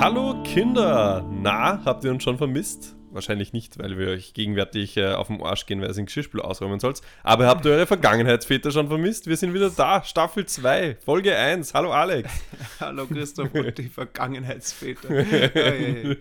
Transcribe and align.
Hallo 0.00 0.42
Kinder! 0.44 1.22
Na, 1.30 1.84
habt 1.84 2.04
ihr 2.04 2.10
uns 2.10 2.22
schon 2.22 2.38
vermisst? 2.38 2.96
Wahrscheinlich 3.10 3.52
nicht, 3.52 3.78
weil 3.78 3.98
wir 3.98 4.08
euch 4.08 4.32
gegenwärtig 4.32 4.96
äh, 4.96 5.12
auf 5.12 5.26
den 5.26 5.42
Arsch 5.42 5.66
gehen, 5.66 5.82
weil 5.82 5.88
ihr 5.88 5.94
den 5.94 6.06
Geschirrspül 6.06 6.40
ausräumen 6.40 6.80
sollt. 6.80 7.02
Aber 7.22 7.46
habt 7.46 7.66
ihr 7.66 7.72
eure 7.72 7.86
Vergangenheitsväter 7.86 8.70
schon 8.70 8.88
vermisst? 8.88 9.26
Wir 9.26 9.36
sind 9.36 9.52
wieder 9.52 9.68
da, 9.68 10.02
Staffel 10.02 10.46
2, 10.46 10.96
Folge 11.04 11.36
1. 11.36 11.74
Hallo 11.74 11.92
Alex. 11.92 12.30
Hallo 12.80 13.04
Christoph 13.04 13.52
und 13.52 13.76
die 13.76 13.90
Vergangenheitsväter. 13.90 15.10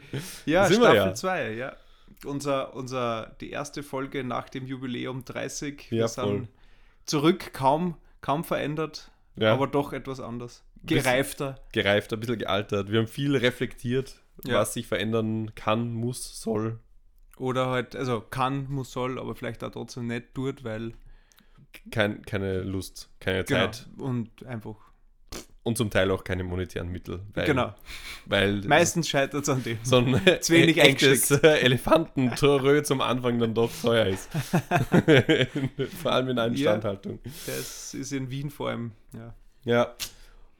ja, 0.45 0.65
Sind 0.65 0.81
Staffel 0.81 0.95
ja. 0.95 1.13
2, 1.13 1.53
ja. 1.53 1.73
Unser, 2.25 2.75
unser, 2.75 3.33
die 3.39 3.51
erste 3.51 3.81
Folge 3.81 4.25
nach 4.25 4.49
dem 4.49 4.67
Jubiläum 4.67 5.23
30. 5.23 5.87
Ja, 5.89 5.99
Wir 5.99 6.07
voll. 6.09 6.27
sind 6.27 6.47
zurück, 7.05 7.53
kaum, 7.53 7.95
kaum 8.19 8.43
verändert, 8.43 9.09
Ja. 9.37 9.53
aber 9.53 9.67
doch 9.67 9.93
etwas 9.93 10.19
anders. 10.19 10.65
Gereifter. 10.85 11.59
Gereift, 11.71 12.13
ein 12.13 12.19
bisschen 12.19 12.39
gealtert. 12.39 12.91
Wir 12.91 12.99
haben 12.99 13.07
viel 13.07 13.35
reflektiert, 13.35 14.21
Ja. 14.45 14.55
was 14.59 14.73
sich 14.73 14.87
verändern 14.87 15.53
kann, 15.55 15.93
muss, 15.93 16.41
soll. 16.41 16.79
Oder 17.37 17.67
halt, 17.67 17.95
also 17.95 18.21
kann, 18.21 18.67
muss, 18.69 18.91
soll, 18.91 19.19
aber 19.19 19.35
vielleicht 19.35 19.63
auch 19.63 19.71
trotzdem 19.71 20.07
nicht 20.07 20.33
tut, 20.33 20.63
weil. 20.63 20.93
Kein, 21.91 22.23
keine 22.23 22.61
Lust, 22.63 23.09
keine 23.19 23.45
Zeit 23.45 23.87
Genau. 23.95 24.09
Und 24.09 24.43
einfach. 24.45 24.75
und 25.63 25.77
zum 25.77 25.91
Teil 25.91 26.09
auch 26.09 26.23
keine 26.23 26.43
monetären 26.43 26.89
Mittel. 26.89 27.21
Weil, 27.33 27.45
genau. 27.45 27.75
Weil 28.25 28.61
Meistens 28.61 29.07
scheitert 29.07 29.43
es 29.43 29.49
an 29.49 29.61
dem. 29.63 29.77
so 29.83 29.97
ein 29.97 30.19
Zu 30.41 30.53
wenig 30.53 30.77
echtes 30.81 31.29
Elefantentorö 31.31 32.81
zum 32.81 33.01
Anfang 33.01 33.37
dann 33.39 33.53
doch 33.53 33.69
teuer 33.81 34.07
ist. 34.07 34.29
Vor 36.01 36.11
allem 36.11 36.29
in 36.29 36.39
einer 36.39 36.55
Ja. 36.55 36.73
Instandhaltung. 36.73 37.19
Das 37.45 37.93
ist 37.93 38.11
in 38.11 38.29
Wien 38.31 38.49
vor 38.49 38.69
allem, 38.69 38.91
ja. 39.13 39.33
Ja. 39.65 39.95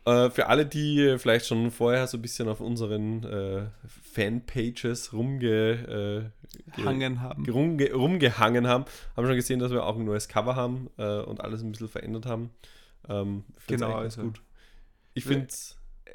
Äh, 0.09 0.29
für 0.31 0.47
alle, 0.47 0.65
die 0.65 1.01
äh, 1.01 1.17
vielleicht 1.17 1.45
schon 1.45 1.71
vorher 1.71 2.07
so 2.07 2.17
ein 2.17 2.21
bisschen 2.21 2.47
auf 2.49 2.59
unseren 2.61 3.23
äh, 3.23 3.67
Fanpages 4.13 5.13
rumge, 5.13 6.31
äh, 6.77 6.81
haben. 7.19 7.49
rumge, 7.49 7.93
rumgehangen 7.93 8.67
haben, 8.67 8.85
haben 9.15 9.25
schon 9.27 9.35
gesehen, 9.35 9.59
dass 9.59 9.71
wir 9.71 9.85
auch 9.85 9.97
ein 9.97 10.05
neues 10.05 10.27
Cover 10.27 10.55
haben 10.55 10.89
äh, 10.97 11.19
und 11.21 11.41
alles 11.41 11.61
ein 11.61 11.71
bisschen 11.71 11.87
verändert 11.89 12.25
haben. 12.25 12.49
Ähm, 13.07 13.43
Genau, 13.67 13.93
also- 13.93 14.23
gut. 14.23 14.41
Ich 15.13 15.25
finde 15.25 15.47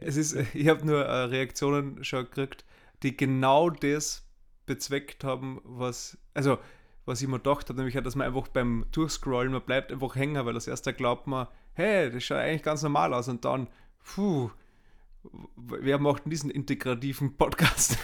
Es 0.00 0.16
ist, 0.16 0.34
ich 0.54 0.68
habe 0.68 0.84
nur 0.86 1.04
äh, 1.04 1.24
Reaktionen 1.24 2.02
schon 2.04 2.24
gekriegt, 2.24 2.64
die 3.02 3.16
genau 3.16 3.70
das 3.70 4.26
bezweckt 4.66 5.24
haben, 5.24 5.60
was, 5.64 6.16
also, 6.32 6.58
was 7.04 7.20
ich 7.20 7.28
mir 7.28 7.36
gedacht 7.36 7.68
habe, 7.68 7.78
nämlich, 7.78 8.02
dass 8.02 8.16
man 8.16 8.26
einfach 8.26 8.48
beim 8.48 8.86
Durchscrollen, 8.92 9.52
man 9.52 9.62
bleibt 9.62 9.92
einfach 9.92 10.16
hängen, 10.16 10.44
weil 10.46 10.54
das 10.54 10.66
erste 10.66 10.94
glaubt 10.94 11.26
man, 11.26 11.48
hey, 11.74 12.10
das 12.10 12.24
schaut 12.24 12.38
eigentlich 12.38 12.62
ganz 12.62 12.82
normal 12.82 13.12
aus 13.12 13.28
und 13.28 13.44
dann, 13.44 13.68
puh, 14.04 14.50
wer 15.56 15.98
macht 15.98 16.24
denn 16.24 16.30
diesen 16.30 16.50
integrativen 16.50 17.36
Podcast? 17.36 17.96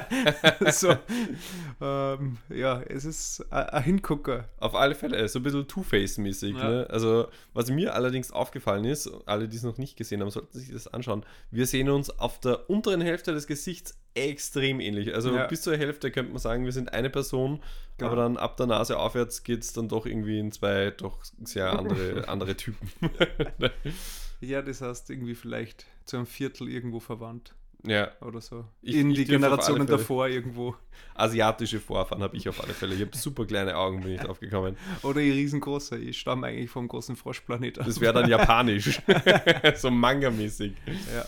so, 0.72 0.94
ähm, 1.80 2.36
ja, 2.50 2.82
es 2.82 3.04
ist 3.06 3.40
ein 3.50 3.66
ein 3.70 3.82
Hingucker. 3.82 4.48
Auf 4.58 4.74
alle 4.74 4.94
Fälle, 4.94 5.26
so 5.28 5.38
ein 5.38 5.42
bisschen 5.42 5.66
Two-Face-mäßig. 5.66 6.56
Ja. 6.56 6.68
Ne? 6.68 6.86
Also, 6.90 7.28
was 7.54 7.70
mir 7.70 7.94
allerdings 7.94 8.30
aufgefallen 8.30 8.84
ist, 8.84 9.10
alle, 9.26 9.48
die 9.48 9.56
es 9.56 9.62
noch 9.62 9.78
nicht 9.78 9.96
gesehen 9.96 10.20
haben, 10.20 10.30
sollten 10.30 10.58
sich 10.58 10.70
das 10.70 10.86
anschauen. 10.88 11.24
Wir 11.50 11.66
sehen 11.66 11.88
uns 11.88 12.10
auf 12.10 12.38
der 12.40 12.68
unteren 12.68 13.00
Hälfte 13.00 13.32
des 13.32 13.46
Gesichts 13.46 13.96
extrem 14.14 14.80
ähnlich. 14.80 15.14
Also, 15.14 15.34
Ja. 15.34 15.46
bis 15.46 15.62
zur 15.62 15.76
Hälfte 15.76 16.10
könnte 16.10 16.32
man 16.32 16.40
sagen, 16.40 16.64
wir 16.66 16.72
sind 16.72 16.92
eine 16.92 17.08
Person, 17.10 17.60
Genau. 17.96 18.12
aber 18.12 18.22
dann 18.22 18.36
ab 18.36 18.56
der 18.58 18.66
Nase 18.66 18.98
aufwärts 18.98 19.44
geht 19.44 19.62
es 19.62 19.72
dann 19.72 19.88
doch 19.88 20.04
irgendwie 20.04 20.38
in 20.38 20.52
zwei 20.52 20.90
doch 20.90 21.22
sehr 21.44 21.78
andere, 21.78 22.26
andere 22.28 22.56
Typen. 22.56 22.90
Ja, 24.40 24.62
das 24.62 24.80
heißt 24.80 25.10
irgendwie 25.10 25.34
vielleicht 25.34 25.86
zu 26.04 26.16
einem 26.16 26.26
Viertel 26.26 26.68
irgendwo 26.68 26.98
verwandt 27.00 27.54
ja, 27.86 28.10
oder 28.20 28.40
so. 28.42 28.64
Ich- 28.82 28.94
In 28.96 29.10
ich 29.10 29.18
die 29.18 29.24
Generationen 29.24 29.86
davor 29.86 30.28
irgendwo. 30.28 30.74
asiatische 31.14 31.80
Vorfahren 31.80 32.22
habe 32.22 32.36
ich 32.36 32.46
auf 32.48 32.62
alle 32.62 32.74
Fälle. 32.74 32.94
Ich 32.94 33.00
habe 33.00 33.16
super 33.16 33.46
kleine 33.46 33.76
Augen, 33.76 34.02
bin 34.02 34.12
ich 34.12 34.20
drauf 34.20 34.38
gekommen. 34.40 34.76
Oder 35.02 35.20
die 35.20 35.30
riesengroße. 35.30 35.96
Ich 35.98 36.18
stamme 36.18 36.46
eigentlich 36.48 36.68
vom 36.70 36.88
großen 36.88 37.16
Froschplanet 37.16 37.78
ab. 37.78 37.86
Das 37.86 38.00
wäre 38.00 38.12
dann 38.12 38.28
japanisch. 38.30 39.00
so 39.76 39.90
manga-mäßig. 39.90 40.72
ja, 41.14 41.24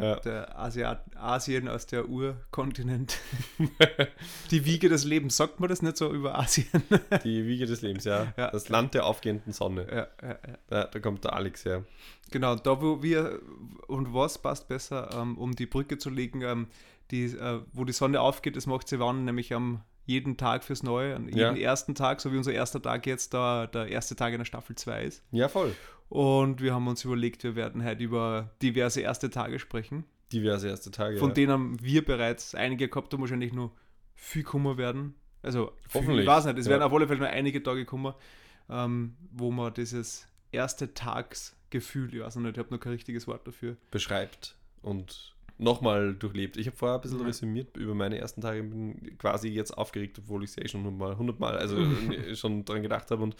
Ja. 0.00 0.16
der 0.20 0.58
Asiat 0.58 1.04
Asien 1.16 1.68
als 1.68 1.86
der 1.86 2.08
Urkontinent. 2.08 3.18
die 4.50 4.64
Wiege 4.64 4.88
des 4.88 5.04
Lebens. 5.04 5.36
Sagt 5.36 5.60
man 5.60 5.68
das 5.68 5.82
nicht 5.82 5.96
so 5.96 6.12
über 6.12 6.38
Asien? 6.38 6.82
Die 7.24 7.46
Wiege 7.46 7.66
des 7.66 7.82
Lebens, 7.82 8.04
ja. 8.04 8.32
Ja. 8.36 8.50
Das 8.50 8.68
Land 8.68 8.94
der 8.94 9.06
aufgehenden 9.06 9.52
Sonne. 9.52 9.86
ja, 9.90 10.06
ja, 10.22 10.28
ja. 10.28 10.58
Da, 10.68 10.84
da 10.84 10.98
kommt 11.00 11.24
der 11.24 11.34
Alex 11.34 11.64
her. 11.64 11.84
Genau, 12.30 12.56
da 12.56 12.80
wo 12.80 13.02
wir 13.02 13.40
und 13.86 14.12
was 14.12 14.38
passt 14.38 14.68
besser, 14.68 15.10
ähm, 15.14 15.38
um 15.38 15.54
die 15.54 15.66
Brücke 15.66 15.98
zu 15.98 16.10
legen, 16.10 16.42
ähm, 16.42 16.66
die, 17.10 17.24
äh, 17.26 17.60
wo 17.72 17.84
die 17.84 17.92
Sonne 17.92 18.20
aufgeht, 18.20 18.56
das 18.56 18.66
macht 18.66 18.88
sie 18.88 18.98
wann, 18.98 19.24
nämlich 19.24 19.54
am 19.54 19.82
jeden 20.06 20.36
Tag 20.36 20.64
fürs 20.64 20.82
Neue, 20.82 21.14
an 21.16 21.28
Ja. 21.28 21.48
jeden 21.50 21.56
ersten 21.56 21.94
Tag, 21.94 22.20
so 22.20 22.32
wie 22.32 22.36
unser 22.38 22.52
erster 22.52 22.80
Tag 22.80 23.06
jetzt 23.06 23.34
da 23.34 23.66
der 23.66 23.88
erste 23.88 24.16
Tag 24.16 24.32
in 24.32 24.38
der 24.38 24.44
Staffel 24.44 24.74
2 24.76 25.02
ist. 25.04 25.22
Ja, 25.32 25.48
voll. 25.48 25.74
Und 26.08 26.60
wir 26.62 26.72
haben 26.74 26.86
uns 26.88 27.04
überlegt, 27.04 27.42
wir 27.44 27.56
werden 27.56 27.84
heute 27.84 28.02
über 28.02 28.54
diverse 28.62 29.00
erste 29.00 29.28
Tage 29.30 29.58
sprechen. 29.58 30.04
Diverse 30.32 30.68
erste 30.68 30.90
Tage. 30.90 31.18
Von 31.18 31.30
ja. 31.30 31.34
denen 31.34 31.52
haben 31.52 31.82
wir 31.82 32.04
bereits 32.04 32.54
einige 32.54 32.88
gehabt 32.88 33.12
und 33.14 33.20
wahrscheinlich 33.20 33.52
nur 33.52 33.72
viel 34.14 34.42
kommen 34.44 34.78
werden. 34.78 35.14
Also, 35.42 35.72
Hoffentlich, 35.94 36.20
Ich 36.22 36.26
weiß 36.26 36.46
nicht, 36.46 36.58
es 36.58 36.66
ja. 36.66 36.70
werden 36.70 36.82
auf 36.82 36.92
alle 36.92 37.06
Fälle 37.06 37.20
nur 37.20 37.28
einige 37.28 37.62
Tage 37.62 37.84
kommen, 37.84 38.14
ähm, 38.70 39.16
wo 39.32 39.50
man 39.50 39.74
dieses 39.74 40.26
erste 40.52 40.94
Tagsgefühl, 40.94 42.14
ich 42.14 42.20
weiß 42.20 42.36
nicht, 42.36 42.52
ich 42.52 42.58
habe 42.58 42.72
noch 42.74 42.80
kein 42.80 42.92
richtiges 42.92 43.26
Wort 43.26 43.46
dafür. 43.46 43.76
beschreibt 43.90 44.56
und 44.82 45.34
nochmal 45.58 46.14
durchlebt. 46.14 46.56
Ich 46.56 46.66
habe 46.66 46.76
vorher 46.76 46.96
ein 46.98 47.00
bisschen 47.00 47.20
Ja. 47.20 47.26
resümiert 47.26 47.76
über 47.76 47.94
meine 47.94 48.18
ersten 48.18 48.40
Tage, 48.40 48.62
bin 48.62 49.16
quasi 49.18 49.48
jetzt 49.48 49.76
aufgeregt, 49.76 50.18
obwohl 50.18 50.44
ich 50.44 50.50
es 50.50 50.58
eh 50.58 50.68
schon 50.68 50.84
hundertmal, 50.84 51.16
hundertmal 51.18 51.56
also 51.58 51.76
schon 52.34 52.64
dran 52.64 52.82
gedacht 52.82 53.10
habe 53.10 53.22
und 53.22 53.36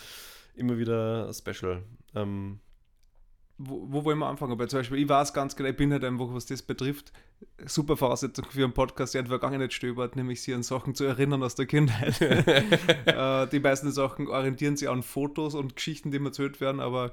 immer 0.54 0.78
wieder 0.78 1.32
special. 1.34 1.82
Ähm, 2.14 2.60
Wo, 3.58 3.86
wo 3.90 4.04
wollen 4.04 4.18
wir 4.18 4.26
anfangen? 4.26 4.52
Aber 4.52 4.68
zum 4.68 4.80
Beispiel, 4.80 4.98
ich 4.98 5.08
weiß 5.08 5.32
ganz 5.32 5.56
genau, 5.56 5.70
ich 5.70 5.76
bin 5.76 5.90
halt 5.92 6.04
einfach, 6.04 6.26
was 6.30 6.44
das 6.46 6.62
betrifft, 6.62 7.12
super 7.66 7.96
Voraussetzung 7.96 8.44
für 8.50 8.64
einen 8.64 8.74
Podcast, 8.74 9.14
der 9.14 9.20
in 9.20 9.26
der 9.26 9.38
Vergangenheit 9.38 9.72
stöbert, 9.72 10.14
nämlich 10.16 10.42
sich 10.42 10.54
an 10.54 10.62
Sachen 10.62 10.94
zu 10.94 11.04
erinnern 11.04 11.42
aus 11.42 11.54
der 11.54 11.64
Kindheit. 11.66 12.20
äh, 13.06 13.46
die 13.48 13.60
meisten 13.60 13.90
Sachen 13.92 14.28
orientieren 14.28 14.76
sich 14.76 14.88
an 14.90 15.02
Fotos 15.02 15.54
und 15.54 15.74
Geschichten, 15.76 16.10
die 16.10 16.18
mir 16.18 16.28
erzählt 16.28 16.60
werden, 16.60 16.80
aber 16.80 17.12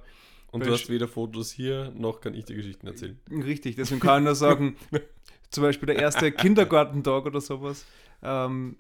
und 0.53 0.65
du 0.65 0.71
hast 0.71 0.89
weder 0.89 1.07
Fotos 1.07 1.51
hier, 1.51 1.91
noch 1.95 2.21
kann 2.21 2.33
ich 2.33 2.45
dir 2.45 2.55
Geschichten 2.55 2.87
erzählen. 2.87 3.19
Richtig, 3.29 3.75
deswegen 3.75 3.99
kann 3.99 4.23
ich 4.23 4.25
nur 4.25 4.35
sagen, 4.35 4.75
zum 5.49 5.63
Beispiel 5.63 5.87
der 5.87 5.97
erste 5.97 6.31
Kindergartentag 6.31 7.25
oder 7.25 7.41
sowas. 7.41 7.85
Ähm, 8.21 8.77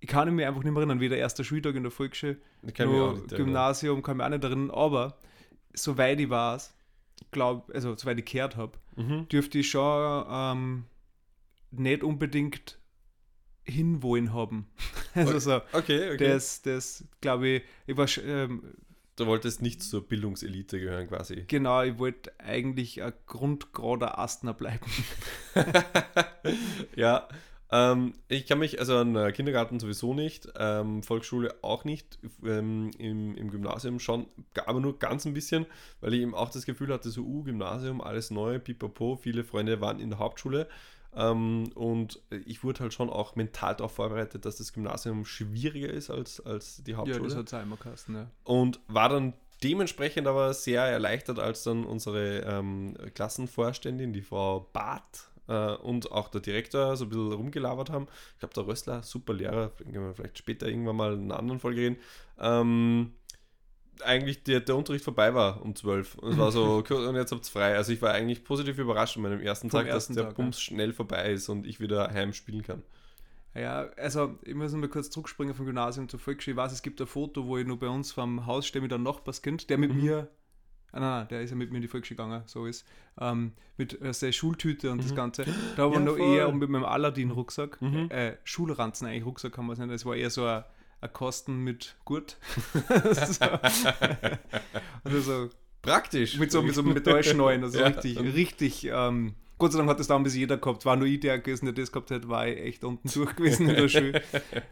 ich 0.00 0.08
kann 0.08 0.34
mich 0.34 0.44
einfach 0.44 0.62
nicht 0.62 0.72
mehr 0.72 0.80
erinnern, 0.80 1.00
wie 1.00 1.08
der 1.08 1.18
erste 1.18 1.42
Schultag 1.42 1.74
in 1.74 1.82
der 1.82 1.90
Volksschule, 1.92 2.36
kann 2.74 2.88
nur. 2.88 3.26
Gymnasium, 3.28 4.02
kann 4.02 4.18
mich 4.18 4.26
auch 4.26 4.30
nicht 4.30 4.44
erinnern, 4.44 4.70
aber 4.70 5.16
soweit 5.72 6.20
ich 6.20 6.28
weiß, 6.28 6.74
glaube, 7.30 7.72
also 7.74 7.94
soweit 7.96 8.18
ich 8.18 8.24
gehört 8.26 8.56
habe, 8.56 8.78
Mhm. 8.96 9.28
dürfte 9.28 9.58
ich 9.58 9.70
schon 9.70 10.24
ähm, 10.28 10.84
nicht 11.70 12.02
unbedingt 12.02 12.78
hinwollen 13.64 14.32
haben. 14.32 14.66
Also 15.14 15.38
so, 15.38 15.60
Okay, 15.72 16.12
okay. 16.12 16.18
das, 16.18 16.60
das 16.60 17.04
glaube 17.22 17.48
ich, 17.48 17.62
ich 17.86 17.96
war 17.96 18.06
ähm, 18.22 18.62
du 19.16 19.26
wolltest 19.26 19.62
nicht 19.62 19.82
zur 19.82 20.06
Bildungselite 20.06 20.78
gehören 20.78 21.08
quasi. 21.08 21.44
genau, 21.48 21.82
ich 21.82 21.98
wollte 21.98 22.32
eigentlich 22.38 23.02
ein 23.02 23.12
grundgrader 23.26 24.18
Astner 24.18 24.54
bleiben. 24.54 24.86
ja, 26.96 27.28
ähm, 27.72 28.14
ich 28.28 28.46
kann 28.46 28.58
mich, 28.58 28.78
also 28.78 28.96
an 28.96 29.16
äh, 29.16 29.32
Kindergarten 29.32 29.80
sowieso 29.80 30.14
nicht, 30.14 30.48
ähm, 30.56 31.02
Volksschule 31.02 31.56
auch 31.62 31.84
nicht, 31.84 32.18
ähm, 32.44 32.90
im, 32.98 33.34
im 33.34 33.50
Gymnasium 33.50 33.98
schon, 33.98 34.26
aber 34.66 34.80
nur 34.80 34.98
ganz 34.98 35.24
ein 35.24 35.34
bisschen, 35.34 35.66
weil 36.00 36.14
ich 36.14 36.20
eben 36.20 36.34
auch 36.34 36.50
das 36.50 36.64
Gefühl 36.64 36.92
hatte, 36.92 37.10
so, 37.10 37.22
uh, 37.22 37.42
Gymnasium, 37.42 38.00
alles 38.00 38.30
neu, 38.30 38.60
pipapo, 38.60 39.16
viele 39.16 39.42
Freunde 39.42 39.80
waren 39.80 39.98
in 39.98 40.10
der 40.10 40.20
Hauptschule 40.20 40.68
ähm, 41.16 41.70
und 41.74 42.20
ich 42.44 42.62
wurde 42.62 42.80
halt 42.80 42.94
schon 42.94 43.10
auch 43.10 43.36
mental 43.36 43.74
darauf 43.74 43.92
vorbereitet, 43.92 44.44
dass 44.44 44.56
das 44.56 44.72
Gymnasium 44.72 45.24
schwieriger 45.24 45.88
ist 45.88 46.10
als, 46.10 46.40
als 46.44 46.82
die 46.84 46.92
Ja, 46.92 46.98
Hauptschule 46.98 47.34
das 47.34 47.52
hat 47.54 47.80
geheißen, 47.80 48.14
ja. 48.14 48.30
und 48.44 48.80
war 48.88 49.08
dann 49.08 49.32
dementsprechend 49.62 50.26
aber 50.26 50.52
sehr 50.52 50.82
erleichtert, 50.82 51.38
als 51.38 51.62
dann 51.62 51.84
unsere 51.84 52.40
ähm, 52.40 52.94
Klassenvorständin, 53.14 54.12
die 54.12 54.22
Frau 54.22 54.68
Barth 54.72 55.30
äh, 55.48 55.74
und 55.76 56.12
auch 56.12 56.28
der 56.28 56.42
Direktor 56.42 56.96
so 56.96 57.06
ein 57.06 57.08
bisschen 57.08 57.32
rumgelabert 57.32 57.90
haben. 57.90 58.08
Ich 58.34 58.40
glaube, 58.40 58.54
der 58.54 58.66
Rössler, 58.66 59.02
super 59.02 59.32
Lehrer, 59.32 59.70
können 59.70 59.94
wir 59.94 60.14
vielleicht 60.14 60.38
später 60.38 60.66
irgendwann 60.66 60.96
mal 60.96 61.14
in 61.14 61.24
einer 61.24 61.38
anderen 61.38 61.60
Folge 61.60 61.80
reden. 61.80 61.96
Ähm, 62.38 63.12
eigentlich 64.02 64.42
der, 64.44 64.60
der 64.60 64.76
Unterricht 64.76 65.04
vorbei 65.04 65.34
war 65.34 65.62
um 65.62 65.74
12 65.74 66.16
und 66.16 66.32
es 66.32 66.38
war 66.38 66.52
so, 66.52 66.84
und 66.90 67.14
jetzt 67.16 67.32
habt 67.32 67.46
ihr 67.46 67.50
frei. 67.50 67.76
Also 67.76 67.92
ich 67.92 68.02
war 68.02 68.12
eigentlich 68.12 68.44
positiv 68.44 68.78
überrascht 68.78 69.16
an 69.16 69.22
meinem 69.22 69.40
ersten 69.40 69.70
Vom 69.70 69.80
Tag, 69.80 69.88
ersten 69.88 70.14
dass 70.14 70.22
der 70.22 70.28
Tag, 70.30 70.38
ja. 70.38 70.44
Bums 70.44 70.60
schnell 70.60 70.92
vorbei 70.92 71.32
ist 71.32 71.48
und 71.48 71.66
ich 71.66 71.80
wieder 71.80 72.08
heim 72.12 72.32
spielen 72.32 72.62
kann. 72.62 72.82
Ja, 73.54 73.88
also 73.96 74.38
ich 74.42 74.54
muss 74.54 74.72
mal 74.72 74.86
kurz 74.88 75.08
zurückspringen 75.10 75.54
vom 75.54 75.64
Gymnasium 75.64 76.08
zur 76.10 76.20
Volksschule. 76.20 76.52
Ich 76.52 76.58
weiß, 76.58 76.72
es 76.72 76.82
gibt 76.82 77.00
ein 77.00 77.06
Foto, 77.06 77.46
wo 77.46 77.56
ich 77.56 77.66
nur 77.66 77.78
bei 77.78 77.88
uns 77.88 78.12
vom 78.12 78.44
Haus 78.44 78.66
stehe 78.66 78.82
mit 78.82 78.92
einem 78.92 79.04
Nachbarskind, 79.04 79.70
der 79.70 79.78
mit 79.78 79.94
Mhm. 79.94 80.00
mir 80.02 80.28
Ah, 80.92 81.00
nein, 81.00 81.10
nein, 81.10 81.28
der 81.28 81.40
ist 81.42 81.50
ja 81.50 81.56
mit 81.56 81.70
mir 81.70 81.76
in 81.76 81.82
die 81.82 81.88
Volksschule 81.88 82.16
gegangen, 82.16 82.42
so 82.46 82.64
ist. 82.64 82.86
Ähm, 83.20 83.52
mit 83.76 84.00
äh, 84.00 84.14
seiner 84.14 84.32
Schultüte 84.32 84.90
und 84.90 85.02
das 85.04 85.10
Mhm. 85.10 85.16
Ganze. 85.16 85.44
Da 85.76 85.84
war 85.90 85.94
Ja, 85.94 86.00
noch 86.00 86.16
voll. 86.16 86.36
eher 86.36 86.50
mit 86.52 86.70
meinem 86.70 86.84
Aladdin-Rucksack. 86.84 87.82
Mhm. 87.82 88.08
Äh, 88.10 88.36
Schulranzen 88.44 89.06
eigentlich, 89.06 89.26
Rucksack 89.26 89.52
kann 89.52 89.66
man 89.66 89.74
es 89.74 89.78
nennen. 89.78 89.90
Das 89.92 90.06
war 90.06 90.16
eher 90.16 90.30
so 90.30 90.44
ein, 90.46 90.64
ein 91.00 91.12
Kasten 91.12 91.58
mit 91.64 91.96
Gurt. 92.04 92.38
so. 93.28 93.44
also 95.04 95.20
so 95.20 95.50
Praktisch. 95.82 96.36
mit 96.38 96.50
so, 96.50 96.62
mit 96.62 96.74
so 96.74 96.82
Metallschnallen, 96.82 97.62
also 97.62 97.78
Ja. 97.80 97.86
richtig, 97.86 98.18
richtig. 98.20 98.84
Ähm, 98.92 99.34
Gott 99.58 99.72
sei 99.72 99.78
Dank 99.78 99.88
hat 99.90 100.00
das 100.00 100.08
damals 100.08 100.34
jeder 100.34 100.58
gehabt. 100.58 100.84
War 100.84 100.96
nur 100.96 101.06
ich 101.06 101.20
der 101.20 101.38
gewesen, 101.38 101.66
der 101.66 101.74
das 101.74 101.92
gehabt 101.92 102.10
hat, 102.10 102.28
war 102.28 102.46
ich 102.48 102.58
echt 102.58 102.84
unten 102.84 103.08
durch 103.08 103.34
gewesen 103.36 103.68
in 103.70 103.76
der 103.76 103.88
Schule. 103.88 104.22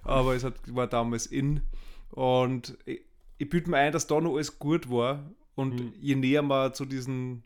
Aber 0.02 0.34
es 0.34 0.44
hat, 0.44 0.54
war 0.74 0.86
damals 0.86 1.26
in. 1.26 1.62
Und 2.10 2.76
ich, 2.84 3.00
ich 3.38 3.48
bilde 3.48 3.70
mir 3.70 3.78
ein, 3.78 3.92
dass 3.92 4.06
da 4.06 4.20
noch 4.20 4.34
alles 4.34 4.58
gut 4.58 4.90
war. 4.90 5.30
Und 5.54 5.74
Mhm. 5.74 5.92
je 6.00 6.14
näher 6.16 6.42
man 6.42 6.74
zu 6.74 6.84
diesen, 6.84 7.44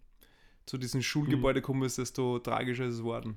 zu 0.66 0.78
diesen 0.78 1.02
Schulgebäude 1.02 1.60
gekommen 1.60 1.82
ist, 1.82 1.98
desto 1.98 2.38
tragischer 2.38 2.86
ist 2.86 2.94
es 2.96 3.02
worden. 3.02 3.36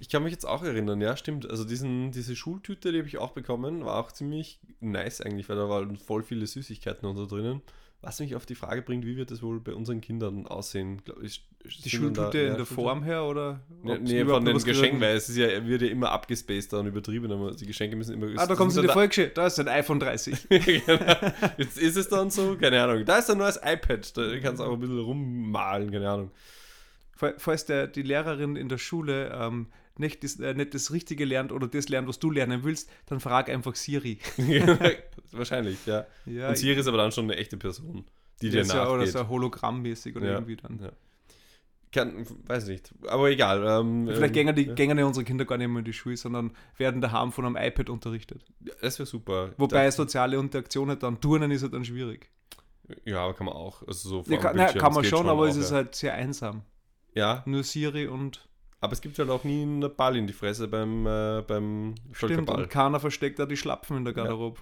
Ich 0.00 0.08
kann 0.08 0.22
mich 0.22 0.32
jetzt 0.32 0.46
auch 0.46 0.62
erinnern, 0.64 1.00
ja, 1.00 1.16
stimmt. 1.16 1.48
Also 1.48 1.64
diesen, 1.64 2.10
diese 2.10 2.34
Schultüte, 2.34 2.90
die 2.90 2.98
habe 2.98 3.08
ich 3.08 3.18
auch 3.18 3.32
bekommen, 3.32 3.84
war 3.84 3.96
auch 3.96 4.10
ziemlich 4.12 4.58
nice 4.80 5.20
eigentlich, 5.20 5.48
weil 5.48 5.56
da 5.56 5.68
waren 5.68 5.96
voll 5.96 6.22
viele 6.22 6.46
Süßigkeiten 6.46 7.06
und 7.08 7.16
so 7.16 7.26
drinnen. 7.26 7.60
Was 8.02 8.18
mich 8.18 8.34
auf 8.34 8.46
die 8.46 8.54
Frage 8.54 8.80
bringt, 8.80 9.04
wie 9.04 9.18
wird 9.18 9.30
das 9.30 9.42
wohl 9.42 9.60
bei 9.60 9.74
unseren 9.74 10.00
Kindern 10.00 10.46
aussehen? 10.46 11.02
Glaub 11.04 11.22
ich, 11.22 11.44
Die 11.84 11.90
Schultüte 11.90 12.38
in 12.38 12.56
der 12.56 12.64
Form 12.64 13.02
her 13.02 13.24
oder? 13.24 13.60
Nee, 13.82 13.92
ob's 13.92 14.10
nee 14.10 14.24
von 14.24 14.42
den 14.42 14.56
Geschenken, 14.56 15.02
weil 15.02 15.16
es 15.16 15.28
ist 15.28 15.36
ja, 15.36 15.66
wird 15.66 15.82
ja 15.82 15.88
immer 15.88 16.10
abgespaceder 16.10 16.80
und 16.80 16.86
übertrieben, 16.86 17.30
aber 17.30 17.50
die 17.50 17.66
Geschenke 17.66 17.96
müssen 17.96 18.14
immer. 18.14 18.28
Ah, 18.40 18.46
da 18.46 18.54
kommt 18.54 18.72
sind 18.72 18.84
in 18.84 18.88
die 18.88 18.94
Volksschule. 18.94 19.28
Da 19.28 19.46
ist 19.48 19.60
ein 19.60 19.68
iPhone 19.68 20.00
30. 20.00 20.48
genau. 20.48 20.98
Jetzt 21.58 21.76
ist 21.76 21.96
es 21.98 22.08
dann 22.08 22.30
so, 22.30 22.56
keine 22.56 22.82
Ahnung. 22.82 23.04
Da 23.04 23.18
ist 23.18 23.28
ein 23.28 23.36
neues 23.36 23.58
iPad, 23.62 24.16
da 24.16 24.38
kannst 24.38 24.60
du 24.60 24.64
auch 24.64 24.72
ein 24.72 24.80
bisschen 24.80 24.98
rummalen, 25.00 25.90
keine 25.90 26.08
Ahnung. 26.08 26.30
Fall- 27.14 27.34
Falls 27.36 27.66
der, 27.66 27.86
die 27.86 28.00
Lehrerin 28.00 28.56
in 28.56 28.70
der 28.70 28.78
Schule 28.78 29.30
ähm, 29.38 29.66
nicht, 29.98 30.24
das, 30.24 30.38
äh, 30.40 30.54
nicht 30.54 30.74
das 30.74 30.92
Richtige 30.92 31.24
lernt 31.24 31.52
oder 31.52 31.66
das 31.68 31.88
lernt, 31.88 32.08
was 32.08 32.18
du 32.18 32.30
lernen 32.30 32.64
willst, 32.64 32.90
dann 33.06 33.20
frag 33.20 33.48
einfach 33.50 33.74
Siri. 33.74 34.18
Wahrscheinlich, 35.32 35.84
ja. 35.86 36.06
Ja, 36.26 36.48
Und 36.50 36.58
Siri 36.58 36.78
ist 36.80 36.86
aber 36.86 36.98
dann 36.98 37.12
schon 37.12 37.24
eine 37.24 37.36
echte 37.36 37.56
Person, 37.56 38.04
die 38.40 38.46
ja, 38.46 38.52
dir 38.52 38.64
so, 38.64 38.78
oder 38.80 38.96
nachgeht. 38.98 39.12
so 39.12 39.28
hologrammmäßig 39.28 40.16
oder 40.16 40.26
Ja. 40.26 40.32
irgendwie 40.34 40.56
dann. 40.56 40.78
Ja. 40.82 40.92
Kann, 41.92 42.24
weiß 42.46 42.68
nicht. 42.68 42.94
Aber 43.08 43.30
egal. 43.30 43.64
Ähm, 43.66 44.06
Vielleicht 44.06 44.36
ähm, 44.36 44.54
gehen, 44.54 44.76
die, 44.76 44.84
ja. 44.84 44.94
ja 44.94 45.04
unsere 45.06 45.24
Kinder 45.24 45.44
gar 45.44 45.58
nicht 45.58 45.66
mehr 45.68 45.80
in 45.80 45.84
die 45.84 45.92
Schule, 45.92 46.16
sondern 46.16 46.52
werden 46.76 47.00
daheim 47.00 47.32
von 47.32 47.44
einem 47.44 47.56
iPad 47.56 47.90
unterrichtet. 47.90 48.44
Das 48.80 48.98
wäre 49.00 49.06
super. 49.08 49.52
Wobei 49.56 49.86
Da- 49.86 49.90
soziale 49.90 50.36
Interaktion 50.36 50.88
halt 50.88 51.02
dann, 51.02 51.20
Turnen 51.20 51.50
ist 51.50 51.62
halt 51.62 51.74
dann 51.74 51.84
schwierig. 51.84 52.30
Ja, 53.04 53.24
aber 53.24 53.34
kann 53.34 53.46
man 53.46 53.54
auch. 53.56 53.86
Also 53.86 54.08
so 54.22 54.32
Ja, 54.32 54.38
kann, 54.38 54.56
na, 54.56 54.66
kann 54.66 54.74
das 54.78 54.94
man 54.94 55.02
geht 55.02 55.10
schon, 55.10 55.28
aber 55.28 55.46
es 55.48 55.56
auch, 55.56 55.60
ist 55.60 55.70
ja. 55.70 55.76
halt 55.76 55.94
sehr 55.96 56.14
einsam. 56.14 56.62
Ja, 57.14 57.42
Nur 57.44 57.64
Siri 57.64 58.06
und 58.06 58.48
aber 58.80 58.92
es 58.92 59.00
gibt 59.00 59.18
halt 59.18 59.30
auch 59.30 59.44
nie 59.44 59.62
einen 59.62 59.94
Ball 59.94 60.16
in 60.16 60.26
die 60.26 60.32
Fresse 60.32 60.66
beim, 60.68 61.06
äh, 61.06 61.42
beim 61.46 61.94
stimmt, 62.12 62.32
Völkerball. 62.32 62.62
und 62.62 62.70
keiner 62.70 63.00
versteckt 63.00 63.38
da 63.38 63.46
die 63.46 63.56
Schlapfen 63.56 63.98
in 63.98 64.04
der 64.04 64.14
Garderobe. 64.14 64.60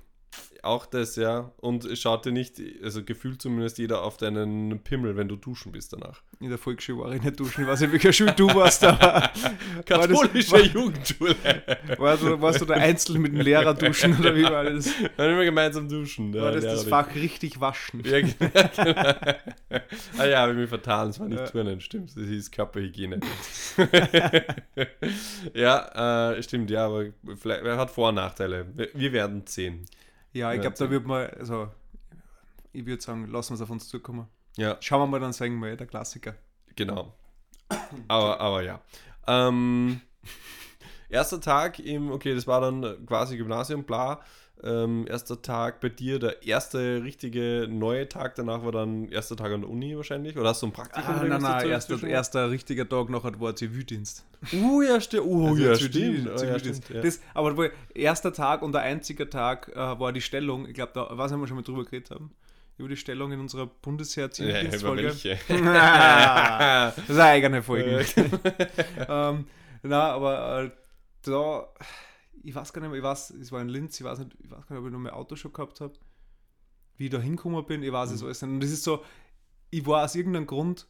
Auch 0.61 0.87
das, 0.87 1.15
ja. 1.15 1.53
Und 1.59 1.85
es 1.85 2.01
schaut 2.01 2.25
dir 2.27 2.33
nicht, 2.33 2.61
also 2.83 3.05
gefühlt 3.05 3.41
zumindest 3.41 3.79
jeder 3.79 4.03
auf 4.03 4.17
deinen 4.17 4.81
Pimmel, 4.83 5.17
wenn 5.17 5.29
du 5.29 5.37
duschen 5.37 5.71
bist 5.71 5.93
danach. 5.93 6.21
In 6.41 6.49
der 6.49 6.59
Volksschule 6.59 6.99
war 7.05 7.13
ich 7.15 7.23
nicht 7.23 7.39
duschen. 7.39 7.63
Ich 7.63 7.69
weiß 7.69 7.81
nicht, 7.81 7.93
welcher 7.93 8.13
Schule 8.13 8.33
du 8.35 8.49
warst, 8.49 8.83
aber 8.85 9.31
Katholische 9.87 10.53
war- 10.53 10.61
Jugendschule. 10.61 11.37
warst 11.97 12.23
du, 12.25 12.41
warst 12.41 12.61
du 12.61 12.65
der 12.65 12.77
Einzelne 12.79 13.21
mit 13.21 13.33
dem 13.35 13.41
Lehrer 13.41 13.73
duschen 13.73 14.19
oder 14.19 14.35
wie 14.35 14.43
war 14.43 14.65
das? 14.65 14.91
Dann 15.17 15.31
immer 15.31 15.45
gemeinsam 15.45 15.89
duschen. 15.89 16.35
War 16.35 16.51
das 16.51 16.65
das. 16.65 16.85
Fach 16.85 17.15
richtig 17.15 17.61
waschen? 17.61 18.03
Ja, 18.05 18.21
genau. 18.21 18.35
ah 20.19 20.27
ja, 20.27 20.41
habe 20.41 20.53
ich 20.53 20.59
mich 20.59 20.69
vertan, 20.69 21.11
es 21.11 21.21
war 21.21 21.29
nicht 21.29 21.39
Ja. 21.39 21.47
Turnen, 21.47 21.81
stimmt. 21.81 22.11
Das 22.17 22.25
hieß 22.25 22.51
Körperhygiene. 22.51 23.21
ja, 25.55 26.33
äh, 26.33 26.43
stimmt, 26.43 26.71
ja, 26.71 26.87
aber 26.87 27.07
vielleicht, 27.37 27.65
hat 27.65 27.91
Vor- 27.91 28.09
und 28.11 28.17
Nachteile. 28.17 28.67
Wir, 28.75 28.89
wir 28.93 29.13
werden 29.13 29.43
sehen. 29.47 29.85
Ja, 30.33 30.53
ich 30.53 30.61
glaube, 30.61 30.77
da 30.77 30.91
wird 30.91 31.07
man, 31.07 31.27
also 31.31 31.69
ich 32.73 32.87
würde 32.87 33.03
sagen, 33.03 33.27
lassen 33.27 33.51
wir 33.51 33.55
es 33.57 33.63
auf 33.63 33.71
uns 33.71 33.89
zukommen. 33.89 34.29
Ja, 34.57 34.77
Schauen 34.81 35.01
wir 35.01 35.07
mal, 35.07 35.21
dann 35.21 35.33
sagen 35.33 35.59
wir 35.61 35.77
der 35.77 35.87
Klassiker. 35.87 36.35
genau. 36.77 37.15
Aber, 38.09 38.41
aber 38.41 38.63
ja. 38.63 38.81
Ähm, 39.27 40.01
erster 41.09 41.41
Tag 41.41 41.79
im, 41.79 42.11
okay, 42.11 42.35
das 42.35 42.47
war 42.47 42.61
dann 42.61 43.07
quasi 43.07 43.37
Gymnasium, 43.37 43.85
bla. 43.85 44.21
Ähm, 44.65 45.07
erster 45.09 45.41
Tag 45.41 45.81
bei 45.81 45.89
dir, 45.89 46.19
der 46.19 46.43
erste 46.45 47.03
richtige 47.05 47.69
neue 47.71 48.09
Tag, 48.09 48.35
danach 48.35 48.65
war 48.65 48.73
dann 48.73 49.09
erster 49.09 49.37
Tag 49.37 49.53
an 49.53 49.61
der 49.61 49.71
Uni 49.71 49.97
wahrscheinlich? 49.97 50.37
Oder 50.37 50.49
hast 50.49 50.63
du 50.63 50.67
ein 50.67 50.73
Praktikum? 50.73 51.15
Ah, 51.15 51.19
nein, 51.23 51.31
was 51.31 51.43
nein, 51.43 51.69
erster, 51.69 52.07
erster 52.07 52.51
richtiger 52.51 52.89
Tag 52.89 53.09
nachher 53.09 53.39
war 53.41 53.55
Zivildienst. 53.55 54.25
Uh, 54.53 54.83
ja, 54.83 55.01
stimmt. 55.01 55.27
Uh, 55.27 55.49
Also 55.49 55.63
ja, 55.63 55.75
stimmt. 55.77 56.27
Oh, 56.27 56.31
ja, 56.31 56.37
Zivildienst. 56.37 56.85
stimmt 56.85 56.97
ja. 56.97 57.03
Das, 57.03 57.21
aber 57.35 57.71
erster 57.95 58.33
Tag 58.33 58.63
und 58.63 58.73
der 58.73 58.83
einzige 58.83 59.31
Tag 59.31 59.69
äh, 59.75 59.77
war 59.77 60.13
die 60.13 60.21
Stellung. 60.21 60.67
Ich 60.67 60.75
glaube, 60.75 60.93
da 60.95 61.07
weiß 61.17 61.31
nicht, 61.31 61.37
ob 61.37 61.43
wir 61.45 61.47
schon 61.49 61.57
mal 61.57 61.63
drüber 61.63 61.85
geredet 61.85 62.11
haben. 62.11 62.33
Über 62.79 62.89
die 62.89 62.97
Stellung 62.97 63.33
in 63.33 63.41
unserer 63.41 63.67
Bundesheer-Zivildienstfolge. 63.67 65.03
welche? 65.05 65.39
das 65.49 66.99
ist 66.99 67.11
eine 67.11 67.25
eigene 67.25 67.63
Folge. 67.63 68.05
Ähm, 69.09 69.47
na, 69.83 70.11
aber 70.13 70.65
äh, 70.65 70.71
da, 71.23 71.69
ich 72.43 72.55
weiß 72.55 72.73
gar 72.73 72.81
nicht 72.81 72.91
mehr, 72.91 72.99
ich 72.99 73.05
weiß, 73.05 73.31
es 73.31 73.53
war 73.53 73.61
in 73.61 73.69
Linz, 73.69 73.99
ich 74.01 74.05
weiß 74.05 74.19
nicht, 74.21 74.37
ich 74.43 74.51
weiß 74.51 74.67
gar 74.67 74.75
nicht, 74.77 74.81
ob 74.81 74.87
ich 74.87 74.93
noch 74.93 74.99
mein 74.99 75.13
Auto 75.13 75.37
schon 75.37 75.53
gehabt 75.53 75.81
habe, 75.81 75.95
wie 76.97 77.05
ich 77.07 77.11
da 77.11 77.19
hingekommen 77.21 77.65
bin, 77.67 77.83
ich 77.83 77.93
weiß 77.93 78.11
es 78.11 78.21
Mhm. 78.21 78.27
alles 78.27 78.43
nicht. 78.43 78.53
Und 78.53 78.61
das 78.61 78.71
ist 78.71 78.85
so, 78.85 79.05
ich 79.71 79.85
war 79.87 80.05
aus 80.05 80.15
irgendeinem 80.15 80.47
Grund, 80.47 80.87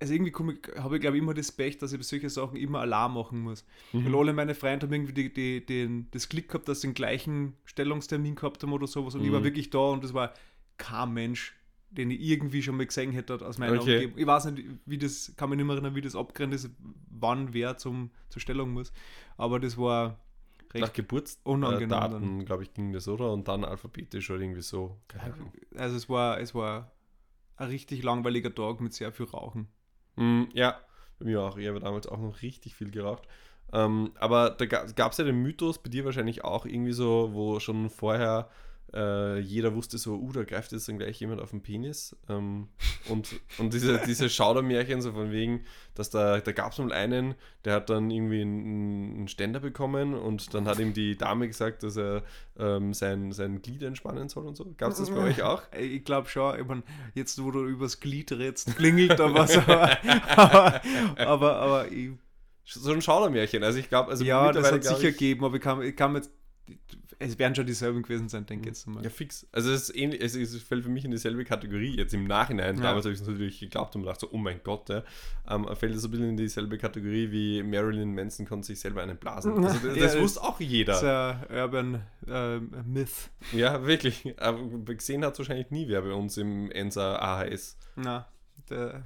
also 0.00 0.14
irgendwie 0.14 0.32
habe 0.78 0.96
ich 0.96 1.00
glaube 1.02 1.16
ich 1.18 1.22
immer 1.22 1.34
das 1.34 1.52
Pech, 1.52 1.76
dass 1.78 1.92
ich 1.92 1.98
bei 1.98 2.02
solchen 2.04 2.30
Sachen 2.30 2.56
immer 2.56 2.80
Alarm 2.80 3.14
machen 3.14 3.40
muss. 3.40 3.66
Weil 3.92 4.10
Mhm. 4.10 4.14
alle 4.16 4.32
meine 4.32 4.54
Freunde 4.54 4.86
haben 4.86 4.92
irgendwie 4.94 5.12
die, 5.12 5.32
die, 5.32 5.64
den, 5.66 6.08
das 6.12 6.28
Glück 6.28 6.48
gehabt, 6.48 6.68
dass 6.68 6.80
sie 6.80 6.88
den 6.88 6.94
gleichen 6.94 7.54
Stellungstermin 7.64 8.34
gehabt 8.34 8.62
haben 8.62 8.72
oder 8.72 8.86
sowas 8.86 9.14
und 9.14 9.24
ich 9.24 9.32
war 9.32 9.40
Mhm. 9.40 9.44
wirklich 9.44 9.68
da 9.70 9.78
und 9.78 10.02
das 10.02 10.14
war 10.14 10.32
kein 10.78 11.12
Mensch, 11.12 11.54
den 11.90 12.10
ich 12.10 12.20
irgendwie 12.20 12.62
schon 12.62 12.76
mal 12.76 12.86
gesehen 12.86 13.12
hätte 13.12 13.34
aus 13.46 13.58
meiner 13.58 13.80
Okay. 13.80 14.04
Umgebung. 14.04 14.18
Ich 14.18 14.26
weiß 14.26 14.46
nicht, 14.46 14.64
wie 14.86 14.98
das, 14.98 15.32
kann 15.36 15.50
mich 15.50 15.56
nicht 15.56 15.66
mehr 15.66 15.74
erinnern, 15.74 15.94
wie 15.94 16.00
das 16.00 16.16
abgerennt 16.16 16.54
ist, 16.54 16.70
wann 17.10 17.52
wer 17.52 17.76
zum, 17.76 18.10
zur 18.28 18.40
Stellung 18.40 18.70
muss. 18.72 18.92
Aber 19.36 19.58
das 19.60 19.76
war 19.76 20.18
Nach 20.78 20.92
recht 20.92 20.94
Geburtsdaten, 20.94 21.52
unangenehm 21.52 22.10
dann. 22.10 22.44
glaube 22.44 22.62
ich, 22.64 22.74
ging 22.74 22.92
das, 22.92 23.08
oder? 23.08 23.32
Und 23.32 23.48
dann 23.48 23.64
alphabetisch 23.64 24.30
oder 24.30 24.40
irgendwie 24.40 24.62
so. 24.62 25.00
Also 25.76 25.96
es 25.96 26.08
war, 26.08 26.40
es 26.40 26.54
war 26.54 26.92
ein 27.56 27.68
richtig 27.68 28.02
langweiliger 28.02 28.54
Tag 28.54 28.80
mit 28.80 28.92
sehr 28.94 29.12
viel 29.12 29.26
Rauchen. 29.26 29.68
Mm, 30.16 30.44
ja, 30.54 30.80
bei 31.18 31.26
mir 31.26 31.40
auch. 31.42 31.56
Ich 31.56 31.66
habe 31.68 31.80
damals 31.80 32.06
auch 32.06 32.18
noch 32.18 32.42
richtig 32.42 32.74
viel 32.74 32.90
geraucht. 32.90 33.24
Ähm, 33.72 34.12
aber 34.18 34.50
da 34.50 34.66
gab 34.66 35.12
es 35.12 35.18
ja 35.18 35.24
den 35.24 35.42
Mythos, 35.42 35.78
bei 35.82 35.90
dir 35.90 36.04
wahrscheinlich 36.04 36.44
auch 36.44 36.66
irgendwie 36.66 36.92
so, 36.92 37.30
wo 37.32 37.60
schon 37.60 37.88
vorher 37.90 38.50
äh, 38.92 39.38
jeder 39.38 39.74
wusste 39.74 39.98
so, 39.98 40.14
uh, 40.16 40.32
da 40.32 40.44
greift 40.44 40.72
jetzt 40.72 40.88
dann 40.88 40.98
gleich 40.98 41.20
jemand 41.20 41.40
auf 41.40 41.50
den 41.50 41.62
Penis. 41.62 42.16
Ähm, 42.28 42.68
und 43.08 43.40
und 43.58 43.72
diese, 43.72 44.00
diese 44.06 44.28
Schaudermärchen, 44.28 45.00
so 45.02 45.12
von 45.12 45.30
wegen, 45.30 45.64
dass 45.94 46.10
da, 46.10 46.40
da 46.40 46.52
gab 46.52 46.72
es 46.72 46.78
mal 46.78 46.92
einen, 46.92 47.34
der 47.64 47.74
hat 47.74 47.90
dann 47.90 48.10
irgendwie 48.10 48.40
einen, 48.42 49.16
einen 49.16 49.28
Ständer 49.28 49.60
bekommen 49.60 50.14
und 50.14 50.54
dann 50.54 50.66
hat 50.66 50.78
ihm 50.78 50.92
die 50.92 51.16
Dame 51.16 51.46
gesagt, 51.46 51.82
dass 51.82 51.96
er 51.96 52.22
ähm, 52.58 52.92
sein, 52.94 53.32
sein 53.32 53.62
Glied 53.62 53.82
entspannen 53.82 54.28
soll 54.28 54.46
und 54.46 54.56
so. 54.56 54.72
Gab 54.76 54.92
es 54.92 54.98
das 54.98 55.10
bei 55.10 55.16
euch 55.20 55.42
auch? 55.42 55.62
Ich 55.78 56.04
glaube 56.04 56.28
schon, 56.28 56.58
ich 56.58 56.66
mein, 56.66 56.82
jetzt 57.14 57.42
wo 57.42 57.50
du 57.50 57.64
übers 57.66 58.00
Glied 58.00 58.32
redst, 58.32 58.76
klingelt 58.76 59.18
da 59.18 59.32
was, 59.34 59.56
aber, 59.56 59.98
aber, 60.36 60.80
aber, 61.16 61.56
aber 61.56 61.92
ich, 61.92 62.10
So 62.64 62.92
ein 62.92 63.02
Schaudermärchen. 63.02 63.62
Also 63.62 63.78
ich 63.78 63.88
glaube, 63.88 64.10
also 64.10 64.24
ja, 64.24 64.50
das 64.52 64.70
hat 64.72 64.82
sicher 64.84 65.08
ich- 65.08 65.16
gegeben, 65.18 65.44
aber 65.44 65.56
ich 65.56 65.62
kann, 65.62 65.82
ich 65.82 65.96
kann 65.96 66.14
jetzt, 66.14 66.30
es 67.22 67.38
werden 67.38 67.54
schon 67.54 67.66
dieselben 67.66 68.02
gewesen 68.02 68.30
sein, 68.30 68.46
denke 68.46 68.62
ich 68.62 68.68
jetzt 68.68 68.86
mal. 68.86 69.04
Ja, 69.04 69.10
fix. 69.10 69.46
Also 69.52 69.70
es 69.70 69.90
ist 69.90 69.96
ähnlich, 69.96 70.22
es, 70.22 70.34
es 70.34 70.62
fällt 70.62 70.84
für 70.84 70.90
mich 70.90 71.04
in 71.04 71.10
dieselbe 71.10 71.44
Kategorie, 71.44 71.94
jetzt 71.96 72.14
im 72.14 72.24
Nachhinein. 72.26 72.76
Ja. 72.76 72.82
Damals 72.82 73.04
habe 73.04 73.12
ich 73.14 73.20
es 73.20 73.26
natürlich 73.26 73.60
geglaubt 73.60 73.94
und 73.94 74.02
gedacht 74.02 74.20
so, 74.20 74.28
oh 74.32 74.38
mein 74.38 74.60
Gott, 74.64 74.88
ja. 74.88 75.04
Ähm, 75.48 75.68
fällt 75.76 75.94
es 75.94 76.00
so 76.00 76.08
ein 76.08 76.12
bisschen 76.12 76.30
in 76.30 76.36
dieselbe 76.38 76.78
Kategorie 76.78 77.30
wie 77.30 77.62
Marilyn 77.62 78.14
Manson 78.14 78.46
konnte 78.46 78.66
sich 78.68 78.80
selber 78.80 79.02
einen 79.02 79.18
blasen. 79.18 79.64
Also 79.64 79.78
das, 79.86 79.96
Ja, 79.96 80.02
das 80.02 80.18
wusste 80.18 80.40
auch 80.42 80.58
Das 80.58 80.66
ist 80.66 80.72
jeder. 80.72 81.46
ein 81.50 81.56
Urban 81.58 82.02
äh, 82.26 82.58
Myth. 82.58 83.30
Ja, 83.52 83.86
wirklich. 83.86 84.34
Aber 84.40 84.58
gesehen 84.94 85.22
hat 85.22 85.34
es 85.34 85.40
wahrscheinlich 85.40 85.70
nie 85.70 85.88
wer 85.88 86.00
bei 86.00 86.14
uns 86.14 86.38
im 86.38 86.70
Ensa 86.72 87.16
AHS. 87.16 87.76
Na, 87.96 88.26
der 88.70 89.04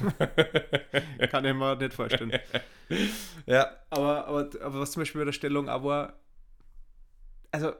kann 1.30 1.44
ich 1.44 1.54
mir 1.54 1.76
nicht 1.76 1.92
vorstellen. 1.94 2.32
Ja. 3.46 3.70
Aber, 3.90 4.26
aber, 4.26 4.48
aber 4.62 4.80
was 4.80 4.90
zum 4.90 5.02
Beispiel 5.02 5.20
bei 5.20 5.26
der 5.26 5.32
Stellung 5.32 5.68
auch 5.68 5.84
war, 5.84 6.14
also 7.52 7.72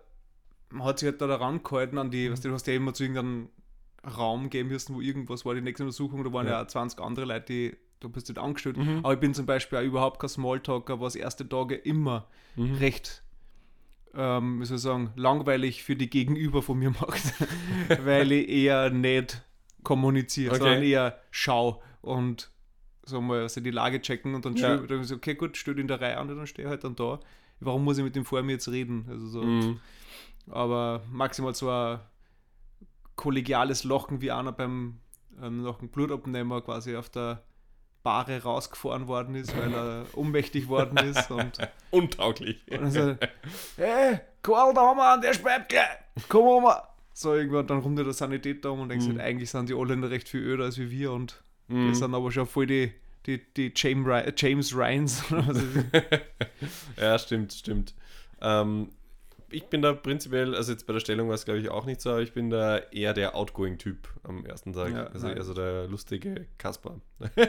man 0.70 0.84
hat 0.86 0.98
sich 0.98 1.08
halt 1.08 1.20
da 1.20 1.26
daran 1.26 1.62
gehalten 1.62 1.98
an 1.98 2.10
die, 2.10 2.30
weißt 2.30 2.44
du, 2.44 2.48
du 2.48 2.54
hast 2.54 2.66
ja 2.66 2.74
immer 2.74 2.94
zu 2.94 3.02
irgendeinem 3.02 3.48
Raum 4.16 4.50
gehen 4.50 4.68
müssen, 4.68 4.94
wo 4.94 5.00
irgendwas 5.00 5.44
war, 5.44 5.54
die 5.54 5.60
nächste 5.60 5.82
Untersuchung, 5.84 6.24
da 6.24 6.32
waren 6.32 6.46
ja, 6.46 6.54
Ja. 6.54 6.62
auch 6.62 6.66
20 6.68 7.00
andere 7.00 7.26
Leute, 7.26 7.44
die, 7.52 7.76
da 8.00 8.08
bist 8.08 8.28
du 8.28 8.32
nicht 8.32 8.42
angestellt. 8.42 8.76
Mhm. 8.76 9.00
Aber 9.02 9.12
ich 9.14 9.20
bin 9.20 9.34
zum 9.34 9.46
Beispiel 9.46 9.78
auch 9.78 9.82
überhaupt 9.82 10.20
kein 10.20 10.28
Smalltalker, 10.30 11.00
was 11.00 11.16
erste 11.16 11.48
Tage 11.48 11.74
immer 11.74 12.28
Mhm. 12.56 12.74
recht, 12.76 13.22
ähm, 14.14 14.60
wie 14.60 14.64
soll 14.64 14.76
ich 14.76 14.82
sagen, 14.82 15.12
langweilig 15.16 15.82
für 15.84 15.96
die 15.96 16.08
Gegenüber 16.10 16.62
von 16.62 16.78
mir 16.78 16.90
macht, 16.90 17.22
weil 18.04 18.32
ich 18.32 18.48
eher 18.48 18.90
nicht 18.90 19.44
kommuniziere, 19.82 20.54
Okay. 20.54 20.62
sondern 20.62 20.82
eher 20.82 21.20
schau 21.30 21.82
und 22.00 22.50
so 23.04 23.20
mal 23.20 23.42
also 23.42 23.60
die 23.60 23.70
Lage 23.70 24.00
checken 24.00 24.34
und 24.34 24.44
dann 24.44 24.54
Ja. 24.56 24.78
steh, 24.78 24.86
dann 24.86 25.04
so, 25.04 25.16
okay, 25.16 25.34
gut, 25.34 25.56
stell 25.56 25.78
in 25.78 25.88
der 25.88 26.00
Reihe 26.00 26.16
an 26.18 26.30
und 26.30 26.36
dann 26.38 26.46
stehe 26.46 26.66
ich 26.66 26.70
halt 26.70 26.84
dann 26.84 26.96
da. 26.96 27.20
Warum 27.60 27.84
muss 27.84 27.98
ich 27.98 28.04
mit 28.04 28.16
dem 28.16 28.24
vor 28.24 28.42
mir 28.42 28.52
jetzt 28.52 28.68
reden? 28.68 29.06
Also 29.10 29.26
so, 29.28 29.42
Mhm. 29.42 29.80
aber 30.50 31.02
maximal 31.12 31.54
so 31.54 31.68
ein 31.70 32.00
kollegiales 33.16 33.84
Lachen 33.84 34.20
wie 34.20 34.30
einer 34.30 34.52
beim 34.52 34.98
ähm, 35.42 35.62
nach 35.62 35.78
dem 35.78 35.88
Blutabnehmer 35.88 36.60
quasi 36.62 36.96
auf 36.96 37.08
der 37.10 37.42
Bahre 38.02 38.42
rausgefahren 38.42 39.08
worden 39.08 39.34
ist, 39.34 39.56
weil 39.56 39.74
er 39.74 40.06
ohnmächtig 40.16 40.68
worden 40.68 40.98
ist 40.98 41.30
und 41.30 41.58
Untauglich. 41.90 42.62
und 42.70 42.80
dann 42.80 42.90
so, 42.90 43.16
hey, 43.76 44.20
Karl, 44.42 44.72
da 44.74 44.80
haben 44.82 44.96
wir 44.96 45.12
einen, 45.12 45.22
der 45.22 45.34
speibt 45.34 45.68
gleich, 45.68 45.86
komm 46.28 46.62
mal. 46.62 46.82
So 47.12 47.34
irgendwann, 47.34 47.66
dann 47.66 47.80
rum 47.80 47.96
der 47.96 48.10
Sanitäter 48.12 48.72
um 48.72 48.80
und 48.80 48.88
denkst, 48.88 49.06
Mhm. 49.06 49.12
halt, 49.18 49.20
eigentlich 49.20 49.50
sind 49.50 49.68
die 49.68 49.74
Holländer 49.74 50.08
recht 50.10 50.28
viel 50.28 50.40
öder 50.40 50.64
als 50.64 50.78
wie 50.78 50.90
wir 50.90 51.12
und 51.12 51.42
Mhm. 51.68 51.88
die 51.88 51.94
sind 51.94 52.14
aber 52.14 52.32
schon 52.32 52.46
voll 52.46 52.66
die, 52.66 52.92
die, 53.26 53.40
die 53.54 53.72
James, 53.74 54.06
Ry 54.06 54.32
James 54.36 54.74
Ryans. 54.74 55.22
Ja, 56.96 57.18
stimmt, 57.18 57.52
stimmt. 57.52 57.94
Ähm, 58.40 58.90
ich 59.50 59.64
bin 59.64 59.82
da 59.82 59.92
prinzipiell, 59.92 60.54
also 60.54 60.72
jetzt 60.72 60.86
bei 60.86 60.92
der 60.92 61.00
Stellung 61.00 61.28
war 61.28 61.34
es 61.34 61.44
glaube 61.44 61.60
ich 61.60 61.68
auch 61.68 61.84
nicht 61.84 62.00
so, 62.00 62.10
aber 62.10 62.22
ich 62.22 62.32
bin 62.32 62.50
da 62.50 62.78
eher 62.78 63.14
der 63.14 63.34
Outgoing-Typ 63.34 64.08
am 64.22 64.46
ersten 64.46 64.72
Tag. 64.72 64.92
Ja, 64.92 65.06
also 65.06 65.26
nein. 65.26 65.36
eher 65.36 65.44
so 65.44 65.54
der 65.54 65.88
lustige 65.88 66.46
Kasper. 66.58 67.00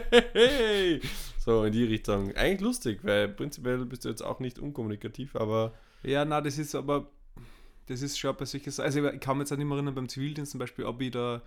so 1.39 1.63
in 1.63 1.71
die 1.71 1.83
Richtung. 1.83 2.35
Eigentlich 2.35 2.61
lustig, 2.61 2.99
weil 3.03 3.29
prinzipiell 3.29 3.85
bist 3.85 4.05
du 4.05 4.09
jetzt 4.09 4.23
auch 4.23 4.39
nicht 4.39 4.59
unkommunikativ, 4.59 5.35
aber 5.35 5.73
ja, 6.03 6.25
na, 6.25 6.41
das 6.41 6.57
ist 6.57 6.73
aber, 6.73 7.07
das 7.87 8.01
ist 8.01 8.17
schon 8.17 8.35
bei 8.35 8.45
Sachen. 8.45 8.83
Also 8.83 9.07
ich 9.07 9.19
kann 9.19 9.37
mich 9.37 9.45
jetzt 9.45 9.53
auch 9.53 9.57
nicht 9.57 9.67
mehr 9.67 9.75
erinnern 9.75 9.95
beim 9.95 10.09
Zivildienst 10.09 10.51
zum 10.51 10.59
Beispiel, 10.59 10.85
ob 10.85 11.01
ich 11.01 11.11
da, 11.11 11.41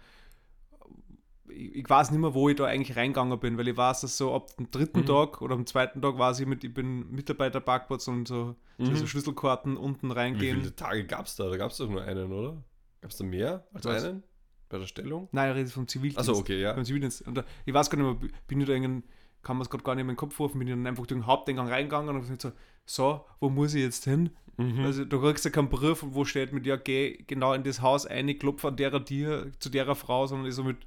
ich, 1.55 1.75
ich 1.77 1.89
weiß 1.91 2.11
nicht 2.11 2.21
mehr, 2.21 2.35
wo 2.35 2.49
ich 2.49 2.57
da 2.57 2.65
eigentlich 2.65 2.97
reingegangen 2.97 3.39
bin, 3.39 3.57
weil 3.59 3.69
ich 3.69 3.77
weiß, 3.77 4.03
dass 4.03 4.17
so 4.17 4.35
ab 4.35 4.55
dem 4.57 4.71
dritten 4.71 5.01
Mhm. 5.01 5.07
Tag 5.07 5.43
oder 5.43 5.55
am 5.55 5.67
zweiten 5.67 6.01
Tag 6.03 6.19
weiß 6.19 6.41
ich 6.41 6.47
mit, 6.47 6.65
ich 6.65 6.73
bin 6.75 7.11
Mitarbeiterparkplatz 7.11 8.09
und 8.09 8.27
so, 8.29 8.57
Mhm. 8.79 8.97
so 8.97 9.07
Schlüsselkarten 9.07 9.77
unten 9.77 10.09
wie 10.11 10.13
reingehen. 10.13 10.59
viele 10.61 10.75
Tage 10.77 11.05
gab 11.05 11.27
es 11.27 11.37
da? 11.37 11.49
Da 11.49 11.57
gab 11.57 11.71
es 11.71 11.77
doch 11.79 11.89
nur 11.89 12.03
einen, 12.03 12.33
oder? 12.33 12.63
Gab 13.01 13.11
es 13.11 13.17
da 13.19 13.25
mehr 13.25 13.67
als 13.73 13.85
Was? 13.85 14.05
einen? 14.05 14.23
Bei 14.69 14.79
der 14.79 14.87
Stellung? 14.87 15.29
Nein, 15.33 15.51
ich 15.51 15.57
rede 15.57 15.71
vom 15.71 15.87
Zivildienst. 15.87 16.19
Achso, 16.29 16.41
okay, 16.41 16.61
ja. 16.61 16.73
Beim 16.73 16.85
Zivildienst. 16.85 17.27
Und 17.27 17.37
da, 17.37 17.45
ich 17.65 17.73
weiß 17.75 17.91
gar 17.91 17.99
nicht 18.03 18.21
mehr, 18.23 18.31
bin 18.49 18.61
ich 18.61 18.67
da 18.67 18.73
irgendein, 18.73 19.05
kann 19.43 19.57
man 19.57 19.63
es 19.63 19.71
gerade 19.71 19.85
gar 19.85 19.95
nicht 19.95 20.05
mehr 20.05 20.11
in 20.13 20.15
den 20.15 20.19
Kopf 20.19 20.41
rufen, 20.41 20.59
bin 20.59 20.67
ich 20.69 20.75
dann 20.75 20.87
einfach 20.87 21.07
durch 21.07 21.19
den 21.21 21.27
Haupteingang 21.27 21.69
reingegangen 21.69 22.09
und 22.09 22.17
hab 22.17 22.23
gesagt 22.23 22.43
so, 22.43 22.53
so, 22.87 23.25
wo 23.41 23.51
muss 23.51 23.75
ich 23.75 23.83
jetzt 23.83 24.05
hin? 24.05 24.31
Mhm. 24.57 24.81
Also 24.81 25.05
du 25.05 25.21
kriegst 25.21 25.45
ja 25.45 25.51
keinen 25.51 25.69
Brief, 25.69 26.03
wo 26.07 26.25
steht 26.25 26.53
mit, 26.53 26.65
ja, 26.67 26.77
geh 26.77 27.19
genau 27.27 27.53
in 27.53 27.63
das 27.63 27.83
Haus 27.83 28.07
ein, 28.07 28.27
klopf 28.39 28.65
an 28.65 28.77
derer 28.77 29.01
dir, 29.01 29.53
zu 29.59 29.69
derer 29.69 29.95
Frau, 29.95 30.27
sondern 30.27 30.49
ich 30.49 30.55
so 30.55 30.65
mit, 30.65 30.79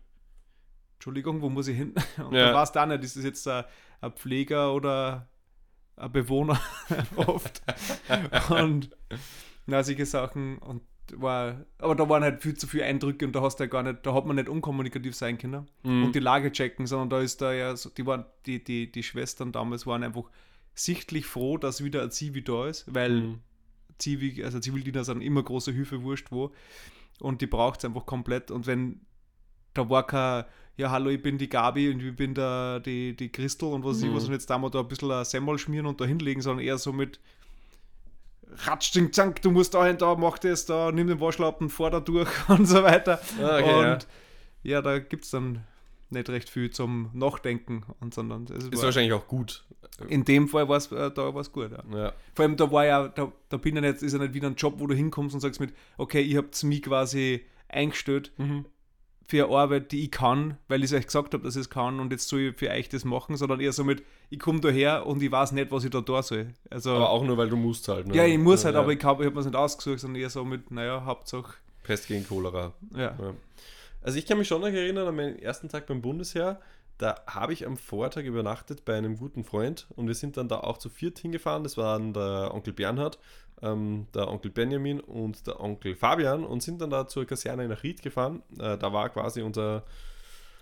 Entschuldigung, 0.97 1.41
wo 1.41 1.49
muss 1.49 1.67
ich 1.67 1.77
hin? 1.77 1.93
Und 2.17 2.33
Ja. 2.33 2.45
dann 2.47 2.55
weißt 2.55 2.75
du 2.75 2.79
auch 2.81 2.85
nicht, 2.87 3.03
ist 3.03 3.15
das 3.15 3.23
jetzt 3.23 3.47
ein, 3.47 3.63
ein 4.01 4.11
Pfleger 4.13 4.73
oder 4.73 5.27
ein 5.95 6.11
Bewohner 6.11 6.59
oft. 7.15 7.61
und 8.49 8.89
na, 9.65 9.83
solche 9.83 10.05
Sachen 10.05 10.57
und 10.59 10.81
war, 11.13 11.65
aber 11.79 11.95
da 11.95 12.07
waren 12.09 12.21
halt 12.23 12.41
viel 12.43 12.55
zu 12.55 12.67
viele 12.67 12.83
Eindrücke 12.85 13.25
und 13.25 13.33
da 13.33 13.41
hast 13.41 13.57
du 13.59 13.63
ja 13.63 13.69
gar 13.69 13.81
nicht, 13.81 14.05
da 14.05 14.13
hat 14.13 14.25
man 14.25 14.35
nicht 14.35 14.49
unkommunikativ 14.49 15.15
sein 15.15 15.37
können 15.37 15.67
Mhm. 15.83 16.03
und 16.05 16.15
die 16.15 16.19
Lage 16.19 16.51
checken, 16.51 16.85
sondern 16.85 17.09
da 17.09 17.21
ist 17.21 17.41
da 17.41 17.53
ja, 17.53 17.75
so, 17.75 17.89
die 17.89 18.05
waren, 18.05 18.25
die, 18.45 18.63
die, 18.63 18.91
die 18.91 19.03
Schwestern 19.03 19.51
damals 19.51 19.87
waren 19.87 20.03
einfach 20.03 20.29
sichtlich 20.75 21.25
froh, 21.25 21.57
dass 21.57 21.83
wieder 21.83 22.03
ein 22.03 22.11
Zivi 22.11 22.43
da 22.43 22.67
ist, 22.67 22.93
weil 22.93 23.11
Mhm. 23.21 23.39
Zivi, 23.97 24.43
also 24.43 24.59
Zivildiener 24.59 25.03
sind 25.03 25.21
immer 25.21 25.41
große 25.41 25.71
Hilfe, 25.71 26.03
wurscht 26.03 26.31
wo. 26.31 26.51
Und 27.19 27.41
die 27.41 27.47
braucht 27.47 27.79
es 27.79 27.85
einfach 27.85 28.05
komplett. 28.05 28.51
Und 28.51 28.67
wenn 28.67 29.01
da 29.73 29.89
war 29.89 30.05
kein, 30.05 30.45
ja 30.77 30.91
hallo, 30.91 31.09
ich 31.09 31.21
bin 31.21 31.37
die 31.37 31.49
Gabi 31.49 31.89
und 31.91 32.01
ich 32.01 32.15
bin 32.15 32.33
da 32.33 32.79
die, 32.79 33.15
die 33.15 33.29
Christel 33.31 33.65
und 33.69 33.83
was 33.83 33.97
weiß 33.97 34.03
ich 34.03 34.09
Mhm. 34.09 34.15
was 34.15 34.25
und 34.25 34.31
jetzt 34.33 34.49
da 34.49 34.57
mal 34.57 34.69
da 34.69 34.79
ein 34.79 34.87
bisschen 34.87 35.11
ein 35.11 35.25
Semmel 35.25 35.57
schmieren 35.57 35.85
und 35.87 35.99
da 35.99 36.05
hinlegen, 36.05 36.41
sondern 36.41 36.65
eher 36.65 36.77
so 36.77 36.93
mit 36.93 37.19
Ratsch, 38.65 38.93
ding, 38.95 39.11
zank, 39.11 39.41
du 39.41 39.51
musst 39.51 39.73
da 39.73 39.85
hin, 39.85 39.97
da, 39.97 40.15
mach 40.15 40.37
das, 40.39 40.65
da, 40.65 40.91
nimm 40.91 41.07
den 41.07 41.19
Waschlappen, 41.19 41.69
fahr 41.69 41.91
da 41.91 41.99
durch 41.99 42.29
und 42.49 42.65
so 42.65 42.81
weiter. 42.81 43.19
Ah, 43.41 43.57
okay, 43.59 43.91
und 43.93 44.07
ja, 44.63 44.81
da 44.81 44.99
gibt 44.99 45.25
es 45.25 45.31
dann 45.31 45.63
nicht 46.09 46.29
recht 46.29 46.49
viel 46.49 46.71
zum 46.71 47.09
Nachdenken 47.13 47.83
und 47.99 48.13
sondern 48.13 48.45
es 48.45 48.63
Ist 48.65 48.77
war, 48.77 48.83
wahrscheinlich 48.83 49.11
auch 49.11 49.27
gut. 49.27 49.65
in 50.07 50.23
dem 50.23 50.47
Fall 50.47 50.69
war 50.69 50.77
es 50.77 50.89
äh, 50.93 51.11
da 51.11 51.33
war's 51.35 51.51
gut. 51.51 51.71
Ja. 51.71 51.83
Ja. 51.97 52.13
Vor 52.33 52.45
allem, 52.45 52.55
da 52.55 52.71
war 52.71 52.85
ja, 52.85 53.07
da, 53.09 53.31
da 53.49 53.57
bin 53.57 53.75
ich 53.75 53.81
nicht, 53.81 54.01
ist 54.01 54.13
ja 54.13 54.19
nicht 54.19 54.33
wieder 54.33 54.47
ein 54.47 54.55
Job, 54.55 54.75
wo 54.77 54.87
du 54.87 54.95
hinkommst 54.95 55.35
und 55.35 55.41
sagst 55.41 55.59
mit, 55.59 55.73
okay, 55.97 56.21
ihr 56.21 56.37
habt 56.37 56.63
mich 56.63 56.81
quasi 56.83 57.45
eingestellt 57.67 58.31
Mhm. 58.37 58.63
Für 59.27 59.45
eine 59.45 59.55
Arbeit, 59.55 59.91
die 59.91 60.05
ich 60.05 60.11
kann, 60.11 60.57
weil 60.69 60.79
ich 60.83 60.91
es 60.91 60.97
euch 60.97 61.05
gesagt 61.05 61.33
habe, 61.33 61.43
dass 61.43 61.55
ich 61.55 61.61
es 61.61 61.69
kann 61.69 61.99
und 61.99 62.11
jetzt 62.11 62.29
soll 62.29 62.39
ich 62.39 62.55
für 62.55 62.69
euch 62.69 62.87
das 62.87 63.03
machen, 63.03 63.35
sondern 63.35 63.59
eher 63.59 63.73
so 63.73 63.83
mit, 63.83 64.03
ich 64.29 64.39
komme 64.39 64.61
daher 64.61 65.05
und 65.05 65.21
ich 65.21 65.31
weiß 65.31 65.51
nicht, 65.51 65.69
was 65.69 65.83
ich 65.83 65.91
da 65.91 66.01
tun 66.01 66.21
soll. 66.23 66.47
Also, 66.69 66.91
Aber 66.91 67.09
auch 67.09 67.23
nur, 67.23 67.37
weil 67.37 67.49
du 67.49 67.57
musst 67.57 67.87
halt. 67.89 68.07
Ne? 68.07 68.15
ja, 68.15 68.25
ich 68.25 68.37
muss 68.37 68.63
halt, 68.63 68.75
ja. 68.75 68.81
aber 68.81 68.93
ich 68.93 69.03
habe 69.03 69.23
ich 69.23 69.27
hab 69.27 69.33
mir 69.33 69.41
es 69.41 69.45
nicht 69.45 69.55
ausgesucht, 69.55 69.99
sondern 69.99 70.21
eher 70.21 70.29
so 70.29 70.45
mit, 70.45 70.71
naja, 70.71 71.03
Hauptsache, 71.03 71.55
Pest 71.83 72.07
gegen 72.07 72.25
Cholera. 72.25 72.73
ja. 72.95 73.15
Ja. 73.19 73.33
Also 74.03 74.19
ich 74.19 74.25
kann 74.25 74.37
mich 74.37 74.47
schon 74.47 74.61
noch 74.61 74.67
erinnern 74.67 75.07
an 75.07 75.15
meinen 75.17 75.39
ersten 75.39 75.67
Tag 75.67 75.85
beim 75.87 76.01
Bundesheer. 76.01 76.61
Da 76.97 77.15
habe 77.27 77.53
ich 77.53 77.65
am 77.67 77.77
Vortag 77.77 78.23
übernachtet 78.23 78.83
bei 78.83 78.97
einem 78.97 79.17
guten 79.17 79.43
Freund 79.43 79.87
und 79.95 80.07
wir 80.07 80.15
sind 80.15 80.37
dann 80.37 80.47
da 80.47 80.59
auch 80.59 80.77
zu 80.77 80.89
viert 80.89 81.19
hingefahren. 81.19 81.63
Das 81.63 81.77
waren 81.77 82.13
der 82.13 82.51
Onkel 82.53 82.73
Bernhard, 82.73 83.19
ähm, 83.61 84.07
der 84.15 84.27
Onkel 84.29 84.49
Benjamin 84.49 84.99
und 84.99 85.45
der 85.45 85.59
Onkel 85.59 85.95
Fabian 85.95 86.43
und 86.43 86.63
sind 86.63 86.81
dann 86.81 86.89
da 86.89 87.07
zur 87.07 87.25
Kaserne 87.25 87.67
nach 87.67 87.83
Ried 87.83 88.01
gefahren. 88.01 88.41
Äh, 88.59 88.77
da 88.77 88.93
war 88.93 89.09
quasi 89.09 89.41
unser 89.41 89.83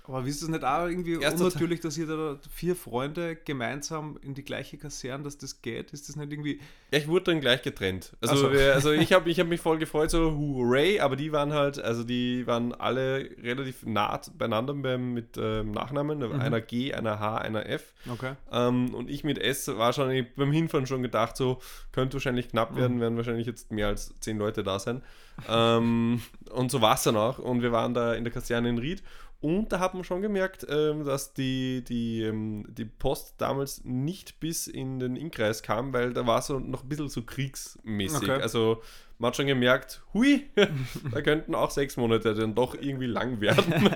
Aber 0.08 0.26
wisst 0.26 0.42
ihr 0.42 0.46
es 0.46 0.52
nicht 0.52 0.64
auch 0.64 0.86
irgendwie 0.88 1.20
Erster 1.22 1.46
unnatürlich, 1.46 1.80
dass 1.80 1.98
ihr 1.98 2.06
da 2.08 2.38
vier 2.54 2.76
Freunde 2.76 3.36
gemeinsam 3.36 4.18
in 4.22 4.34
die 4.34 4.44
gleiche 4.44 4.78
Kaserne, 4.78 5.24
dass 5.24 5.38
das 5.38 5.62
geht? 5.62 5.92
Ist 5.92 6.10
das 6.10 6.16
nicht 6.16 6.32
irgendwie. 6.32 6.60
Ja, 6.92 7.00
ich 7.00 7.08
wurde 7.08 7.32
dann 7.32 7.42
gleich 7.42 7.62
getrennt. 7.62 8.14
Also, 8.22 8.36
so. 8.36 8.52
wir, 8.54 8.74
also 8.74 8.92
ich 8.92 9.12
habe 9.14 9.30
ich 9.30 9.40
hab 9.40 9.48
mich 9.48 9.62
voll 9.62 9.78
gefreut, 9.78 10.12
so 10.12 10.38
hooray, 10.38 11.00
aber 11.00 11.16
die 11.16 11.32
waren 11.32 11.54
halt, 11.54 11.80
also 11.80 12.04
die 12.04 12.46
waren 12.48 12.74
alle 12.74 13.30
relativ 13.42 13.86
nah 13.86 14.20
beieinander 14.38 14.74
beim, 14.74 15.14
mit 15.14 15.38
ähm, 15.38 15.72
Nachnamen. 15.72 16.20
Mhm. 16.20 16.40
Einer 16.40 16.62
G, 16.62 16.94
einer 16.94 17.20
H, 17.20 17.38
einer 17.40 17.66
F. 17.68 17.94
Okay. 18.12 18.34
Ähm, 18.52 18.94
und 18.94 19.10
ich 19.10 19.24
mit 19.24 19.38
S 19.40 19.68
war 19.68 19.94
schon 19.94 20.26
beim 20.36 20.52
Hinfahren 20.52 20.88
schon 20.88 21.02
gedacht, 21.02 21.36
so 21.38 21.60
könnte 21.92 22.16
wahrscheinlich 22.16 22.50
knapp 22.50 22.72
Mhm. 22.72 22.78
werden, 22.78 23.00
werden 23.02 23.18
wahrscheinlich 23.18 23.48
jetzt 23.48 23.72
mehr 23.72 23.88
als 23.88 24.14
zehn 24.20 24.38
Leute 24.38 24.64
da 24.64 24.80
sein. 24.80 25.02
ähm, 25.50 26.22
und 26.52 26.72
so 26.72 26.82
war 26.82 26.96
es 26.96 27.04
dann 27.04 27.18
auch. 27.18 27.40
Und 27.40 27.62
wir 27.62 27.72
waren 27.72 27.94
da 27.94 28.14
in 28.14 28.24
der 28.24 28.32
Kaserne 28.32 28.70
in 28.70 28.78
Ried. 28.78 29.04
Und 29.46 29.72
da 29.72 29.80
hat 29.80 29.94
man 29.94 30.04
schon 30.04 30.24
gemerkt, 30.24 30.66
ähm, 30.72 31.06
dass 31.06 31.36
die, 31.36 31.84
die, 31.84 32.24
ähm, 32.24 32.66
die 32.68 32.86
Post 32.86 33.36
damals 33.38 33.86
nicht 33.86 34.40
bis 34.40 34.66
in 34.66 34.98
den 34.98 35.16
Innkreis 35.16 35.62
kam, 35.62 35.94
weil 35.94 36.14
da 36.14 36.26
war 36.26 36.42
so 36.42 36.58
noch 36.58 36.82
ein 36.82 36.90
bisschen 36.90 37.10
so 37.10 37.22
kriegsmäßig. 37.22 38.24
Okay. 38.24 38.42
Also 38.42 38.82
man 39.20 39.28
hat 39.28 39.36
schon 39.36 39.46
gemerkt, 39.46 40.02
hui, 40.16 40.50
da 41.12 41.22
könnten 41.22 41.54
auch 41.54 41.70
sechs 41.70 41.96
Monate 41.96 42.34
dann 42.34 42.56
doch 42.56 42.74
irgendwie 42.74 43.06
lang 43.06 43.40
werden. 43.40 43.72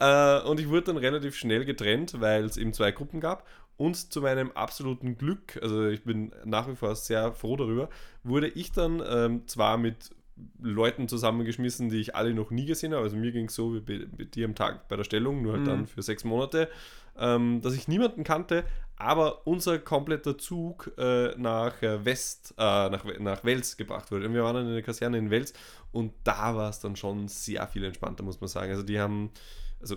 äh, 0.00 0.40
und 0.48 0.58
ich 0.58 0.70
wurde 0.70 0.84
dann 0.84 0.96
relativ 0.96 1.36
schnell 1.36 1.66
getrennt, 1.66 2.18
weil 2.18 2.46
es 2.46 2.56
eben 2.56 2.72
zwei 2.72 2.92
Gruppen 2.92 3.20
gab. 3.20 3.46
Und 3.76 4.10
zu 4.10 4.22
meinem 4.22 4.52
absoluten 4.52 5.18
Glück, 5.18 5.58
also 5.60 5.86
ich 5.88 6.02
bin 6.02 6.32
nach 6.46 6.66
wie 6.66 6.76
vor 6.76 6.96
sehr 6.96 7.34
froh 7.34 7.56
darüber, 7.56 7.90
wurde 8.22 8.48
ich 8.48 8.72
dann 8.72 9.02
ähm, 9.06 9.46
zwar 9.48 9.76
mit 9.76 10.12
Leuten 10.60 11.08
zusammengeschmissen, 11.08 11.88
die 11.90 11.98
ich 12.00 12.14
alle 12.16 12.34
noch 12.34 12.50
nie 12.50 12.66
gesehen 12.66 12.92
habe. 12.92 13.02
Also 13.04 13.16
mir 13.16 13.32
ging 13.32 13.46
es 13.46 13.54
so 13.54 13.74
wie 13.74 13.80
bei, 13.80 14.06
bei 14.06 14.24
dir 14.24 14.46
am 14.46 14.54
Tag 14.54 14.88
bei 14.88 14.96
der 14.96 15.04
Stellung, 15.04 15.42
nur 15.42 15.52
halt 15.52 15.62
Mhm. 15.62 15.66
dann 15.68 15.86
für 15.86 16.02
sechs 16.02 16.24
Monate, 16.24 16.68
ähm, 17.16 17.60
dass 17.62 17.74
ich 17.74 17.86
niemanden 17.86 18.24
kannte, 18.24 18.64
aber 18.96 19.46
unser 19.46 19.78
kompletter 19.78 20.36
Zug 20.36 20.92
äh, 20.98 21.34
nach 21.36 21.80
äh, 21.82 22.04
West, 22.04 22.54
äh, 22.58 22.62
nach, 22.90 23.04
nach 23.20 23.44
Wels 23.44 23.76
gebracht 23.76 24.10
wurde. 24.10 24.26
Und 24.26 24.34
wir 24.34 24.42
waren 24.42 24.54
dann 24.56 24.66
in 24.66 24.72
der 24.72 24.82
Kaserne 24.82 25.18
in 25.18 25.30
Wels 25.30 25.52
und 25.92 26.12
da 26.24 26.56
war 26.56 26.70
es 26.70 26.80
dann 26.80 26.96
schon 26.96 27.28
sehr 27.28 27.66
viel 27.68 27.84
entspannter, 27.84 28.24
muss 28.24 28.40
man 28.40 28.48
sagen. 28.48 28.72
Also 28.72 28.82
die 28.82 28.98
haben, 28.98 29.30
also 29.80 29.96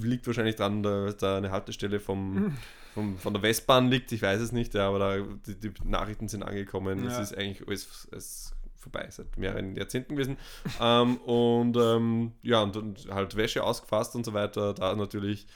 liegt 0.00 0.26
wahrscheinlich 0.26 0.56
dran, 0.56 0.82
dass 0.82 1.16
da 1.18 1.36
eine 1.36 1.52
Haltestelle 1.52 2.00
vom, 2.00 2.56
vom, 2.94 3.16
von 3.18 3.32
der 3.34 3.42
Westbahn 3.42 3.88
liegt, 3.88 4.10
ich 4.10 4.22
weiß 4.22 4.40
es 4.40 4.50
nicht, 4.50 4.74
ja, 4.74 4.88
aber 4.88 4.98
da, 4.98 5.16
die, 5.46 5.54
die 5.60 5.72
Nachrichten 5.84 6.26
sind 6.26 6.42
angekommen. 6.42 7.04
Es 7.06 7.12
Ja. 7.14 7.22
ist 7.22 7.36
eigentlich 7.38 7.66
alles, 7.68 8.08
alles 8.10 8.55
vorbei 8.90 9.06
seit 9.10 9.36
mehreren 9.36 9.74
Jahrzehnten 9.76 10.16
gewesen. 10.16 10.36
ähm, 10.80 11.16
und 11.18 11.76
ähm, 11.76 12.32
ja, 12.42 12.62
und, 12.62 12.76
und 12.76 13.08
halt 13.10 13.36
Wäsche 13.36 13.64
ausgefasst 13.64 14.14
und 14.14 14.24
so 14.24 14.32
weiter. 14.32 14.74
Da 14.74 14.94
natürlich 14.94 15.46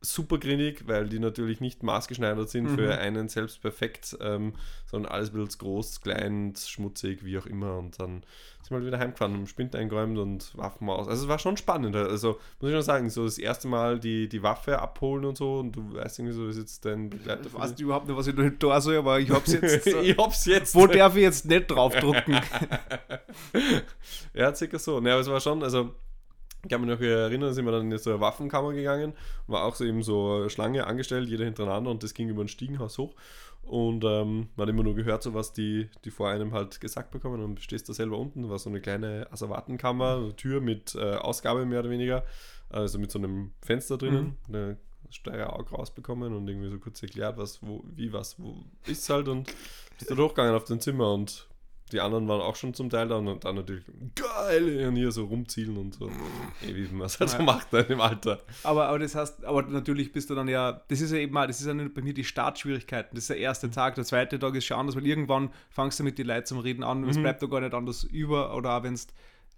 super 0.00 0.38
grinig, 0.38 0.86
weil 0.86 1.08
die 1.08 1.18
natürlich 1.18 1.60
nicht 1.60 1.82
maßgeschneidert 1.82 2.48
sind 2.48 2.70
Mhm. 2.70 2.74
für 2.76 2.98
einen 2.98 3.28
selbst 3.28 3.60
perfekt, 3.60 4.16
ähm, 4.20 4.52
sondern 4.86 5.10
alles 5.12 5.30
ein 5.34 5.42
bisschen 5.44 5.58
groß, 5.58 6.00
klein, 6.00 6.54
schmutzig, 6.56 7.24
wie 7.24 7.36
auch 7.38 7.46
immer. 7.46 7.78
Und 7.78 7.98
dann 8.00 8.22
sind 8.62 8.70
wir 8.70 8.76
halt 8.76 8.86
wieder 8.86 8.98
heimgefahren, 8.98 9.34
haben 9.34 9.46
Spind 9.46 9.74
eingeräumt 9.74 10.18
und 10.18 10.56
Waffen 10.56 10.88
aus. 10.88 11.08
Also 11.08 11.24
es 11.24 11.28
war 11.28 11.38
schon 11.38 11.56
spannend. 11.56 11.96
Also 11.96 12.38
muss 12.60 12.70
ich 12.70 12.74
schon 12.74 12.82
sagen, 12.82 13.10
so 13.10 13.24
das 13.24 13.38
erste 13.38 13.66
Mal 13.66 13.98
die, 13.98 14.28
die 14.28 14.42
Waffe 14.42 14.78
abholen 14.78 15.24
und 15.24 15.36
so 15.36 15.58
und 15.58 15.72
du 15.72 15.94
weißt 15.94 16.18
irgendwie 16.20 16.36
so, 16.36 16.46
ist 16.46 16.58
jetzt 16.58 16.84
dein 16.84 17.10
Begleiter. 17.10 17.46
Ich 17.46 17.54
weiß 17.54 17.80
überhaupt 17.80 18.06
nicht, 18.06 18.16
was 18.16 18.26
ich 18.26 18.36
da 18.36 18.48
da 18.48 18.80
soll, 18.80 18.96
aber 18.96 19.18
ich 19.18 19.30
hab's 19.30 19.52
jetzt. 19.52 19.86
ich 19.86 20.16
hab's 20.16 20.44
jetzt. 20.44 20.74
Wo 20.74 20.86
darf 20.86 21.16
ich 21.16 21.22
jetzt 21.22 21.46
nicht 21.46 21.66
draufdrucken? 21.70 22.38
ja, 24.34 24.54
circa 24.54 24.78
so. 24.78 25.00
Ne, 25.00 25.12
aber 25.12 25.20
es 25.22 25.28
war 25.28 25.40
schon, 25.40 25.62
also 25.62 25.94
Ich 26.64 26.70
kann 26.70 26.80
mich 26.80 26.90
noch 26.90 27.00
erinnern, 27.00 27.54
sind 27.54 27.64
wir 27.64 27.72
dann 27.72 27.90
in 27.90 27.98
so 27.98 28.10
eine 28.10 28.20
Waffenkammer 28.20 28.72
gegangen, 28.72 29.12
war 29.46 29.64
auch 29.64 29.76
so 29.76 29.84
eben 29.84 30.02
so 30.02 30.32
eine 30.32 30.50
Schlange 30.50 30.86
angestellt, 30.86 31.28
jeder 31.28 31.44
hintereinander 31.44 31.90
und 31.90 32.02
das 32.02 32.14
ging 32.14 32.28
über 32.28 32.42
ein 32.42 32.48
Stiegenhaus 32.48 32.98
hoch. 32.98 33.14
Und 33.62 34.02
ähm, 34.04 34.48
man 34.56 34.66
hat 34.66 34.70
immer 34.70 34.82
nur 34.82 34.94
gehört, 34.94 35.22
so 35.22 35.34
was 35.34 35.52
die, 35.52 35.90
die 36.04 36.10
vor 36.10 36.30
einem 36.30 36.52
halt 36.52 36.80
gesagt 36.80 37.10
bekommen. 37.10 37.42
Und 37.42 37.60
stehst 37.60 37.88
da 37.88 37.92
selber 37.92 38.18
unten, 38.18 38.48
war 38.48 38.58
so 38.58 38.70
eine 38.70 38.80
kleine 38.80 39.28
Asservatenkammer, 39.30 40.16
eine 40.16 40.36
Tür 40.36 40.60
mit 40.60 40.94
äh, 40.94 41.16
Ausgabe 41.16 41.66
mehr 41.66 41.80
oder 41.80 41.90
weniger, 41.90 42.24
also 42.70 42.98
mit 42.98 43.10
so 43.10 43.18
einem 43.18 43.52
Fenster 43.60 43.98
drinnen. 43.98 44.38
Mhm. 44.48 44.54
Eine 44.54 44.76
auch 45.46 45.72
rausbekommen 45.72 46.34
und 46.34 46.48
irgendwie 46.48 46.68
so 46.68 46.78
kurz 46.78 47.02
erklärt, 47.02 47.38
was, 47.38 47.62
wo, 47.62 47.82
wie, 47.94 48.12
was, 48.12 48.38
wo 48.38 48.64
ist 48.86 49.08
halt 49.08 49.28
und 49.28 49.46
bist 49.98 50.10
da 50.10 50.14
durchgegangen 50.14 50.54
auf 50.54 50.64
dein 50.64 50.80
Zimmer 50.80 51.12
und 51.12 51.47
die 51.88 52.00
anderen 52.00 52.28
waren 52.28 52.40
auch 52.40 52.56
schon 52.56 52.74
zum 52.74 52.90
Teil 52.90 53.08
da 53.08 53.16
und 53.16 53.44
dann 53.44 53.54
natürlich 53.56 53.84
geil 54.14 54.86
und 54.86 54.96
hier 54.96 55.10
so 55.12 55.24
rumzielen 55.24 55.76
und 55.76 55.94
so. 55.94 56.10
Ey, 56.66 56.74
wie 56.74 56.88
man 56.94 57.06
es 57.06 57.18
halt 57.18 57.30
so 57.30 57.42
macht 57.42 57.72
dann 57.72 57.86
im 57.86 58.00
Alter. 58.00 58.40
Aber, 58.62 58.88
aber 58.88 58.98
das 58.98 59.14
heißt, 59.14 59.44
aber 59.44 59.62
natürlich 59.62 60.12
bist 60.12 60.30
du 60.30 60.34
dann 60.34 60.48
ja, 60.48 60.80
das 60.88 61.00
ist 61.00 61.12
ja 61.12 61.18
eben 61.18 61.32
mal, 61.32 61.46
das 61.46 61.60
ist 61.60 61.66
ja 61.66 61.74
bei 61.74 62.02
mir 62.02 62.14
die 62.14 62.24
Startschwierigkeiten. 62.24 63.14
Das 63.14 63.24
ist 63.24 63.30
der 63.30 63.38
erste 63.38 63.70
Tag, 63.70 63.94
der 63.94 64.04
zweite 64.04 64.38
Tag 64.38 64.54
ist 64.54 64.66
schon 64.66 64.78
anders, 64.78 64.96
weil 64.96 65.06
irgendwann 65.06 65.50
fangst 65.70 65.98
du 65.98 66.04
mit 66.04 66.18
den 66.18 66.26
Leuten 66.26 66.46
zum 66.46 66.58
Reden 66.58 66.82
an 66.82 67.04
und 67.04 67.10
es 67.10 67.16
mhm. 67.16 67.22
bleibt 67.22 67.42
da 67.42 67.46
gar 67.46 67.60
nicht 67.60 67.74
anders 67.74 68.04
über 68.04 68.56
oder 68.56 68.76
auch 68.76 68.82
wenn 68.82 68.94
es 68.94 69.08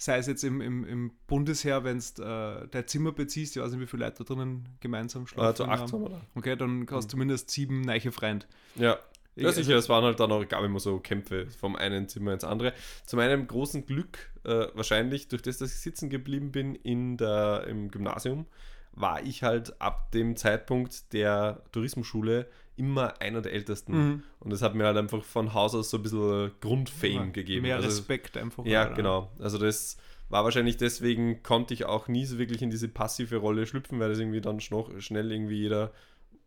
sei 0.01 0.17
es 0.17 0.27
jetzt 0.27 0.45
im, 0.45 0.63
im, 0.63 0.85
im 0.85 1.11
Bundesheer, 1.27 1.85
wenn 1.85 1.99
du 1.99 2.23
äh, 2.23 2.69
dein 2.71 2.89
Zimmer 2.89 3.13
beziehst, 3.13 3.55
ich 3.55 3.63
weiß 3.63 3.73
nicht, 3.73 3.81
wie 3.83 3.87
viele 3.87 4.07
Leute 4.07 4.25
da 4.25 4.35
drinnen 4.35 4.67
gemeinsam 4.81 5.27
schlafen. 5.27 5.47
Also 5.47 5.65
acht 5.67 5.93
haben 5.93 6.03
wir 6.03 6.09
da. 6.09 6.21
Okay, 6.35 6.57
dann 6.57 6.87
hast 6.91 6.91
du 6.91 6.97
mhm. 6.97 7.11
zumindest 7.11 7.51
sieben 7.51 7.83
neiche 7.83 8.11
Freunde. 8.11 8.47
Ja. 8.77 8.99
Ja, 9.37 9.53
sicher, 9.53 9.77
es 9.77 9.89
waren 9.89 10.05
halt 10.05 10.21
dann 10.21 10.33
auch, 10.33 10.47
gab 10.47 10.63
immer 10.65 10.81
so 10.81 10.99
Kämpfe 10.99 11.47
vom 11.47 11.77
einen 11.77 12.09
Zimmer 12.09 12.33
ins 12.33 12.45
andere. 12.45 12.73
Zu 13.07 13.17
meinem 13.17 13.47
großen 13.47 13.87
Glück, 13.87 14.31
äh, 14.45 14.67
wahrscheinlich 14.75 15.29
durch 15.29 15.43
das, 15.43 15.59
dass 15.59 15.73
ich 15.73 15.81
sitzen 15.81 16.11
geblieben 16.11 16.53
bin 16.53 16.75
in 16.75 17.17
der, 17.17 17.65
im 17.69 17.91
Gymnasium, 17.91 18.47
war 18.93 19.23
ich 19.23 19.43
halt 19.43 19.81
ab 19.81 20.11
dem 20.13 20.37
Zeitpunkt 20.37 21.13
der 21.13 21.63
Tourismusschule 21.73 22.49
immer 22.77 23.21
einer 23.21 23.41
der 23.43 23.53
Ältesten. 23.53 23.93
Mhm. 23.93 24.23
Und 24.41 24.51
das 24.51 24.63
hat 24.63 24.75
mir 24.75 24.85
halt 24.85 24.97
einfach 24.97 25.23
von 25.23 25.55
Haus 25.55 25.75
aus 25.75 25.91
so 25.91 25.99
ein 25.99 26.03
bisschen 26.03 26.51
Grundfame 26.61 27.15
ja, 27.15 27.25
gegeben. 27.27 27.63
Mehr 27.63 27.77
also, 27.77 27.89
Respekt 27.89 28.37
einfach. 28.37 28.65
Ja, 28.65 28.87
oder? 28.87 28.95
genau. 28.95 29.31
Also 29.39 29.59
das 29.59 29.97
war 30.31 30.45
wahrscheinlich 30.45 30.77
deswegen, 30.77 31.43
konnte 31.43 31.75
ich 31.75 31.85
auch 31.85 32.09
nie 32.09 32.25
so 32.25 32.39
wirklich 32.39 32.63
in 32.63 32.71
diese 32.71 32.89
passive 32.89 33.37
Rolle 33.37 33.67
schlüpfen, 33.67 34.01
weil 34.01 34.09
das 34.09 34.19
irgendwie 34.19 34.41
dann 34.41 34.61
schnell 34.61 35.33
irgendwie 35.33 35.59
jeder 35.59 35.93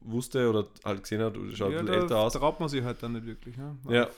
wusste 0.04 0.50
oder 0.50 0.68
halt 0.84 1.04
gesehen 1.04 1.22
hat, 1.22 1.36
schaut 1.54 1.72
ja, 1.72 1.80
ein 1.80 1.86
bisschen 1.86 2.02
älter 2.02 2.20
aus. 2.20 2.34
traut 2.34 2.60
man 2.60 2.70
sich 2.70 2.84
halt 2.84 3.02
dann 3.02 3.14
nicht 3.14 3.26
wirklich. 3.26 3.58
Ne? 3.58 3.78
Ja, 3.90 4.10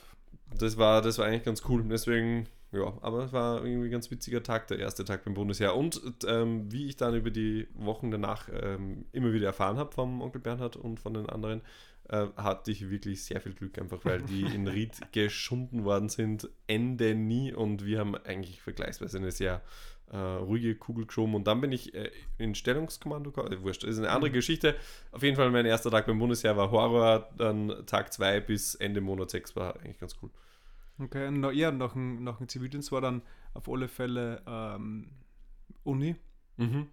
das 0.57 0.77
war, 0.77 1.01
das 1.01 1.17
war 1.17 1.25
eigentlich 1.25 1.43
ganz 1.43 1.63
cool. 1.67 1.83
Deswegen, 1.89 2.47
ja, 2.71 2.93
aber 3.01 3.25
es 3.25 3.33
war 3.33 3.63
irgendwie 3.63 3.87
ein 3.87 3.91
ganz 3.91 4.09
witziger 4.11 4.43
Tag, 4.43 4.67
der 4.67 4.79
erste 4.79 5.05
Tag 5.05 5.23
beim 5.25 5.33
Bundesheer. 5.33 5.75
Und 5.75 6.01
ähm, 6.27 6.71
wie 6.71 6.87
ich 6.87 6.97
dann 6.97 7.15
über 7.15 7.31
die 7.31 7.67
Wochen 7.75 8.11
danach 8.11 8.49
ähm, 8.51 9.05
immer 9.11 9.33
wieder 9.33 9.47
erfahren 9.47 9.77
habe 9.77 9.91
vom 9.91 10.21
Onkel 10.21 10.41
Bernhard 10.41 10.75
und 10.75 10.99
von 10.99 11.13
den 11.13 11.29
anderen, 11.29 11.61
äh, 12.09 12.27
hatte 12.37 12.71
ich 12.71 12.89
wirklich 12.89 13.23
sehr 13.23 13.41
viel 13.41 13.53
Glück, 13.53 13.79
einfach 13.79 14.03
weil 14.05 14.21
die 14.21 14.43
in 14.55 14.67
Ried 14.67 15.11
geschunden 15.11 15.83
worden 15.83 16.09
sind, 16.09 16.49
Ende 16.67 17.15
nie. 17.15 17.53
Und 17.53 17.85
wir 17.85 17.99
haben 17.99 18.15
eigentlich 18.15 18.61
vergleichsweise 18.61 19.17
eine 19.17 19.31
sehr 19.31 19.61
äh, 20.11 20.17
ruhige 20.17 20.75
Kugel 20.75 21.05
geschoben 21.05 21.35
und 21.35 21.47
dann 21.47 21.61
bin 21.61 21.71
ich 21.71 21.93
äh, 21.93 22.11
in 22.37 22.55
Stellungskommando, 22.55 23.31
äh, 23.31 23.61
wurscht, 23.61 23.83
das 23.83 23.91
ist 23.91 23.97
eine 23.99 24.11
andere 24.11 24.29
mhm. 24.29 24.35
Geschichte. 24.35 24.75
Auf 25.11 25.23
jeden 25.23 25.35
Fall 25.35 25.49
mein 25.51 25.65
erster 25.65 25.91
Tag 25.91 26.05
beim 26.05 26.19
Bundesheer 26.19 26.55
war 26.57 26.71
Horror, 26.71 27.29
dann 27.37 27.85
Tag 27.85 28.13
2 28.13 28.41
bis 28.41 28.75
Ende 28.75 29.01
Monat 29.01 29.31
6 29.31 29.55
war 29.55 29.75
eigentlich 29.77 29.99
ganz 29.99 30.15
cool. 30.21 30.29
Okay, 30.99 31.27
und 31.27 31.43
ja, 31.53 31.71
nach 31.71 31.93
dem, 31.93 32.23
nach 32.23 32.37
dem 32.37 32.47
Zivildienst 32.47 32.91
war 32.91 33.01
dann 33.01 33.21
auf 33.53 33.67
alle 33.67 33.87
Fälle 33.87 34.41
ähm, 34.47 35.09
Uni. 35.83 36.15
Mhm. 36.57 36.87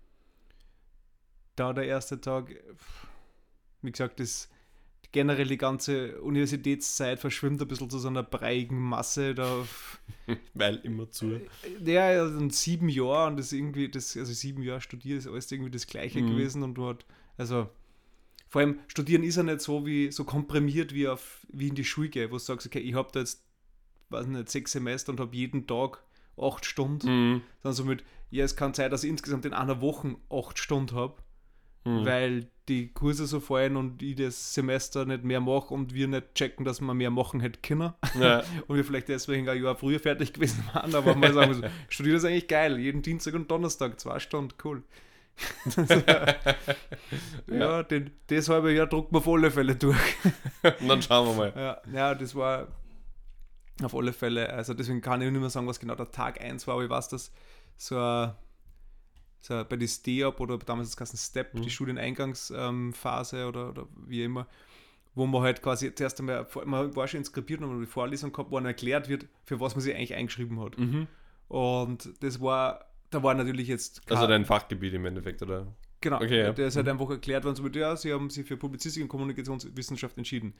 Da 1.54 1.72
der 1.72 1.84
erste 1.84 2.20
Tag, 2.20 2.50
wie 3.82 3.92
gesagt, 3.92 4.18
das 4.20 4.48
generell 5.12 5.46
die 5.46 5.58
ganze 5.58 6.20
Universitätszeit 6.22 7.20
verschwimmt 7.20 7.60
ein 7.60 7.68
bisschen 7.68 7.90
zu 7.90 7.98
so 7.98 8.08
einer 8.08 8.22
breiigen 8.22 8.78
Masse. 8.78 9.34
Da, 9.34 9.64
Weil 10.54 10.76
immer 10.76 11.10
zu. 11.10 11.40
Ja, 11.84 12.06
also 12.08 12.48
sieben 12.48 12.88
Jahre 12.88 13.28
und 13.28 13.36
das 13.36 13.52
irgendwie, 13.52 13.88
das, 13.88 14.16
also 14.16 14.32
sieben 14.32 14.62
Jahre 14.62 14.80
studiert, 14.80 15.18
ist 15.18 15.28
alles 15.28 15.52
irgendwie 15.52 15.70
das 15.70 15.86
Gleiche 15.86 16.22
mhm. 16.22 16.30
gewesen 16.30 16.62
und 16.62 16.74
dort, 16.74 17.04
also 17.36 17.68
vor 18.48 18.60
allem 18.60 18.80
studieren 18.88 19.22
ist 19.22 19.36
ja 19.36 19.42
nicht 19.42 19.60
so 19.60 19.86
wie 19.86 20.10
so 20.10 20.24
komprimiert 20.24 20.92
wie 20.92 21.08
auf 21.08 21.46
wie 21.50 21.68
in 21.68 21.74
die 21.74 21.84
Schule 21.84 22.30
wo 22.30 22.34
du 22.34 22.38
sagst, 22.38 22.66
okay, 22.66 22.80
ich 22.80 22.94
habe 22.94 23.08
da 23.12 23.20
jetzt, 23.20 23.42
weiß 24.10 24.26
nicht, 24.26 24.50
sechs 24.50 24.72
Semester 24.72 25.12
und 25.12 25.20
habe 25.20 25.36
jeden 25.36 25.66
Tag 25.66 26.02
acht 26.36 26.64
Stunden. 26.64 27.08
Mhm. 27.08 27.42
Dann 27.62 27.72
so 27.72 27.84
mit, 27.84 28.04
ja, 28.30 28.44
es 28.44 28.56
kann 28.56 28.74
sein, 28.74 28.90
dass 28.90 29.04
ich 29.04 29.10
insgesamt 29.10 29.44
in 29.44 29.52
einer 29.52 29.80
Woche 29.80 30.16
acht 30.30 30.58
Stunden 30.58 30.96
habe 30.96 31.21
mhm. 31.84 32.04
weil 32.04 32.46
die 32.68 32.92
Kurse 32.92 33.26
so 33.26 33.40
fallen 33.40 33.76
und 33.76 34.02
ich 34.02 34.14
das 34.14 34.54
Semester 34.54 35.04
nicht 35.04 35.24
mehr 35.24 35.40
mache 35.40 35.74
und 35.74 35.94
wir 35.94 36.06
nicht 36.06 36.34
checken, 36.34 36.64
dass 36.64 36.80
man 36.80 36.96
mehr 36.96 37.10
machen 37.10 37.40
hätte 37.40 37.60
können. 37.60 37.92
Ja. 38.18 38.42
und 38.68 38.76
wir 38.76 38.84
vielleicht 38.84 39.08
deswegen 39.08 39.48
ein 39.48 39.62
Jahr 39.62 39.76
früher 39.76 39.98
fertig 39.98 40.32
gewesen 40.32 40.64
waren, 40.72 40.94
aber 40.94 41.14
mal 41.14 41.32
sagen, 41.32 41.54
so, 41.54 41.62
studiere 41.88 42.16
ist 42.16 42.24
eigentlich 42.24 42.48
geil. 42.48 42.78
Jeden 42.78 43.02
Dienstag 43.02 43.34
und 43.34 43.50
Donnerstag, 43.50 43.98
zwei 43.98 44.20
Stunden, 44.20 44.54
cool. 44.64 44.82
ja, 45.76 46.36
ja, 47.58 47.82
den, 47.82 48.10
das 48.28 48.48
halbe 48.48 48.72
Jahr 48.72 48.86
drucken 48.86 49.14
wir 49.14 49.18
auf 49.18 49.28
alle 49.28 49.50
Fälle 49.50 49.74
durch. 49.74 49.98
und 50.80 50.88
dann 50.88 51.02
schauen 51.02 51.28
wir 51.28 51.34
mal. 51.34 51.52
Ja, 51.56 51.92
ja, 51.92 52.14
das 52.14 52.34
war 52.34 52.68
auf 53.82 53.94
alle 53.94 54.12
Fälle, 54.12 54.50
also 54.50 54.74
deswegen 54.74 55.00
kann 55.00 55.22
ich 55.22 55.30
nicht 55.30 55.40
mehr 55.40 55.50
sagen, 55.50 55.66
was 55.66 55.80
genau 55.80 55.94
der 55.94 56.10
Tag 56.10 56.40
1 56.40 56.66
war, 56.66 56.74
aber 56.74 56.84
ich 56.84 56.90
weiß, 56.90 57.08
dass 57.08 57.32
so 57.76 57.96
ein 57.96 58.28
so 58.28 58.36
bei 59.48 59.76
die 59.76 59.88
STEOP 59.88 60.40
oder 60.40 60.58
damals 60.58 60.90
das 60.90 60.96
ganze 60.96 61.16
Step, 61.16 61.54
mhm. 61.54 61.62
die 61.62 61.70
Studieneingangsphase 61.70 63.36
ähm, 63.38 63.48
oder, 63.48 63.70
oder 63.70 63.88
wie 64.06 64.24
immer, 64.24 64.46
wo 65.14 65.26
man 65.26 65.42
halt 65.42 65.62
quasi 65.62 65.94
zuerst 65.94 66.20
einmal, 66.20 66.46
man 66.64 66.94
war 66.94 67.08
schon 67.08 67.18
inskribiert 67.18 67.60
und 67.60 67.80
die 67.80 67.86
Vorlesung 67.86 68.32
gehabt, 68.32 68.50
wo 68.50 68.56
dann 68.56 68.66
erklärt 68.66 69.08
wird, 69.08 69.26
für 69.44 69.60
was 69.60 69.74
man 69.74 69.82
sich 69.82 69.94
eigentlich 69.94 70.14
eingeschrieben 70.14 70.60
hat. 70.60 70.78
Mhm. 70.78 71.06
Und 71.48 72.12
das 72.20 72.40
war, 72.40 72.86
da 73.10 73.22
war 73.22 73.34
natürlich 73.34 73.68
jetzt. 73.68 74.02
Also 74.10 74.26
dein 74.26 74.44
Fachgebiet 74.44 74.94
im 74.94 75.04
Endeffekt, 75.04 75.42
oder? 75.42 75.66
Genau, 76.00 76.16
okay, 76.16 76.40
ja. 76.40 76.52
der 76.52 76.66
ist 76.66 76.76
halt 76.76 76.86
mhm. 76.86 76.92
einfach 76.92 77.10
erklärt 77.10 77.44
worden, 77.44 77.54
so 77.54 77.62
mit, 77.62 77.76
ja, 77.76 77.94
sie 77.96 78.12
haben 78.12 78.28
sich 78.28 78.46
für 78.46 78.56
Publizistik 78.56 79.02
und 79.02 79.08
Kommunikationswissenschaft 79.08 80.18
entschieden. 80.18 80.54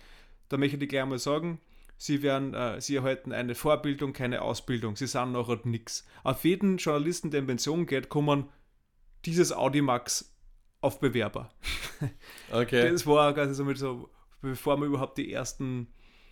Da 0.49 0.57
möchte 0.57 0.77
ich 0.77 0.89
gleich 0.89 1.05
mal 1.05 1.19
sagen, 1.19 1.61
sie 1.97 2.23
werden, 2.23 2.55
äh, 2.55 2.81
sie 2.81 2.97
erhalten 2.97 3.33
eine 3.33 3.55
Vorbildung, 3.55 4.13
keine 4.13 4.43
Ausbildung, 4.43 4.97
sie 4.97 5.07
sind 5.07 5.33
nachher 5.33 5.59
nichts. 5.65 6.07
Auf 6.23 6.45
jeden 6.45 6.77
Journalisten, 6.77 7.31
der 7.31 7.41
in 7.41 7.47
Pension 7.47 7.87
geht, 7.87 8.09
kommen 8.09 8.49
dieses 9.25 9.53
Audimax 9.53 10.33
auf 10.81 11.01
Bewerber. 11.01 11.51
Okay. 12.51 12.91
Das 12.91 13.07
war 13.07 13.33
quasi 13.33 13.55
so 13.55 13.65
mit 13.65 13.79
so, 13.79 14.11
bevor 14.41 14.77
man 14.77 14.89
überhaupt 14.89 15.17
die 15.17 15.33
ersten 15.33 15.87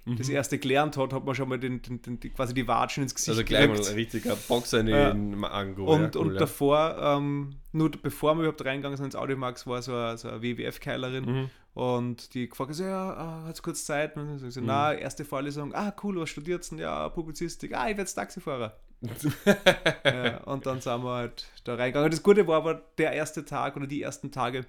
mhm. 0.04 0.16
das 0.16 0.28
erste 0.28 0.58
gelernt 0.58 0.96
hat, 0.96 1.12
hat 1.12 1.24
man 1.24 1.34
schon 1.34 1.48
mal 1.48 1.58
den, 1.58 1.80
den, 1.80 2.02
den, 2.02 2.18
quasi 2.34 2.54
die 2.54 2.66
Watschen 2.66 3.04
ins 3.04 3.14
Gesicht 3.14 3.30
Also 3.30 3.44
gleich 3.44 3.68
gekriegt. 3.68 3.84
mal 3.84 3.90
ein 3.90 3.94
richtiger 3.94 4.36
Boxer 4.36 4.80
in 4.80 4.86
den 4.86 5.44
Ango. 5.44 5.84
Und, 5.84 6.02
ja, 6.02 6.10
cool, 6.14 6.26
und 6.26 6.32
ja. 6.34 6.40
davor, 6.40 6.96
ähm, 7.00 7.56
nur 7.72 7.90
bevor 7.90 8.34
wir 8.34 8.42
überhaupt 8.42 8.64
reingegangen 8.64 8.96
sind 8.96 9.06
ins 9.06 9.16
Audimax, 9.16 9.66
war 9.66 9.80
so 9.80 9.94
eine, 9.94 10.18
so 10.18 10.28
eine 10.28 10.42
WWF-Keilerin 10.42 11.24
mhm. 11.24 11.50
und 11.74 12.34
die 12.34 12.48
gefragt 12.48 12.74
so, 12.74 12.84
ja, 12.84 13.12
äh, 13.44 13.46
hat 13.46 13.54
es 13.54 13.62
kurz 13.62 13.84
Zeit? 13.84 14.16
Und 14.16 14.38
so, 14.38 14.50
so, 14.50 14.60
mhm. 14.60 14.66
na, 14.66 14.92
erste 14.92 15.24
Vorlesung, 15.24 15.74
ah, 15.74 15.94
cool, 16.02 16.20
was 16.20 16.30
studierst 16.30 16.72
du? 16.72 16.76
Ja, 16.76 17.08
Publizistik, 17.08 17.74
ah, 17.74 17.88
ich 17.88 17.96
werde 17.96 18.12
Taxifahrer. 18.12 18.76
ja, 20.04 20.38
und 20.44 20.66
dann 20.66 20.80
sind 20.80 21.02
wir 21.02 21.10
halt 21.10 21.46
da 21.64 21.74
reingegangen. 21.74 22.10
Das 22.10 22.22
Gute 22.22 22.46
war 22.46 22.56
aber, 22.56 22.82
der 22.98 23.12
erste 23.12 23.44
Tag 23.44 23.76
oder 23.76 23.86
die 23.86 24.02
ersten 24.02 24.30
Tage 24.30 24.66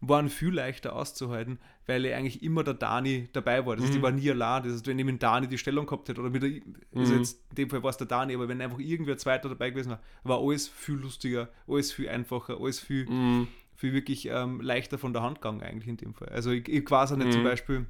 waren 0.00 0.28
viel 0.28 0.52
leichter 0.52 0.94
auszuhalten, 0.94 1.58
weil 1.86 2.04
eigentlich 2.12 2.42
immer 2.42 2.62
der 2.62 2.74
Dani 2.74 3.28
dabei 3.32 3.64
war. 3.64 3.76
Das 3.76 3.84
heißt, 3.84 3.94
mhm. 3.94 3.98
ich 3.98 4.02
war 4.02 4.10
nie 4.12 4.30
allein. 4.30 4.62
Das 4.62 4.72
heißt, 4.72 4.86
wenn 4.86 4.98
ich 4.98 5.04
mit 5.04 5.22
Dani 5.22 5.48
die 5.48 5.58
Stellung 5.58 5.86
gehabt 5.86 6.08
hätte, 6.08 6.20
oder 6.20 6.30
mit 6.30 6.42
der, 6.42 6.50
also 6.94 7.12
mhm. 7.12 7.18
jetzt, 7.18 7.40
in 7.50 7.56
dem 7.56 7.70
Fall 7.70 7.82
war 7.82 7.90
es 7.90 7.96
der 7.96 8.06
Dani, 8.06 8.34
aber 8.34 8.48
wenn 8.48 8.60
einfach 8.60 8.78
irgendwer 8.78 9.16
zweiter 9.16 9.48
dabei 9.48 9.70
gewesen 9.70 9.90
war, 9.90 10.00
war 10.24 10.40
alles 10.40 10.68
viel 10.68 10.96
lustiger, 10.96 11.48
alles 11.66 11.92
viel 11.92 12.08
einfacher, 12.08 12.60
alles 12.60 12.80
viel, 12.80 13.06
mhm. 13.08 13.48
viel 13.74 13.92
wirklich 13.92 14.28
ähm, 14.30 14.60
leichter 14.60 14.98
von 14.98 15.12
der 15.12 15.22
Hand 15.22 15.40
gegangen 15.40 15.62
eigentlich 15.62 15.88
in 15.88 15.96
dem 15.96 16.14
Fall. 16.14 16.28
Also 16.28 16.50
ich, 16.50 16.68
ich 16.68 16.88
weiß 16.88 17.12
auch 17.12 17.16
nicht 17.16 17.32
zum 17.32 17.42
mhm. 17.42 17.86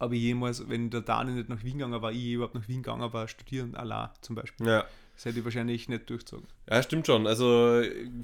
Aber 0.00 0.14
jemals, 0.14 0.66
wenn 0.66 0.88
der 0.88 1.02
Dani 1.02 1.32
nicht 1.32 1.50
nach 1.50 1.62
Wien 1.62 1.76
gegangen 1.76 2.00
war, 2.00 2.10
ich 2.10 2.32
überhaupt 2.32 2.54
nach 2.54 2.66
Wien 2.68 2.82
gegangen 2.82 3.12
war, 3.12 3.28
studieren, 3.28 3.74
allein 3.74 4.08
zum 4.22 4.34
Beispiel. 4.34 4.66
Ja. 4.66 4.86
Das 5.14 5.26
hätte 5.26 5.40
ich 5.40 5.44
wahrscheinlich 5.44 5.90
nicht 5.90 6.08
durchgezogen. 6.08 6.46
Ja, 6.70 6.82
stimmt 6.82 7.06
schon. 7.06 7.26
Also 7.26 7.82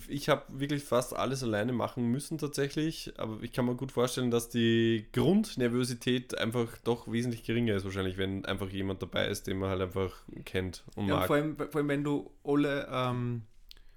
ich 0.08 0.30
habe 0.30 0.44
wirklich 0.48 0.82
fast 0.82 1.14
alles 1.14 1.42
alleine 1.42 1.74
machen 1.74 2.10
müssen 2.10 2.38
tatsächlich, 2.38 3.12
aber 3.18 3.42
ich 3.42 3.52
kann 3.52 3.66
mir 3.66 3.74
gut 3.74 3.92
vorstellen, 3.92 4.30
dass 4.30 4.48
die 4.48 5.04
Grundnervosität 5.12 6.38
einfach 6.38 6.78
doch 6.82 7.12
wesentlich 7.12 7.42
geringer 7.42 7.74
ist 7.74 7.84
wahrscheinlich, 7.84 8.16
wenn 8.16 8.46
einfach 8.46 8.70
jemand 8.70 9.02
dabei 9.02 9.28
ist, 9.28 9.46
den 9.46 9.58
man 9.58 9.68
halt 9.68 9.82
einfach 9.82 10.14
kennt 10.46 10.82
und 10.94 11.08
ja, 11.08 11.16
mag. 11.16 11.26
Vor 11.26 11.36
allem, 11.36 11.56
vor 11.58 11.74
allem, 11.74 11.88
wenn 11.88 12.04
du 12.04 12.30
alle 12.42 12.88
ähm, 12.90 13.42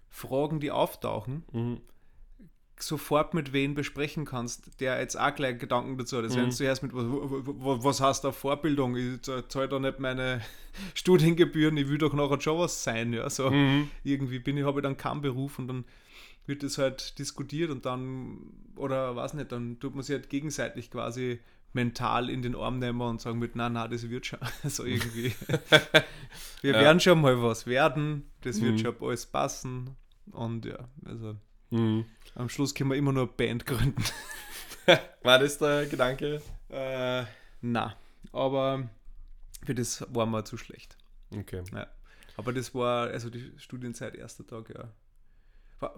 Fragen, 0.10 0.60
die 0.60 0.72
auftauchen, 0.72 1.46
mhm 1.54 1.78
sofort 2.82 3.34
mit 3.34 3.54
wem 3.54 3.76
besprechen 3.76 4.26
kannst, 4.26 4.80
der 4.80 5.00
jetzt 5.00 5.20
auch 5.20 5.34
gleich 5.34 5.58
Gedanken 5.58 5.98
dazu 5.98 6.18
hat. 6.18 6.26
Das 6.26 6.36
mhm. 6.36 6.44
wenn 6.44 6.50
du 6.50 6.64
erst 6.64 6.84
mit, 6.84 6.92
was, 6.94 7.84
was 7.84 8.02
heißt 8.02 8.24
da 8.24 8.32
Vorbildung? 8.32 8.96
Ich 8.96 9.22
zahle 9.22 9.68
da 9.68 9.80
nicht 9.80 10.00
meine 10.00 10.42
Studiengebühren, 10.94 11.78
ich 11.78 11.90
will 11.90 11.98
doch 11.98 12.14
nachher 12.14 12.40
schon 12.40 12.60
was 12.60 12.84
sein. 12.84 13.14
Ja? 13.14 13.30
So, 13.30 13.50
mhm. 13.50 13.90
Irgendwie 14.04 14.40
bin 14.40 14.58
ich, 14.58 14.64
habe 14.64 14.80
ich 14.80 14.84
dann 14.84 14.98
keinen 14.98 15.22
Beruf 15.22 15.60
und 15.60 15.68
dann 15.68 15.86
wird 16.46 16.64
das 16.64 16.78
halt 16.78 17.20
diskutiert 17.20 17.70
und 17.70 17.86
dann, 17.86 18.40
oder 18.76 19.16
weiß 19.16 19.36
nicht, 19.36 19.52
dann 19.52 19.80
tut 19.80 19.94
man 19.94 20.04
sich 20.04 20.16
halt 20.16 20.30
gegenseitig 20.30 20.90
quasi 20.90 21.40
mental 21.74 22.30
in 22.30 22.42
den 22.42 22.56
Arm 22.56 22.80
nehmen 22.80 23.02
und 23.02 23.22
sagen 23.22 23.40
mit, 23.40 23.56
na, 23.56 23.70
na, 23.70 23.88
das 23.88 24.10
wird 24.10 24.26
schon. 24.26 24.40
So 24.64 24.84
irgendwie. 24.84 25.34
Wir 26.62 26.74
ja. 26.74 26.82
werden 26.82 27.00
schon 27.00 27.22
mal 27.22 27.42
was 27.42 27.68
werden, 27.68 28.30
das 28.42 28.62
wird 28.62 28.74
mhm. 28.74 28.78
schon 28.80 28.96
alles 29.02 29.26
passen. 29.26 29.96
Und 30.32 30.66
ja, 30.66 30.90
also 31.06 31.36
mhm. 31.70 32.06
Am 32.36 32.50
Schluss 32.50 32.74
können 32.74 32.90
wir 32.90 32.98
immer 32.98 33.12
nur 33.12 33.24
eine 33.24 33.32
Band 33.32 33.66
gründen. 33.66 34.04
War 35.24 35.40
das 35.40 35.58
der 35.58 35.86
Gedanke? 35.86 36.42
Äh, 36.70 37.24
na, 37.62 37.96
aber 38.32 38.90
für 39.64 39.76
das 39.76 40.06
war 40.14 40.26
mir 40.26 40.44
zu 40.44 40.58
schlecht. 40.58 40.98
Okay. 41.36 41.64
Ja. 41.74 41.88
Aber 42.38 42.54
das 42.54 42.74
war, 42.74 43.08
also 43.10 43.30
die 43.30 43.52
Studienzeit, 43.58 44.16
erster 44.16 44.48
Tag, 44.48 44.70
ja. 44.70 44.90
War, 45.80 45.96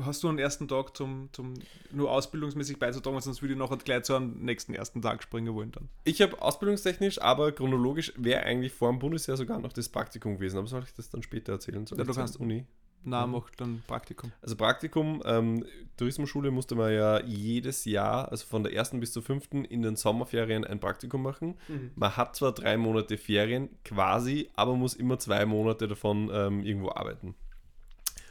Hast 0.00 0.22
du 0.22 0.28
einen 0.28 0.38
ersten 0.38 0.66
Tag 0.66 0.96
zum, 0.96 1.28
zum 1.32 1.54
nur 1.92 2.10
ausbildungsmäßig 2.10 2.78
beizutragen, 2.78 3.20
sonst 3.20 3.42
würde 3.42 3.52
ich 3.52 3.58
noch 3.58 3.76
gleich 3.84 4.04
zu 4.04 4.14
einem 4.14 4.42
nächsten 4.42 4.72
ersten 4.72 5.02
Tag 5.02 5.22
springen 5.22 5.54
wollen 5.54 5.72
dann. 5.72 5.90
Ich 6.04 6.22
habe 6.22 6.40
ausbildungstechnisch, 6.40 7.20
aber 7.20 7.52
chronologisch 7.52 8.14
wäre 8.16 8.44
eigentlich 8.44 8.72
vor 8.72 8.90
dem 8.90 8.98
Bundesjahr 8.98 9.36
sogar 9.36 9.58
noch 9.58 9.74
das 9.74 9.90
Praktikum 9.90 10.36
gewesen. 10.36 10.56
Aber 10.56 10.66
soll 10.68 10.84
ich 10.84 10.94
das 10.94 11.10
dann 11.10 11.22
später 11.22 11.52
erzählen? 11.52 11.86
Soll 11.86 11.98
ja, 11.98 12.04
du 12.04 12.14
kannst 12.14 12.40
Uni. 12.40 12.64
Na, 13.04 13.26
mhm. 13.26 13.32
mach 13.32 13.50
dann 13.56 13.82
Praktikum. 13.86 14.32
Also 14.42 14.56
Praktikum, 14.56 15.22
ähm, 15.24 15.64
Tourismusschule 15.96 16.50
musste 16.50 16.74
man 16.74 16.92
ja 16.92 17.20
jedes 17.24 17.84
Jahr, 17.84 18.30
also 18.30 18.46
von 18.46 18.62
der 18.62 18.72
ersten 18.74 19.00
bis 19.00 19.12
zur 19.12 19.22
fünften, 19.22 19.64
in 19.64 19.82
den 19.82 19.96
Sommerferien 19.96 20.64
ein 20.64 20.80
Praktikum 20.80 21.22
machen. 21.22 21.56
Mhm. 21.68 21.92
Man 21.94 22.16
hat 22.16 22.36
zwar 22.36 22.52
drei 22.52 22.76
Monate 22.76 23.16
Ferien 23.16 23.68
quasi, 23.84 24.50
aber 24.56 24.74
muss 24.74 24.94
immer 24.94 25.18
zwei 25.18 25.46
Monate 25.46 25.88
davon 25.88 26.30
ähm, 26.32 26.62
irgendwo 26.62 26.90
arbeiten. 26.90 27.34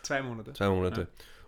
Zwei 0.03 0.21
Monate. 0.21 0.53
Zwei 0.53 0.69
Monate. 0.69 1.01
Ja. 1.01 1.07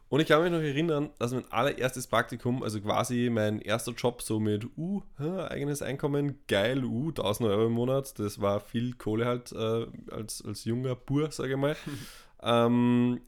Und 0.10 0.22
ich 0.22 0.28
kann 0.28 0.42
mich 0.42 0.52
noch 0.52 0.60
erinnern, 0.60 1.12
dass 1.20 1.34
mein 1.34 1.50
allererstes 1.52 2.08
Praktikum, 2.08 2.64
also 2.64 2.82
quasi 2.82 3.30
mein 3.32 3.62
erster 3.62 3.92
Job, 3.92 4.24
so 4.24 4.40
mit, 4.40 4.66
uh, 4.76 5.04
eigenes 5.20 5.84
Einkommen, 5.84 6.40
geil, 6.48 6.84
uh, 6.84 7.10
1000 7.10 7.48
Euro 7.48 7.68
im 7.68 7.74
Monat, 7.74 8.18
das 8.18 8.42
war 8.42 8.60
viel 8.60 8.96
Kohle 8.96 9.26
halt 9.26 9.52
äh, 9.52 9.86
als, 10.12 10.44
als 10.44 10.66
junger 10.66 10.96
Bur, 10.96 11.32
sage 11.32 11.52
ich 11.52 11.58
mal, 11.58 11.76
ähm, 12.44 13.22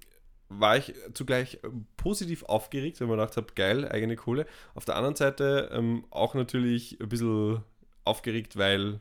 war 0.50 0.78
ich 0.78 0.94
zugleich 1.14 1.60
positiv 1.98 2.44
aufgeregt, 2.44 3.00
weil 3.00 3.08
man 3.08 3.18
gedacht 3.18 3.38
habe, 3.38 3.54
geil, 3.56 3.88
eigene 3.90 4.16
Kohle. 4.16 4.46
Auf 4.76 4.86
der 4.86 4.96
anderen 4.96 5.16
Seite 5.16 5.70
ähm, 5.74 6.06
auch 6.10 6.34
natürlich 6.34 7.00
ein 7.00 7.10
bisschen 7.10 7.64
aufgeregt, 8.04 8.58
weil, 8.58 9.00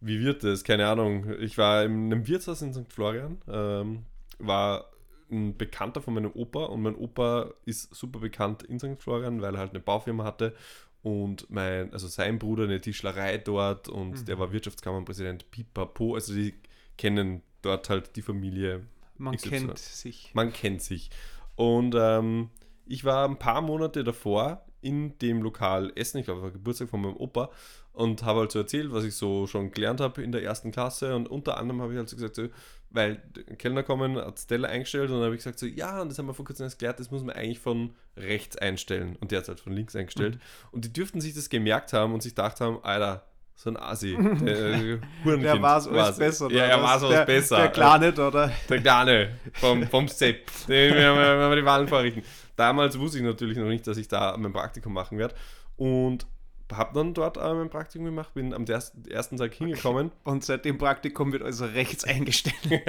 wie 0.00 0.20
wird 0.20 0.44
das? 0.44 0.62
Keine 0.64 0.86
Ahnung. 0.86 1.34
Ich 1.40 1.58
war 1.58 1.84
in 1.84 2.12
einem 2.12 2.26
Wirtshaus 2.26 2.62
in 2.62 2.72
St. 2.72 2.92
Florian, 2.92 3.38
ähm, 3.48 4.04
war 4.38 4.90
ein 5.30 5.56
Bekannter 5.56 6.02
von 6.02 6.14
meinem 6.14 6.32
Opa 6.32 6.64
und 6.64 6.82
mein 6.82 6.96
Opa 6.96 7.52
ist 7.64 7.94
super 7.94 8.20
bekannt 8.20 8.62
in 8.62 8.78
St. 8.78 9.00
Florian, 9.00 9.42
weil 9.42 9.54
er 9.54 9.60
halt 9.60 9.70
eine 9.70 9.80
Baufirma 9.80 10.24
hatte 10.24 10.54
und 11.02 11.50
mein, 11.50 11.92
also 11.92 12.08
sein 12.08 12.38
Bruder 12.38 12.64
eine 12.64 12.80
Tischlerei 12.80 13.38
dort 13.38 13.88
und 13.88 14.20
mhm. 14.20 14.24
der 14.24 14.38
war 14.38 14.52
Wirtschaftskammerpräsident 14.52 15.50
Pipapo, 15.50 16.14
also 16.14 16.34
die 16.34 16.54
kennen 16.98 17.42
dort 17.62 17.88
halt 17.88 18.16
die 18.16 18.22
Familie. 18.22 18.82
Man 19.20 19.36
XY. 19.36 19.48
kennt 19.48 19.78
sich. 19.78 20.30
Man 20.34 20.52
kennt 20.52 20.82
sich. 20.82 21.10
Und 21.56 21.94
ähm, 21.96 22.50
ich 22.86 23.04
war 23.04 23.28
ein 23.28 23.38
paar 23.38 23.60
Monate 23.60 24.02
davor 24.02 24.64
in 24.80 25.18
dem 25.18 25.42
Lokal 25.42 25.92
essen, 25.94 26.18
ich 26.18 26.24
glaube, 26.24 26.42
war 26.42 26.50
Geburtstag 26.50 26.88
von 26.88 27.02
meinem 27.02 27.16
Opa 27.16 27.50
und 27.92 28.22
habe 28.22 28.40
halt 28.40 28.52
so 28.52 28.60
erzählt, 28.60 28.92
was 28.92 29.04
ich 29.04 29.14
so 29.14 29.46
schon 29.46 29.72
gelernt 29.72 30.00
habe 30.00 30.22
in 30.22 30.32
der 30.32 30.42
ersten 30.42 30.70
Klasse 30.70 31.14
und 31.14 31.28
unter 31.28 31.58
anderem 31.58 31.82
habe 31.82 31.92
ich 31.92 31.98
halt 31.98 32.08
so 32.08 32.16
gesagt, 32.16 32.36
so, 32.36 32.48
weil 32.88 33.22
Kellner 33.58 33.82
kommen, 33.82 34.16
hat 34.16 34.38
Stella 34.38 34.68
eingestellt 34.68 35.10
und 35.10 35.16
dann 35.16 35.24
habe 35.24 35.34
ich 35.34 35.40
gesagt 35.40 35.58
so, 35.58 35.66
ja, 35.66 36.00
und 36.00 36.08
das 36.08 36.18
haben 36.18 36.26
wir 36.26 36.34
vor 36.34 36.46
kurzem 36.46 36.64
erst 36.64 36.78
geklärt, 36.78 36.98
das 36.98 37.10
muss 37.10 37.22
man 37.22 37.36
eigentlich 37.36 37.58
von 37.58 37.94
rechts 38.16 38.56
einstellen 38.56 39.16
und 39.20 39.30
der 39.30 39.38
hat 39.38 39.42
es 39.44 39.48
halt 39.48 39.60
von 39.60 39.74
links 39.74 39.94
eingestellt 39.94 40.36
mhm. 40.36 40.40
und 40.72 40.84
die 40.86 40.92
dürften 40.92 41.20
sich 41.20 41.34
das 41.34 41.50
gemerkt 41.50 41.92
haben 41.92 42.14
und 42.14 42.22
sich 42.22 42.34
gedacht 42.34 42.60
haben, 42.60 42.82
Alter, 42.82 43.29
so 43.62 43.68
ein 43.68 43.76
Asi. 43.76 44.16
Der, 44.42 44.56
äh, 44.56 44.98
der 45.38 45.60
war 45.60 45.76
es 45.76 45.86
alles 45.86 46.16
besser. 46.16 46.46
Oder? 46.46 46.54
Ja, 46.56 46.64
er 46.64 46.82
war 46.82 46.96
es 46.96 47.02
alles 47.02 47.26
besser. 47.26 47.56
Der 47.58 47.68
Kleine, 47.68 48.12
oder? 48.12 48.50
Der 48.70 48.80
Kleine 48.80 49.38
vom, 49.52 49.86
vom 49.86 50.08
Sepp. 50.08 50.50
Den 50.66 50.94
werden 50.94 51.50
wir 51.50 51.56
die 51.56 51.64
Wahlen 51.64 51.86
vorrichten. 51.86 52.22
Damals 52.56 52.98
wusste 52.98 53.18
ich 53.18 53.24
natürlich 53.24 53.58
noch 53.58 53.66
nicht, 53.66 53.86
dass 53.86 53.98
ich 53.98 54.08
da 54.08 54.34
mein 54.38 54.54
Praktikum 54.54 54.94
machen 54.94 55.18
werde. 55.18 55.34
Und 55.76 56.26
habe 56.72 56.94
dann 56.94 57.12
dort 57.12 57.36
äh, 57.36 57.52
mein 57.52 57.68
Praktikum 57.68 58.06
gemacht, 58.06 58.32
bin 58.32 58.54
am 58.54 58.64
ersten 58.64 59.36
Tag 59.36 59.52
hingekommen. 59.52 60.10
Und 60.24 60.42
seit 60.42 60.64
dem 60.64 60.78
Praktikum 60.78 61.30
wird 61.30 61.42
also 61.42 61.66
rechts 61.66 62.04
eingestellt. 62.04 62.56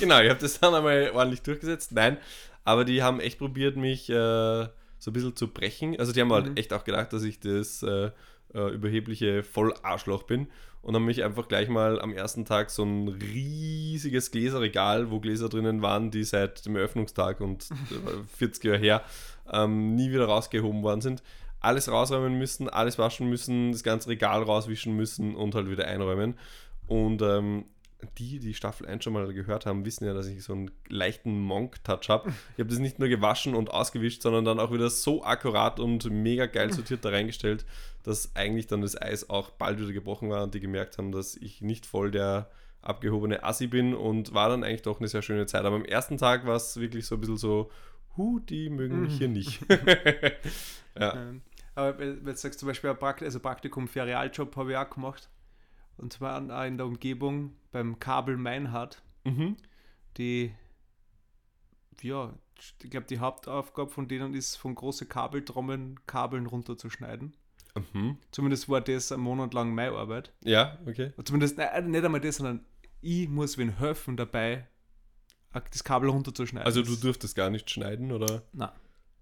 genau, 0.00 0.20
ich 0.20 0.30
habe 0.30 0.40
das 0.40 0.58
dann 0.58 0.74
einmal 0.74 1.12
ordentlich 1.14 1.42
durchgesetzt. 1.42 1.92
Nein, 1.92 2.16
aber 2.64 2.84
die 2.84 3.04
haben 3.04 3.20
echt 3.20 3.38
probiert, 3.38 3.76
mich 3.76 4.10
äh, 4.10 4.14
so 4.98 5.10
ein 5.10 5.12
bisschen 5.12 5.36
zu 5.36 5.46
brechen. 5.46 6.00
Also 6.00 6.12
die 6.12 6.20
haben 6.20 6.32
halt 6.32 6.46
mhm. 6.46 6.48
halt 6.48 6.58
echt 6.58 6.72
auch 6.72 6.82
gedacht, 6.82 7.12
dass 7.12 7.22
ich 7.22 7.38
das 7.38 7.84
äh, 8.54 8.62
äh, 8.62 8.68
überhebliche 8.68 9.42
Vollarschloch 9.42 10.24
bin 10.24 10.48
und 10.82 10.94
haben 10.94 11.04
mich 11.04 11.22
einfach 11.24 11.48
gleich 11.48 11.68
mal 11.68 12.00
am 12.00 12.12
ersten 12.12 12.44
Tag 12.44 12.70
so 12.70 12.82
ein 12.84 13.08
riesiges 13.08 14.30
Gläserregal, 14.30 15.10
wo 15.10 15.20
Gläser 15.20 15.48
drinnen 15.48 15.82
waren, 15.82 16.10
die 16.10 16.24
seit 16.24 16.66
dem 16.66 16.76
Eröffnungstag 16.76 17.40
und 17.40 17.68
40 18.36 18.64
Jahre 18.64 18.78
her 18.78 19.04
ähm, 19.50 19.94
nie 19.94 20.10
wieder 20.10 20.26
rausgehoben 20.26 20.82
worden 20.82 21.00
sind, 21.00 21.22
alles 21.60 21.90
rausräumen 21.90 22.38
müssen, 22.38 22.68
alles 22.68 22.98
waschen 22.98 23.28
müssen, 23.28 23.72
das 23.72 23.84
ganze 23.84 24.08
Regal 24.08 24.42
rauswischen 24.42 24.96
müssen 24.96 25.36
und 25.36 25.54
halt 25.54 25.70
wieder 25.70 25.86
einräumen. 25.86 26.34
Und 26.88 27.22
ähm, 27.22 27.64
die, 28.18 28.38
die 28.38 28.54
Staffel 28.54 28.86
1 28.86 29.04
schon 29.04 29.12
mal 29.12 29.32
gehört 29.32 29.66
haben, 29.66 29.84
wissen 29.84 30.04
ja, 30.04 30.14
dass 30.14 30.26
ich 30.26 30.42
so 30.42 30.52
einen 30.52 30.70
leichten 30.88 31.38
Monk-Touch 31.40 32.08
habe. 32.08 32.30
Ich 32.54 32.58
habe 32.58 32.70
das 32.70 32.78
nicht 32.78 32.98
nur 32.98 33.08
gewaschen 33.08 33.54
und 33.54 33.70
ausgewischt, 33.70 34.22
sondern 34.22 34.44
dann 34.44 34.60
auch 34.60 34.72
wieder 34.72 34.90
so 34.90 35.24
akkurat 35.24 35.80
und 35.80 36.10
mega 36.10 36.46
geil 36.46 36.72
sortiert 36.72 37.04
da 37.04 37.10
reingestellt, 37.10 37.64
dass 38.02 38.34
eigentlich 38.34 38.66
dann 38.66 38.80
das 38.80 39.00
Eis 39.00 39.30
auch 39.30 39.50
bald 39.50 39.80
wieder 39.80 39.92
gebrochen 39.92 40.30
war 40.30 40.42
und 40.42 40.54
die 40.54 40.60
gemerkt 40.60 40.98
haben, 40.98 41.12
dass 41.12 41.36
ich 41.36 41.62
nicht 41.62 41.86
voll 41.86 42.10
der 42.10 42.50
abgehobene 42.82 43.44
Assi 43.44 43.68
bin 43.68 43.94
und 43.94 44.34
war 44.34 44.48
dann 44.48 44.64
eigentlich 44.64 44.82
doch 44.82 44.98
eine 44.98 45.08
sehr 45.08 45.22
schöne 45.22 45.46
Zeit. 45.46 45.64
Aber 45.64 45.76
am 45.76 45.84
ersten 45.84 46.18
Tag 46.18 46.46
war 46.46 46.56
es 46.56 46.78
wirklich 46.78 47.06
so 47.06 47.14
ein 47.14 47.20
bisschen 47.20 47.36
so, 47.36 47.70
hu, 48.16 48.40
die 48.40 48.70
mögen 48.70 49.02
mich 49.02 49.18
hier 49.18 49.28
nicht. 49.28 49.60
ja. 50.98 51.14
Ähm, 51.14 51.42
aber 51.74 51.98
wenn 51.98 52.24
du 52.24 52.36
sagst 52.36 52.58
zum 52.58 52.68
Beispiel, 52.68 52.92
Prakt 52.94 53.22
also 53.22 53.40
Praktikum 53.40 53.88
für 53.88 54.04
Realjob 54.04 54.54
habe 54.56 54.72
ich 54.72 54.76
auch 54.76 54.90
gemacht. 54.90 55.30
Und 56.02 56.12
zwar 56.12 56.66
in 56.66 56.76
der 56.76 56.86
Umgebung 56.86 57.54
beim 57.70 58.00
Kabel 58.00 58.36
Meinhard. 58.36 59.02
Mhm. 59.24 59.56
Die, 60.16 60.52
ja, 62.02 62.34
ich 62.58 62.90
glaube, 62.90 63.06
die 63.06 63.20
Hauptaufgabe 63.20 63.88
von 63.88 64.08
denen 64.08 64.34
ist, 64.34 64.56
von 64.56 64.74
große 64.74 65.06
Kabeltrommeln 65.06 66.00
Kabeln 66.06 66.46
runterzuschneiden. 66.46 67.36
Mhm. 67.92 68.18
Zumindest 68.32 68.68
war 68.68 68.80
das 68.80 69.12
ein 69.12 69.20
Monat 69.20 69.54
lang 69.54 69.74
meine 69.74 69.92
Arbeit. 69.92 70.32
Ja, 70.44 70.78
okay. 70.86 71.12
Zumindest 71.24 71.56
nein, 71.56 71.90
nicht 71.92 72.04
einmal 72.04 72.20
das, 72.20 72.36
sondern 72.36 72.66
ich 73.00 73.28
muss 73.28 73.56
wen 73.56 73.78
helfen 73.78 74.16
dabei, 74.16 74.66
das 75.52 75.84
Kabel 75.84 76.10
runterzuschneiden. 76.10 76.66
Also 76.66 76.82
du 76.82 76.96
dürftest 76.96 77.36
gar 77.36 77.48
nicht 77.48 77.70
schneiden, 77.70 78.10
oder? 78.10 78.42
Nein. 78.52 78.70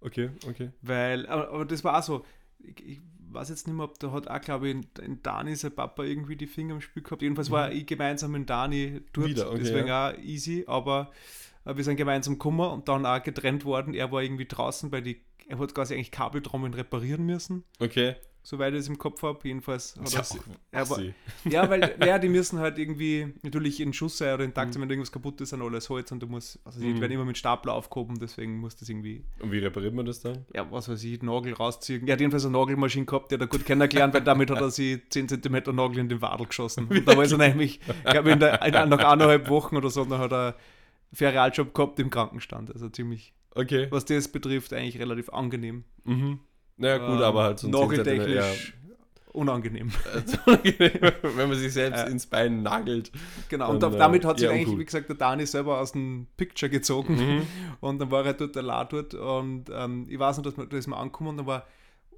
Okay, 0.00 0.30
okay. 0.48 0.70
Weil, 0.80 1.26
aber, 1.26 1.50
aber 1.50 1.64
das 1.66 1.84
war 1.84 1.98
auch 1.98 2.02
so, 2.02 2.24
ich, 2.62 2.86
ich, 2.86 3.00
weiß 3.32 3.48
jetzt 3.48 3.68
nicht 3.68 3.76
mehr, 3.76 3.84
ob 3.84 3.96
da 4.00 4.10
hat 4.10 4.26
auch, 4.26 4.40
glaube 4.40 4.68
ich, 4.68 4.76
in, 5.00 5.22
Dani 5.22 5.54
sein 5.54 5.72
Papa 5.72 6.02
irgendwie 6.02 6.34
die 6.34 6.48
Finger 6.48 6.74
im 6.74 6.80
Spiel 6.80 7.04
gehabt. 7.04 7.22
Jedenfalls 7.22 7.48
mhm. 7.48 7.54
war 7.54 7.70
ich 7.70 7.86
gemeinsam 7.86 8.32
mit 8.32 8.50
Dani 8.50 9.02
dort, 9.12 9.28
Wieder, 9.28 9.48
okay, 9.50 9.60
deswegen 9.60 9.86
ja. 9.86 10.10
auch 10.10 10.18
easy, 10.18 10.64
aber 10.66 11.12
äh, 11.64 11.76
wir 11.76 11.84
sind 11.84 11.96
gemeinsam 11.96 12.34
gekommen 12.34 12.68
und 12.68 12.88
dann 12.88 13.06
auch 13.06 13.22
getrennt 13.22 13.64
worden. 13.64 13.94
Er 13.94 14.10
war 14.10 14.22
irgendwie 14.22 14.46
draußen, 14.46 14.90
weil 14.90 15.02
die, 15.02 15.20
er 15.46 15.60
hat 15.60 15.74
quasi 15.74 15.94
eigentlich 15.94 16.10
Kabeltrommeln 16.10 16.74
reparieren 16.74 17.24
müssen. 17.24 17.62
Okay 17.78 18.16
soweit 18.42 18.72
ich 18.74 18.80
es 18.80 18.88
im 18.88 18.98
Kopf 18.98 19.22
habe. 19.22 19.38
Jedenfalls 19.44 19.96
hat 20.00 20.12
ja, 20.12 20.22
er, 20.70 20.90
war, 20.90 21.00
ja, 21.44 21.70
weil 21.70 21.96
ja, 22.06 22.18
die 22.18 22.28
müssen 22.28 22.58
halt 22.58 22.78
irgendwie 22.78 23.34
natürlich 23.42 23.80
in 23.80 23.92
Schuss 23.92 24.18
sein 24.18 24.34
oder 24.34 24.44
in 24.44 24.54
Takt, 24.54 24.74
mhm. 24.74 24.82
wenn 24.82 24.90
irgendwas 24.90 25.12
kaputt 25.12 25.40
ist, 25.40 25.52
dann 25.52 25.62
alles 25.62 25.88
Holz 25.88 26.10
und 26.12 26.22
du 26.22 26.26
musst, 26.26 26.58
also 26.64 26.80
die 26.80 26.86
mhm. 26.86 27.00
werden 27.00 27.12
immer 27.12 27.24
mit 27.24 27.38
Stapler 27.38 27.74
aufgehoben, 27.74 28.18
deswegen 28.18 28.58
muss 28.58 28.76
das 28.76 28.88
irgendwie. 28.88 29.24
Und 29.40 29.52
wie 29.52 29.58
repariert 29.58 29.94
man 29.94 30.06
das 30.06 30.20
dann? 30.20 30.44
Ja, 30.54 30.70
was 30.70 30.88
weiß 30.88 31.02
ich, 31.04 31.22
Nagel 31.22 31.54
rausziehen. 31.54 32.06
Er 32.06 32.14
hat 32.14 32.20
jedenfalls 32.20 32.44
eine 32.44 32.56
Nagelmaschine 32.56 33.06
gehabt, 33.06 33.30
der 33.30 33.38
hat 33.38 33.42
er 33.42 33.48
gut 33.48 33.66
kennengelernt, 33.66 34.14
weil 34.14 34.22
damit 34.22 34.50
hat 34.50 34.60
er 34.60 34.70
sie 34.70 35.02
10 35.10 35.28
cm 35.28 35.74
Nagel 35.74 35.98
in 35.98 36.08
den 36.08 36.22
Wadel 36.22 36.46
geschossen. 36.46 36.86
Und 36.86 37.06
da 37.06 37.16
war 37.16 37.24
er 37.24 37.38
nämlich, 37.38 37.80
ich 37.86 38.10
glaube, 38.10 38.30
in 38.30 38.40
der, 38.40 38.62
in, 38.62 38.72
nach 38.72 38.98
eineinhalb 38.98 39.48
Wochen 39.48 39.76
oder 39.76 39.90
so, 39.90 40.04
dann 40.04 40.18
hat 40.18 40.32
er 40.32 40.56
Ferialjob 41.12 41.74
gehabt 41.74 41.98
im 41.98 42.10
Krankenstand. 42.10 42.72
Also 42.72 42.88
ziemlich, 42.88 43.34
okay. 43.54 43.88
was 43.90 44.04
das 44.04 44.28
betrifft, 44.28 44.72
eigentlich 44.72 44.98
relativ 44.98 45.28
angenehm. 45.30 45.84
Mhm. 46.04 46.40
Naja, 46.80 46.98
gut, 46.98 47.16
ähm, 47.18 47.22
aber 47.22 47.42
halt 47.44 47.58
so 47.60 47.68
ein 47.68 47.70
Nageltechnisch. 47.70 48.34
Ja. 48.34 48.44
unangenehm. 49.32 49.92
Wenn 51.22 51.48
man 51.48 51.56
sich 51.58 51.72
selbst 51.72 52.04
Äh. 52.04 52.10
ins 52.10 52.26
Bein 52.26 52.62
nagelt. 52.62 53.12
Genau, 53.48 53.70
und 53.70 53.80
Dann, 53.82 53.92
da- 53.92 53.98
damit 53.98 54.24
äh, 54.24 54.26
hat 54.26 54.38
sich 54.38 54.46
eher 54.48 54.52
eigentlich, 54.52 54.66
uncool. 54.66 54.80
wie 54.80 54.84
gesagt, 54.86 55.08
der 55.08 55.16
Dani 55.16 55.46
selber 55.46 55.78
aus 55.80 55.92
dem 55.92 56.26
Picture 56.36 56.68
gezogen. 56.68 57.14
Mhm. 57.14 57.42
Und 57.80 58.00
dann 58.00 58.10
war 58.10 58.26
er 58.26 58.32
dort 58.34 58.56
allein 58.56 58.86
dort. 58.90 59.14
Und 59.14 59.66
ähm, 59.72 60.06
ich 60.08 60.18
weiß 60.18 60.36
noch, 60.38 60.44
dass 60.44 60.56
wir, 60.56 60.66
da 60.66 60.76
ist 60.76 60.88
man 60.88 60.98
angekommen 60.98 61.30
und 61.30 61.36
da 61.38 61.46
war 61.46 61.66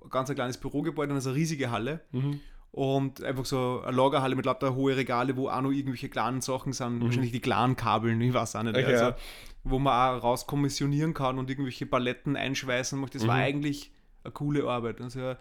ein 0.03 0.09
ganz 0.11 0.31
ein 0.31 0.35
kleines 0.37 0.57
Bürogebäude 0.57 1.13
und 1.13 1.19
ist 1.19 1.27
eine 1.27 1.37
riesige 1.37 1.71
Halle. 1.71 2.01
Mhm. 2.13 2.41
Und 2.71 3.23
einfach 3.23 3.45
so 3.45 3.83
eine 3.87 3.95
Lagerhalle 3.95 4.35
mit 4.35 4.47
lauter 4.47 4.75
hohe 4.75 4.97
Regale, 4.97 5.37
wo 5.37 5.49
auch 5.51 5.61
noch 5.61 5.71
irgendwelche 5.71 6.09
kleinen 6.09 6.41
Sachen 6.41 6.73
sind. 6.73 7.03
Wahrscheinlich 7.05 7.31
die 7.33 7.41
kleinen 7.41 7.77
Kabeln, 7.77 8.19
ich 8.23 8.33
weiß 8.33 8.57
auch 8.57 8.63
nicht. 8.63 8.75
Mhm. 8.77 8.83
Okay, 8.83 8.93
also, 8.95 9.05
ja. 9.05 9.17
wo 9.65 9.79
man 9.79 10.17
auch 10.19 10.23
rauskommissionieren 10.23 11.13
kann 11.13 11.39
und 11.39 11.51
irgendwelche 11.51 11.85
Paletten 11.85 12.37
einschweißen 12.37 12.99
macht. 12.99 13.15
Das 13.15 13.27
war 13.27 13.37
Mhm. 13.37 13.43
eigentlich 13.43 13.92
eine 14.25 14.33
coole 14.33 14.65
Arbeit. 14.69 15.01
Und 15.01 15.11
so, 15.11 15.21
nein, 15.21 15.37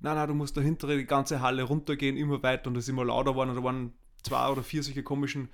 nein, 0.00 0.28
du 0.28 0.34
musst 0.34 0.56
dahinter 0.56 0.86
die 0.88 1.04
ganze 1.06 1.40
Halle 1.40 1.62
runtergehen, 1.62 2.16
immer 2.16 2.42
weiter. 2.42 2.68
Und 2.68 2.74
das 2.74 2.84
ist 2.84 2.88
immer 2.88 3.04
lauter 3.04 3.32
geworden. 3.32 3.50
Und 3.50 3.56
da 3.56 3.62
waren 3.64 3.92
zwei 4.22 4.48
oder 4.50 4.62
vier 4.62 4.82
solche 4.82 5.02
komischen 5.02 5.48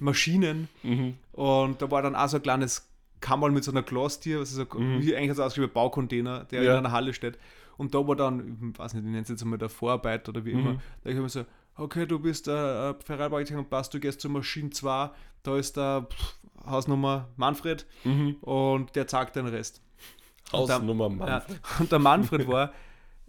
Maschinen. 0.00 0.68
Mhm. 0.82 1.14
Und 1.32 1.82
da 1.82 1.90
war 1.90 2.02
dann 2.02 2.14
auch 2.16 2.28
so 2.28 2.36
ein 2.36 2.42
kleines 2.42 2.88
Kammerl 3.20 3.50
mit 3.50 3.64
so 3.64 3.70
einer 3.72 3.82
Glastür, 3.82 4.40
was 4.40 4.50
ist 4.50 4.56
so, 4.56 4.78
Mhm. 4.78 5.02
wie 5.02 5.16
eigentlich 5.16 5.36
so 5.36 5.42
ausgeschrieben, 5.42 5.72
Baucontainer, 5.72 6.44
der 6.44 6.62
Ja. 6.62 6.72
in 6.72 6.78
einer 6.78 6.92
Halle 6.92 7.12
steht. 7.14 7.38
Und 7.76 7.94
da 7.94 8.06
war 8.06 8.16
dann, 8.16 8.70
ich 8.72 8.78
weiß 8.78 8.94
nicht, 8.94 9.04
ich 9.04 9.10
nenne 9.10 9.22
es 9.22 9.28
jetzt 9.28 9.42
einmal 9.42 9.58
der 9.58 9.68
Vorarbeit 9.68 10.28
oder 10.28 10.44
wie 10.44 10.52
immer, 10.52 10.72
Mhm. 10.74 10.80
da 11.04 11.10
ich 11.10 11.16
immer 11.16 11.28
so, 11.28 11.44
okay, 11.76 12.06
du 12.06 12.18
bist 12.18 12.46
der 12.48 12.96
äh, 12.98 13.04
Ferrari-Bauer 13.04 13.58
und 13.58 13.70
passt, 13.70 13.94
du 13.94 14.00
gehst 14.00 14.20
zur 14.20 14.30
Maschine 14.32 14.70
2, 14.70 15.10
da 15.44 15.56
ist 15.56 15.76
der 15.76 16.06
pff, 16.10 16.34
Hausnummer 16.66 17.28
Manfred 17.36 17.86
Mhm. 18.04 18.36
und 18.40 18.94
der 18.96 19.06
zeigt 19.06 19.36
den 19.36 19.46
Rest. 19.46 19.80
Hausnummer 20.52 21.08
Mann. 21.08 21.28
Ja, 21.28 21.42
und 21.78 21.92
der 21.92 21.98
Manfred 21.98 22.46
war 22.48 22.72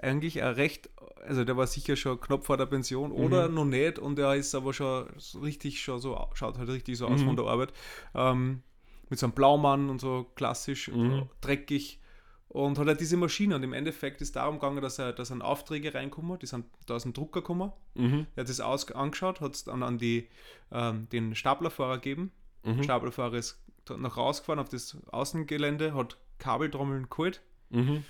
eigentlich 0.01 0.41
ein 0.41 0.53
recht, 0.53 0.89
also 1.27 1.43
der 1.43 1.57
war 1.57 1.67
sicher 1.67 1.95
schon 1.95 2.19
knapp 2.21 2.45
vor 2.45 2.57
der 2.57 2.65
Pension 2.67 3.11
oder 3.11 3.49
Mhm. 3.49 3.55
noch 3.55 3.65
nicht 3.65 3.99
und 3.99 4.17
er 4.19 4.35
ist 4.35 4.55
aber 4.55 4.73
schon 4.73 5.07
richtig 5.41 5.81
schon 5.81 5.99
so, 5.99 6.17
schaut 6.33 6.57
halt 6.57 6.69
richtig 6.69 6.97
so 6.97 7.07
aus 7.07 7.21
Mhm. 7.21 7.25
von 7.25 7.35
der 7.35 7.45
Arbeit. 7.45 7.73
Ähm, 8.15 8.63
mit 9.09 9.17
so 9.19 9.25
einem 9.25 9.33
Blaumann 9.33 9.89
und 9.89 9.99
so 9.99 10.25
klassisch, 10.35 10.87
Mhm. 10.89 11.23
dreckig 11.41 11.99
und 12.47 12.77
hat 12.77 12.87
halt 12.87 13.01
diese 13.01 13.17
Maschine 13.17 13.55
und 13.55 13.63
im 13.63 13.73
Endeffekt 13.73 14.21
ist 14.21 14.35
darum 14.35 14.55
gegangen, 14.59 14.81
dass 14.81 14.99
er, 14.99 15.13
dass 15.13 15.31
ein 15.31 15.41
Aufträge 15.41 15.93
reinkommen, 15.93 16.37
die 16.39 16.45
sind, 16.45 16.65
da 16.85 16.95
ist 16.95 17.05
ein 17.05 17.13
Drucker 17.13 17.41
gekommen, 17.41 17.71
Mhm. 17.95 18.27
er 18.35 18.41
hat 18.41 18.49
das 18.49 18.59
aus, 18.59 18.89
angeschaut, 18.91 19.41
hat 19.41 19.55
es 19.55 19.63
dann 19.65 19.83
an 19.83 19.97
die, 19.97 20.27
ähm, 20.71 21.07
den 21.11 21.35
Staplerfahrer 21.35 21.95
gegeben, 21.97 22.31
Mhm. 22.63 22.83
Staplerfahrer 22.83 23.33
ist 23.37 23.59
da 23.89 23.97
nach 23.97 24.17
rausgefahren 24.17 24.59
auf 24.59 24.69
das 24.69 24.97
Außengelände, 25.11 25.93
hat 25.93 26.17
Kabeltrommeln 26.37 27.07
geholt 27.09 27.41
Mhm. 27.71 28.03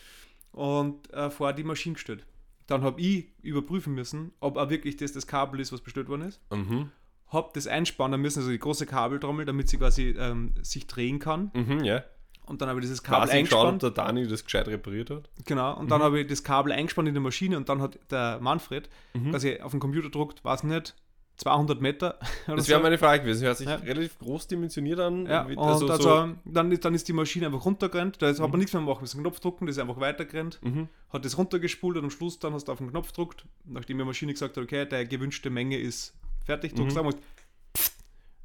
und 0.51 1.11
äh, 1.13 1.29
vor 1.29 1.53
die 1.53 1.63
Maschine 1.63 1.93
gestellt. 1.93 2.25
Dann 2.67 2.83
habe 2.83 3.01
ich 3.01 3.27
überprüfen 3.41 3.93
müssen, 3.95 4.31
ob 4.39 4.57
auch 4.57 4.69
wirklich 4.69 4.95
das 4.97 5.11
das 5.11 5.25
Kabel 5.27 5.59
ist, 5.59 5.71
was 5.73 5.81
bestellt 5.81 6.07
worden 6.07 6.23
ist. 6.23 6.39
Mhm. 6.51 6.91
Habe 7.27 7.49
das 7.53 7.67
einspannen 7.67 8.21
müssen, 8.21 8.39
also 8.39 8.51
die 8.51 8.59
große 8.59 8.85
Kabeltrommel, 8.85 9.45
damit 9.45 9.69
sie 9.69 9.77
quasi 9.77 10.15
ähm, 10.17 10.53
sich 10.61 10.87
drehen 10.87 11.19
kann. 11.19 11.51
Mhm, 11.53 11.83
ja. 11.83 12.03
Und 12.45 12.61
dann 12.61 12.69
habe 12.69 12.79
ich 12.79 12.83
dieses 12.85 13.03
Kabel 13.03 13.27
Quasi 13.27 13.41
geschaut, 13.43 13.59
ob 13.59 13.65
eingespannt. 13.67 13.83
der 13.97 14.05
Dani 14.05 14.27
das 14.27 14.43
gescheit 14.43 14.67
repariert 14.67 15.11
hat. 15.11 15.29
Genau. 15.45 15.77
Und 15.77 15.85
Mhm. 15.85 15.89
dann 15.89 16.01
habe 16.01 16.19
ich 16.21 16.27
das 16.27 16.43
Kabel 16.43 16.71
eingespannt 16.71 17.07
in 17.07 17.13
die 17.13 17.19
Maschine 17.19 17.57
und 17.57 17.69
dann 17.69 17.81
hat 17.81 17.99
der 18.11 18.39
Manfred 18.41 18.89
Mhm. 19.13 19.29
quasi 19.31 19.59
auf 19.61 19.71
den 19.71 19.79
Computer 19.79 20.07
gedruckt, 20.07 20.43
weiß 20.43 20.63
nicht, 20.63 20.95
200 21.39 21.81
Meter. 21.81 22.17
Das 22.47 22.65
so. 22.65 22.71
wäre 22.71 22.81
meine 22.81 22.97
Frage 22.97 23.23
gewesen. 23.23 23.45
Hört 23.45 23.57
sich 23.57 23.67
Ja. 23.67 23.75
relativ 23.75 24.17
groß 24.19 24.47
dimensioniert 24.47 24.99
an. 24.99 25.25
Ja, 25.25 25.43
und 25.43 25.57
also 25.57 25.87
also, 25.89 26.03
so- 26.03 26.29
dann, 26.45 26.71
ist, 26.71 26.85
dann 26.85 26.93
ist 26.93 27.07
die 27.07 27.13
Maschine 27.13 27.47
einfach 27.47 27.65
runtergerannt. 27.65 28.21
Da 28.21 28.29
ist- 28.29 28.39
hat 28.39 28.47
Mhm. 28.47 28.51
man 28.51 28.59
nichts 28.59 28.73
mehr 28.73 28.81
machen 28.81 29.01
müssen. 29.01 29.21
Knopf 29.21 29.39
drücken, 29.39 29.65
das 29.65 29.75
ist 29.77 29.81
einfach 29.81 29.99
weitergerannt. 29.99 30.59
Mhm. 30.61 30.87
Hat 31.11 31.25
das 31.25 31.37
runtergespult 31.37 31.97
und 31.97 32.03
am 32.05 32.09
Schluss 32.11 32.39
dann 32.39 32.53
hast 32.53 32.67
du 32.67 32.71
auf 32.71 32.77
den 32.77 32.89
Knopf 32.91 33.07
gedruckt, 33.09 33.45
nachdem 33.65 33.97
die 33.97 34.03
Maschine 34.03 34.33
gesagt 34.33 34.57
hat, 34.57 34.63
okay, 34.63 34.85
der 34.85 35.05
gewünschte 35.05 35.49
Menge 35.49 35.77
ist 35.77 36.13
fertig, 36.45 36.73
drückst 36.75 36.97
Mhm. 36.97 37.05
mhm. 37.07 37.13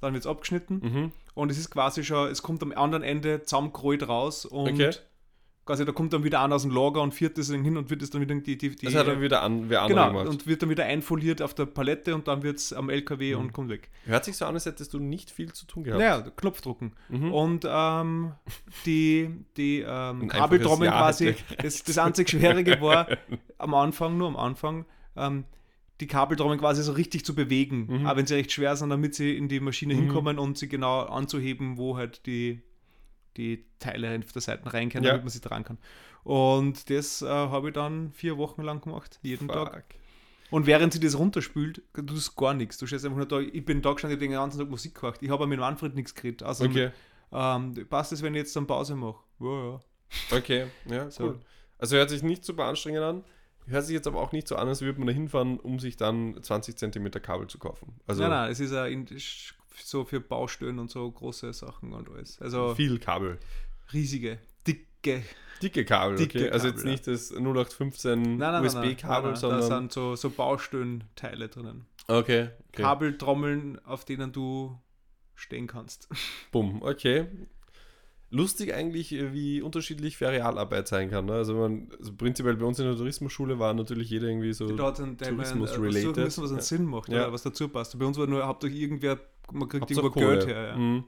dann 0.01 0.13
wird 0.13 0.25
es 0.25 0.27
abgeschnitten 0.31 0.81
Mhm. 0.83 1.13
und 1.35 1.51
es 1.51 1.59
ist 1.59 1.71
quasi 1.71 2.05
schon, 2.05 2.29
es 2.29 2.43
kommt 2.43 2.63
am 2.63 2.73
anderen 2.73 3.03
Ende 3.03 3.43
zusammengerollt 3.43 4.07
raus 4.07 4.45
und 4.45 4.69
Okay. 4.75 4.91
Quasi 5.67 5.85
da 5.85 5.93
kommt 5.93 6.13
dann 6.13 6.25
wieder 6.25 6.43
einer 6.43 6.57
aus 6.57 6.63
dem 6.63 6.71
Lager 6.71 7.01
und 7.01 7.15
führt 7.15 7.39
das 7.39 7.49
dann 7.49 7.65
hin 7.65 7.77
und 7.79 7.89
wird 7.89 8.03
es 8.03 8.11
dann 8.11 8.21
wieder 8.21 8.35
die, 8.35 8.59
die, 8.59 8.71
die 8.77 8.85
Das 8.87 8.95
hat 8.95 9.07
dann 9.09 9.21
wieder 9.23 9.43
an, 9.43 9.71
wer 9.71 9.87
genau, 9.87 10.09
gemacht. 10.09 10.29
und 10.29 10.47
wird 10.47 10.63
dann 10.63 10.69
wieder 10.71 10.85
einfoliert 10.85 11.41
auf 11.41 11.55
der 11.55 11.67
Palette 11.67 12.15
und 12.15 12.29
dann 12.29 12.43
wird 12.43 12.59
es 12.59 12.73
am 12.73 12.91
LKW 12.91 13.35
Mhm. 13.35 13.41
und 13.41 13.53
kommt 13.55 13.71
weg. 13.71 13.91
Hört 14.05 14.25
sich 14.27 14.37
so 14.37 14.45
an, 14.45 14.55
als 14.55 14.67
hättest 14.67 14.93
du 14.93 14.99
nicht 14.99 15.31
viel 15.31 15.53
zu 15.53 15.67
tun 15.67 15.85
gehabt. 15.85 16.01
Naja, 16.01 16.21
Knopf 16.37 16.61
drucken. 16.61 16.93
Mhm. 17.09 17.33
Und 17.33 17.67
ähm, 17.69 18.33
die, 18.87 19.31
die 19.57 19.81
ähm, 19.87 20.29
Kabeltrommeln 20.29 20.91
quasi, 20.91 21.35
das, 21.63 21.83
das 21.83 21.99
einzig 21.99 22.29
Schwierige 22.31 22.81
war 22.81 23.07
am 23.59 23.75
Anfang, 23.75 24.19
nur 24.19 24.29
am 24.29 24.37
Anfang, 24.37 24.85
ähm, 25.17 25.45
die 26.01 26.07
Kabeltrommeln 26.09 26.59
quasi 26.61 26.83
so 26.83 26.93
richtig 26.93 27.25
zu 27.25 27.35
bewegen, 27.35 27.87
Mhm. 28.01 28.07
auch 28.07 28.17
wenn 28.17 28.27
sie 28.27 28.35
recht 28.35 28.53
schwer 28.53 28.77
sind, 28.77 28.91
damit 28.91 29.15
sie 29.15 29.37
in 29.37 29.49
die 29.49 29.61
Maschine 29.61 29.95
Mhm. 29.95 29.99
hinkommen 30.01 30.39
und 30.39 30.59
sie 30.59 30.69
genau 30.69 31.01
anzuheben, 31.03 31.79
wo 31.79 31.97
halt 31.97 32.27
die, 32.27 32.61
die 33.37 33.65
Teile 33.79 34.19
auf 34.19 34.33
der 34.33 34.43
Seite 34.43 34.73
rein 34.73 34.89
können, 34.91 35.05
Ja. 35.05 35.11
damit 35.13 35.25
man 35.25 35.31
sie 35.31 35.41
dran 35.41 35.65
kann. 35.65 35.79
Und 36.23 36.89
das 36.91 37.23
äh, 37.23 37.27
habe 37.29 37.69
ich 37.69 37.75
dann 37.75 38.13
vier 38.13 38.39
Wochen 38.39 38.63
lang 38.63 38.81
gemacht, 38.81 39.19
jeden 39.23 39.49
Tag. 39.49 39.73
Fuck. 39.75 39.85
Und 40.51 40.67
während 40.67 40.93
sie 40.93 41.01
das 41.01 41.19
runterspült, 41.19 41.83
du 41.95 42.03
tust 42.03 42.37
gar 42.37 42.55
nichts. 42.55 42.79
Du 42.79 42.87
stehst 42.87 43.05
einfach 43.05 43.17
nur 43.19 43.27
da, 43.27 43.41
ich 43.41 43.65
bin 43.65 43.83
da 43.83 43.93
gestanden, 43.93 44.19
ich 44.19 44.25
den 44.25 44.33
ganzen 44.33 44.59
Tag 44.61 44.71
Musik 44.71 44.95
gemacht. 45.01 45.19
Ich 45.23 45.31
habe 45.31 45.47
mit 45.47 45.59
Manfred 45.59 45.95
nichts 45.95 46.15
geredet. 46.15 46.43
Also 46.43 46.65
Okay, 46.65 46.91
ähm, 47.33 47.75
passt 47.91 48.13
es, 48.13 48.23
wenn 48.23 48.35
ich 48.35 48.39
jetzt 48.41 48.55
dann 48.57 48.67
Pause 48.67 48.95
mache? 48.95 49.19
Ja, 49.41 49.65
ja. 49.71 49.81
okay, 50.37 50.67
ja, 50.87 51.11
So. 51.11 51.25
cool. 51.25 51.41
Also 51.79 51.97
hört 51.97 52.09
sich 52.11 52.23
nicht 52.23 52.45
super 52.45 52.65
anstrengend 52.67 53.03
an. 53.03 53.25
Hört 53.67 53.85
sich 53.85 53.95
jetzt 53.95 54.07
aber 54.07 54.21
auch 54.21 54.33
nicht 54.33 54.47
so 54.47 54.57
an, 54.57 54.69
als 54.69 54.81
würde 54.83 54.99
man 54.99 55.09
da 55.09 55.13
hinfahren, 55.15 55.59
um 55.59 55.79
sich 55.81 55.97
dann 55.97 56.41
20 56.41 56.77
cm 56.77 57.11
Kabel 57.23 57.47
zu 57.49 57.59
kaufen. 57.59 57.95
Also 58.07 58.23
nein, 58.23 58.31
nein, 58.31 58.51
es 58.53 58.61
ist 58.61 58.73
ja 58.73 58.87
in, 58.87 59.07
so 59.77 60.05
für 60.05 60.21
Baustellen 60.21 60.79
und 60.79 60.91
so 60.91 61.11
große 61.11 61.53
Sachen 61.53 61.93
und 61.93 62.09
alles. 62.11 62.41
Also 62.41 62.75
viel 62.75 62.99
Kabel. 62.99 63.39
riesige, 63.93 64.39
dicke. 64.67 65.23
Dicke 65.63 65.85
Kabel, 65.85 66.17
Dicke 66.17 66.39
okay. 66.39 66.51
Also 66.51 66.67
Kabel, 66.69 66.77
jetzt 66.77 66.85
nicht 66.85 67.07
das 67.07 67.31
0815 67.31 68.21
Nein, 68.21 68.39
nein, 68.39 68.39
nein, 68.39 68.53
nein, 68.53 68.65
USB-Kabel, 68.65 69.37
sondern. 69.37 69.61
Da 69.61 69.67
sind 69.67 69.93
so, 69.93 70.17
so 70.17 70.31
Baustellenteile 70.31 71.49
drinnen. 71.49 71.87
okay, 72.09 72.51
okay. 72.69 72.83
Kabeltrommeln, 72.83 73.79
auf 73.85 74.05
denen 74.05 74.33
du 74.33 74.79
stehen 75.35 75.67
kannst. 75.67 76.09
Bumm, 76.53 76.83
okay. 76.83 77.27
Lustig 78.35 78.75
eigentlich, 78.75 79.13
äh, 79.13 79.33
wie 79.33 79.63
unterschiedlich 79.63 80.17
Ferialarbeit 80.17 80.89
sein 80.89 81.09
kann. 81.11 81.27
Ne? 81.27 81.33
Also, 81.35 81.55
man, 81.55 81.89
also 81.99 82.13
prinzipiell 82.15 82.57
bei 82.57 82.65
uns 82.67 82.79
in 82.81 82.87
der 82.87 82.97
Tourismusschule 82.97 83.59
war 83.59 83.73
natürlich 83.75 84.11
jeder 84.11 84.27
irgendwie 84.29 84.53
so. 84.53 84.67
Tourismus-related. 84.67 86.15
versuchen 86.15 86.25
müssen, 86.25 86.43
was 86.43 86.51
einen 86.51 86.59
Ja. 86.59 86.63
Sinn 86.63 86.85
macht, 86.85 87.09
Ja. 87.11 87.33
was 87.33 87.43
dazu 87.43 87.69
passt. 87.69 87.99
Bei 87.99 88.05
uns 88.05 88.19
war 88.19 88.27
nur 88.27 88.45
hauptsächlich 88.47 88.81
irgendwer, 88.83 89.19
man 89.53 89.69
kriegt 89.69 89.83
Hauptsache 89.83 90.07
irgendwo 90.07 90.21
Kohle. 90.21 90.39
Geld 90.39 90.49
her. 90.49 90.69
Ja. 90.71 90.77
Mhm. 90.77 91.05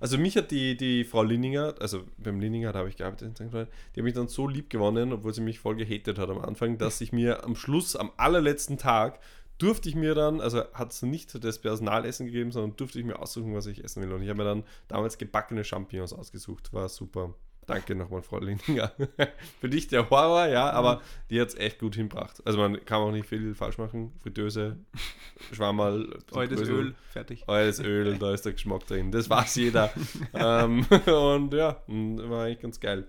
Also 0.00 0.16
mich 0.16 0.36
hat 0.36 0.52
die, 0.52 0.76
die 0.76 1.02
Frau 1.04 1.24
Linninger, 1.24 1.74
also 1.80 2.02
beim 2.18 2.38
Linninger 2.38 2.72
da 2.72 2.80
habe 2.80 2.88
ich 2.88 2.96
gearbeitet, 2.96 3.40
die 3.40 3.44
hat 3.56 4.04
mich 4.04 4.14
dann 4.14 4.28
so 4.28 4.46
lieb 4.46 4.70
gewonnen, 4.70 5.12
obwohl 5.12 5.34
sie 5.34 5.40
mich 5.40 5.58
voll 5.58 5.74
gehatet 5.74 6.18
hat 6.18 6.30
am 6.30 6.38
Anfang, 6.38 6.78
dass 6.78 7.00
ich 7.00 7.12
mir 7.12 7.44
am 7.44 7.56
Schluss, 7.56 7.96
am 7.96 8.12
allerletzten 8.16 8.78
Tag, 8.78 9.18
durfte 9.58 9.88
ich 9.88 9.94
mir 9.94 10.14
dann, 10.14 10.40
also 10.40 10.62
hat 10.72 10.92
es 10.92 11.02
nicht 11.02 11.44
das 11.44 11.58
Personalessen 11.58 12.26
gegeben, 12.26 12.52
sondern 12.52 12.76
durfte 12.76 12.98
ich 12.98 13.04
mir 13.04 13.18
aussuchen, 13.18 13.54
was 13.54 13.66
ich 13.66 13.84
essen 13.84 14.02
will. 14.02 14.12
Und 14.12 14.22
ich 14.22 14.28
habe 14.28 14.38
mir 14.38 14.44
dann 14.44 14.64
damals 14.86 15.18
gebackene 15.18 15.64
Champignons 15.64 16.12
ausgesucht. 16.12 16.72
War 16.72 16.88
super. 16.88 17.34
Danke 17.66 17.94
nochmal, 17.94 18.22
Frau 18.22 18.38
Linninger. 18.38 18.92
Für 19.60 19.68
dich 19.68 19.88
der 19.88 20.08
Horror, 20.08 20.46
ja, 20.46 20.70
aber 20.70 21.02
die 21.28 21.38
hat 21.38 21.48
es 21.48 21.54
echt 21.56 21.78
gut 21.78 21.96
hinbracht. 21.96 22.40
Also 22.46 22.58
man 22.58 22.82
kann 22.86 23.02
auch 23.02 23.12
nicht 23.12 23.28
viel 23.28 23.54
falsch 23.54 23.76
machen. 23.76 24.12
Fritteuse, 24.22 24.78
Schwammerl, 25.52 26.18
Brösel. 26.28 26.70
Öl, 26.70 26.94
fertig. 27.10 27.44
Altes 27.46 27.80
Öl, 27.80 28.16
da 28.16 28.32
ist 28.32 28.46
der 28.46 28.54
Geschmack 28.54 28.86
drin. 28.86 29.12
Das 29.12 29.28
weiß 29.28 29.56
jeder. 29.56 29.92
ähm, 30.32 30.86
und 30.86 31.52
ja, 31.52 31.82
m, 31.88 32.18
war 32.30 32.44
eigentlich 32.44 32.60
ganz 32.60 32.80
geil. 32.80 33.06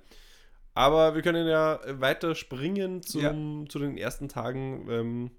Aber 0.73 1.15
wir 1.15 1.21
können 1.21 1.47
ja 1.47 1.79
weiter 1.93 2.35
springen 2.35 3.01
zum, 3.01 3.69
zu 3.69 3.79
den 3.79 3.97
ersten 3.97 4.27
Tagen. 4.27 4.87
Ähm, 4.89 5.31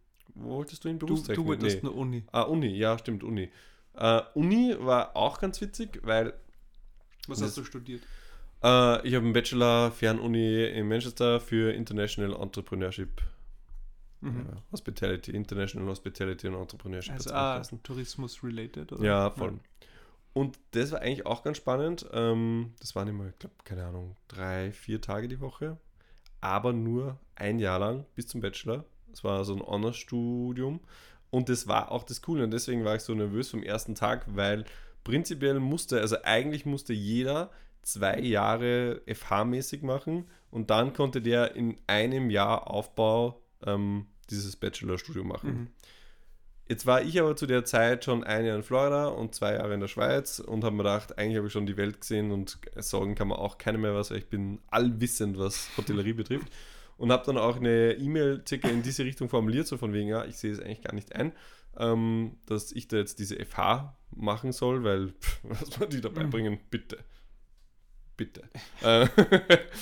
wo 0.42 0.56
wolltest 0.56 0.84
du 0.84 0.88
in 0.88 0.98
Du, 0.98 1.06
Berufstechnik? 1.06 1.36
du 1.36 1.46
wolltest 1.46 1.82
Nee. 1.82 1.88
eine 1.88 1.98
Uni. 1.98 2.24
Ah, 2.32 2.42
Uni, 2.42 2.68
ja, 2.68 2.98
stimmt, 2.98 3.22
Uni. 3.24 3.50
Äh, 3.94 4.22
Uni 4.34 4.74
war 4.78 5.16
auch 5.16 5.38
ganz 5.40 5.60
witzig, 5.60 6.00
weil 6.02 6.32
Was 7.28 7.42
hast 7.42 7.56
du 7.56 7.64
studiert? 7.64 8.02
äh, 8.62 9.06
ich 9.06 9.14
habe 9.14 9.24
einen 9.24 9.32
Bachelor 9.32 9.90
Fernuni 9.90 10.64
in 10.66 10.88
Manchester 10.88 11.40
für 11.40 11.72
International 11.72 12.34
Entrepreneurship. 12.40 13.20
Mhm. 14.20 14.46
Ja, 14.50 14.62
Hospitality, 14.72 15.30
International 15.32 15.88
Hospitality 15.88 16.46
und 16.48 16.54
Entrepreneurship. 16.54 17.14
Also 17.14 17.30
ah. 17.32 17.62
Tourismus-related? 17.82 18.92
oder? 18.92 19.02
Ja, 19.04 19.30
voll. 19.30 19.58
Und 20.32 20.58
das 20.72 20.92
war 20.92 21.00
eigentlich 21.00 21.26
auch 21.26 21.42
ganz 21.42 21.56
spannend. 21.56 22.06
Ähm, 22.12 22.74
das 22.80 22.94
waren 22.94 23.08
immer, 23.08 23.28
ich 23.28 23.38
glaube, 23.38 23.54
keine 23.64 23.84
Ahnung, 23.86 24.16
drei, 24.28 24.70
vier 24.72 25.00
Tage 25.00 25.26
die 25.26 25.40
Woche. 25.40 25.78
Aber 26.42 26.72
nur 26.72 27.18
ein 27.34 27.58
Jahr 27.58 27.78
lang 27.78 28.06
bis 28.14 28.26
zum 28.28 28.40
Bachelor. 28.40 28.84
Es 29.12 29.24
war 29.24 29.44
so 29.44 29.54
ein 29.54 29.62
Honors-Studium. 29.62 30.80
Und 31.30 31.48
das 31.48 31.68
war 31.68 31.92
auch 31.92 32.02
das 32.02 32.22
Coole. 32.22 32.44
Und 32.44 32.50
deswegen 32.50 32.84
war 32.84 32.96
ich 32.96 33.02
so 33.02 33.14
nervös 33.14 33.50
vom 33.50 33.62
ersten 33.62 33.94
Tag, 33.94 34.24
weil 34.26 34.64
prinzipiell 35.04 35.60
musste, 35.60 36.00
also 36.00 36.16
eigentlich 36.24 36.66
musste 36.66 36.92
jeder 36.92 37.50
zwei 37.82 38.20
Jahre 38.20 39.00
FH-mäßig 39.06 39.82
machen 39.82 40.26
und 40.50 40.70
dann 40.70 40.92
konnte 40.92 41.22
der 41.22 41.54
in 41.56 41.78
einem 41.86 42.30
Jahr 42.30 42.70
Aufbau 42.70 43.42
ähm, 43.64 44.06
dieses 44.28 44.56
Bachelorstudium 44.56 45.28
machen. 45.28 45.50
Mhm. 45.50 45.66
Jetzt 46.68 46.86
war 46.86 47.02
ich 47.02 47.18
aber 47.18 47.34
zu 47.34 47.46
der 47.46 47.64
Zeit 47.64 48.04
schon 48.04 48.22
ein 48.22 48.44
Jahr 48.44 48.54
in 48.54 48.62
Florida 48.62 49.08
und 49.08 49.34
zwei 49.34 49.54
Jahre 49.54 49.74
in 49.74 49.80
der 49.80 49.88
Schweiz 49.88 50.38
und 50.38 50.62
habe 50.62 50.76
mir 50.76 50.84
gedacht, 50.84 51.18
eigentlich 51.18 51.36
habe 51.36 51.48
ich 51.48 51.52
schon 51.52 51.66
die 51.66 51.76
Welt 51.76 52.00
gesehen 52.00 52.30
und 52.30 52.58
sagen 52.76 53.16
kann 53.16 53.28
man 53.28 53.38
auch 53.38 53.58
keine 53.58 53.78
mehr 53.78 53.94
was, 53.94 54.12
weil 54.12 54.18
ich 54.18 54.28
bin 54.28 54.60
allwissend, 54.68 55.36
was 55.36 55.68
Hotellerie 55.76 56.12
betrifft. 56.12 56.46
Und 57.00 57.10
habe 57.10 57.24
dann 57.24 57.38
auch 57.38 57.56
eine 57.56 57.94
E-Mail 57.94 58.42
circa 58.46 58.68
in 58.68 58.82
diese 58.82 59.06
Richtung 59.06 59.30
formuliert, 59.30 59.66
so 59.66 59.78
von 59.78 59.94
wegen, 59.94 60.08
ja, 60.08 60.26
ich 60.26 60.36
sehe 60.36 60.52
es 60.52 60.60
eigentlich 60.60 60.82
gar 60.82 60.94
nicht 60.94 61.16
ein, 61.16 61.32
ähm, 61.78 62.36
dass 62.44 62.72
ich 62.72 62.88
da 62.88 62.98
jetzt 62.98 63.18
diese 63.18 63.42
FH 63.42 63.96
machen 64.14 64.52
soll, 64.52 64.84
weil, 64.84 65.08
pff, 65.08 65.40
was 65.44 65.80
man 65.80 65.88
die 65.88 66.02
dabei 66.02 66.24
bringen, 66.24 66.58
bitte. 66.70 66.98
Bitte. 68.20 68.42
Äh, 68.82 69.06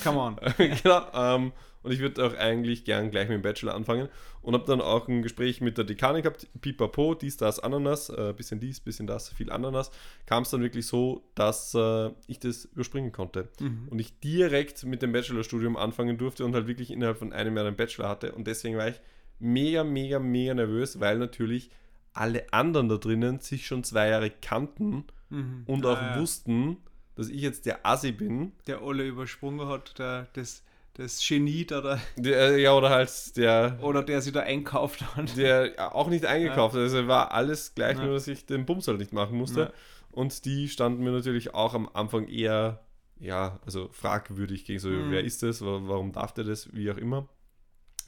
Come 0.03 0.17
on. 0.19 0.35
genau. 0.57 1.07
Ähm, 1.13 1.51
und 1.83 1.91
ich 1.91 1.99
würde 1.99 2.25
auch 2.25 2.33
eigentlich 2.37 2.83
gern 2.85 3.11
gleich 3.11 3.27
mit 3.29 3.35
dem 3.35 3.41
Bachelor 3.41 3.73
anfangen. 3.75 4.07
Und 4.41 4.53
habe 4.53 4.65
dann 4.65 4.79
auch 4.79 5.07
ein 5.09 5.21
Gespräch 5.21 5.59
mit 5.59 5.77
der 5.77 5.83
Dekanin 5.83 6.21
gehabt, 6.23 6.47
pipapo, 6.61 7.15
dies, 7.15 7.35
das, 7.35 7.59
Ananas, 7.59 8.09
äh, 8.09 8.33
bisschen 8.35 8.59
dies, 8.61 8.79
bisschen 8.79 9.07
das, 9.07 9.27
viel 9.29 9.51
Ananas. 9.51 9.91
Kam 10.25 10.43
es 10.43 10.49
dann 10.51 10.61
wirklich 10.61 10.87
so, 10.87 11.23
dass 11.35 11.73
äh, 11.75 12.09
ich 12.27 12.39
das 12.39 12.63
überspringen 12.65 13.11
konnte. 13.11 13.49
Mhm. 13.59 13.87
Und 13.89 13.99
ich 13.99 14.17
direkt 14.21 14.85
mit 14.85 15.01
dem 15.01 15.11
Bachelorstudium 15.11 15.75
anfangen 15.75 16.17
durfte 16.17 16.45
und 16.45 16.55
halt 16.55 16.67
wirklich 16.67 16.91
innerhalb 16.91 17.17
von 17.17 17.33
einem 17.33 17.55
Jahr 17.57 17.65
den 17.65 17.75
Bachelor 17.75 18.07
hatte. 18.07 18.31
Und 18.31 18.47
deswegen 18.47 18.77
war 18.77 18.87
ich 18.87 18.99
mega, 19.39 19.83
mega, 19.83 20.19
mega 20.19 20.53
nervös, 20.53 20.99
weil 21.01 21.17
natürlich 21.17 21.71
alle 22.13 22.51
anderen 22.53 22.87
da 22.89 22.95
drinnen 22.97 23.39
sich 23.39 23.65
schon 23.67 23.83
zwei 23.83 24.07
Jahre 24.09 24.29
kannten 24.29 25.03
Mhm. 25.31 25.63
und 25.67 25.85
Ah, 25.85 25.93
auch 25.93 26.01
ja. 26.01 26.19
wussten, 26.19 26.77
dass 27.19 27.29
ich 27.29 27.41
jetzt 27.41 27.65
der 27.65 27.85
Assi 27.85 28.11
bin. 28.11 28.53
Der 28.67 28.81
alle 28.81 29.03
übersprungen 29.05 29.67
hat, 29.67 29.97
der, 29.99 30.27
das, 30.33 30.63
das 30.93 31.19
Genie 31.25 31.65
da, 31.65 31.81
da 31.81 31.99
Der, 32.17 32.57
ja, 32.57 32.73
oder 32.73 32.89
halt 32.89 33.35
der, 33.37 33.77
oder 33.81 34.03
der 34.03 34.21
sich 34.21 34.33
da 34.33 34.41
einkauft 34.41 35.15
hat. 35.15 35.37
der 35.37 35.93
auch 35.95 36.07
nicht 36.09 36.25
eingekauft 36.25 36.75
hat. 36.75 36.81
Also 36.81 37.07
war 37.07 37.31
alles 37.31 37.75
gleich, 37.75 37.97
Ja. 37.97 38.05
nur 38.05 38.13
dass 38.13 38.27
ich 38.27 38.45
den 38.45 38.65
Bums 38.65 38.87
halt 38.87 38.99
nicht 38.99 39.13
machen 39.13 39.37
musste. 39.37 39.59
Ja. 39.61 39.71
Und 40.11 40.45
die 40.45 40.67
standen 40.69 41.03
mir 41.03 41.11
natürlich 41.11 41.53
auch 41.53 41.73
am 41.73 41.87
Anfang 41.93 42.27
eher, 42.27 42.83
ja, 43.19 43.59
also 43.65 43.89
fragwürdig 43.91 44.65
gegen 44.65 44.79
so, 44.79 44.89
Mhm. 44.89 45.11
wer 45.11 45.23
ist 45.23 45.43
das, 45.43 45.61
wa- 45.61 45.81
warum 45.83 46.11
darf 46.11 46.33
der 46.33 46.45
das, 46.45 46.73
wie 46.73 46.89
auch 46.91 46.97
immer. 46.97 47.27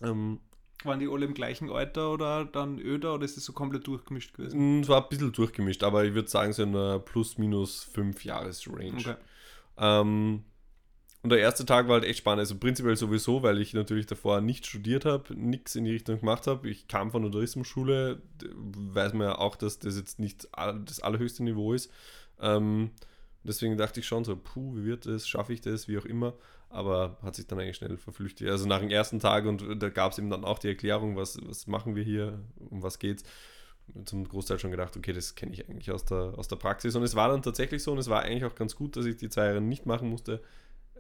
Ähm, 0.01 0.39
Waren 0.83 0.99
die 0.99 1.07
alle 1.07 1.25
im 1.25 1.33
gleichen 1.33 1.69
Alter 1.69 2.11
oder 2.11 2.45
dann 2.45 2.79
öder 2.79 3.15
oder 3.15 3.25
ist 3.25 3.37
das 3.37 3.45
so 3.45 3.53
komplett 3.53 3.87
durchgemischt 3.87 4.33
gewesen? 4.33 4.81
es 4.81 4.87
war 4.87 5.03
ein 5.03 5.09
bisschen 5.09 5.31
durchgemischt, 5.31 5.83
aber 5.83 6.05
ich 6.05 6.13
würde 6.13 6.29
sagen, 6.29 6.53
so 6.53 6.63
in 6.63 6.75
einer 6.75 6.99
plus 6.99 7.37
minus 7.37 7.83
fünf 7.83 8.25
Jahres-Range. 8.25 8.97
Okay. 8.97 9.15
Ähm, 9.77 10.43
und 11.23 11.29
der 11.29 11.39
erste 11.39 11.65
Tag 11.65 11.87
war 11.87 11.95
halt 11.95 12.05
echt 12.05 12.19
spannend. 12.19 12.39
Also 12.39 12.57
prinzipiell 12.57 12.95
sowieso, 12.95 13.43
weil 13.43 13.61
ich 13.61 13.73
natürlich 13.73 14.07
davor 14.07 14.41
nicht 14.41 14.65
studiert 14.65 15.05
habe, 15.05 15.35
nichts 15.35 15.75
in 15.75 15.85
die 15.85 15.91
Richtung 15.91 16.19
gemacht 16.19 16.47
habe. 16.47 16.67
Ich 16.67 16.87
kam 16.87 17.11
von 17.11 17.21
der 17.21 17.31
Tourismusschule, 17.31 18.21
weiß 18.55 19.13
man 19.13 19.27
ja 19.27 19.37
auch, 19.37 19.55
dass 19.55 19.77
das 19.77 19.97
jetzt 19.97 20.19
nicht 20.19 20.47
das 20.85 20.99
allerhöchste 20.99 21.43
Niveau 21.43 21.73
ist. 21.73 21.91
Ähm, 22.39 22.89
deswegen 23.43 23.77
dachte 23.77 23.99
ich 23.99 24.07
schon 24.07 24.23
so, 24.23 24.35
puh, 24.35 24.75
wie 24.77 24.85
wird 24.85 25.05
das, 25.05 25.27
schaffe 25.27 25.53
ich 25.53 25.61
das, 25.61 25.87
wie 25.87 25.99
auch 25.99 26.05
immer. 26.05 26.33
Aber 26.71 27.17
hat 27.21 27.35
sich 27.35 27.47
dann 27.47 27.59
eigentlich 27.59 27.77
schnell 27.77 27.97
verflüchtigt. 27.97 28.49
Also 28.49 28.67
nach 28.67 28.79
dem 28.79 28.89
ersten 28.89 29.19
Tag 29.19 29.45
und 29.45 29.81
da 29.81 29.89
gab 29.89 30.13
es 30.13 30.17
eben 30.17 30.29
dann 30.29 30.45
auch 30.45 30.59
die 30.59 30.69
Erklärung, 30.69 31.15
was, 31.15 31.37
was 31.45 31.67
machen 31.67 31.95
wir 31.95 32.03
hier, 32.03 32.39
um 32.69 32.81
was 32.81 32.99
geht's. 32.99 33.23
Zum 34.05 34.27
Großteil 34.27 34.57
schon 34.57 34.71
gedacht, 34.71 34.95
okay, 34.95 35.11
das 35.11 35.35
kenne 35.35 35.51
ich 35.53 35.67
eigentlich 35.67 35.91
aus 35.91 36.05
der, 36.05 36.33
aus 36.37 36.47
der 36.47 36.55
Praxis. 36.55 36.95
Und 36.95 37.03
es 37.03 37.15
war 37.15 37.27
dann 37.27 37.41
tatsächlich 37.41 37.83
so 37.83 37.91
und 37.91 37.97
es 37.97 38.09
war 38.09 38.23
eigentlich 38.23 38.45
auch 38.45 38.55
ganz 38.55 38.75
gut, 38.75 38.95
dass 38.95 39.05
ich 39.05 39.17
die 39.17 39.29
zwei 39.29 39.47
Jahre 39.47 39.61
nicht 39.61 39.85
machen 39.85 40.09
musste, 40.09 40.41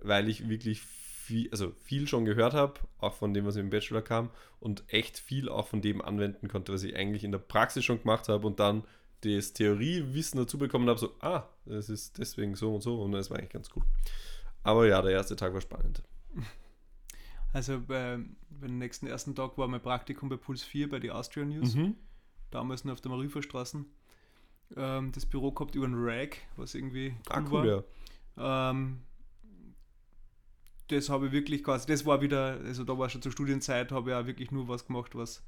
weil 0.01 0.27
ich 0.27 0.49
wirklich 0.49 0.81
viel, 0.81 1.49
also 1.51 1.71
viel 1.83 2.07
schon 2.07 2.25
gehört 2.25 2.53
habe, 2.53 2.73
auch 2.99 3.13
von 3.13 3.33
dem, 3.33 3.45
was 3.45 3.55
im 3.55 3.69
Bachelor 3.69 4.01
kam 4.01 4.29
und 4.59 4.83
echt 4.87 5.17
viel 5.17 5.47
auch 5.47 5.67
von 5.67 5.81
dem 5.81 6.01
anwenden 6.01 6.49
konnte, 6.49 6.73
was 6.73 6.83
ich 6.83 6.95
eigentlich 6.95 7.23
in 7.23 7.31
der 7.31 7.39
Praxis 7.39 7.85
schon 7.85 8.01
gemacht 8.01 8.27
habe 8.27 8.45
und 8.45 8.59
dann 8.59 8.83
das 9.21 9.53
Theoriewissen 9.53 10.39
dazu 10.39 10.57
bekommen 10.57 10.89
habe, 10.89 10.99
so, 10.99 11.11
ah, 11.19 11.47
das 11.65 11.89
ist 11.89 12.17
deswegen 12.17 12.55
so 12.55 12.75
und 12.75 12.81
so 12.81 13.01
und 13.01 13.11
das 13.11 13.29
war 13.29 13.37
eigentlich 13.37 13.51
ganz 13.51 13.69
cool. 13.75 13.83
Aber 14.63 14.87
ja, 14.87 15.01
der 15.01 15.11
erste 15.11 15.35
Tag 15.35 15.53
war 15.53 15.61
spannend. 15.61 16.03
Also 17.53 17.81
bei, 17.81 18.19
beim 18.49 18.77
nächsten 18.77 19.07
ersten 19.07 19.35
Tag 19.35 19.57
war 19.57 19.67
mein 19.67 19.81
Praktikum 19.81 20.29
bei 20.29 20.37
Puls 20.37 20.63
4 20.63 20.89
bei 20.89 20.99
die 20.99 21.11
Austrian 21.11 21.49
News. 21.49 21.75
Mhm. 21.75 21.95
Damals 22.49 22.85
noch 22.85 22.93
auf 22.93 23.01
der 23.01 23.11
Mariferstraße. 23.11 23.83
Ähm, 24.77 25.11
das 25.11 25.25
Büro 25.25 25.51
gehabt 25.51 25.75
über 25.75 25.85
ein 25.87 25.95
Rag, 25.95 26.37
was 26.55 26.75
irgendwie 26.75 27.15
Ah, 27.29 27.41
war. 27.51 27.63
cool, 27.63 27.83
ja. 28.37 28.69
Ähm, 28.69 29.01
das 30.87 31.09
habe 31.09 31.27
ich 31.27 31.31
wirklich 31.31 31.63
quasi, 31.63 31.87
das 31.87 32.05
war 32.05 32.21
wieder, 32.21 32.59
also 32.65 32.83
da 32.83 32.97
war 32.97 33.09
schon 33.09 33.21
zur 33.21 33.31
Studienzeit, 33.31 33.91
habe 33.91 34.09
ich 34.11 34.15
auch 34.15 34.25
wirklich 34.25 34.51
nur 34.51 34.67
was 34.67 34.85
gemacht, 34.85 35.15
was 35.15 35.43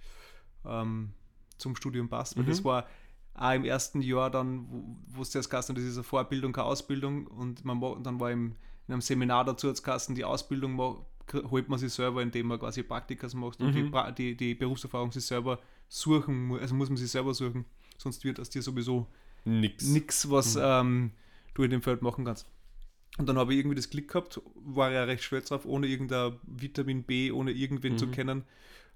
ähm, 0.65 1.13
zum 1.57 1.75
Studium 1.75 2.09
passt. 2.09 2.37
Weil 2.37 2.43
Mhm. 2.43 2.49
das 2.49 2.63
war 2.63 2.87
auch 3.33 3.53
im 3.53 3.65
ersten 3.65 4.01
Jahr 4.01 4.29
dann, 4.29 4.67
wo- 5.07 5.21
es 5.21 5.31
geheißen 5.31 5.73
hat, 5.73 5.77
das 5.81 5.89
ist 5.89 5.95
eine 5.97 6.03
Vorbildung, 6.03 6.53
keine 6.53 6.67
Ausbildung 6.67 7.27
und 7.27 7.65
man, 7.65 7.79
ma- 7.79 7.97
dann 8.01 8.19
war 8.19 8.31
im, 8.31 8.55
in 8.87 8.93
einem 8.93 9.01
Seminar 9.01 9.45
dazu 9.45 9.67
als 9.67 9.81
Kasten 9.83 10.15
die 10.15 10.25
Ausbildung 10.25 10.77
holt 11.49 11.69
man 11.69 11.79
sich 11.79 11.93
selber, 11.93 12.21
indem 12.21 12.47
man 12.47 12.59
quasi 12.59 12.83
Praktikas 12.83 13.33
macht 13.33 13.61
und 13.61 13.73
die, 13.73 13.83
Mhm. 13.83 13.93
pra- 13.93 14.11
die, 14.11 14.35
die 14.35 14.55
Berufserfahrung 14.55 15.11
sich 15.11 15.25
selber 15.25 15.59
suchen, 15.87 16.47
mu- 16.47 16.57
also 16.57 16.75
muss 16.75 16.89
man 16.89 16.97
sich 16.97 17.09
selber 17.11 17.33
suchen, 17.33 17.65
sonst 17.97 18.23
wird 18.25 18.39
aus 18.39 18.49
dir 18.49 18.61
sowieso 18.61 19.07
Nix. 19.45 19.85
nichts, 19.85 20.29
was 20.29 20.55
Mhm. 20.55 20.61
ähm, 20.63 21.11
du 21.53 21.63
in 21.63 21.71
dem 21.71 21.81
Feld 21.81 22.01
machen 22.01 22.25
kannst. 22.25 22.45
Und 23.19 23.29
dann 23.29 23.37
habe 23.37 23.53
ich 23.53 23.59
irgendwie 23.59 23.75
das 23.75 23.89
Glück 23.89 24.07
gehabt, 24.09 24.41
war 24.55 24.91
ja 24.91 25.03
recht 25.03 25.23
stolz 25.23 25.47
drauf, 25.49 25.65
ohne 25.65 25.87
irgendein 25.87 26.33
Vitamin 26.43 27.03
B, 27.03 27.31
ohne 27.31 27.51
irgendwen 27.51 27.97
zu 27.97 28.07
Mhm. 28.07 28.11
kennen, 28.11 28.39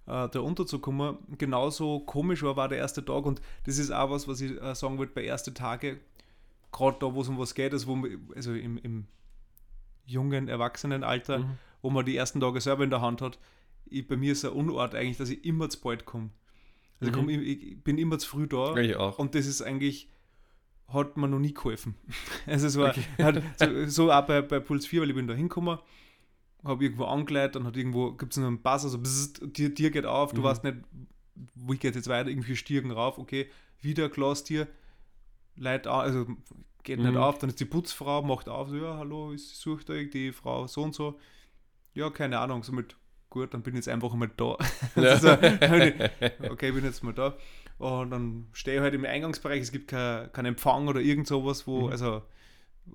äh, 0.07 0.27
da 0.27 0.39
unterzukommen. 0.39 1.17
Genauso 1.37 1.99
komisch 2.01 2.41
war, 2.43 2.55
war 2.57 2.67
der 2.67 2.79
erste 2.79 3.05
Tag 3.05 3.25
und 3.25 3.41
das 3.65 3.77
ist 3.77 3.91
auch 3.91 4.09
was, 4.09 4.27
was 4.27 4.41
ich 4.41 4.59
äh, 4.61 4.75
sagen 4.75 4.97
wollte 4.97 5.13
bei 5.13 5.23
ersten 5.25 5.53
Tage, 5.53 5.99
gerade 6.73 6.97
da, 6.99 7.13
wo 7.13 7.21
es 7.21 7.27
um 7.29 7.37
was 7.37 7.53
geht, 7.55 7.71
also, 7.73 7.87
wo 7.87 8.05
also 8.35 8.53
im, 8.53 8.77
im 8.79 9.05
jungen 10.07 10.47
Erwachsenenalter, 10.47 11.39
Mhm. 11.39 11.57
wo 11.81 11.89
man 11.91 12.05
die 12.05 12.15
ersten 12.15 12.39
Tage 12.39 12.59
selber 12.61 12.83
in 12.83 12.89
der 12.89 13.01
Hand 13.01 13.21
hat. 13.21 13.37
Ich, 13.85 14.07
bei 14.07 14.17
mir 14.17 14.31
ist 14.31 14.43
ein 14.45 14.51
Unort 14.51 14.95
eigentlich, 14.95 15.17
dass 15.17 15.29
ich 15.29 15.45
immer 15.45 15.69
zu 15.69 15.79
bald 15.81 16.05
komme. 16.05 16.31
Also 16.99 17.11
ich, 17.11 17.15
Mhm. 17.15 17.19
komm, 17.19 17.29
ich, 17.29 17.61
ich 17.63 17.83
bin 17.83 17.97
immer 17.99 18.17
zu 18.17 18.27
früh 18.27 18.47
da. 18.47 18.75
Ich 18.77 18.95
auch. 18.95 19.19
Und 19.19 19.35
das 19.35 19.45
ist 19.45 19.61
eigentlich, 19.61 20.09
hat 20.87 21.15
mir 21.17 21.27
noch 21.27 21.39
nie 21.39 21.53
geholfen. 21.53 21.95
Also 22.47 22.67
es 22.67 22.77
war 22.77 22.89
Okay. 22.89 23.03
hat, 23.21 23.43
so, 23.57 23.85
so 23.87 24.11
auch 24.11 24.25
bei, 24.25 24.41
bei 24.41 24.59
Puls 24.59 24.87
4, 24.87 25.01
weil 25.01 25.09
ich 25.09 25.15
bin 25.15 25.27
da 25.27 25.33
hingekommen, 25.33 25.77
habe 26.63 26.83
irgendwo 26.83 27.05
angeleitet, 27.05 27.55
dann 27.57 27.65
hat 27.65 27.77
irgendwo, 27.77 28.13
gibt 28.13 28.33
es 28.33 28.37
noch 28.37 28.47
einen 28.47 28.61
Pass, 28.63 28.83
also 28.83 28.97
bzzzt, 28.97 29.41
dir, 29.57 29.69
dir 29.73 29.91
geht 29.91 30.05
auf, 30.05 30.33
du 30.33 30.41
Mhm. 30.41 30.45
weißt 30.45 30.63
nicht, 30.63 30.77
wie 31.55 31.77
geht 31.77 31.95
jetzt 31.95 32.07
weiter, 32.07 32.29
irgendwie 32.29 32.55
Stiegen 32.55 32.91
rauf, 32.91 33.17
okay, 33.19 33.47
wieder 33.81 34.09
Glastier, 34.09 34.67
Leute, 35.55 35.91
also 35.91 36.25
geht 36.87 36.99
nicht 36.99 37.11
Mhm. 37.11 37.17
auf, 37.17 37.37
dann 37.37 37.49
ist 37.49 37.59
die 37.59 37.65
Putzfrau, 37.65 38.21
macht 38.21 38.47
auf, 38.49 38.69
so, 38.69 38.77
ja, 38.77 38.97
hallo, 38.97 39.33
ich 39.33 39.45
suche 39.55 39.91
euch 39.91 40.09
die 40.09 40.31
Frau 40.31 40.67
so 40.67 40.81
und 40.83 40.95
so. 40.95 41.19
Ja, 41.93 42.09
keine 42.09 42.39
Ahnung, 42.39 42.63
somit, 42.63 42.95
gut, 43.29 43.53
dann 43.53 43.61
bin 43.61 43.73
ich 43.73 43.79
jetzt 43.79 43.89
einfach 43.89 44.13
mal 44.13 44.29
da. 44.37 44.57
Also, 44.95 45.31
okay, 46.49 46.71
bin 46.71 46.83
jetzt 46.85 47.03
mal 47.03 47.13
da. 47.13 47.35
Und 47.77 48.11
dann 48.11 48.47
stehe 48.53 48.77
ich 48.77 48.81
halt 48.81 48.93
im 48.93 49.05
Eingangsbereich, 49.05 49.61
es 49.61 49.71
gibt 49.71 49.89
keinen 49.89 50.31
kein 50.31 50.45
Empfang 50.45 50.87
oder 50.87 51.01
irgend 51.01 51.27
sowas, 51.27 51.67
wo, 51.67 51.81
Mhm. 51.87 51.91
also 51.91 52.21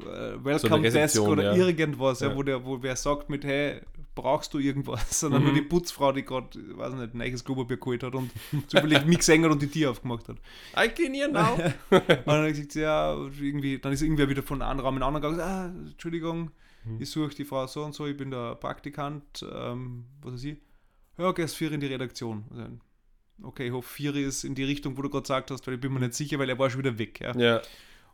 äh, 0.01 0.43
Welcome 0.43 0.83
Desk 0.83 0.97
Rezeption, 0.97 1.29
oder 1.29 1.55
ja. 1.55 1.67
irgendwas, 1.67 2.21
ja. 2.21 2.31
Ja. 2.31 2.37
wo, 2.37 2.43
der, 2.43 2.65
wo 2.65 2.83
wer 2.83 2.97
sagt 2.97 3.29
mit, 3.29 3.45
hey, 3.45 3.83
brauchst 4.15 4.53
du 4.55 4.59
irgendwas, 4.59 5.09
sondern 5.21 5.43
nur 5.43 5.53
Mhm. 5.53 5.57
die 5.57 5.63
Putzfrau, 5.63 6.13
die 6.13 6.25
gerade, 6.25 6.49
weiß 6.77 6.95
nicht, 6.95 7.15
ein 7.15 7.19
neues 7.19 7.45
Klopapier 7.45 7.77
geholt 7.79 8.03
hat 8.03 8.15
und 8.15 8.31
zufällig 8.67 9.05
mich 9.07 9.19
gesehen 9.19 9.45
hat 9.45 9.51
und 9.53 9.63
die 9.63 9.69
Tür 9.71 9.91
aufgemacht 9.91 10.29
hat. 10.29 10.37
I 10.77 10.89
clean 10.89 11.15
here 11.15 11.31
now. 11.31 11.55
Und 11.91 12.27
dann 12.27 12.47
gesagt, 12.49 12.75
ja, 12.75 13.15
irgendwie, 13.41 13.79
dann 13.79 13.93
ist 13.93 14.03
irgendwer 14.03 14.29
wieder 14.29 14.43
von 14.43 14.61
einem 14.63 14.81
Raum 14.81 14.95
in 14.97 15.01
den 15.01 15.07
anderen 15.07 15.37
gegangen, 15.37 15.41
ah, 15.87 15.89
Entschuldigung, 15.91 16.51
Mhm. 16.85 17.01
ich 17.01 17.11
suche 17.11 17.33
die 17.35 17.45
Frau 17.45 17.65
so 17.69 17.85
und 17.85 17.95
so, 17.95 18.07
ich 18.09 18.17
bin 18.17 18.33
der 18.33 18.57
Praktikant, 18.57 19.47
ähm, 19.55 20.05
was 20.21 20.35
weiß 20.35 20.45
ich. 20.45 20.57
Ja, 21.17 21.31
gehst 21.31 21.55
vier 21.57 21.71
in 21.71 21.79
die 21.81 21.87
Redaktion. 21.87 22.45
Also, 22.51 22.67
okay, 23.45 23.69
ich 23.69 23.73
hoffe, 23.73 23.89
vier 23.89 24.15
ist 24.17 24.43
in 24.43 24.57
die 24.57 24.65
Richtung, 24.65 24.97
wo 24.99 25.03
du 25.03 25.09
gerade 25.09 25.23
gesagt 25.23 25.51
hast, 25.53 25.65
weil 25.69 25.75
ich 25.75 25.81
bin 25.81 25.93
mir 25.93 26.01
nicht 26.01 26.15
sicher, 26.15 26.41
weil 26.41 26.49
er 26.51 26.59
war 26.59 26.71
schon 26.71 26.81
wieder 26.81 26.99
weg. 26.99 27.21
Ja. 27.21 27.37
ja. 27.39 27.63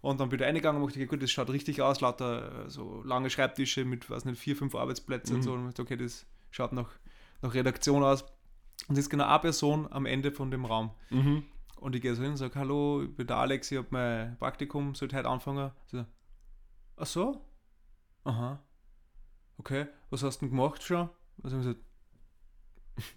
Und 0.00 0.20
dann 0.20 0.28
bin 0.28 0.38
ich 0.40 0.46
reingegangen 0.46 0.80
und 0.82 0.90
dachte, 0.90 1.06
gut, 1.06 1.22
das 1.22 1.30
schaut 1.30 1.50
richtig 1.50 1.82
aus, 1.82 2.00
lauter 2.00 2.66
äh, 2.66 2.70
so 2.70 3.02
lange 3.02 3.30
Schreibtische 3.30 3.84
mit, 3.84 4.08
weiß 4.08 4.24
nicht, 4.26 4.38
vier, 4.40 4.56
fünf 4.56 4.74
Arbeitsplätzen 4.74 5.34
und 5.36 5.40
Mhm. 5.40 5.44
so. 5.44 5.52
Und 5.54 5.60
ich 5.68 5.74
dachte, 5.74 5.82
okay, 5.82 5.96
das 5.96 6.26
schaut 6.50 6.72
nach, 6.72 6.90
nach 7.42 7.52
Redaktion 7.54 8.02
aus. 8.02 8.22
Und 8.22 8.96
das 8.96 8.98
ist 9.00 9.10
genau 9.10 9.26
eine 9.26 9.38
Person 9.40 9.88
am 9.90 10.06
Ende 10.06 10.30
von 10.30 10.50
dem 10.50 10.64
Raum. 10.64 10.90
Mhm. 11.10 11.42
Und 11.80 11.94
ich 11.96 12.02
gehe 12.02 12.14
so 12.14 12.22
hin 12.22 12.32
und 12.32 12.36
sage, 12.36 12.54
hallo, 12.58 13.02
ich 13.02 13.14
bin 13.16 13.26
der 13.26 13.36
Alex, 13.38 13.70
ich 13.72 13.78
habe 13.78 13.88
mein 13.90 14.36
Praktikum, 14.38 14.94
sollte 14.94 15.16
heute 15.16 15.28
anfangen. 15.28 15.70
So, 15.86 16.04
ach 16.96 17.06
so? 17.06 17.40
Aha. 18.24 18.62
Okay, 19.58 19.86
was 20.10 20.22
hast 20.22 20.40
du 20.40 20.46
denn 20.46 20.56
gemacht 20.56 20.82
schon? 20.82 21.08
Haben 21.42 21.48
sie 21.50 21.56
gesagt? 21.56 21.80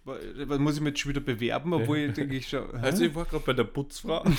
Wa- 0.05 0.17
Was 0.47 0.59
muss 0.59 0.75
ich 0.75 0.81
mich 0.81 0.91
jetzt 0.91 0.99
schon 0.99 1.09
wieder 1.09 1.21
bewerben, 1.21 1.73
obwohl 1.73 1.97
ich 1.97 2.13
denke 2.13 2.35
ich 2.35 2.47
schon. 2.47 2.69
hä? 2.71 2.85
Also 2.85 3.03
ich 3.05 3.13
war 3.15 3.25
gerade 3.25 3.43
bei 3.45 3.53
der 3.53 3.63
Putzfrau. 3.65 4.23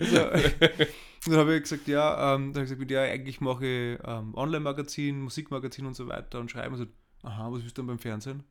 so, 0.00 0.16
dann 1.30 1.38
habe 1.38 1.56
ich 1.56 1.62
gesagt, 1.62 1.86
ja, 1.88 2.34
ähm, 2.34 2.52
dann 2.52 2.62
habe 2.62 2.64
ich 2.64 2.70
gesagt, 2.78 2.90
ja, 2.90 3.02
eigentlich 3.02 3.40
mache 3.40 3.66
ich 3.66 3.98
ähm, 4.06 4.34
Online-Magazin, 4.34 5.20
Musikmagazin 5.22 5.86
und 5.86 5.94
so 5.94 6.08
weiter 6.08 6.40
und 6.40 6.50
schreibe. 6.50 6.70
Und 6.76 6.78
so, 6.78 6.86
aha, 7.28 7.50
was 7.52 7.62
bist 7.62 7.76
du 7.78 7.82
denn 7.82 7.86
beim 7.88 7.98
Fernsehen? 7.98 8.42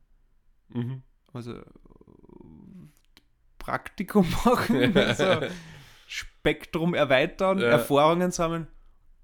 mhm. 0.70 1.02
Also, 1.32 1.60
Praktikum 3.58 4.26
machen, 4.44 4.92
so 5.16 5.40
Spektrum 6.06 6.94
erweitern, 6.94 7.58
Ja. 7.58 7.66
Erfahrungen 7.66 8.30
sammeln. 8.30 8.66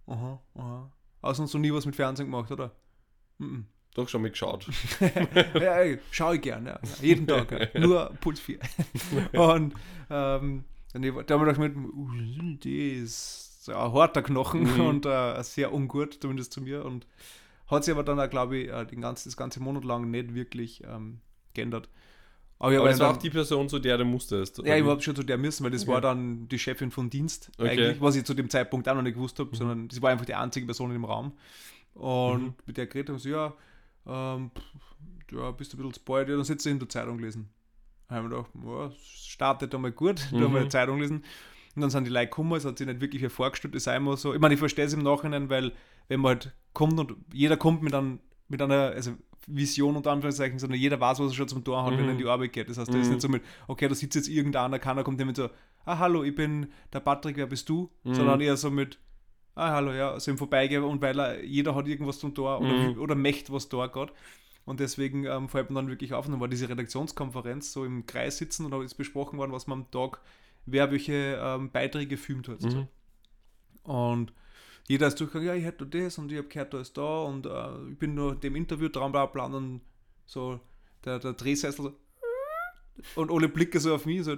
Aha, 0.06 0.40
aha. 0.54 0.92
Hast 1.22 1.38
du 1.40 1.46
so 1.46 1.58
nie 1.58 1.72
was 1.72 1.84
mit 1.86 1.94
Fernsehen 1.94 2.26
gemacht, 2.30 2.50
oder? 2.50 2.74
Mhm. 3.38 3.66
Doch 3.94 4.08
schon 4.08 4.22
mitgeschaut. 4.22 4.66
ja, 5.54 5.78
ey, 5.78 5.98
schau 6.10 6.32
ich 6.32 6.40
gern, 6.42 6.64
ja. 6.66 6.72
ja. 6.74 6.80
Jeden 7.02 7.26
Tag, 7.26 7.50
ja. 7.74 7.80
nur 7.80 8.10
Puls 8.20 8.38
4. 8.40 8.58
und 9.32 9.74
ähm, 10.10 10.64
dann 10.92 11.04
hab 11.04 11.20
ich- 11.20 11.26
da 11.26 11.34
haben 11.34 11.40
wir 11.46 11.52
gedacht, 11.52 11.58
mit, 11.58 11.76
uh, 11.76 12.08
die 12.62 12.90
ist 12.92 13.64
so 13.64 13.72
ein 13.74 13.92
harter 13.92 14.22
Knochen 14.22 14.62
Mhm. 14.74 14.80
und 14.80 15.06
äh, 15.06 15.42
sehr 15.42 15.72
ungut, 15.74 16.18
zumindest 16.20 16.52
zu 16.52 16.60
mir. 16.62 16.84
Und 16.84 17.06
hat 17.66 17.84
sich 17.84 17.92
aber 17.92 18.02
dann 18.04 18.18
auch, 18.20 18.30
glaube 18.30 18.56
ich, 18.58 18.68
äh, 18.68 18.86
den 18.86 19.00
ganzen, 19.00 19.28
das 19.28 19.36
ganze 19.36 19.60
Monat 19.60 19.84
lang 19.84 20.10
nicht 20.10 20.34
wirklich 20.34 20.82
ähm, 20.84 21.20
geändert. 21.54 21.88
Aber, 22.58 22.76
Aber 22.78 22.90
es 22.90 22.98
war 23.00 23.10
auch 23.12 23.16
die 23.16 23.30
Person, 23.30 23.68
zu 23.68 23.78
der 23.78 23.96
du 23.98 24.04
musstest. 24.04 24.58
ja, 24.58 24.76
ich 24.76 24.84
habe 24.84 25.00
schon 25.02 25.16
zu 25.16 25.22
der 25.22 25.38
müssen, 25.38 25.64
weil 25.64 25.70
das 25.70 25.82
Okay. 25.82 25.92
war 25.92 26.00
dann 26.00 26.46
die 26.48 26.58
Chefin 26.58 26.90
von 26.90 27.08
Dienst 27.10 27.50
Okay. 27.58 27.70
eigentlich, 27.70 28.00
was 28.00 28.16
ich 28.16 28.24
zu 28.24 28.34
dem 28.34 28.50
Zeitpunkt 28.50 28.88
auch 28.88 28.94
noch 28.94 29.02
nicht 29.02 29.14
gewusst 29.14 29.38
habe, 29.38 29.54
sondern 29.56 29.88
das 29.88 30.00
war 30.02 30.10
einfach 30.10 30.26
die 30.26 30.34
einzige 30.34 30.66
Person 30.66 30.90
dem 30.90 31.04
Raum. 31.04 31.32
Und 31.94 32.42
Mhm. 32.42 32.54
mit 32.66 32.76
der 32.76 32.86
geredet 32.86 33.10
haben 33.10 33.18
sie, 33.18 33.30
ja, 33.30 33.52
ähm, 34.06 34.50
pff, 34.56 35.32
ja, 35.32 35.50
bist 35.52 35.72
du 35.72 35.76
ein 35.76 35.78
bisschen 35.78 35.94
spoiled, 35.94 36.28
ja, 36.28 36.34
dann 36.36 36.44
sitzt 36.44 36.66
du 36.66 36.70
in 36.70 36.78
der 36.78 36.88
Zeitung 36.88 37.18
lesen. 37.18 37.48
Da 38.08 38.16
haben 38.16 38.30
wir 38.30 38.36
gedacht, 38.36 38.50
ja, 38.64 38.90
startet 39.14 39.74
einmal 39.74 39.92
gut, 39.92 40.18
da 40.32 40.38
haben 40.38 40.52
wir 40.52 40.60
Mhm. 40.60 40.64
die 40.64 40.68
Zeitung 40.68 41.00
lesen. 41.00 41.24
Und 41.76 41.82
dann 41.82 41.90
sind 41.90 42.04
die 42.04 42.10
Leute 42.10 42.26
gekommen, 42.26 42.52
es 42.54 42.64
hat 42.64 42.78
sich 42.78 42.86
nicht 42.86 43.00
wirklich 43.00 43.20
viel 43.20 43.30
vorgestellt, 43.30 43.74
das 43.74 43.86
ist 43.86 43.94
immer 43.94 44.16
so. 44.16 44.34
Ich 44.34 44.40
meine, 44.40 44.54
ich 44.54 44.58
verstehe 44.60 44.84
es 44.84 44.92
im 44.92 45.02
Nachhinein, 45.02 45.48
weil 45.50 45.72
wenn 46.08 46.20
man 46.20 46.30
halt 46.30 46.52
kommt 46.72 46.98
und 46.98 47.14
jeder 47.32 47.56
kommt 47.56 47.82
mit, 47.82 47.94
einem, 47.94 48.18
mit 48.48 48.60
einer 48.60 48.90
also 48.90 49.12
Vision 49.46 49.94
unter 49.96 50.10
Anführungszeichen, 50.10 50.58
sondern 50.58 50.80
jeder 50.80 51.00
weiß, 51.00 51.20
was 51.20 51.30
er 51.30 51.34
schon 51.34 51.48
zum 51.48 51.62
Tor 51.64 51.84
hat, 51.84 51.92
wenn 51.92 52.00
er 52.00 52.10
in 52.10 52.14
Mhm. 52.16 52.18
die 52.18 52.26
Arbeit 52.26 52.52
geht. 52.52 52.68
Das 52.68 52.76
heißt, 52.78 52.92
da 52.92 52.98
ist 52.98 53.06
Mhm. 53.06 53.12
nicht 53.14 53.22
so 53.22 53.28
mit, 53.28 53.42
okay, 53.68 53.86
da 53.88 53.94
sitzt 53.94 54.16
jetzt 54.16 54.28
irgendeiner, 54.28 54.80
keiner 54.80 55.04
kommt 55.04 55.20
der 55.20 55.26
mit 55.26 55.36
so, 55.36 55.48
ah, 55.84 55.98
hallo, 55.98 56.24
ich 56.24 56.34
bin 56.34 56.66
der 56.92 56.98
Patrick, 57.00 57.36
wer 57.36 57.46
bist 57.46 57.68
du? 57.68 57.88
Mhm. 58.02 58.14
Sondern 58.14 58.40
eher 58.40 58.56
so 58.56 58.70
mit, 58.70 58.98
ah, 59.60 59.72
hallo, 59.72 59.92
ja, 59.92 60.18
so 60.18 60.30
im 60.30 60.38
Vorbeigehen 60.38 60.82
und 60.84 61.00
weil 61.02 61.18
er, 61.18 61.44
jeder 61.44 61.74
hat 61.74 61.86
irgendwas 61.86 62.18
zum 62.18 62.34
Tor 62.34 62.60
oder, 62.60 62.72
Mhm. 62.72 63.00
oder 63.00 63.14
möchte 63.14 63.52
was 63.52 63.68
da 63.68 63.86
geht. 63.86 64.12
Und 64.64 64.78
deswegen 64.80 65.24
ähm, 65.24 65.48
fällt 65.48 65.70
man 65.70 65.84
dann 65.86 65.90
wirklich 65.90 66.12
auf. 66.14 66.26
Und 66.26 66.32
dann 66.32 66.40
war 66.40 66.48
diese 66.48 66.68
Redaktionskonferenz 66.68 67.72
so 67.72 67.84
im 67.84 68.06
Kreis 68.06 68.38
sitzen 68.38 68.64
und 68.66 68.70
da 68.72 68.82
ist 68.82 68.94
besprochen 68.94 69.38
worden, 69.38 69.52
was 69.52 69.66
man 69.66 69.80
am 69.80 69.90
Tag, 69.90 70.20
wer 70.66 70.90
welche 70.90 71.38
ähm, 71.42 71.70
Beiträge 71.70 72.16
filmt 72.16 72.48
hat. 72.48 72.62
Mhm. 72.62 72.86
Und 73.82 74.32
jeder 74.88 75.06
ist 75.06 75.18
durchgegangen, 75.18 75.48
ja, 75.48 75.54
ich 75.54 75.64
hätte 75.64 75.86
das 75.86 76.18
und 76.18 76.30
ich 76.30 76.38
habe 76.38 76.48
gehört, 76.48 76.74
da 76.74 76.80
ist 76.80 76.96
da 76.96 77.22
und 77.22 77.46
äh, 77.46 77.90
ich 77.92 77.98
bin 77.98 78.14
nur 78.14 78.34
dem 78.34 78.54
Interview 78.56 78.88
dran, 78.88 79.12
bla 79.12 79.26
bla, 79.26 79.46
und 79.46 79.52
dann 79.52 79.80
so 80.26 80.60
der, 81.04 81.18
der 81.18 81.32
Drehsessel 81.32 81.84
so 81.84 81.92
und 83.20 83.30
alle 83.30 83.48
Blicke 83.48 83.80
so 83.80 83.94
auf 83.94 84.04
mich, 84.06 84.24
so 84.24 84.36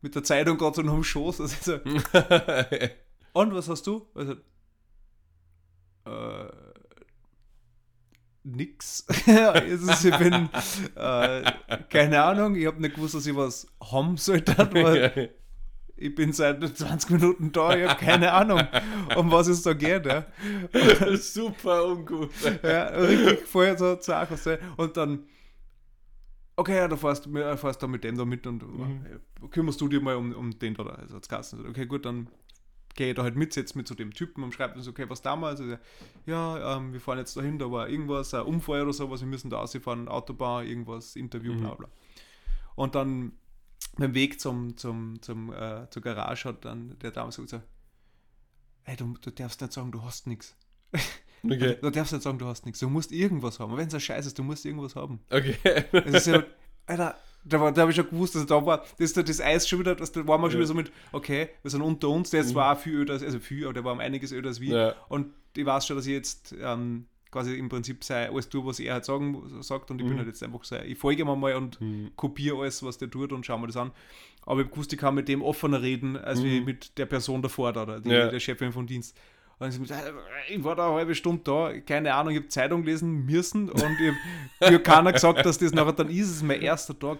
mit 0.00 0.14
der 0.14 0.24
Zeitung 0.24 0.56
gerade 0.56 0.76
so 0.76 0.82
noch 0.82 0.94
am 0.94 1.04
Schoß. 1.04 1.40
Also 1.42 1.56
so, 1.60 1.74
und 3.32 3.54
was 3.54 3.68
hast 3.68 3.86
du? 3.86 4.06
Also, 4.14 4.36
äh, 6.04 6.48
nix. 8.42 9.04
Es 9.26 9.82
ist, 9.82 10.04
ich 10.04 10.16
bin, 10.16 10.48
äh, 10.96 11.52
keine 11.88 12.22
Ahnung, 12.22 12.56
ich 12.56 12.66
habe 12.66 12.80
nicht 12.80 12.94
gewusst, 12.94 13.14
dass 13.14 13.26
ich 13.26 13.36
was 13.36 13.66
haben 13.92 14.16
sollte, 14.16 14.56
weil 14.72 15.34
ich 15.96 16.14
bin 16.14 16.32
seit 16.32 16.62
20 16.66 17.10
Minuten 17.10 17.52
da, 17.52 17.76
ich 17.76 17.86
habe 17.86 18.00
keine 18.00 18.32
Ahnung, 18.32 18.62
um 19.16 19.30
was 19.30 19.48
es 19.48 19.62
da 19.62 19.74
geht. 19.74 20.06
Ja, 20.06 20.24
Super 21.16 21.84
ungut. 21.86 22.30
ja 22.62 22.84
richtig 22.86 23.46
vorher 23.46 23.76
so 23.76 23.98
Achse. 24.14 24.58
Und 24.78 24.96
dann, 24.96 25.24
okay, 26.56 26.76
ja, 26.78 26.88
da 26.88 26.96
fährst 26.96 27.26
du 27.26 27.30
mit- 27.30 27.58
fährst 27.58 27.82
du 27.82 27.88
mit 27.88 28.02
dem 28.04 28.16
da 28.16 28.24
mit 28.24 28.46
und 28.46 28.62
äh, 28.62 29.48
kümmerst 29.48 29.78
du 29.82 29.88
dich 29.88 30.00
mal 30.00 30.16
um, 30.16 30.32
um 30.32 30.58
den 30.58 30.72
da, 30.72 30.84
also 30.84 31.16
als 31.16 31.28
Kassen. 31.28 31.66
Okay, 31.68 31.84
gut, 31.84 32.06
dann 32.06 32.28
gehe 33.00 33.14
da 33.14 33.22
halt 33.22 33.34
mit, 33.34 33.54
setze 33.54 33.78
mit 33.78 33.88
zu 33.88 33.94
dem 33.94 34.12
Typen 34.12 34.44
und 34.44 34.52
schreibe 34.52 34.78
so, 34.82 34.90
okay, 34.90 35.08
was 35.08 35.22
damals? 35.22 35.58
Also, 35.58 35.78
ja, 36.26 36.76
ähm, 36.76 36.92
wir 36.92 37.00
fahren 37.00 37.16
jetzt 37.16 37.34
dahin, 37.34 37.58
da 37.58 37.72
war 37.72 37.88
irgendwas, 37.88 38.34
ein 38.34 38.42
Unfall 38.42 38.82
oder 38.82 38.92
sowas, 38.92 39.22
wir 39.22 39.26
müssen 39.26 39.48
da 39.48 39.56
rausfahren, 39.56 40.06
Autobahn, 40.06 40.66
irgendwas, 40.66 41.16
Interview, 41.16 41.58
bla 41.58 41.74
bla. 41.74 41.88
Und 42.74 42.94
dann 42.94 43.32
beim 43.96 44.12
Weg 44.12 44.38
zum, 44.38 44.76
zum, 44.76 45.22
zum, 45.22 45.50
äh, 45.50 45.88
zur 45.88 46.02
Garage 46.02 46.50
hat 46.50 46.66
dann 46.66 46.98
der 46.98 47.10
damals 47.10 47.36
gesagt, 47.36 47.50
so, 47.50 47.62
hey, 48.82 48.96
du, 48.96 49.14
du 49.18 49.30
darfst 49.30 49.62
nicht 49.62 49.72
sagen, 49.72 49.92
du 49.92 50.02
hast 50.02 50.26
nichts. 50.26 50.54
Okay. 51.42 51.78
Du 51.80 51.88
darfst 51.88 52.12
nicht 52.12 52.22
sagen, 52.22 52.38
du 52.38 52.44
hast 52.44 52.66
nichts. 52.66 52.80
Du 52.80 52.90
musst 52.90 53.12
irgendwas 53.12 53.60
haben. 53.60 53.74
Wenn 53.74 53.88
es 53.88 53.94
ein 53.94 54.00
Scheiß 54.00 54.26
ist, 54.26 54.38
du 54.38 54.42
musst 54.42 54.66
irgendwas 54.66 54.94
haben. 54.94 55.20
Okay. 55.30 55.56
Es 55.90 56.12
ist 56.12 56.26
ja, 56.26 56.44
Alter, 56.84 57.16
da, 57.44 57.70
da 57.70 57.80
habe 57.82 57.90
ich 57.90 57.96
schon 57.96 58.08
gewusst, 58.10 58.34
dass 58.34 58.46
da 58.46 58.64
war, 58.64 58.84
das, 58.98 59.12
das 59.12 59.40
Eis 59.40 59.68
schon 59.68 59.78
wieder, 59.80 59.94
das, 59.94 60.12
da 60.12 60.26
waren 60.26 60.40
wir 60.40 60.50
schon 60.50 60.60
Ja. 60.60 60.66
wieder 60.66 60.66
so 60.68 60.74
mit, 60.74 60.92
okay, 61.12 61.48
wir 61.62 61.70
sind 61.70 61.82
unter 61.82 62.08
uns, 62.08 62.30
der 62.30 62.40
jetzt 62.40 62.54
war 62.54 62.76
viel 62.76 62.94
öder, 62.94 63.14
als- 63.14 63.22
also 63.22 63.38
viel, 63.40 63.64
aber 63.64 63.72
der 63.74 63.84
war 63.84 63.92
um 63.92 64.00
einiges 64.00 64.32
öder 64.32 64.48
als 64.48 64.60
wir. 64.60 64.76
Ja. 64.76 64.94
Und 65.08 65.28
ich 65.56 65.64
weiß 65.66 65.86
schon, 65.86 65.96
dass 65.96 66.06
ich 66.06 66.12
jetzt 66.12 66.54
ähm, 66.60 67.06
quasi 67.30 67.54
im 67.54 67.68
Prinzip 67.68 68.02
sei, 68.04 68.28
alles 68.28 68.48
tue, 68.48 68.66
was 68.66 68.80
er 68.80 68.94
halt 68.94 69.04
sagen, 69.04 69.62
sagt 69.62 69.90
und 69.90 70.00
ich 70.00 70.04
bin 70.04 70.14
Mhm. 70.14 70.18
halt 70.18 70.28
jetzt 70.28 70.42
einfach 70.42 70.64
so, 70.64 70.76
ich 70.76 70.98
folge 70.98 71.22
ihm 71.22 71.40
mal 71.40 71.54
und 71.54 71.80
Mhm. 71.80 72.10
kopiere 72.16 72.58
alles, 72.60 72.82
was 72.82 72.98
der 72.98 73.10
tut 73.10 73.32
und 73.32 73.46
schaue 73.46 73.60
mir 73.60 73.68
das 73.68 73.76
an. 73.76 73.92
Aber 74.46 74.60
ich 74.60 74.66
hab 74.66 74.72
gewusst, 74.72 74.92
ich 74.92 74.98
kann 74.98 75.14
mit 75.14 75.28
dem 75.28 75.42
offener 75.42 75.80
reden, 75.82 76.16
als 76.16 76.42
wie 76.42 76.58
Mhm. 76.60 76.64
mit 76.66 76.98
der 76.98 77.06
Person 77.06 77.40
davor 77.42 77.72
da, 77.72 78.00
die, 78.00 78.10
Ja. 78.10 78.28
der 78.28 78.40
Chefin 78.40 78.72
vom 78.72 78.86
Dienst. 78.86 79.16
Und 79.60 79.68
ich, 79.68 79.88
so, 79.88 79.94
ich 80.48 80.64
war 80.64 80.74
da 80.74 80.86
eine 80.86 80.94
halbe 80.94 81.14
Stunde 81.14 81.42
da, 81.44 81.78
keine 81.80 82.14
Ahnung, 82.14 82.32
ich 82.32 82.38
habe 82.38 82.48
Zeitung 82.48 82.82
lesen 82.82 83.26
müssen 83.26 83.68
und 83.68 84.00
ich 84.00 84.08
hab, 84.08 84.70
mir 84.70 84.78
hat 84.78 84.84
keiner 84.84 85.12
gesagt, 85.12 85.44
dass 85.44 85.58
das 85.58 85.72
nachher 85.72 85.92
dann 85.92 86.08
ist, 86.08 86.28
es 86.28 86.36
ist 86.36 86.42
mein 86.42 86.62
erster 86.62 86.98
Tag. 86.98 87.18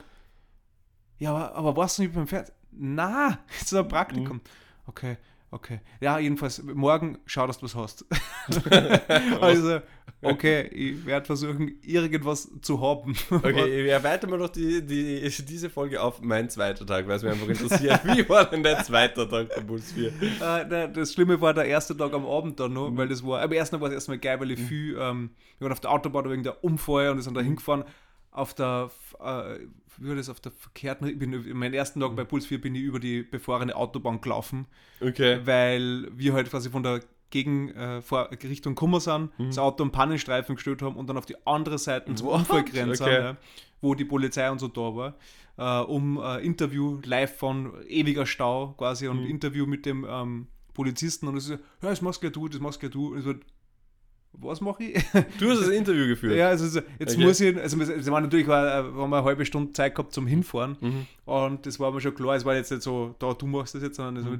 Ja, 1.19 1.35
aber, 1.35 1.55
aber 1.55 1.77
warst 1.77 1.99
du 1.99 2.03
nicht 2.03 2.15
beim 2.15 2.27
Fernsehen? 2.27 2.55
Na, 2.71 3.41
es 3.51 3.65
ist 3.65 3.75
ein 3.75 3.87
Praktikum. 3.87 4.39
Mhm. 4.39 4.43
Okay, 4.87 5.19
okay. 5.51 5.81
Ja, 6.01 6.19
jedenfalls, 6.19 6.63
morgen 6.63 7.19
schau, 7.27 7.47
dass 7.47 7.59
du 7.59 7.67
was 7.67 7.75
hast. 7.75 8.07
also, 9.43 9.81
okay, 10.23 10.67
ich 10.73 11.05
werde 11.07 11.27
versuchen, 11.27 11.79
irgendwas 11.83 12.51
zu 12.63 12.81
haben. 12.81 13.15
Okay, 13.31 13.85
wir 13.85 13.93
erweitern 13.93 14.31
mal 14.31 14.39
doch 14.39 14.49
die, 14.51 14.85
die, 14.85 15.21
diese 15.49 15.71
Folge 15.71 16.01
auf 16.03 16.21
mein 16.21 16.49
zweiter 16.51 16.85
Tag, 16.87 17.07
weil 17.09 17.17
es 17.17 17.23
mich 17.23 17.33
einfach 17.33 17.49
interessiert. 17.49 18.01
Wie 18.05 18.29
war 18.29 18.49
denn 18.49 18.63
der 18.63 18.83
zweite 18.85 19.29
Tag 19.29 19.49
bei 19.55 19.61
Puls 19.63 19.93
4? 19.93 20.09
Äh, 20.09 20.69
der, 20.69 20.89
das 20.89 21.13
Schlimme 21.13 21.41
war 21.41 21.55
der 21.55 21.65
erste 21.65 21.97
Tag 21.97 22.13
am 22.13 22.27
Abend 22.27 22.59
dann 22.61 22.71
Mhm. 22.71 22.75
noch, 22.75 22.97
weil 22.97 23.09
das 23.09 23.25
war, 23.25 23.41
am 23.43 23.53
ersten 23.53 23.81
war 23.81 23.89
es 23.89 23.95
erstmal 23.95 24.19
geil, 24.19 24.39
weil 24.41 24.51
ich 24.51 24.61
viel, 24.61 24.97
ähm, 25.01 25.31
wir 25.59 25.65
waren 25.67 25.73
auf 25.73 25.81
der 25.81 25.91
Autobahn 25.91 26.31
wegen 26.31 26.43
der 26.43 26.63
Unfall 26.63 27.11
und 27.11 27.17
wir 27.17 27.23
sind 27.23 27.33
Mhm. 27.33 27.39
da 27.39 27.43
hingefahren. 27.43 27.85
Auf 28.33 28.55
der, 28.55 28.91
äh, 29.19 29.59
wie 29.99 30.09
war 30.09 30.15
das, 30.15 30.29
auf 30.29 30.41
der 30.41 30.53
verkehrten, 30.53 31.09
ich 31.09 31.19
bin, 31.19 31.31
meinen 31.59 31.75
ersten 31.75 31.99
Mhm. 31.99 32.05
Tag 32.05 32.17
bei 32.17 32.25
Puls 32.25 32.47
4 32.47 32.61
bin 32.61 32.75
ich 32.75 32.83
über 32.83 33.01
die 33.01 33.23
befahrene 33.23 33.75
Autobahn 33.75 34.21
gelaufen, 34.21 34.67
Okay. 35.01 35.41
weil 35.45 36.09
wir 36.17 36.33
halt 36.35 36.49
quasi 36.51 36.71
von 36.71 36.83
der 36.83 37.01
Gegen, 37.31 37.69
äh, 37.71 38.03
vor, 38.03 38.29
Richtung 38.43 38.75
Kummer 38.75 38.99
sind, 39.01 39.31
Mhm. 39.39 39.47
das 39.47 39.59
Auto 39.59 39.85
am 39.85 39.93
Pannenstreifen 39.93 40.57
gestellt 40.57 40.83
haben 40.83 40.97
und 40.97 41.09
dann 41.09 41.17
auf 41.17 41.27
die 41.27 41.37
andere 41.47 41.79
Seite 41.79 42.13
zum 42.15 42.27
What? 42.27 42.41
Unfallgrenze, 42.41 43.05
Okay. 43.05 43.15
ja, 43.21 43.37
wo 43.81 43.95
die 43.95 44.05
Polizei 44.05 44.51
und 44.51 44.59
so 44.59 44.67
da 44.69 44.81
war, 44.95 45.15
äh, 45.57 45.85
um 45.85 46.19
äh, 46.21 46.39
Interview 46.45 46.99
live 47.05 47.37
von 47.37 47.73
ewiger 47.87 48.27
Stau 48.27 48.75
quasi 48.77 49.07
und 49.07 49.21
Mhm. 49.23 49.27
Interview 49.31 49.65
mit 49.67 49.87
dem 49.87 50.05
ähm, 50.09 50.47
Polizisten 50.75 51.29
und 51.29 51.37
es 51.37 51.45
ist 51.45 51.49
so, 51.51 51.55
ja, 51.55 51.91
das 51.91 52.03
machst 52.03 52.21
gleich 52.21 52.33
du, 52.33 52.49
das 52.49 52.61
machst 52.61 52.81
gleich 52.81 52.93
du. 52.93 53.15
Und 53.15 53.23
so, 53.23 53.35
was 54.33 54.61
mache 54.61 54.85
ich? 54.85 54.95
Du 55.39 55.51
hast 55.51 55.61
das 55.61 55.69
Interview 55.69 56.07
geführt. 56.09 56.37
ja, 56.37 56.49
also 56.49 56.67
so, 56.67 56.81
jetzt 56.99 57.15
Okay. 57.15 57.25
muss 57.25 57.41
ich, 57.41 57.57
also 57.57 57.79
wir- 57.79 57.97
es 57.97 58.11
war 58.11 58.21
natürlich, 58.21 58.47
war, 58.49 58.67
äh, 58.67 58.73
haben 58.85 59.11
wir 59.11 59.17
eine 59.19 59.25
halbe 59.25 59.45
Stunde 59.45 59.73
Zeit 59.73 59.95
gehabt 59.95 60.13
zum 60.13 60.27
Hinfahren 60.27 60.77
Mhm. 60.81 61.07
und 61.27 61.67
das 61.67 61.79
war 61.79 61.91
mir 61.93 62.01
schon 62.01 62.15
klar, 62.15 62.35
es 62.37 62.45
war 62.45 62.55
jetzt 62.55 62.71
nicht 62.71 62.83
so, 62.83 63.15
da, 63.19 63.35
du 63.35 63.47
machst 63.47 63.75
das 63.75 63.83
jetzt, 63.83 63.97
sondern 63.97 64.25
Mhm. 64.25 64.39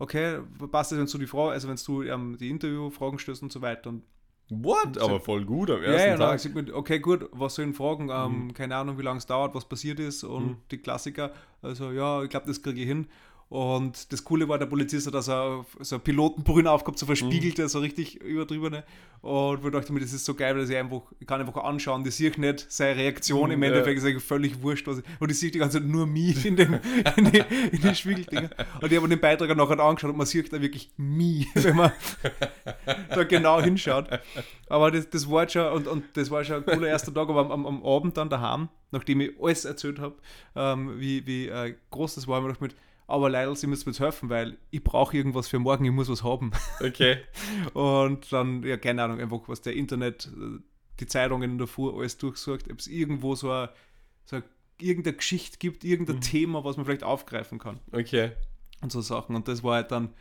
Mit, 0.00 0.08
okay, 0.08 0.40
passt 0.70 0.92
das, 0.92 0.98
wenn 0.98 1.06
du 1.06 1.18
die 1.18 1.26
Frage, 1.26 1.52
also 1.52 1.68
wenn 1.68 1.76
du 1.76 2.02
ähm, 2.02 2.36
die 2.38 2.50
Interviewfragen 2.50 3.18
stellst 3.18 3.42
und 3.42 3.52
so 3.52 3.60
weiter 3.62 3.90
und 3.90 4.02
What? 4.52 4.98
Aber 4.98 5.20
voll 5.20 5.44
gut 5.44 5.70
am 5.70 5.80
ja, 5.80 5.90
ersten 5.92 6.08
ja, 6.08 6.16
dann 6.16 6.36
Tag. 6.38 6.54
man, 6.54 6.72
okay, 6.72 6.98
gut, 6.98 7.28
was 7.30 7.54
sollen 7.54 7.72
Fragen? 7.72 8.08
Ähm, 8.10 8.52
Keine 8.52 8.74
Ahnung, 8.74 8.98
wie 8.98 9.02
lange 9.02 9.18
es 9.18 9.26
dauert, 9.26 9.54
was 9.54 9.64
passiert 9.68 10.00
ist 10.00 10.24
und 10.24 10.44
Mhm. 10.44 10.56
die 10.72 10.78
Klassiker. 10.78 11.32
Also, 11.62 11.92
ja, 11.92 12.24
ich 12.24 12.30
glaube, 12.30 12.46
das 12.48 12.60
kriege 12.60 12.80
ich 12.80 12.86
hin. 12.86 13.06
Und 13.50 14.12
das 14.12 14.22
Coole 14.22 14.48
war, 14.48 14.58
der 14.58 14.66
Polizist 14.66 15.08
hat 15.08 15.16
also 15.16 15.66
so 15.80 15.96
eine 15.96 16.04
Pilotenbrühe 16.04 16.70
aufgehabt, 16.70 17.00
so 17.00 17.04
verspiegelte, 17.04 17.68
so 17.68 17.80
richtig 17.80 18.14
übertriebene. 18.22 18.84
Und 19.22 19.64
wir 19.64 19.72
dachten 19.72 19.92
mir, 19.92 19.98
das 19.98 20.12
ist 20.12 20.24
so 20.24 20.34
geil, 20.34 20.56
dass 20.56 20.70
ich 20.70 20.76
einfach, 20.76 21.02
ich 21.18 21.26
kann 21.26 21.40
einfach 21.40 21.64
anschauen, 21.64 22.04
die 22.04 22.12
sehe 22.12 22.30
ich 22.30 22.38
nicht, 22.38 22.70
seine 22.70 22.94
Reaktion 23.00 23.48
Mhm, 23.48 23.54
im. 23.54 23.62
Endeffekt 23.64 23.98
ist 23.98 24.04
eigentlich 24.04 24.22
völlig 24.22 24.62
wurscht. 24.62 24.86
Was 24.86 24.98
ich, 24.98 25.04
und 25.18 25.32
ich 25.32 25.38
sehe 25.40 25.50
die 25.50 25.58
ganze 25.58 25.80
Zeit 25.80 25.88
nur 25.88 26.06
mich 26.06 26.46
in 26.46 26.54
den, 26.54 26.78
in 27.16 27.32
die, 27.32 27.42
in 27.72 27.80
die 27.80 27.92
Spiegeldinger. 27.92 28.50
Und 28.80 28.92
ich 28.92 28.96
habe 28.96 29.08
den 29.08 29.18
Beitrag 29.18 29.56
nachher 29.56 29.80
angeschaut 29.80 30.12
und 30.12 30.16
man 30.16 30.28
sieht 30.28 30.52
da 30.52 30.62
wirklich 30.62 30.88
mich, 30.96 31.48
wenn 31.54 31.74
man 31.74 31.90
da 33.08 33.24
genau 33.24 33.60
hinschaut. 33.60 34.06
Aber 34.68 34.92
das, 34.92 35.10
das 35.10 35.28
war 35.28 35.48
schon, 35.48 35.72
und, 35.72 35.88
und 35.88 36.04
das 36.12 36.30
war 36.30 36.44
schon 36.44 36.56
ein 36.58 36.66
cooler 36.66 36.86
erster 36.86 37.12
Tag, 37.12 37.28
aber 37.28 37.50
am, 37.50 37.66
am, 37.66 37.84
Abend 37.84 38.16
dann 38.16 38.30
daheim, 38.30 38.68
nachdem 38.92 39.22
ich 39.22 39.32
alles 39.42 39.64
erzählt 39.64 39.98
habe, 39.98 40.14
ähm, 40.54 41.00
wie, 41.00 41.26
wie 41.26 41.48
äh, 41.48 41.74
groß 41.90 42.14
das 42.14 42.28
war, 42.28 42.36
habe 42.36 42.52
ich 42.52 42.60
mir 42.60 42.68
gedacht, 42.68 42.78
mit, 42.78 42.89
aber 43.10 43.28
Leidl, 43.30 43.56
Sie 43.56 43.66
müssen 43.66 43.88
mir 43.88 43.92
jetzt 43.92 44.00
helfen, 44.00 44.28
weil 44.30 44.58
ich 44.70 44.82
brauche 44.82 45.16
irgendwas 45.16 45.48
für 45.48 45.58
morgen, 45.58 45.84
ich 45.84 45.90
muss 45.92 46.08
was 46.08 46.22
haben. 46.24 46.52
Okay. 46.80 47.18
Und 47.74 48.32
dann, 48.32 48.62
ja, 48.62 48.76
keine 48.76 49.02
Ahnung, 49.02 49.20
einfach 49.20 49.40
was 49.46 49.60
der 49.62 49.74
Internet, 49.74 50.26
äh, 50.26 50.60
die 51.00 51.06
Zeitungen 51.06 51.52
in 51.52 51.58
der 51.58 51.66
Fuhr 51.66 51.98
alles 51.98 52.18
durchsucht, 52.18 52.70
ob 52.70 52.78
es 52.78 52.86
irgendwo 52.86 53.34
so 53.34 53.50
ein, 53.50 53.68
so 54.24 54.36
ein 54.36 54.42
irgendeine 54.78 55.16
Geschichte 55.16 55.58
gibt, 55.58 55.84
irgendein 55.84 56.16
Mhm. 56.16 56.20
Thema, 56.22 56.64
was 56.64 56.76
man 56.76 56.86
vielleicht 56.86 57.04
aufgreifen 57.04 57.58
kann 57.58 57.80
Okay. 57.92 58.32
und 58.82 58.90
so 58.92 59.00
Sachen. 59.00 59.36
Und 59.36 59.46
das 59.48 59.62
war 59.62 59.74
halt 59.74 59.90
dann, 59.90 60.14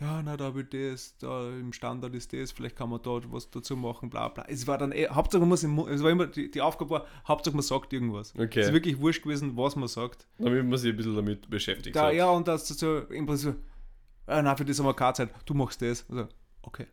ja, 0.00 0.22
na, 0.22 0.36
da 0.36 0.52
ich 0.56 0.68
das, 0.70 1.16
da 1.18 1.50
im 1.50 1.72
Standard 1.72 2.14
ist 2.14 2.32
das, 2.32 2.50
vielleicht 2.50 2.74
kann 2.76 2.90
man 2.90 3.00
da 3.02 3.20
was 3.30 3.50
dazu 3.50 3.76
machen, 3.76 4.10
bla 4.10 4.28
bla. 4.28 4.44
Es 4.48 4.66
war 4.66 4.76
dann, 4.76 4.90
eh, 4.90 5.08
Hauptsache 5.08 5.40
man 5.40 5.50
muss, 5.50 5.62
im, 5.62 5.78
es 5.78 6.02
war 6.02 6.10
immer, 6.10 6.26
die, 6.26 6.50
die 6.50 6.60
Aufgabe 6.60 6.90
war, 6.90 7.06
Hauptsache 7.28 7.54
man 7.54 7.62
sagt 7.62 7.92
irgendwas. 7.92 8.34
Okay. 8.34 8.60
Es 8.60 8.66
ist 8.68 8.72
wirklich 8.72 8.98
wurscht 8.98 9.22
gewesen, 9.22 9.56
was 9.56 9.76
man 9.76 9.88
sagt. 9.88 10.26
Damit 10.38 10.64
man 10.66 10.78
sich 10.78 10.90
ein 10.90 10.96
bisschen 10.96 11.14
damit 11.14 11.48
beschäftigt 11.48 11.94
Da, 11.94 12.06
hat. 12.06 12.14
ja, 12.14 12.28
und 12.28 12.48
das 12.48 12.66
so 12.66 12.98
im 12.98 13.26
Prinzip, 13.26 13.54
so, 13.54 14.32
ah, 14.32 14.42
na, 14.42 14.56
für 14.56 14.64
das 14.64 14.78
haben 14.78 14.86
wir 14.86 14.94
keine 14.94 15.14
Zeit, 15.14 15.30
du 15.46 15.54
machst 15.54 15.80
das. 15.80 16.04
Also, 16.10 16.26
okay. 16.62 16.86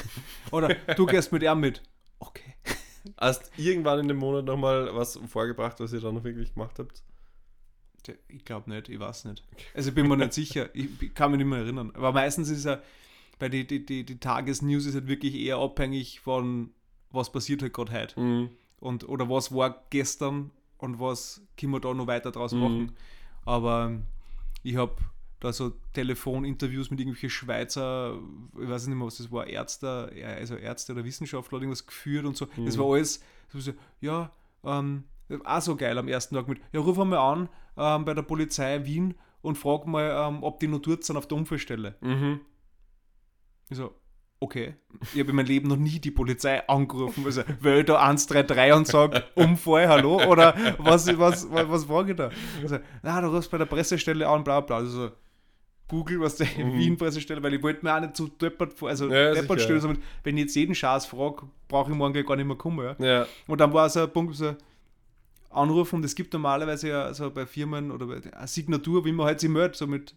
Oder 0.50 0.74
du 0.96 1.04
gehst 1.04 1.32
mit 1.32 1.42
ihm 1.42 1.60
mit. 1.60 1.82
Okay. 2.18 2.54
Hast 3.18 3.52
irgendwann 3.58 4.00
in 4.00 4.08
dem 4.08 4.16
Monat 4.16 4.46
nochmal 4.46 4.94
was 4.94 5.20
vorgebracht, 5.28 5.78
was 5.78 5.92
ihr 5.92 6.00
dann 6.00 6.14
noch 6.14 6.24
wirklich 6.24 6.54
gemacht 6.54 6.78
habt? 6.78 7.02
Ich 8.28 8.44
glaube 8.44 8.70
nicht, 8.70 8.88
ich 8.88 8.98
weiß 9.00 9.24
nicht. 9.26 9.42
Also 9.74 9.88
ich 9.90 9.94
bin 9.94 10.08
mir 10.08 10.16
nicht 10.16 10.32
sicher, 10.32 10.68
ich 10.74 11.14
kann 11.14 11.30
mich 11.30 11.38
nicht 11.38 11.46
mehr 11.48 11.58
erinnern. 11.60 11.90
Aber 11.94 12.12
meistens 12.12 12.48
ist 12.48 12.64
ja, 12.64 12.80
bei 13.38 13.48
die, 13.48 13.66
die, 13.66 13.84
die, 13.84 14.04
die 14.04 14.18
Tagesnews 14.18 14.86
ist 14.86 14.94
halt 14.94 15.08
wirklich 15.08 15.34
eher 15.34 15.58
abhängig 15.58 16.20
von, 16.20 16.70
was 17.10 17.30
passiert 17.32 17.62
halt 17.62 17.72
gerade 17.74 17.92
heute. 17.92 18.20
Mhm. 18.20 18.50
Und, 18.80 19.08
oder 19.08 19.28
was 19.28 19.52
war 19.54 19.84
gestern 19.90 20.50
und 20.78 21.00
was 21.00 21.42
können 21.58 21.72
wir 21.72 21.80
da 21.80 21.92
noch 21.94 22.06
weiter 22.06 22.30
draus 22.32 22.52
Mhm. 22.52 22.60
machen. 22.60 22.92
Aber 23.44 23.86
ähm, 23.86 24.02
ich 24.62 24.76
habe 24.76 24.96
da 25.40 25.52
so 25.52 25.72
Telefoninterviews 25.92 26.90
mit 26.90 26.98
irgendwelchen 27.00 27.30
Schweizer, 27.30 28.18
ich 28.60 28.68
weiß 28.68 28.86
nicht 28.86 28.96
mehr, 28.96 29.06
was 29.06 29.18
das 29.18 29.30
war, 29.30 29.46
Ärzte, 29.46 30.10
also 30.24 30.56
Ärzte 30.56 30.92
oder 30.92 31.04
Wissenschaftler 31.04 31.56
oder 31.56 31.64
irgendwas 31.64 31.86
geführt 31.86 32.24
und 32.24 32.36
so. 32.36 32.46
Das 32.64 32.76
Mhm. 32.76 32.80
war 32.80 32.94
alles, 32.94 33.22
so, 33.52 33.72
ja, 34.00 34.32
ähm, 34.64 35.04
auch 35.44 35.60
so 35.60 35.76
geil 35.76 35.96
am 35.98 36.08
ersten 36.08 36.34
Tag 36.34 36.48
mit, 36.48 36.60
ja, 36.72 36.80
ruf 36.80 36.98
einmal 36.98 37.18
an 37.18 37.48
ähm, 37.76 38.04
bei 38.04 38.14
der 38.14 38.22
Polizei 38.22 38.84
Wien 38.84 39.14
und 39.42 39.56
frag 39.56 39.86
mal, 39.86 40.28
ähm, 40.28 40.42
ob 40.42 40.60
die 40.60 40.68
noch 40.68 40.80
dort 40.80 41.04
sind 41.04 41.16
auf 41.16 41.26
der 41.28 41.38
Unfallstelle. 41.38 41.96
Mhm. 42.00 42.40
Ich 43.68 43.76
so, 43.76 43.92
okay. 44.40 44.74
Ich 45.14 45.20
habe 45.20 45.30
in 45.30 45.36
meinem 45.36 45.46
Leben 45.46 45.68
noch 45.68 45.76
nie 45.76 45.98
die 45.98 46.10
Polizei 46.10 46.66
angerufen. 46.68 47.24
Also, 47.24 47.42
will 47.60 47.78
ich 47.80 47.84
da 47.86 48.00
133 48.00 48.72
und 48.74 48.86
sage, 48.86 49.24
Unfall, 49.34 49.88
hallo? 49.88 50.22
Oder 50.26 50.54
was, 50.78 51.06
was, 51.18 51.50
was, 51.50 51.68
was 51.70 51.84
frage 51.84 52.12
ich 52.12 52.16
da? 52.16 52.30
Also, 52.62 52.78
na, 53.02 53.20
du 53.20 53.28
rufst 53.28 53.50
bei 53.50 53.58
der 53.58 53.66
Pressestelle 53.66 54.28
an, 54.28 54.44
bla 54.44 54.60
bla. 54.60 54.76
Also, 54.76 55.10
Google, 55.88 56.20
was 56.20 56.36
der 56.36 56.46
Mhm. 56.58 56.72
Wien-Pressestelle, 56.78 57.42
weil 57.42 57.54
ich 57.54 57.62
wollte 57.62 57.84
mir 57.84 57.94
auch 57.94 58.00
nicht 58.00 58.16
zu 58.16 58.26
deppert, 58.28 58.80
also 58.82 59.08
Ja, 59.08 59.32
deppert 59.32 59.60
stellen, 59.60 59.80
sondern 59.80 60.02
wenn 60.24 60.36
ich 60.36 60.44
jetzt 60.44 60.56
jeden 60.56 60.74
Scheiß 60.74 61.06
frage, 61.06 61.42
brauche 61.68 61.92
ich 61.92 61.96
morgen 61.96 62.24
gar 62.26 62.34
nicht 62.36 62.46
mehr 62.46 62.56
kommen. 62.56 62.84
Ja? 62.98 63.06
Ja. 63.06 63.26
Und 63.46 63.60
dann 63.60 63.72
war 63.72 63.88
so 63.88 64.00
ein 64.02 64.12
Punkt, 64.12 64.34
so 64.34 64.56
anrufen, 65.56 65.96
und 65.96 66.04
es 66.04 66.14
gibt 66.14 66.32
normalerweise 66.32 66.88
ja 66.88 67.14
so 67.14 67.30
bei 67.30 67.46
Firmen 67.46 67.90
oder 67.90 68.06
bei 68.06 68.20
eine 68.32 68.46
Signatur, 68.48 69.04
wie 69.04 69.12
man 69.12 69.26
halt 69.26 69.40
sich 69.40 69.50
meldet, 69.50 69.76
so 69.76 69.86
mit, 69.86 70.14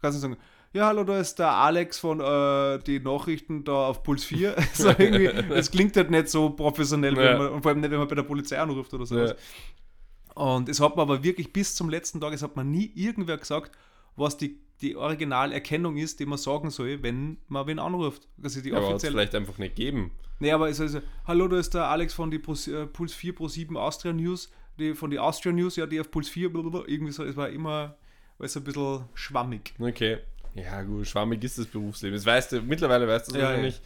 kannst 0.00 0.18
du 0.18 0.20
sagen, 0.22 0.36
ja, 0.72 0.86
hallo, 0.86 1.04
da 1.04 1.18
ist 1.18 1.38
der 1.38 1.52
Alex 1.52 1.98
von 1.98 2.20
äh, 2.20 2.78
die 2.80 3.00
Nachrichten 3.00 3.64
da 3.64 3.86
auf 3.88 4.02
Puls 4.02 4.24
4. 4.24 4.56
so 4.74 4.88
irgendwie, 4.88 5.30
das 5.48 5.70
klingt 5.70 5.96
halt 5.96 6.10
nicht 6.10 6.28
so 6.28 6.50
professionell, 6.50 7.16
Ja. 7.16 7.22
wenn 7.22 7.38
man, 7.38 7.48
und 7.48 7.62
vor 7.62 7.70
allem 7.70 7.80
nicht, 7.80 7.90
wenn 7.90 7.98
man 7.98 8.08
bei 8.08 8.14
der 8.14 8.22
Polizei 8.24 8.58
anruft 8.58 8.92
oder 8.92 9.06
sowas. 9.06 9.30
Ja. 9.30 10.42
Und 10.42 10.68
es 10.68 10.80
hat 10.80 10.96
man 10.96 11.04
aber 11.04 11.22
wirklich 11.22 11.52
bis 11.52 11.74
zum 11.74 11.88
letzten 11.88 12.20
Tag, 12.20 12.34
es 12.34 12.42
hat 12.42 12.56
man 12.56 12.70
nie 12.70 12.92
irgendwer 12.94 13.38
gesagt, 13.38 13.72
was 14.16 14.36
die, 14.36 14.58
die 14.82 14.96
Originalerkennung 14.96 15.96
ist, 15.96 16.20
die 16.20 16.26
man 16.26 16.36
sagen 16.38 16.68
soll, 16.70 17.02
wenn 17.02 17.38
man 17.48 17.66
wen 17.66 17.78
anruft. 17.78 18.28
Also 18.42 18.60
die 18.60 18.70
es 18.70 18.76
offizielle 18.76 19.12
vielleicht 19.14 19.34
einfach 19.34 19.56
nicht 19.56 19.76
geben. 19.76 20.10
Nee, 20.38 20.52
aber 20.52 20.68
es 20.68 20.78
ist 20.78 20.94
also, 20.94 21.06
hallo, 21.26 21.48
da 21.48 21.58
ist 21.58 21.72
der 21.72 21.88
Alex 21.88 22.12
von 22.12 22.30
die 22.30 22.38
Pro, 22.38 22.52
äh, 22.52 22.86
Puls 22.86 23.14
4 23.14 23.34
Pro 23.34 23.48
7 23.48 23.76
Austria 23.78 24.12
News, 24.12 24.50
die 24.78 24.94
von 24.94 25.10
die 25.10 25.18
Austria 25.18 25.52
News, 25.52 25.76
ja, 25.76 25.86
die 25.86 26.00
auf 26.00 26.10
Puls 26.10 26.28
4, 26.28 26.52
blablabla, 26.52 26.84
irgendwie 26.86 27.12
so, 27.12 27.24
es 27.24 27.36
war 27.36 27.48
immer 27.48 27.96
alles 28.38 28.56
ein 28.56 28.64
bisschen 28.64 29.04
schwammig. 29.14 29.74
Okay. 29.78 30.18
Ja, 30.54 30.82
gut, 30.82 31.06
schwammig 31.06 31.42
ist 31.44 31.58
das 31.58 31.66
Berufsleben. 31.66 32.16
Das 32.16 32.24
weißt 32.24 32.52
du, 32.52 32.62
mittlerweile 32.62 33.06
weißt 33.06 33.28
du 33.28 33.32
es 33.32 33.38
Ja, 33.38 33.44
wahrscheinlich. 33.44 33.80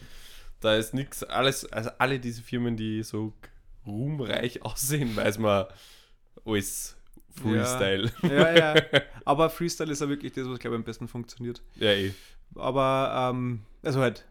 Da 0.61 0.75
ist 0.75 0.93
nichts, 0.93 1.23
alles, 1.23 1.65
also 1.71 1.89
alle 1.97 2.19
diese 2.19 2.41
Firmen, 2.41 2.77
die 2.77 3.03
so 3.03 3.33
ruhmreich 3.85 4.61
aussehen, 4.63 5.15
weiß 5.15 5.39
man, 5.39 5.65
alles 6.45 6.95
Freestyle. 7.29 8.11
Ja, 8.23 8.55
ja. 8.55 8.83
Aber 9.25 9.49
Freestyle 9.49 9.91
ist 9.91 10.01
ja 10.01 10.09
wirklich 10.09 10.33
das, 10.33 10.47
was, 10.47 10.59
glaube 10.59 10.75
ich, 10.75 10.79
am 10.79 10.83
besten 10.83 11.07
funktioniert. 11.07 11.61
Ja, 11.75 11.91
eh. 11.91 12.13
Aber, 12.55 13.31
ähm, 13.33 13.61
also 13.81 14.01
halt, 14.01 14.25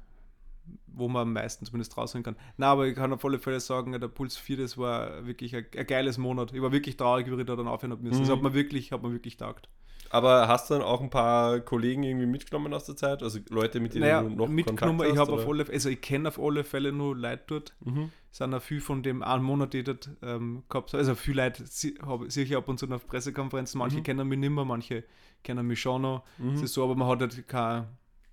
wo 0.94 1.08
man 1.08 1.22
am 1.22 1.32
meisten 1.32 1.64
zumindest 1.64 1.96
rausholen 1.96 2.22
kann. 2.24 2.36
Na, 2.56 2.72
aber 2.72 2.86
ich 2.86 2.94
kann 2.94 3.12
auf 3.12 3.24
alle 3.24 3.38
Fälle 3.38 3.60
sagen, 3.60 3.92
der 3.92 4.08
Puls 4.08 4.36
4, 4.36 4.56
das 4.58 4.76
war 4.78 5.26
wirklich 5.26 5.54
ein, 5.56 5.66
ein 5.76 5.86
geiles 5.86 6.18
Monat. 6.18 6.52
Ich 6.52 6.60
war 6.62 6.72
wirklich 6.72 6.96
traurig, 6.96 7.30
wie 7.30 7.40
ich 7.40 7.46
da 7.46 7.56
dann 7.56 7.68
aufhören 7.68 7.92
habe 7.92 8.02
müssen. 8.02 8.20
Das 8.20 8.28
Mhm. 8.28 8.32
hat 8.34 8.42
man 8.42 8.54
wirklich, 8.54 8.92
hat 8.92 9.02
man 9.02 9.12
wirklich 9.12 9.36
taugt. 9.36 9.68
Aber 10.12 10.48
hast 10.48 10.68
du 10.68 10.74
dann 10.74 10.82
auch 10.82 11.00
ein 11.00 11.08
paar 11.10 11.60
Kollegen 11.60 12.02
irgendwie 12.02 12.26
mitgenommen 12.26 12.74
aus 12.74 12.84
der 12.84 12.96
Zeit? 12.96 13.22
Also 13.22 13.38
Leute, 13.48 13.78
mit 13.78 13.94
denen 13.94 14.02
Naja, 14.02 14.22
du 14.22 14.30
noch 14.30 14.48
mitgenommen, 14.48 14.98
Kontakt 14.98 15.12
ich 15.12 15.18
hast, 15.20 15.28
habe 15.28 15.40
auf 15.40 15.46
alle 15.48 15.66
also 15.68 15.88
ich 15.88 16.00
kenne 16.00 16.28
auf 16.28 16.40
alle 16.40 16.64
Fälle 16.64 16.90
nur 16.90 17.16
Leute 17.16 17.44
dort. 17.46 17.76
Mhm. 17.84 18.10
Es 18.32 18.38
sind 18.38 18.52
auch 18.52 18.60
viele 18.62 18.80
von 18.80 19.04
dem 19.04 19.22
einen 19.22 19.44
Monat, 19.44 19.72
die 19.72 19.78
ich 19.78 19.84
dort 19.84 20.10
ähm, 20.22 20.64
gehabt 20.68 20.92
habe. 20.92 20.98
Also 20.98 21.14
viele 21.14 21.44
Leute 21.44 21.64
habe 22.04 22.28
sehe 22.28 22.44
ich 22.44 22.56
ab 22.56 22.66
und 22.68 22.78
zu 22.78 22.90
auf 22.90 23.06
Pressekonferenzen. 23.06 23.78
Manche 23.78 23.98
Mhm. 23.98 24.02
kennen 24.02 24.26
mich 24.26 24.38
nicht 24.40 24.50
mehr, 24.50 24.64
manche 24.64 25.04
kennen 25.44 25.64
mich 25.64 25.80
schon 25.80 26.02
noch. 26.02 26.24
Es 26.38 26.44
Mhm. 26.58 26.64
ist 26.64 26.74
so, 26.74 26.82
aber 26.82 26.96
man 26.96 27.06
hat 27.06 27.20
halt 27.20 27.46
kein 27.46 27.86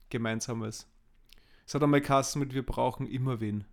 gemeinsames. 0.10 0.88
Es 1.68 1.76
hat 1.76 1.84
einmal 1.84 2.02
Kassen 2.02 2.40
mit, 2.40 2.54
wir 2.54 2.66
brauchen 2.66 3.06
immer 3.06 3.40
wen. 3.42 3.66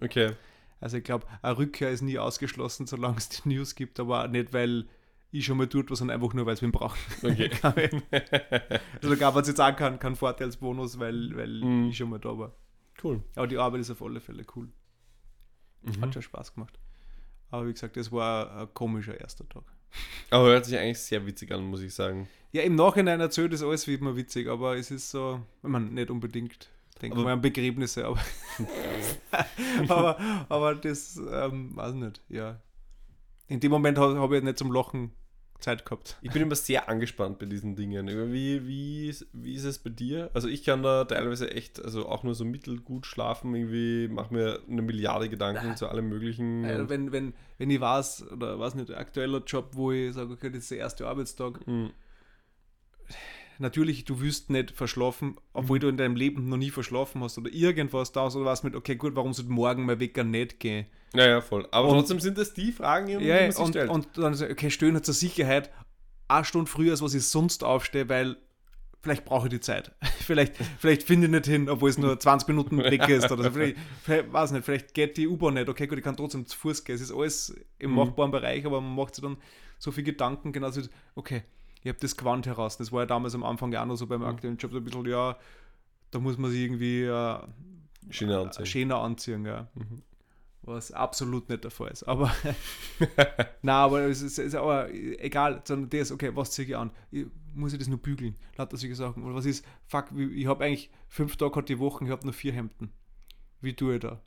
Okay. 0.00 0.32
Also 0.80 0.96
ich 0.98 1.04
glaube, 1.04 1.26
eine 1.42 1.56
Rückkehr 1.56 1.90
ist 1.90 2.02
nie 2.02 2.18
ausgeschlossen, 2.18 2.86
solange 2.86 3.16
es 3.18 3.28
die 3.28 3.48
News 3.48 3.74
gibt, 3.74 3.98
aber 4.00 4.28
nicht, 4.28 4.52
weil 4.52 4.88
ich 5.30 5.44
schon 5.44 5.58
mal 5.58 5.68
tut 5.68 5.90
was, 5.90 5.98
sondern 5.98 6.20
einfach 6.20 6.34
nur, 6.34 6.46
weil 6.46 6.54
es 6.54 6.62
wen 6.62 6.72
braucht. 6.72 6.98
Okay. 7.22 7.50
also 9.02 9.16
gab 9.16 9.36
es 9.36 9.48
jetzt 9.48 9.60
auch 9.60 9.74
keinen, 9.76 9.98
keinen 9.98 10.16
Vorteilsbonus, 10.16 10.98
weil, 10.98 11.36
weil 11.36 11.60
Mhm. 11.64 11.88
ich 11.90 11.96
schon 11.96 12.10
mal 12.10 12.18
da 12.18 12.36
war. 12.38 12.52
cool. 13.02 13.22
Aber 13.36 13.46
die 13.46 13.58
Arbeit 13.58 13.80
ist 13.82 13.90
auf 13.90 14.02
alle 14.02 14.20
Fälle 14.20 14.44
cool. 14.56 14.68
Mhm. 15.82 16.00
Hat 16.00 16.12
schon 16.14 16.22
Spaß 16.22 16.54
gemacht. 16.54 16.78
Aber 17.50 17.66
wie 17.66 17.72
gesagt, 17.72 17.96
das 17.96 18.10
war 18.12 18.50
ein 18.62 18.74
komischer 18.74 19.18
erster 19.20 19.48
Tag. 19.48 19.62
Aber 20.30 20.46
hört 20.46 20.66
sich 20.66 20.76
eigentlich 20.78 20.98
sehr 20.98 21.24
witzig 21.26 21.50
an, 21.52 21.64
muss 21.64 21.80
ich 21.80 21.94
sagen. 21.94 22.28
Ja, 22.52 22.62
im 22.62 22.74
Nachhinein 22.74 23.20
erzählt 23.20 23.52
das 23.52 23.62
alles 23.62 23.86
wie 23.86 23.94
immer 23.94 24.16
witzig, 24.16 24.48
aber 24.48 24.76
es 24.76 24.90
ist 24.90 25.10
so, 25.10 25.40
ich 25.62 25.68
meine, 25.68 25.86
nicht 25.86 26.10
unbedingt, 26.10 26.68
denke 26.98 27.16
Aber- 27.16 27.24
mal 27.24 27.32
an 27.34 27.40
Begräbnisse, 27.40 28.04
aber, 28.06 28.18
aber, 29.88 30.18
aber 30.48 30.74
das, 30.74 31.16
ähm, 31.30 31.74
weiß 31.76 31.94
nicht, 31.94 32.22
ja. 32.28 32.60
In 33.46 33.60
dem 33.60 33.70
Moment 33.70 33.98
habe 33.98 34.18
hab 34.20 34.32
ich 34.32 34.42
nicht 34.42 34.58
zum 34.58 34.72
Lachen 34.72 35.12
Zeit 35.60 35.84
gehabt. 35.84 36.18
Ich 36.22 36.30
bin 36.30 36.42
immer 36.42 36.54
sehr 36.54 36.88
angespannt 36.88 37.38
bei 37.40 37.46
diesen 37.46 37.74
Dingen. 37.74 38.06
Wie, 38.32 38.64
wie, 38.68 39.08
ist- 39.08 39.26
wie 39.32 39.54
ist 39.54 39.64
es 39.64 39.78
bei 39.80 39.90
dir? 39.90 40.30
Also 40.34 40.46
ich 40.46 40.62
kann 40.64 40.82
da 40.84 41.04
teilweise 41.04 41.50
echt, 41.50 41.82
also 41.84 42.08
auch 42.08 42.22
nur 42.22 42.34
so 42.36 42.44
mittelgut 42.44 43.06
schlafen, 43.06 43.54
irgendwie 43.56 44.06
mache 44.06 44.32
mir 44.32 44.60
eine 44.70 44.82
Milliarde 44.82 45.28
Gedanken 45.28 45.76
zu 45.76 45.88
allem 45.88 46.08
möglichen. 46.10 46.64
Also 46.64 46.88
wenn, 46.88 47.10
wenn, 47.10 47.34
wenn 47.56 47.70
ich 47.70 47.80
weiß, 47.80 48.30
oder 48.30 48.58
weiß 48.60 48.76
nicht, 48.76 48.92
aktueller 48.92 49.42
Job, 49.44 49.70
wo 49.72 49.90
ich 49.90 50.14
sage, 50.14 50.32
okay, 50.32 50.48
das 50.50 50.58
ist 50.64 50.70
der 50.70 50.78
erste 50.78 51.08
Arbeitstag, 51.08 51.66
Mhm. 51.66 51.90
Natürlich, 53.60 54.04
du 54.04 54.20
wirst 54.20 54.50
nicht 54.50 54.70
verschlafen, 54.70 55.36
obwohl 55.52 55.78
du 55.78 55.88
in 55.88 55.96
deinem 55.96 56.16
Leben 56.16 56.48
noch 56.48 56.56
nie 56.56 56.70
verschlafen 56.70 57.22
hast 57.22 57.38
oder 57.38 57.52
irgendwas 57.52 58.12
da 58.12 58.24
hast 58.24 58.36
oder 58.36 58.46
was 58.46 58.62
mit, 58.62 58.74
okay, 58.74 58.96
gut, 58.96 59.16
warum 59.16 59.32
sollte 59.32 59.50
morgen 59.52 59.84
mein 59.86 60.00
Wecker 60.00 60.24
nicht 60.24 60.60
gehen? 60.60 60.86
Ja, 61.14 61.26
ja, 61.26 61.40
voll. 61.40 61.66
Aber 61.70 61.88
Und- 61.88 61.94
trotzdem 61.98 62.20
sind 62.20 62.38
das 62.38 62.54
die 62.54 62.72
Fragen, 62.72 63.06
die 63.06 63.14
Ja, 63.24 63.42
man 63.42 63.52
sich 63.52 63.60
und, 63.62 63.68
stellt. 63.70 63.90
und 63.90 64.08
dann 64.16 64.34
so, 64.34 64.44
okay, 64.44 64.70
stöhnen 64.70 64.96
hat 64.96 65.04
zur 65.06 65.14
Sicherheit 65.14 65.70
eine 66.28 66.44
Stunde 66.44 66.70
früher, 66.70 66.90
als 66.92 67.02
was 67.02 67.14
ich 67.14 67.24
sonst 67.26 67.64
aufstehe, 67.64 68.08
weil 68.08 68.36
vielleicht 69.00 69.24
brauche 69.24 69.46
ich 69.46 69.50
die 69.50 69.60
Zeit. 69.60 69.92
vielleicht, 70.20 70.54
vielleicht 70.78 71.02
finde 71.04 71.26
ich 71.26 71.30
nicht 71.32 71.46
hin, 71.46 71.68
obwohl 71.70 71.88
es 71.88 71.96
nur 71.98 72.18
20 72.20 72.48
Minuten 72.48 72.78
weg 72.78 73.08
ist 73.08 73.30
oder 73.32 73.44
so. 73.44 73.50
Vielleicht, 73.52 73.76
vielleicht 74.02 74.32
weiß 74.32 74.50
nicht, 74.52 74.64
vielleicht 74.64 74.92
geht 74.92 75.16
die 75.16 75.26
U-Bahn 75.26 75.54
nicht. 75.54 75.68
Okay, 75.68 75.86
gut, 75.86 75.96
ich 75.98 76.04
kann 76.04 76.16
trotzdem 76.16 76.46
zu 76.46 76.56
Fuß 76.58 76.84
gehen. 76.84 76.96
Es 76.96 77.00
ist 77.00 77.12
alles 77.12 77.54
im 77.78 77.90
Mhm. 77.90 77.96
machbaren 77.96 78.30
Bereich, 78.30 78.66
aber 78.66 78.80
man 78.80 78.94
macht 78.94 79.14
sich 79.14 79.22
dann 79.22 79.38
so 79.78 79.92
viel 79.92 80.04
Gedanken, 80.04 80.52
genauso, 80.52 80.82
wie, 80.82 80.88
okay, 81.14 81.42
ich 81.88 81.94
habe 81.94 82.00
das 82.00 82.16
Gewand 82.16 82.46
heraus. 82.46 82.76
Das 82.76 82.92
war 82.92 83.00
ja 83.00 83.06
damals 83.06 83.34
am 83.34 83.44
Anfang 83.44 83.72
ja 83.72 83.82
auch 83.82 83.86
noch 83.86 83.96
so 83.96 84.06
beim 84.06 84.20
Mhm. 84.20 84.26
aktuellen 84.26 84.56
Job 84.58 84.72
so 84.72 84.78
ein 84.78 84.84
bisschen, 84.84 85.06
ja, 85.06 85.36
da 86.10 86.18
muss 86.18 86.36
man 86.38 86.50
sich 86.50 86.60
irgendwie 86.60 87.02
äh, 87.04 87.38
Schiene 88.10 88.38
anziehen. 88.38 88.66
schöner 88.66 88.98
anziehen, 89.00 89.44
ja. 89.46 89.68
Mhm. 89.74 90.02
Was 90.62 90.92
absolut 90.92 91.48
nicht 91.48 91.64
der 91.64 91.70
Fall 91.70 91.90
ist. 91.90 92.02
Aber 92.02 92.30
na, 93.62 93.84
aber 93.84 94.02
es 94.02 94.20
ist, 94.20 94.38
ist 94.38 94.54
aber 94.54 94.92
egal, 94.92 95.62
sondern 95.64 95.88
das, 95.90 96.12
okay, 96.12 96.30
was 96.34 96.50
ziehe 96.50 96.68
ich 96.68 96.76
an? 96.76 96.90
Ich, 97.10 97.26
muss 97.54 97.72
ich 97.72 97.78
das 97.78 97.88
nur 97.88 97.98
bügeln? 97.98 98.36
Lauter 98.56 98.76
solche 98.76 98.94
Sachen. 98.94 99.22
Oder 99.24 99.34
was 99.34 99.46
ist, 99.46 99.64
fuck, 99.86 100.06
ich 100.16 100.46
habe 100.46 100.64
eigentlich 100.64 100.90
fünf 101.08 101.36
Tage 101.36 101.54
hat 101.56 101.68
die 101.70 101.78
Woche, 101.78 102.04
ich 102.04 102.10
habe 102.10 102.24
nur 102.24 102.34
vier 102.34 102.52
Hemden. 102.52 102.92
Wie 103.60 103.74
tue 103.74 103.94
ich 103.94 104.00
da? 104.00 104.20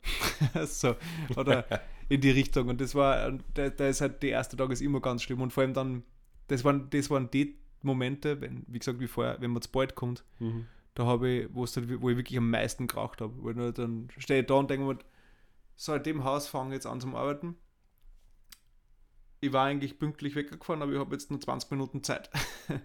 so, 0.66 0.96
oder 1.36 1.64
in 2.08 2.20
die 2.20 2.30
Richtung. 2.30 2.68
Und 2.68 2.80
das 2.80 2.94
war, 2.94 3.32
da 3.54 3.64
ist 3.86 4.00
halt, 4.00 4.22
der 4.22 4.30
erste 4.30 4.56
Tag 4.56 4.70
ist 4.70 4.82
immer 4.82 5.00
ganz 5.00 5.22
schlimm. 5.22 5.40
Und 5.40 5.52
vor 5.52 5.62
allem 5.62 5.72
dann, 5.74 6.02
das 6.52 6.64
waren, 6.64 6.88
das 6.90 7.10
waren 7.10 7.30
die 7.30 7.56
Momente, 7.82 8.40
wenn, 8.40 8.64
wie 8.68 8.78
gesagt, 8.78 9.00
wie 9.00 9.08
vorher, 9.08 9.40
wenn 9.40 9.50
man 9.50 9.62
zu 9.62 9.70
bald 9.70 9.94
kommt, 9.94 10.24
Mhm. 10.38 10.66
da 10.94 11.06
habe 11.06 11.28
ich, 11.28 11.48
wo 11.52 11.64
ich 11.64 11.76
wirklich 12.16 12.36
am 12.38 12.50
meisten 12.50 12.86
geraucht 12.86 13.20
habe. 13.20 13.32
Weil 13.42 13.72
dann 13.72 14.08
stehe 14.18 14.40
ich 14.42 14.46
da 14.46 14.54
und 14.54 14.70
denke 14.70 14.86
mir, 14.86 14.98
so 15.76 15.94
in 15.94 16.02
dem 16.02 16.22
Haus 16.24 16.46
fange 16.48 16.70
ich 16.70 16.74
jetzt 16.74 16.86
an 16.86 17.00
zum 17.00 17.14
Arbeiten. 17.16 17.56
ich 19.40 19.52
war 19.52 19.64
eigentlich 19.66 19.98
pünktlich 19.98 20.36
weggefahren, 20.36 20.82
aber 20.82 20.92
ich 20.92 20.98
habe 20.98 21.12
jetzt 21.14 21.30
nur 21.30 21.40
20 21.40 21.70
Minuten 21.72 22.02
Zeit. 22.04 22.30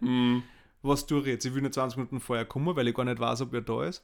Mhm. 0.02 0.42
Was 0.82 1.06
tue 1.06 1.20
ich 1.22 1.26
jetzt? 1.28 1.46
Ich 1.46 1.54
will 1.54 1.62
nur 1.62 1.72
20 1.72 1.98
Minuten 1.98 2.20
vorher 2.20 2.46
kommen, 2.46 2.76
weil 2.76 2.88
ich 2.88 2.96
gar 2.96 3.04
nicht 3.06 3.20
weiß, 3.20 3.42
ob 3.42 3.54
er 3.54 3.62
da 3.62 3.84
ist. 3.84 4.04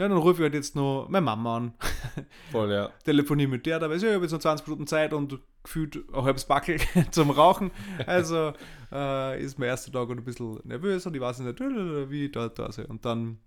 Ja, 0.00 0.08
dann 0.08 0.16
rufe 0.16 0.36
ich 0.36 0.40
halt 0.44 0.54
jetzt 0.54 0.74
noch 0.76 1.08
meine 1.10 1.24
Mama 1.24 1.56
an. 1.58 1.74
Voll, 2.52 2.72
ja. 2.72 2.90
Telefoniere 3.04 3.50
mit 3.50 3.66
der, 3.66 3.78
da 3.78 3.90
weiß 3.90 4.02
ich, 4.02 4.08
ich 4.08 4.14
habe 4.14 4.24
jetzt 4.24 4.32
noch 4.32 4.40
20 4.40 4.66
Minuten 4.66 4.86
Zeit 4.86 5.12
und 5.12 5.38
gefühlt 5.62 5.96
ein 6.14 6.22
halbes 6.22 6.46
Backel 6.46 6.78
zum 7.10 7.30
Rauchen. 7.30 7.70
Also 8.06 8.54
äh, 8.90 9.42
ist 9.42 9.58
mein 9.58 9.68
erster 9.68 9.92
Tag 9.92 10.08
ein 10.08 10.24
bisschen 10.24 10.58
nervös 10.64 11.04
und 11.04 11.14
ich 11.14 11.20
weiß 11.20 11.40
nicht, 11.40 11.60
wie 11.60 12.30
da, 12.30 12.48
da 12.48 12.72
sei. 12.72 12.86
Und 12.86 13.04
dann, 13.04 13.40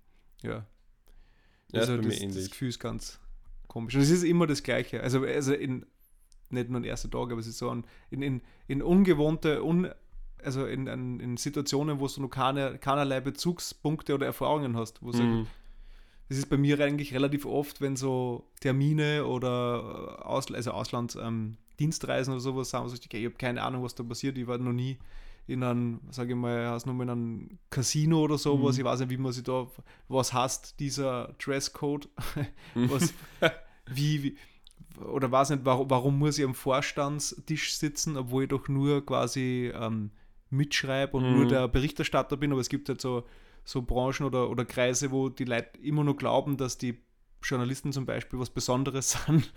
ja. 0.43 0.65
Ja, 1.71 1.79
Also 1.79 1.97
das, 1.97 2.19
das. 2.19 2.49
Gefühl 2.51 2.69
ist 2.69 2.79
ganz 2.79 3.19
komisch. 3.67 3.95
Und 3.95 4.01
es 4.01 4.11
ist 4.11 4.21
immer 4.23 4.45
das 4.45 4.61
Gleiche. 4.61 5.01
Also, 5.01 5.23
also 5.23 5.53
in, 5.53 5.87
nicht 6.51 6.69
nur 6.69 6.79
ein 6.81 6.83
erster 6.83 7.09
Tag, 7.09 7.31
aber 7.31 7.39
es 7.39 7.47
ist 7.47 7.57
so 7.57 7.71
ein, 7.71 7.83
in, 8.11 8.21
in, 8.21 8.41
in 8.67 8.83
ungewohnte, 8.83 9.63
un, 9.63 9.89
also 10.43 10.67
in, 10.67 10.85
in, 10.85 11.19
in 11.19 11.37
Situationen, 11.37 11.99
wo 11.99 12.05
du 12.05 12.21
noch 12.21 12.29
keine, 12.29 12.77
keinerlei 12.77 13.21
Bezugspunkte 13.21 14.13
oder 14.13 14.27
Erfahrungen 14.27 14.77
hast. 14.77 15.01
Wo 15.01 15.11
so, 15.11 15.23
Mhm. 15.23 15.47
Das 16.29 16.37
ist 16.37 16.49
bei 16.49 16.57
mir 16.57 16.79
eigentlich 16.79 17.13
relativ 17.13 17.45
oft, 17.45 17.81
wenn 17.81 17.95
so 17.95 18.49
Termine 18.61 19.25
oder 19.25 20.17
äh, 20.19 20.23
Aus, 20.23 20.51
also 20.51 20.71
Ausland 20.71 21.17
ähm, 21.21 21.57
Dienstreisen 21.79 22.33
oder 22.33 22.41
sowas 22.41 22.69
sind, 22.69 22.83
wo 22.83 22.93
ich, 22.93 23.05
okay, 23.05 23.19
ich 23.19 23.25
habe 23.25 23.35
keine 23.35 23.61
Ahnung, 23.61 23.83
was 23.83 23.95
da 23.95 24.03
passiert. 24.03 24.37
Ich 24.37 24.47
war 24.47 24.57
noch 24.57 24.73
nie 24.73 24.97
in 25.47 25.61
einem, 25.63 25.99
sage 26.09 26.31
ich 26.33 26.35
mal, 26.39 26.67
hast 26.67 26.85
nur 26.85 27.01
in 27.03 27.09
einem 27.09 27.59
Casino 27.69 28.21
oder 28.21 28.37
sowas. 28.37 28.75
Mhm. 28.75 28.81
Ich 28.81 28.85
weiß 28.85 28.99
nicht, 29.01 29.09
wie 29.09 29.17
man 29.17 29.31
sich 29.33 29.43
da, 29.43 29.67
was 30.07 30.33
heißt 30.33 30.79
dieser 30.79 31.35
Dresscode, 31.43 32.07
was, 32.87 33.13
wie, 33.87 34.23
wie, 34.23 34.37
oder 35.03 35.31
weiß 35.31 35.49
nicht, 35.49 35.65
warum, 35.65 35.89
warum 35.89 36.19
muss 36.19 36.37
ich 36.37 36.45
am 36.45 36.55
Vorstandstisch 36.55 37.75
sitzen, 37.75 38.15
obwohl 38.15 38.43
ich 38.43 38.49
doch 38.49 38.67
nur 38.67 39.05
quasi 39.05 39.71
ähm, 39.75 40.11
mitschreibe 40.49 41.17
und 41.17 41.23
Mhm. 41.23 41.33
nur 41.33 41.45
der 41.45 41.67
Berichterstatter 41.67 42.37
bin, 42.37 42.51
aber 42.51 42.61
es 42.61 42.69
gibt 42.69 42.87
halt 42.89 43.01
so, 43.01 43.23
so 43.63 43.81
Branchen 43.81 44.25
oder, 44.25 44.49
oder 44.49 44.65
Kreise, 44.65 45.11
wo 45.11 45.29
die 45.29 45.45
Leute 45.45 45.79
immer 45.81 46.03
nur 46.03 46.17
glauben, 46.17 46.57
dass 46.57 46.77
die 46.77 46.97
Journalisten 47.41 47.91
zum 47.91 48.05
Beispiel 48.05 48.39
was 48.39 48.49
Besonderes 48.49 49.11
sind, 49.25 49.51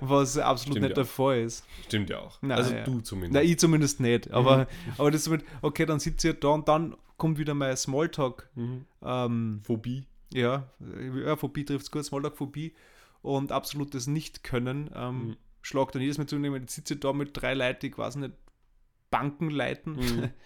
was 0.00 0.36
absolut 0.38 0.74
Stimmt 0.76 0.82
nicht 0.82 0.90
ja 0.90 0.94
der 0.94 1.04
Fall 1.04 1.40
ist. 1.40 1.64
Stimmt 1.86 2.10
ja 2.10 2.18
auch. 2.18 2.38
Na, 2.42 2.56
also 2.56 2.74
ja. 2.74 2.84
du 2.84 3.00
zumindest. 3.00 3.32
Na, 3.34 3.42
ich 3.42 3.58
zumindest 3.58 4.00
nicht, 4.00 4.30
aber, 4.30 4.58
Mhm. 4.58 4.66
aber 4.98 5.10
das 5.10 5.22
ist 5.22 5.28
mit, 5.28 5.44
okay, 5.62 5.86
dann 5.86 6.00
sitze 6.00 6.28
ich 6.28 6.34
halt 6.34 6.44
da 6.44 6.48
und 6.48 6.68
dann 6.68 6.96
kommt 7.16 7.38
wieder 7.38 7.54
mein 7.54 7.76
Smalltalk. 7.76 8.48
Mhm. 8.54 8.84
Ähm, 9.02 9.60
Phobie. 9.64 10.04
ja, 10.32 10.68
ja 11.24 11.36
Phobie 11.36 11.64
trifft 11.64 11.86
es 11.86 11.90
gut, 11.90 12.04
Smalltalk-Phobie 12.04 12.74
und 13.22 13.52
absolutes 13.52 14.06
Nicht-Können. 14.06 14.90
Ähm, 14.94 15.26
Mhm. 15.28 15.36
Schlag 15.62 15.92
dann 15.92 16.00
jedes 16.00 16.16
Mal 16.16 16.26
zu 16.26 16.36
ich 16.38 16.70
sitze 16.70 16.96
da 16.96 17.12
mit 17.12 17.30
drei 17.34 17.52
Leuten, 17.54 17.80
die 17.82 17.90
quasi 17.90 18.18
nicht 18.18 18.32
Banken 19.10 19.50
leiten 19.50 19.92
Mhm. 19.96 20.30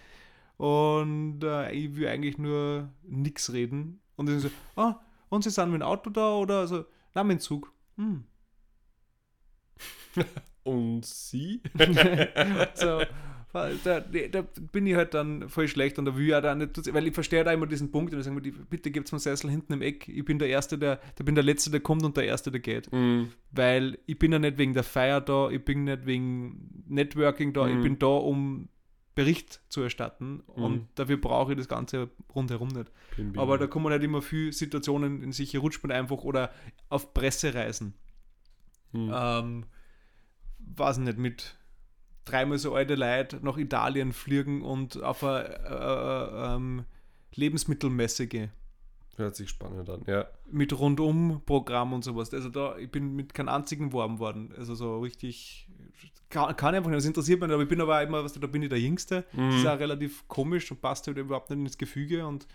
und 0.57 1.41
äh, 1.43 1.71
ich 1.71 1.95
will 1.95 2.07
eigentlich 2.07 2.37
nur 2.37 2.89
nichts 3.03 3.51
reden. 3.53 3.99
Und 4.15 4.27
dann 4.29 4.39
so, 4.39 4.49
ah, 4.75 4.99
und 5.29 5.43
Sie 5.43 5.49
sind 5.49 5.71
mit 5.71 5.81
dem 5.81 5.87
Auto 5.87 6.09
da 6.09 6.35
oder 6.35 6.59
also, 6.59 6.85
na, 7.13 7.23
mit 7.23 7.37
dem 7.37 7.41
Zug. 7.41 7.71
Hm. 7.97 8.23
Und 10.63 11.05
sie? 11.05 11.61
so, 12.73 13.01
da, 13.53 13.99
da 13.99 14.41
bin 14.71 14.87
ich 14.87 14.95
halt 14.95 15.13
dann 15.13 15.47
voll 15.47 15.67
schlecht 15.67 15.99
und 15.99 16.05
da 16.05 16.15
will 16.17 16.27
ich 16.27 16.35
auch 16.35 16.41
da 16.41 16.55
nicht, 16.55 16.91
weil 16.93 17.05
ich 17.07 17.13
verstehe 17.13 17.43
da 17.43 17.51
immer 17.53 17.67
diesen 17.67 17.91
Punkt 17.91 18.11
und 18.13 18.19
ich 18.19 18.25
sage 18.25 18.35
mir, 18.35 18.51
bitte 18.51 18.89
gibt's 18.89 19.11
mir 19.11 19.17
einen 19.17 19.21
Sessel 19.21 19.51
hinten 19.51 19.73
im 19.73 19.81
Eck. 19.83 20.07
Ich 20.09 20.25
bin 20.25 20.39
der 20.39 20.49
Erste, 20.49 20.77
der, 20.77 20.99
der 21.19 21.23
bin 21.23 21.35
der 21.35 21.43
Letzte, 21.43 21.69
der 21.69 21.81
kommt 21.81 22.03
und 22.03 22.17
der 22.17 22.25
Erste, 22.25 22.49
der 22.51 22.61
geht. 22.61 22.91
Mhm. 22.91 23.29
Weil 23.51 23.99
ich 24.07 24.17
bin 24.17 24.31
ja 24.31 24.39
nicht 24.39 24.57
wegen 24.57 24.73
der 24.73 24.83
Feier 24.83 25.21
da, 25.21 25.49
ich 25.51 25.63
bin 25.63 25.83
nicht 25.83 26.05
wegen 26.07 26.83
Networking 26.87 27.53
da, 27.53 27.67
ich 27.67 27.75
Mhm. 27.75 27.83
bin 27.83 27.99
da, 27.99 28.07
um 28.07 28.67
Bericht 29.15 29.61
zu 29.69 29.81
erstatten 29.81 30.43
Mhm. 30.55 30.63
und 30.63 30.87
dafür 30.95 31.17
brauche 31.17 31.53
ich 31.53 31.57
das 31.57 31.67
Ganze 31.67 32.09
rundherum 32.35 32.67
nicht. 32.67 32.91
Bin, 33.15 33.31
bin. 33.31 33.41
Aber 33.41 33.57
da 33.57 33.65
kommen 33.67 33.89
halt 33.89 34.03
immer 34.03 34.21
viele 34.21 34.51
Situationen 34.51 35.23
in 35.23 35.31
sich, 35.31 35.51
hier 35.51 35.61
rutscht 35.61 35.81
man 35.83 35.91
einfach 35.91 36.17
oder 36.17 36.51
auf 36.89 37.13
Pressereisen. 37.13 37.93
Mhm. 38.91 39.11
Ähm, 39.13 39.65
weiß 40.59 40.97
nicht, 40.97 41.17
mit 41.17 41.57
dreimal 42.25 42.57
so 42.57 42.75
alte 42.75 42.95
Leute 42.95 43.39
nach 43.41 43.57
Italien 43.57 44.11
fliegen 44.11 44.61
und 44.61 45.01
auf 45.01 45.23
eine 45.23 45.47
äh, 45.47 46.51
äh, 46.51 46.55
ähm, 46.55 46.85
Lebensmittelmesse 47.35 48.27
gehen. 48.27 48.51
Hört 49.17 49.35
sich 49.35 49.49
spannend 49.49 49.89
an, 49.89 50.03
ja. 50.07 50.25
Mit 50.51 50.77
Rundum-Programm 50.77 51.93
und 51.93 52.03
sowas. 52.03 52.33
Also 52.33 52.49
da, 52.49 52.77
ich 52.77 52.91
bin 52.91 53.15
mit 53.15 53.33
keinem 53.33 53.49
einzigen 53.49 53.93
warm 53.93 54.19
worden. 54.19 54.53
Also 54.57 54.75
so 54.75 54.99
richtig, 54.99 55.67
kann, 56.29 56.55
kann 56.57 56.75
einfach 56.75 56.89
nicht, 56.89 56.97
das 56.97 57.05
interessiert 57.05 57.39
mich 57.39 57.47
nicht, 57.47 57.53
aber 57.53 57.63
ich 57.63 57.69
bin 57.69 57.79
aber 57.79 58.01
immer, 58.01 58.23
was 58.23 58.33
da 58.33 58.45
bin 58.47 58.61
ich 58.61 58.69
der 58.69 58.79
Jüngste. 58.79 59.23
Das 59.33 59.55
ist 59.55 59.61
Mhm. 59.63 59.67
auch 59.67 59.79
relativ 59.79 60.27
komisch 60.27 60.69
und 60.71 60.81
passt 60.81 61.07
halt 61.07 61.17
überhaupt 61.17 61.49
nicht 61.49 61.59
ins 61.59 61.77
Gefüge 61.77 62.25
und. 62.27 62.45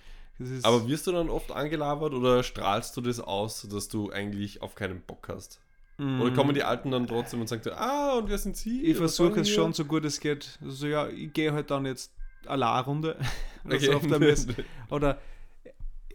Aber 0.63 0.89
wirst 0.89 1.07
du 1.07 1.13
dann 1.13 1.29
oft 1.29 1.53
angelabert 1.53 2.15
oder 2.15 2.43
strahlst 2.43 2.97
du 2.97 3.03
das 3.03 3.21
aus, 3.21 3.69
dass 3.71 3.89
du 3.89 4.11
eigentlich 4.11 4.63
auf 4.63 4.75
keinen 4.75 5.01
Bock 5.03 5.29
hast? 5.29 5.61
Oder 5.99 6.31
kommen 6.33 6.55
die 6.55 6.63
Alten 6.63 6.91
dann 6.93 7.07
trotzdem 7.07 7.43
und 7.43 7.47
sagen, 7.49 7.69
ah, 7.75 8.15
und 8.17 8.31
wer 8.31 8.39
sind 8.39 8.57
sie? 8.57 8.79
Mhm. 8.79 8.85
Ich 8.91 8.97
versuche 8.97 9.41
es 9.41 9.49
wir?" 9.49 9.55
schon 9.55 9.73
so 9.75 9.85
gut 9.85 10.03
es 10.07 10.19
geht. 10.19 10.59
Also 10.63 10.87
ja, 10.87 11.09
ich 11.09 11.31
gehe 11.35 11.53
halt 11.53 11.71
dann 11.71 11.85
jetzt 11.85 12.15
eine 12.47 12.57
La-Runde. 12.57 13.19
oder 13.67 14.17
Okay. 14.17 14.65
Oder 14.89 15.19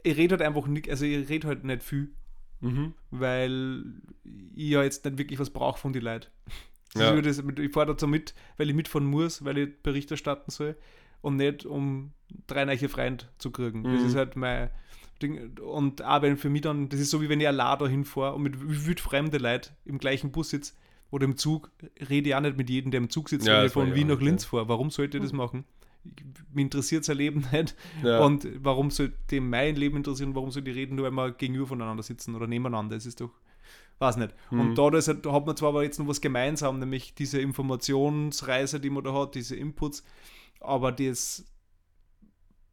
ich 0.05 0.17
rede 0.17 0.33
halt 0.37 0.41
einfach 0.41 0.67
nicht, 0.67 0.89
also 0.89 1.05
ich 1.05 1.27
rede 1.29 1.47
halt 1.47 1.63
nicht 1.63 1.83
viel, 1.83 2.09
mhm. 2.61 2.93
weil 3.11 3.83
ich 4.55 4.69
ja 4.69 4.83
jetzt 4.83 5.03
nicht 5.05 5.17
wirklich 5.17 5.39
was 5.39 5.49
brauche 5.49 5.79
von 5.79 5.93
den 5.93 6.03
Leuten. 6.03 6.27
Ja. 6.97 7.13
Ja. 7.13 7.19
Das, 7.21 7.43
ich 7.59 7.73
fahre 7.73 7.87
dazu 7.87 8.07
mit, 8.07 8.33
weil 8.55 8.69
ich 8.69 8.73
mitfahren 8.73 9.05
muss, 9.05 9.43
weil 9.43 9.57
ich 9.57 9.69
Bericht 9.83 10.11
erstatten 10.11 10.49
soll 10.49 10.77
und 11.21 11.35
nicht 11.35 11.65
um 11.65 12.13
drei 12.47 12.63
neue 12.63 12.87
Freunde 12.87 13.25
zu 13.37 13.51
kriegen. 13.51 13.83
Das 13.83 13.99
Mhm. 13.99 14.07
ist 14.07 14.15
halt 14.15 14.37
mein 14.37 14.69
Ding. 15.21 15.57
Und 15.59 16.01
auch 16.01 16.21
wenn 16.21 16.37
für 16.37 16.49
mich 16.49 16.61
dann, 16.61 16.87
das 16.87 17.01
ist 17.01 17.09
so 17.09 17.21
wie 17.21 17.27
wenn 17.27 17.41
ich 17.41 17.49
allein 17.49 17.79
da 17.79 17.85
hinfahre 17.87 18.35
und 18.35 18.43
mit 18.43 18.55
wildfremden 18.87 19.41
Leuten 19.41 19.71
im 19.83 19.97
gleichen 19.97 20.31
Bus 20.31 20.51
sitze 20.51 20.71
oder 21.11 21.25
im 21.25 21.35
Zug, 21.35 21.69
rede 22.09 22.29
ich 22.29 22.35
auch 22.35 22.39
nicht 22.39 22.55
mit 22.55 22.69
jedem, 22.69 22.91
der 22.91 22.99
im 23.01 23.09
Zug 23.09 23.27
sitzt, 23.27 23.45
Ja, 23.45 23.55
wenn 23.55 23.61
das 23.63 23.71
ich 23.71 23.73
von 23.73 23.89
ich 23.89 23.95
Wien 23.95 24.07
nach 24.07 24.21
Linz 24.21 24.45
fahre. 24.45 24.69
Warum 24.69 24.89
sollte 24.89 25.17
ich 25.17 25.23
das 25.23 25.33
machen? 25.33 25.65
Ich, 26.05 26.23
mich 26.53 26.63
interessiert 26.63 27.03
sein 27.03 27.17
Leben 27.17 27.45
nicht. 27.51 27.75
Ja. 28.03 28.23
Und 28.23 28.47
warum 28.63 28.91
sollte 28.91 29.41
mein 29.41 29.75
Leben 29.75 29.97
interessieren? 29.97 30.35
Warum 30.35 30.51
soll 30.51 30.61
die 30.63 30.71
reden, 30.71 30.95
nur 30.95 31.05
wenn 31.05 31.13
wir 31.15 31.31
gegenüber 31.31 31.67
voneinander 31.67 32.03
sitzen 32.03 32.35
oder 32.35 32.47
nebeneinander? 32.47 32.95
Es 32.95 33.05
ist 33.05 33.21
doch, 33.21 33.31
weiß 33.99 34.17
nicht. 34.17 34.33
Mhm. 34.51 34.59
Und 34.59 34.75
da, 34.77 34.89
das, 34.89 35.05
da 35.05 35.31
hat 35.31 35.45
man 35.45 35.57
zwar 35.57 35.69
aber 35.69 35.83
jetzt 35.83 35.99
noch 35.99 36.07
was 36.07 36.21
gemeinsam, 36.21 36.79
nämlich 36.79 37.15
diese 37.15 37.39
Informationsreise, 37.41 38.79
die 38.79 38.89
man 38.89 39.03
da 39.03 39.13
hat, 39.13 39.35
diese 39.35 39.55
Inputs, 39.55 40.03
aber 40.59 40.91
das, 40.91 41.45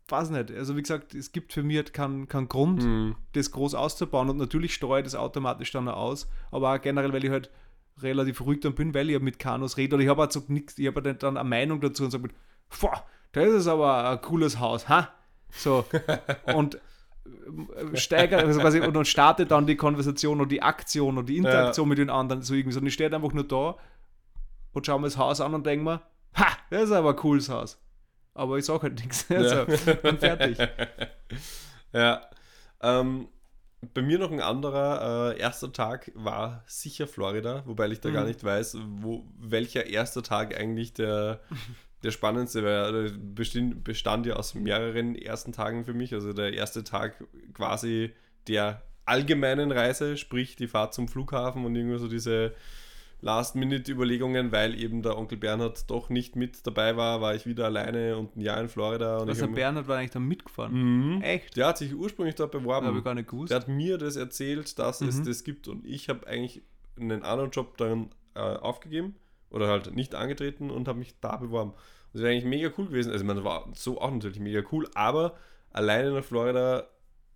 weiß 0.08 0.30
nicht. 0.30 0.50
Also 0.50 0.76
wie 0.76 0.82
gesagt, 0.82 1.14
es 1.14 1.32
gibt 1.32 1.52
für 1.52 1.62
mich 1.62 1.76
halt 1.76 1.92
keinen 1.94 2.28
keinen 2.28 2.48
Grund, 2.48 2.82
Mhm. 2.84 3.16
das 3.32 3.50
groß 3.50 3.74
auszubauen 3.74 4.28
und 4.30 4.36
natürlich 4.36 4.74
streue 4.74 5.00
ich 5.00 5.04
das 5.04 5.14
automatisch 5.14 5.70
dann 5.72 5.88
auch 5.88 5.96
aus, 5.96 6.28
aber 6.50 6.74
auch 6.74 6.80
generell, 6.80 7.12
weil 7.12 7.24
ich 7.24 7.30
halt 7.30 7.50
relativ 7.98 8.40
ruhig 8.42 8.60
dann 8.60 8.74
bin, 8.74 8.94
weil 8.94 9.08
ich 9.08 9.14
ja 9.14 9.20
mit 9.20 9.38
Kanus 9.38 9.76
rede 9.76 9.94
oder 9.94 10.02
ich 10.02 10.10
habe 10.10 10.22
halt 10.22 10.32
so 10.32 10.42
nichts, 10.48 10.78
ich 10.78 10.86
habe 10.86 11.02
halt 11.02 11.22
dann 11.22 11.36
eine 11.36 11.48
Meinung 11.48 11.80
dazu 11.80 12.04
und 12.04 12.10
sage, 12.10 12.28
boah, 12.80 13.04
das 13.32 13.48
ist 13.48 13.66
aber 13.66 14.10
ein 14.10 14.20
cooles 14.20 14.58
Haus, 14.58 14.88
ha? 14.88 15.08
So, 15.50 15.84
und 16.54 16.76
äh, 16.76 17.96
steigert, 17.96 18.42
also 18.44 18.60
quasi, 18.60 18.80
und 18.80 18.94
dann 18.94 19.04
startet 19.04 19.50
dann 19.50 19.66
die 19.66 19.76
Konversation 19.76 20.40
oder 20.40 20.48
die 20.48 20.62
Aktion 20.62 21.18
oder 21.18 21.26
die 21.26 21.36
Interaktion 21.36 21.88
mit 21.88 21.98
den 21.98 22.10
anderen 22.10 22.42
so 22.42 22.54
irgendwie 22.54 22.72
so. 22.72 22.80
Und 22.80 22.86
ich 22.86 22.94
stehe 22.94 23.14
einfach 23.14 23.32
nur 23.32 23.46
da 23.46 23.76
und 24.72 24.86
schaue 24.86 25.00
mir 25.00 25.06
das 25.06 25.18
Haus 25.18 25.40
an 25.40 25.54
und 25.54 25.66
denke 25.66 25.84
mir, 25.84 26.02
ha, 26.34 26.46
das 26.70 26.84
ist 26.84 26.92
aber 26.92 27.10
ein 27.10 27.16
cooles 27.16 27.48
Haus. 27.48 27.78
Aber 28.34 28.56
ich 28.56 28.64
sage 28.64 28.82
halt 28.84 28.94
nichts. 28.94 29.26
Also, 29.30 29.66
und 30.08 30.20
fertig. 30.20 30.56
ja. 31.92 32.22
Ähm, 32.80 33.28
bei 33.94 34.00
mir 34.00 34.18
noch 34.18 34.30
ein 34.30 34.40
anderer 34.40 35.32
äh, 35.34 35.38
erster 35.38 35.72
Tag 35.72 36.10
war 36.14 36.62
sicher 36.66 37.06
Florida, 37.06 37.62
wobei 37.66 37.88
ich 37.88 38.00
da 38.00 38.10
gar 38.10 38.22
Mhm. 38.22 38.28
nicht 38.28 38.42
weiß, 38.44 38.78
wo, 39.00 39.24
welcher 39.38 39.86
erster 39.86 40.22
Tag 40.22 40.56
eigentlich 40.58 40.92
der, 40.94 41.40
der 42.02 42.10
spannendste 42.10 42.64
war. 42.64 42.92
Der 42.92 43.10
bestand, 43.10 43.84
bestand 43.84 44.26
ja 44.26 44.34
aus 44.34 44.54
mehreren 44.54 45.14
ersten 45.14 45.52
Tagen 45.52 45.84
für 45.84 45.94
mich. 45.94 46.12
Also 46.14 46.32
der 46.32 46.52
erste 46.54 46.84
Tag 46.84 47.22
quasi 47.54 48.12
der 48.48 48.82
allgemeinen 49.04 49.72
Reise, 49.72 50.16
sprich 50.16 50.56
die 50.56 50.68
Fahrt 50.68 50.94
zum 50.94 51.08
Flughafen 51.08 51.64
und 51.64 51.74
irgendwie 51.76 51.98
so 51.98 52.08
diese 52.08 52.54
Last-Minute-Überlegungen, 53.20 54.52
weil 54.52 54.78
eben 54.80 55.02
der 55.02 55.16
Onkel 55.16 55.38
Bernhard 55.38 55.88
doch 55.90 56.10
nicht 56.10 56.36
mit 56.36 56.66
dabei 56.66 56.96
war, 56.96 57.20
war 57.20 57.34
ich 57.34 57.46
wieder 57.46 57.66
alleine 57.66 58.16
und 58.16 58.36
ein 58.36 58.40
Jahr 58.40 58.60
in 58.60 58.68
Florida. 58.68 59.18
Und 59.18 59.28
Also 59.28 59.48
Bernhard 59.48 59.88
war 59.88 59.98
eigentlich 59.98 60.10
da 60.10 60.18
mitgefahren. 60.18 61.16
Mhm. 61.16 61.22
Echt? 61.22 61.56
Der 61.56 61.68
hat 61.68 61.78
sich 61.78 61.94
ursprünglich 61.94 62.34
dort 62.34 62.52
beworben. 62.52 62.86
Habe 62.86 62.98
ich 62.98 63.04
gar 63.04 63.14
nicht 63.14 63.28
gewusst. 63.28 63.50
Der 63.50 63.60
hat 63.60 63.68
mir 63.68 63.96
das 63.98 64.16
erzählt, 64.16 64.78
dass 64.78 65.00
es 65.00 65.18
Mhm. 65.20 65.24
das 65.24 65.44
gibt 65.44 65.68
und 65.68 65.86
ich 65.86 66.08
habe 66.08 66.26
eigentlich 66.26 66.62
einen 67.00 67.22
anderen 67.22 67.50
Job 67.50 67.76
dann 67.78 68.10
äh, 68.34 68.40
aufgegeben 68.40 69.14
oder 69.52 69.68
halt 69.68 69.94
nicht 69.94 70.14
angetreten 70.14 70.70
und 70.70 70.88
habe 70.88 70.98
mich 70.98 71.14
da 71.20 71.36
beworben. 71.36 71.72
Das 72.12 72.22
wäre 72.22 72.32
eigentlich 72.32 72.44
mega 72.44 72.70
cool 72.78 72.86
gewesen. 72.88 73.12
Also, 73.12 73.24
man 73.24 73.42
war 73.44 73.68
so 73.74 74.00
auch 74.00 74.10
natürlich 74.10 74.40
mega 74.40 74.62
cool, 74.72 74.88
aber 74.94 75.34
alleine 75.70 76.10
nach 76.12 76.24
Florida 76.24 76.86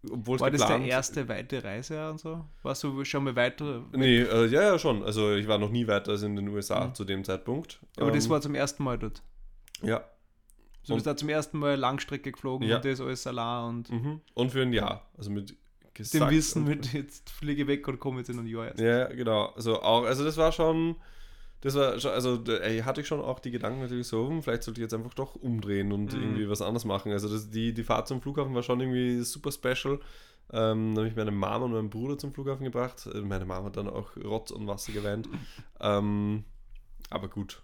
obwohl 0.08 0.36
es 0.36 0.40
War 0.42 0.50
das 0.52 0.60
der 0.60 0.68
geplant- 0.76 0.86
erste 0.88 1.28
weite 1.28 1.64
Reise 1.64 2.08
und 2.10 2.20
so? 2.20 2.44
Warst 2.62 2.84
du 2.84 3.04
schon 3.04 3.24
mal 3.24 3.34
weiter? 3.34 3.82
Nee, 3.92 4.20
äh, 4.20 4.46
ja, 4.46 4.62
ja, 4.62 4.78
schon. 4.78 5.02
Also 5.02 5.34
ich 5.34 5.48
war 5.48 5.58
noch 5.58 5.70
nie 5.70 5.88
weiter 5.88 6.12
als 6.12 6.22
in 6.22 6.36
den 6.36 6.46
USA 6.48 6.86
Mhm. 6.88 6.94
zu 6.94 7.04
dem 7.04 7.24
Zeitpunkt. 7.24 7.80
Aber 7.96 8.12
das 8.12 8.26
Ähm, 8.26 8.30
war 8.30 8.40
zum 8.40 8.54
ersten 8.54 8.84
Mal 8.84 8.98
dort. 8.98 9.22
Ja. 9.82 10.04
Du 10.86 10.94
bist 10.94 11.06
da 11.08 11.16
zum 11.16 11.28
ersten 11.28 11.58
Mal 11.58 11.74
Langstrecke 11.74 12.30
geflogen 12.30 12.68
Ja. 12.68 12.76
und 12.76 12.84
das 12.84 13.00
alles 13.00 13.26
allein 13.26 13.64
und 13.68 13.90
Mhm. 13.90 14.20
Und 14.34 14.52
für 14.52 14.62
ein 14.62 14.72
Jahr. 14.72 15.08
Also 15.18 15.30
mit 15.30 15.50
dem 15.50 15.56
gesagt 15.94 16.30
Wissen 16.30 16.62
und- 16.62 16.68
mit 16.68 16.92
jetzt 16.92 17.28
fliege 17.30 17.66
weg 17.66 17.88
und 17.88 17.98
komme 17.98 18.18
jetzt 18.18 18.28
in 18.30 18.38
ein 18.38 18.46
Jahr 18.46 18.66
erst. 18.68 18.78
Ja, 18.78 19.06
genau. 19.06 19.46
Also 19.56 19.80
auch, 19.82 20.04
also 20.04 20.22
das 20.24 20.36
war 20.36 20.52
schon, 20.52 20.94
das 21.60 21.74
war 21.74 21.98
schon, 21.98 22.10
also 22.12 22.42
ey, 22.60 22.80
hatte 22.80 23.00
ich 23.00 23.06
schon 23.06 23.20
auch 23.20 23.38
die 23.40 23.50
Gedanken 23.50 23.80
natürlich 23.80 24.06
so, 24.06 24.28
hm, 24.28 24.42
vielleicht 24.42 24.62
sollte 24.62 24.80
ich 24.80 24.82
jetzt 24.82 24.94
einfach 24.94 25.14
doch 25.14 25.34
umdrehen 25.36 25.92
und 25.92 26.12
Mhm. 26.14 26.20
irgendwie 26.20 26.48
was 26.48 26.62
anderes 26.62 26.84
machen. 26.84 27.12
Also 27.12 27.28
das, 27.28 27.50
die, 27.50 27.72
die 27.74 27.84
Fahrt 27.84 28.08
zum 28.08 28.20
Flughafen 28.20 28.54
war 28.54 28.62
schon 28.62 28.80
irgendwie 28.80 29.20
super 29.22 29.50
special. 29.52 29.98
Ähm, 30.52 30.94
da 30.94 31.00
habe 31.00 31.08
ich 31.08 31.16
meine 31.16 31.32
Mama 31.32 31.64
und 31.64 31.72
meinen 31.72 31.90
Bruder 31.90 32.18
zum 32.18 32.32
Flughafen 32.32 32.64
gebracht. 32.64 33.08
Äh, 33.12 33.20
Meine 33.22 33.44
Mama 33.46 33.66
hat 33.66 33.76
dann 33.76 33.88
auch 33.88 34.16
Rotz 34.16 34.52
und 34.52 34.66
Wasser 34.68 34.92
geweint. 34.92 35.28
ähm, 35.80 36.44
aber 37.10 37.28
gut. 37.28 37.62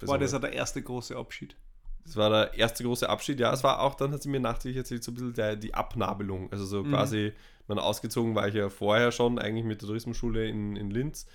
War 0.00 0.18
das 0.18 0.34
auch 0.34 0.40
der 0.40 0.52
erste 0.52 0.82
große 0.82 1.16
Abschied? 1.16 1.56
Das 2.04 2.16
war 2.16 2.30
der 2.30 2.54
erste 2.54 2.84
große 2.84 3.08
Abschied. 3.08 3.38
Ja, 3.40 3.52
es 3.52 3.62
war 3.64 3.80
auch, 3.80 3.94
dann 3.94 4.12
hat 4.12 4.22
sie 4.22 4.28
mir 4.30 4.40
nachträglich 4.40 4.78
erzählt, 4.78 5.04
so 5.04 5.10
ein 5.12 5.14
bisschen 5.14 5.34
der, 5.34 5.56
die 5.56 5.74
Abnabelung. 5.74 6.50
Also 6.52 6.64
so 6.66 6.82
Mhm. 6.82 6.90
quasi, 6.90 7.32
man 7.66 7.78
ausgezogen 7.78 8.34
war 8.34 8.48
ich 8.48 8.54
ja 8.54 8.68
vorher 8.70 9.12
schon, 9.12 9.38
eigentlich 9.38 9.64
mit 9.64 9.80
der 9.82 9.86
Tourismusschule 9.88 10.46
in, 10.48 10.76
in 10.76 10.90
Linz, 10.90 11.26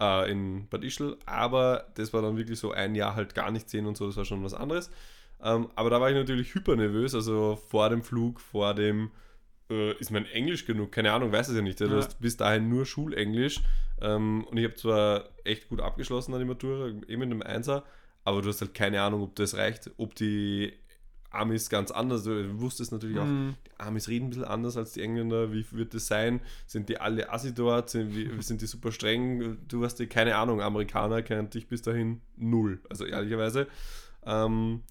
äh, 0.00 0.30
in 0.30 0.68
Bad 0.68 0.84
Ischl, 0.84 1.16
aber 1.26 1.86
das 1.94 2.12
war 2.12 2.22
dann 2.22 2.36
wirklich 2.36 2.58
so 2.58 2.72
ein 2.72 2.94
Jahr 2.94 3.14
halt 3.14 3.34
gar 3.34 3.50
nicht 3.50 3.68
sehen 3.70 3.86
und 3.86 3.96
so, 3.96 4.06
das 4.06 4.16
war 4.16 4.24
schon 4.24 4.42
was 4.44 4.54
anderes. 4.54 4.90
Ähm, 5.42 5.68
aber 5.74 5.90
da 5.90 6.00
war 6.00 6.08
ich 6.10 6.16
natürlich 6.16 6.54
hyper 6.54 6.76
nervös, 6.76 7.14
also 7.14 7.56
vor 7.68 7.90
dem 7.90 8.02
Flug, 8.02 8.40
vor 8.40 8.74
dem, 8.74 9.10
äh, 9.70 9.92
ist 9.98 10.10
mein 10.10 10.26
Englisch 10.26 10.66
genug? 10.66 10.92
Keine 10.92 11.12
Ahnung, 11.12 11.32
weiß 11.32 11.48
es 11.48 11.56
ja 11.56 11.62
nicht. 11.62 11.80
Du 11.80 11.86
Ja. 11.86 11.96
hast 11.96 12.20
bis 12.20 12.36
dahin 12.36 12.68
nur 12.68 12.86
Schulenglisch 12.86 13.60
ähm, 14.00 14.44
und 14.50 14.56
ich 14.56 14.64
habe 14.64 14.74
zwar 14.76 15.24
echt 15.44 15.68
gut 15.68 15.80
abgeschlossen 15.80 16.32
an 16.34 16.40
die 16.40 16.46
Matura, 16.46 16.88
eben 16.88 17.18
mit 17.18 17.22
einem 17.22 17.42
Einser, 17.42 17.82
aber 18.24 18.40
du 18.42 18.48
hast 18.48 18.60
halt 18.60 18.74
keine 18.74 19.02
Ahnung, 19.02 19.22
ob 19.22 19.34
das 19.34 19.56
reicht, 19.56 19.90
ob 19.96 20.14
die 20.14 20.72
Amis 21.30 21.70
ganz 21.70 21.90
anders, 21.90 22.24
du 22.24 22.60
wusstest 22.60 22.92
natürlich 22.92 23.18
auch, 23.18 23.26
Mhm. 23.26 23.56
Die 23.78 23.84
Amis 23.84 24.08
reden 24.08 24.26
ein 24.26 24.30
bisschen 24.30 24.44
anders 24.44 24.76
als 24.76 24.92
die 24.92 25.02
Engländer, 25.02 25.52
wie 25.52 25.64
wird 25.72 25.94
das 25.94 26.06
sein? 26.06 26.40
Sind 26.66 26.88
die 26.88 26.98
alle 26.98 27.32
assi 27.32 27.54
dort? 27.54 27.90
Sind, 27.90 28.14
wie, 28.14 28.30
sind 28.42 28.62
die 28.62 28.66
super 28.66 28.92
streng? 28.92 29.58
Du 29.68 29.84
hast 29.84 29.98
ja 30.00 30.06
keine 30.06 30.36
Ahnung, 30.36 30.60
Amerikaner 30.60 31.22
kennt 31.22 31.54
dich 31.54 31.68
bis 31.68 31.82
dahin 31.82 32.20
null, 32.36 32.80
also 32.88 33.04
ehrlicherweise. 33.04 33.66
Ähm, 34.24 34.82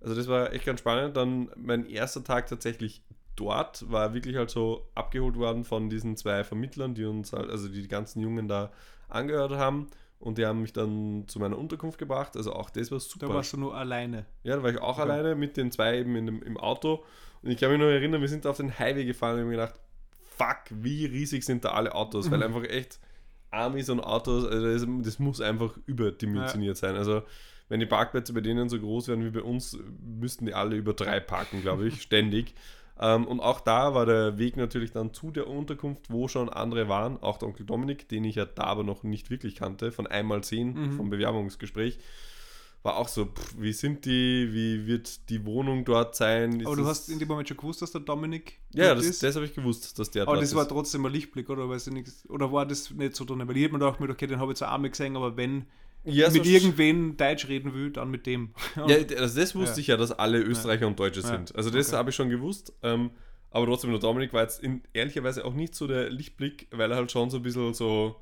also 0.00 0.14
das 0.14 0.28
war 0.28 0.52
echt 0.52 0.64
ganz 0.64 0.80
spannend. 0.80 1.16
Dann 1.16 1.50
mein 1.56 1.86
erster 1.86 2.24
Tag 2.24 2.46
tatsächlich 2.46 3.02
dort 3.36 3.90
war 3.90 4.14
wirklich 4.14 4.36
halt 4.36 4.50
so 4.50 4.88
abgeholt 4.94 5.36
worden 5.36 5.64
von 5.64 5.90
diesen 5.90 6.16
zwei 6.16 6.44
Vermittlern, 6.44 6.94
die 6.94 7.04
uns 7.04 7.32
halt, 7.32 7.50
also 7.50 7.68
die, 7.68 7.82
die 7.82 7.88
ganzen 7.88 8.20
Jungen 8.20 8.48
da 8.48 8.72
angehört 9.08 9.52
haben. 9.52 9.88
Und 10.20 10.38
die 10.38 10.46
haben 10.46 10.60
mich 10.62 10.72
dann 10.72 11.24
zu 11.28 11.38
meiner 11.38 11.56
Unterkunft 11.56 11.98
gebracht. 11.98 12.36
Also 12.36 12.52
auch 12.52 12.70
das 12.70 12.90
war 12.90 12.98
super. 13.00 13.28
Da 13.28 13.34
warst 13.34 13.52
du 13.52 13.56
nur 13.56 13.76
alleine. 13.76 14.26
Ja, 14.42 14.56
da 14.56 14.62
war 14.62 14.70
ich 14.70 14.78
auch 14.80 14.98
Okay. 14.98 15.02
alleine 15.10 15.34
mit 15.36 15.56
den 15.56 15.70
zwei 15.70 15.98
eben 15.98 16.16
in 16.16 16.26
dem, 16.26 16.42
im 16.42 16.56
Auto. 16.56 17.04
Und 17.42 17.50
ich 17.50 17.58
kann 17.60 17.70
mich 17.70 17.78
noch 17.78 17.86
erinnern, 17.86 18.20
wir 18.20 18.28
sind 18.28 18.46
auf 18.46 18.56
den 18.56 18.76
Highway 18.78 19.04
gefahren 19.04 19.34
und 19.34 19.38
ich 19.38 19.42
habe 19.42 19.50
mir 19.50 19.56
gedacht, 19.56 19.80
fuck, 20.36 20.56
wie 20.82 21.06
riesig 21.06 21.44
sind 21.44 21.64
da 21.64 21.70
alle 21.70 21.94
Autos, 21.94 22.30
weil 22.30 22.38
Mhm. 22.38 22.44
einfach 22.44 22.64
echt 22.64 22.98
Amis 23.50 23.88
und 23.90 24.00
Autos, 24.00 24.44
also 24.44 24.66
das, 24.66 24.84
das 25.04 25.18
muss 25.20 25.40
einfach 25.40 25.78
überdimensioniert 25.86 26.76
sein. 26.76 26.96
Also 26.96 27.22
wenn 27.68 27.80
die 27.80 27.86
Parkplätze 27.86 28.32
bei 28.32 28.40
denen 28.40 28.68
so 28.68 28.78
groß 28.78 29.08
wären 29.08 29.24
wie 29.24 29.30
bei 29.30 29.42
uns, 29.42 29.78
müssten 30.04 30.46
die 30.46 30.54
alle 30.54 30.74
über 30.76 30.94
drei 30.94 31.20
parken, 31.20 31.60
glaube 31.62 31.86
ich, 31.86 32.02
ständig. 32.02 32.54
Ähm, 33.00 33.26
und 33.26 33.40
auch 33.40 33.60
da 33.60 33.94
war 33.94 34.06
der 34.06 34.38
Weg 34.38 34.56
natürlich 34.56 34.90
dann 34.92 35.12
zu 35.14 35.30
der 35.30 35.46
Unterkunft, 35.46 36.10
wo 36.10 36.26
schon 36.28 36.48
andere 36.48 36.88
waren, 36.88 37.22
auch 37.22 37.38
der 37.38 37.48
Onkel 37.48 37.64
Dominik, 37.66 38.08
den 38.08 38.24
ich 38.24 38.34
ja 38.36 38.44
da 38.44 38.64
aber 38.64 38.82
noch 38.82 39.02
nicht 39.04 39.30
wirklich 39.30 39.54
kannte, 39.56 39.92
von 39.92 40.06
einmal 40.06 40.42
sehen, 40.44 40.74
Mhm. 40.74 40.96
vom 40.96 41.10
Bewerbungsgespräch. 41.10 41.98
War 42.84 42.96
auch 42.96 43.08
so, 43.08 43.26
pff, 43.26 43.54
wie 43.58 43.72
sind 43.72 44.04
die, 44.04 44.48
wie 44.52 44.86
wird 44.86 45.28
die 45.30 45.44
Wohnung 45.44 45.84
dort 45.84 46.14
sein? 46.14 46.60
Ist 46.60 46.66
Aber 46.66 46.76
du 46.76 46.86
hast 46.86 47.08
in 47.08 47.18
dem 47.18 47.26
Moment 47.28 47.48
schon 47.48 47.56
gewusst, 47.56 47.82
dass 47.82 47.90
der 47.90 48.00
Dominik 48.02 48.58
Ja, 48.72 48.94
das, 48.94 49.04
ist. 49.04 49.22
das 49.22 49.34
habe 49.34 49.46
ich 49.46 49.54
gewusst, 49.54 49.98
dass 49.98 50.10
der 50.12 50.22
aber 50.22 50.34
dort 50.34 50.44
das 50.44 50.54
war 50.54 50.62
ist. 50.62 50.68
trotzdem 50.68 51.04
ein 51.04 51.12
Lichtblick, 51.12 51.50
oder? 51.50 51.68
Weißt 51.68 51.88
du 51.88 51.90
nichts? 51.92 52.24
Oder 52.30 52.52
war 52.52 52.66
das 52.66 52.90
nicht 52.92 53.16
so 53.16 53.24
drin? 53.24 53.40
Weil 53.46 53.56
ich 53.56 53.64
hätte 53.64 53.72
mir 53.74 53.80
gedacht, 53.80 54.00
okay, 54.00 54.26
den 54.28 54.38
habe 54.38 54.52
ich 54.52 54.58
zwar 54.58 54.72
einmal 54.72 54.90
gesehen, 54.90 55.16
aber 55.16 55.36
wenn 55.36 55.66
Ja, 56.10 56.30
mit 56.30 56.44
so- 56.44 56.50
irgendwen 56.50 57.16
Deutsch 57.16 57.48
reden 57.48 57.74
will, 57.74 57.90
dann 57.90 58.10
mit 58.10 58.26
dem. 58.26 58.54
Ja, 58.76 58.96
also 59.18 59.40
das 59.40 59.54
wusste 59.54 59.76
Ja. 59.76 59.80
ich 59.80 59.86
ja, 59.88 59.96
dass 59.96 60.12
alle 60.12 60.38
Österreicher 60.40 60.86
und 60.86 60.98
Deutsche 60.98 61.22
sind. 61.22 61.54
Also 61.54 61.70
das 61.70 61.88
Okay. 61.88 61.96
habe 61.96 62.10
ich 62.10 62.16
schon 62.16 62.28
gewusst. 62.30 62.72
Ähm, 62.82 63.10
aber 63.50 63.66
trotzdem, 63.66 63.90
der 63.90 64.00
Dominik 64.00 64.32
war 64.32 64.42
jetzt 64.42 64.62
in, 64.62 64.82
ehrlicherweise 64.92 65.44
auch 65.44 65.54
nicht 65.54 65.74
so 65.74 65.86
der 65.86 66.10
Lichtblick, 66.10 66.68
weil 66.70 66.90
er 66.90 66.96
halt 66.98 67.10
schon 67.10 67.30
so 67.30 67.38
ein 67.38 67.42
bisschen 67.42 67.72
so, 67.72 68.16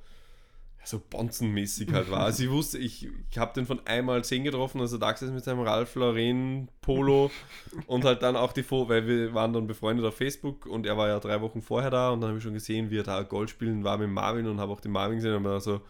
so 0.85 1.03
bonzenmäßig 1.11 1.93
halt 1.93 2.09
war. 2.13 2.21
Also 2.21 2.45
ich 2.45 2.51
wusste, 2.51 2.79
ich, 2.79 3.09
ich 3.29 3.39
habe 3.39 3.53
den 3.55 3.67
von 3.67 3.85
einmal 3.89 4.23
zehn 4.23 4.45
getroffen, 4.45 4.81
also 4.81 4.99
Dax 4.99 5.21
ist 5.23 5.33
mit 5.33 5.43
seinem 5.43 5.61
Ralph 5.63 5.97
Lauren 5.97 6.69
Polo 6.81 7.33
und 7.89 8.05
halt 8.05 8.23
dann 8.23 8.37
auch 8.37 8.53
die 8.53 8.63
Foto, 8.63 8.89
weil 8.91 9.05
wir 9.09 9.35
waren 9.35 9.53
dann 9.53 9.67
befreundet 9.67 10.07
auf 10.07 10.17
Facebook 10.17 10.65
und 10.67 10.87
er 10.87 10.97
war 10.97 11.09
ja 11.09 11.19
drei 11.19 11.41
Wochen 11.41 11.61
vorher 11.61 11.91
da 11.91 12.11
und 12.11 12.21
dann 12.21 12.29
habe 12.29 12.39
ich 12.39 12.45
schon 12.45 12.55
gesehen, 12.55 12.91
wie 12.91 12.99
er 12.99 13.03
da 13.03 13.23
Golf 13.25 13.51
spielen 13.51 13.83
war 13.83 13.99
mit 13.99 14.11
Marvin 14.11 14.47
und 14.47 14.61
habe 14.61 14.71
auch 14.73 14.81
den 14.81 14.93
Marvin 14.93 15.17
gesehen 15.17 15.35
und 15.35 15.43
mir 15.43 15.59
so, 15.61 15.81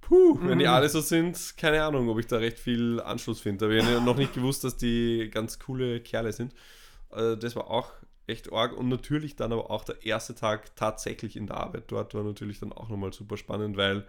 Puh, 0.00 0.38
wenn 0.42 0.58
die 0.58 0.66
Mhm. 0.66 0.70
alle 0.72 0.88
so 0.88 1.00
sind, 1.00 1.54
keine 1.56 1.82
Ahnung, 1.82 2.08
ob 2.08 2.18
ich 2.18 2.26
da 2.26 2.36
recht 2.38 2.58
viel 2.58 3.00
Anschluss 3.00 3.40
finde. 3.40 3.66
Aber 3.66 3.74
ich 3.74 3.84
habe 3.84 4.00
noch 4.04 4.16
nicht 4.16 4.34
gewusst, 4.34 4.64
dass 4.64 4.76
die 4.76 5.28
ganz 5.32 5.58
coole 5.58 6.00
Kerle 6.00 6.32
sind. 6.32 6.52
Äh, 7.12 7.36
Das 7.36 7.54
war 7.56 7.70
auch 7.70 7.92
echt 8.26 8.52
arg. 8.52 8.76
Und 8.76 8.88
natürlich 8.88 9.36
dann 9.36 9.52
aber 9.52 9.70
auch 9.70 9.84
der 9.84 10.04
erste 10.04 10.34
Tag 10.34 10.74
tatsächlich 10.76 11.36
in 11.36 11.46
der 11.46 11.56
Arbeit 11.58 11.84
dort 11.88 12.14
war 12.14 12.22
natürlich 12.24 12.60
dann 12.60 12.72
auch 12.72 12.88
nochmal 12.88 13.12
super 13.12 13.36
spannend, 13.36 13.76
weil 13.76 14.06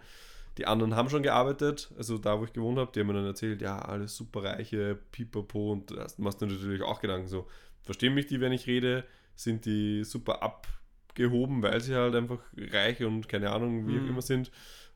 die 0.57 0.67
anderen 0.67 0.95
haben 0.95 1.09
schon 1.09 1.23
gearbeitet, 1.23 1.91
also 1.97 2.17
da, 2.17 2.39
wo 2.39 2.43
ich 2.43 2.51
gewohnt 2.53 2.77
habe, 2.77 2.91
die 2.93 2.99
haben 2.99 3.07
mir 3.07 3.13
dann 3.13 3.25
erzählt, 3.25 3.61
ja, 3.61 3.79
alles 3.79 4.15
super 4.17 4.43
reiche, 4.43 4.97
pipapo 5.11 5.71
und 5.71 5.91
da 5.91 6.05
machst 6.17 6.41
du 6.41 6.45
natürlich 6.45 6.81
auch 6.81 6.99
Gedanken 6.99 7.27
so, 7.29 7.47
verstehen 7.83 8.13
mich 8.13 8.27
die, 8.27 8.41
wenn 8.41 8.51
ich 8.51 8.67
rede, 8.67 9.05
sind 9.33 9.65
die 9.65 10.03
super 10.03 10.43
abgehoben, 10.43 11.63
weil 11.63 11.79
sie 11.79 11.95
halt 11.95 12.15
einfach 12.15 12.39
reich 12.57 13.01
und 13.01 13.29
keine 13.29 13.49
Ahnung, 13.49 13.87
wie 13.87 13.97
auch 13.97 14.03
Mhm. 14.03 14.09
immer 14.09 14.21
sind. 14.21 14.51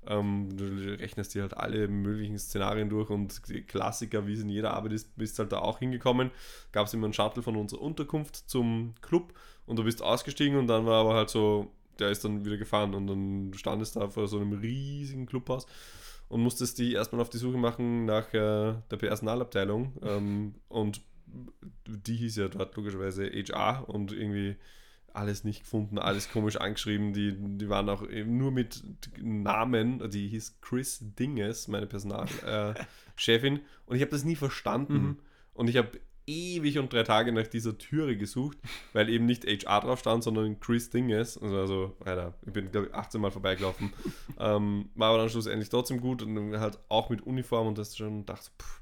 Ähm, 0.08 0.50
du 0.56 0.64
rechnest 1.00 1.34
dir 1.34 1.42
halt 1.42 1.58
alle 1.58 1.88
möglichen 1.88 2.38
Szenarien 2.38 2.90
durch 2.90 3.10
und 3.10 3.42
Klassiker, 3.68 4.28
wie 4.28 4.34
es 4.34 4.42
in 4.42 4.50
jeder 4.50 4.74
Arbeit 4.74 4.94
ist, 4.94 5.16
bist 5.18 5.40
halt 5.40 5.52
da 5.52 5.60
auch 5.60 5.80
hingekommen. 5.80 6.32
Gab 6.72 6.88
es 6.88 6.94
immer 6.94 7.06
einen 7.06 7.14
Shuttle 7.14 7.44
von 7.44 7.56
unserer 7.56 7.82
Unterkunft 7.82 8.36
zum 8.50 8.94
Club 9.02 9.34
und 9.66 9.78
du 9.78 9.84
bist 9.84 10.02
ausgestiegen 10.02 10.58
und 10.58 10.68
dann 10.68 10.86
war 10.86 11.02
aber 11.02 11.16
halt 11.16 11.30
so, 11.30 11.72
der 12.00 12.10
ist 12.10 12.26
dann 12.26 12.46
wieder 12.46 12.58
gefahren 12.58 12.94
und 12.94 13.08
dann 13.08 13.52
standest 13.56 13.96
da 13.96 14.10
vor 14.10 14.28
so 14.28 14.40
einem 14.40 14.54
riesigen 14.54 15.26
Clubhaus 15.26 15.66
und 16.28 16.42
musstest 16.42 16.78
die 16.78 16.94
erstmal 16.94 17.22
auf 17.22 17.30
die 17.30 17.38
Suche 17.38 17.58
machen 17.58 18.06
nach 18.06 18.34
äh, 18.34 18.74
der 18.92 18.98
Personalabteilung 18.98 19.94
ähm, 20.04 20.56
und 20.68 21.02
die 21.88 22.16
hieß 22.16 22.38
ja 22.38 22.48
dort 22.48 22.76
logischerweise 22.76 23.26
HR 23.26 23.90
und 23.90 24.12
irgendwie 24.12 24.56
alles 25.16 25.44
nicht 25.44 25.62
gefunden, 25.62 25.98
alles 25.98 26.32
komisch 26.32 26.58
angeschrieben. 26.58 27.14
Die, 27.14 27.36
die 27.38 27.70
waren 27.70 27.90
auch 27.90 28.04
nur 28.26 28.52
mit 28.52 28.84
Namen. 29.22 30.10
Die 30.10 30.28
hieß 30.28 30.60
Chris 30.62 31.00
Dinges, 31.02 31.68
meine 31.68 31.88
Personalchefin. 31.88 33.58
Äh, 33.58 33.60
und 33.86 33.96
ich 33.96 34.02
habe 34.02 34.12
das 34.12 34.24
nie 34.24 34.36
verstanden. 34.36 34.94
Mhm. 34.94 35.20
Und 35.54 35.70
ich 35.70 35.78
habe 35.78 36.00
ewig 36.28 36.80
und 36.80 36.92
drei 36.92 37.04
Tage 37.04 37.32
nach 37.32 37.48
dieser 37.48 37.78
Türe 37.78 38.18
gesucht, 38.18 38.58
weil 38.94 39.10
eben 39.10 39.26
nicht 39.26 39.46
HR 39.46 39.82
drauf 39.82 40.00
stand, 40.00 40.24
sondern 40.24 40.60
Chris 40.60 40.90
Dinges. 40.90 41.38
Also, 41.38 41.58
also 41.58 41.98
Alter, 42.04 42.34
ich 42.46 42.54
bin, 42.54 42.72
glaube 42.72 42.88
ich, 42.88 42.94
18 42.94 43.22
Mal 43.22 43.32
vorbeigelaufen. 43.32 43.94
ähm, 44.40 44.90
war 44.96 45.10
aber 45.10 45.20
dann 45.20 45.30
schlussendlich 45.30 45.70
trotzdem 45.70 46.02
gut 46.02 46.22
und 46.24 46.36
dann 46.36 46.60
halt 46.60 46.80
auch 46.90 47.10
mit 47.10 47.22
Uniform 47.22 47.68
und 47.68 47.78
das 47.78 47.96
schon 47.96 48.26
dachte, 48.26 48.50
pff, 48.60 48.82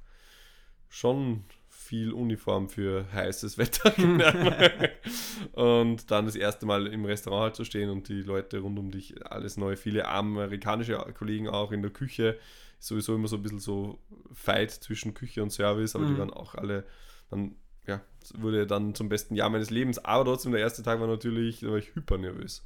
schon 0.89 1.43
viel 1.83 2.11
Uniform 2.13 2.69
für 2.69 3.05
heißes 3.11 3.57
Wetter. 3.57 3.93
und 5.53 6.09
dann 6.09 6.25
das 6.25 6.35
erste 6.35 6.65
Mal 6.65 6.87
im 6.87 7.05
Restaurant 7.05 7.43
halt 7.43 7.55
zu 7.55 7.65
stehen 7.65 7.89
und 7.89 8.07
die 8.09 8.21
Leute 8.21 8.59
rund 8.59 8.79
um 8.79 8.91
dich, 8.91 9.25
alles 9.29 9.57
neu, 9.57 9.75
viele 9.75 10.07
amerikanische 10.07 10.97
Kollegen 11.17 11.47
auch 11.49 11.71
in 11.71 11.81
der 11.81 11.91
Küche. 11.91 12.39
Sowieso 12.79 13.15
immer 13.15 13.27
so 13.27 13.37
ein 13.37 13.43
bisschen 13.43 13.59
so 13.59 13.99
Fight 14.33 14.71
zwischen 14.71 15.13
Küche 15.13 15.41
und 15.43 15.51
Service, 15.51 15.95
aber 15.95 16.05
die 16.05 16.13
Mhm. 16.13 16.17
waren 16.19 16.33
auch 16.33 16.55
alle 16.55 16.85
dann, 17.29 17.55
ja, 17.87 18.01
es 18.21 18.39
wurde 18.41 18.67
dann 18.67 18.95
zum 18.95 19.09
besten 19.09 19.35
Jahr 19.35 19.49
meines 19.49 19.69
Lebens. 19.69 19.99
Aber 19.99 20.25
trotzdem, 20.25 20.51
der 20.51 20.61
erste 20.61 20.83
Tag 20.83 20.99
war 20.99 21.07
natürlich, 21.07 21.61
da 21.61 21.67
war 21.69 21.77
ich 21.77 21.95
hyper 21.95 22.17
nervös. 22.17 22.65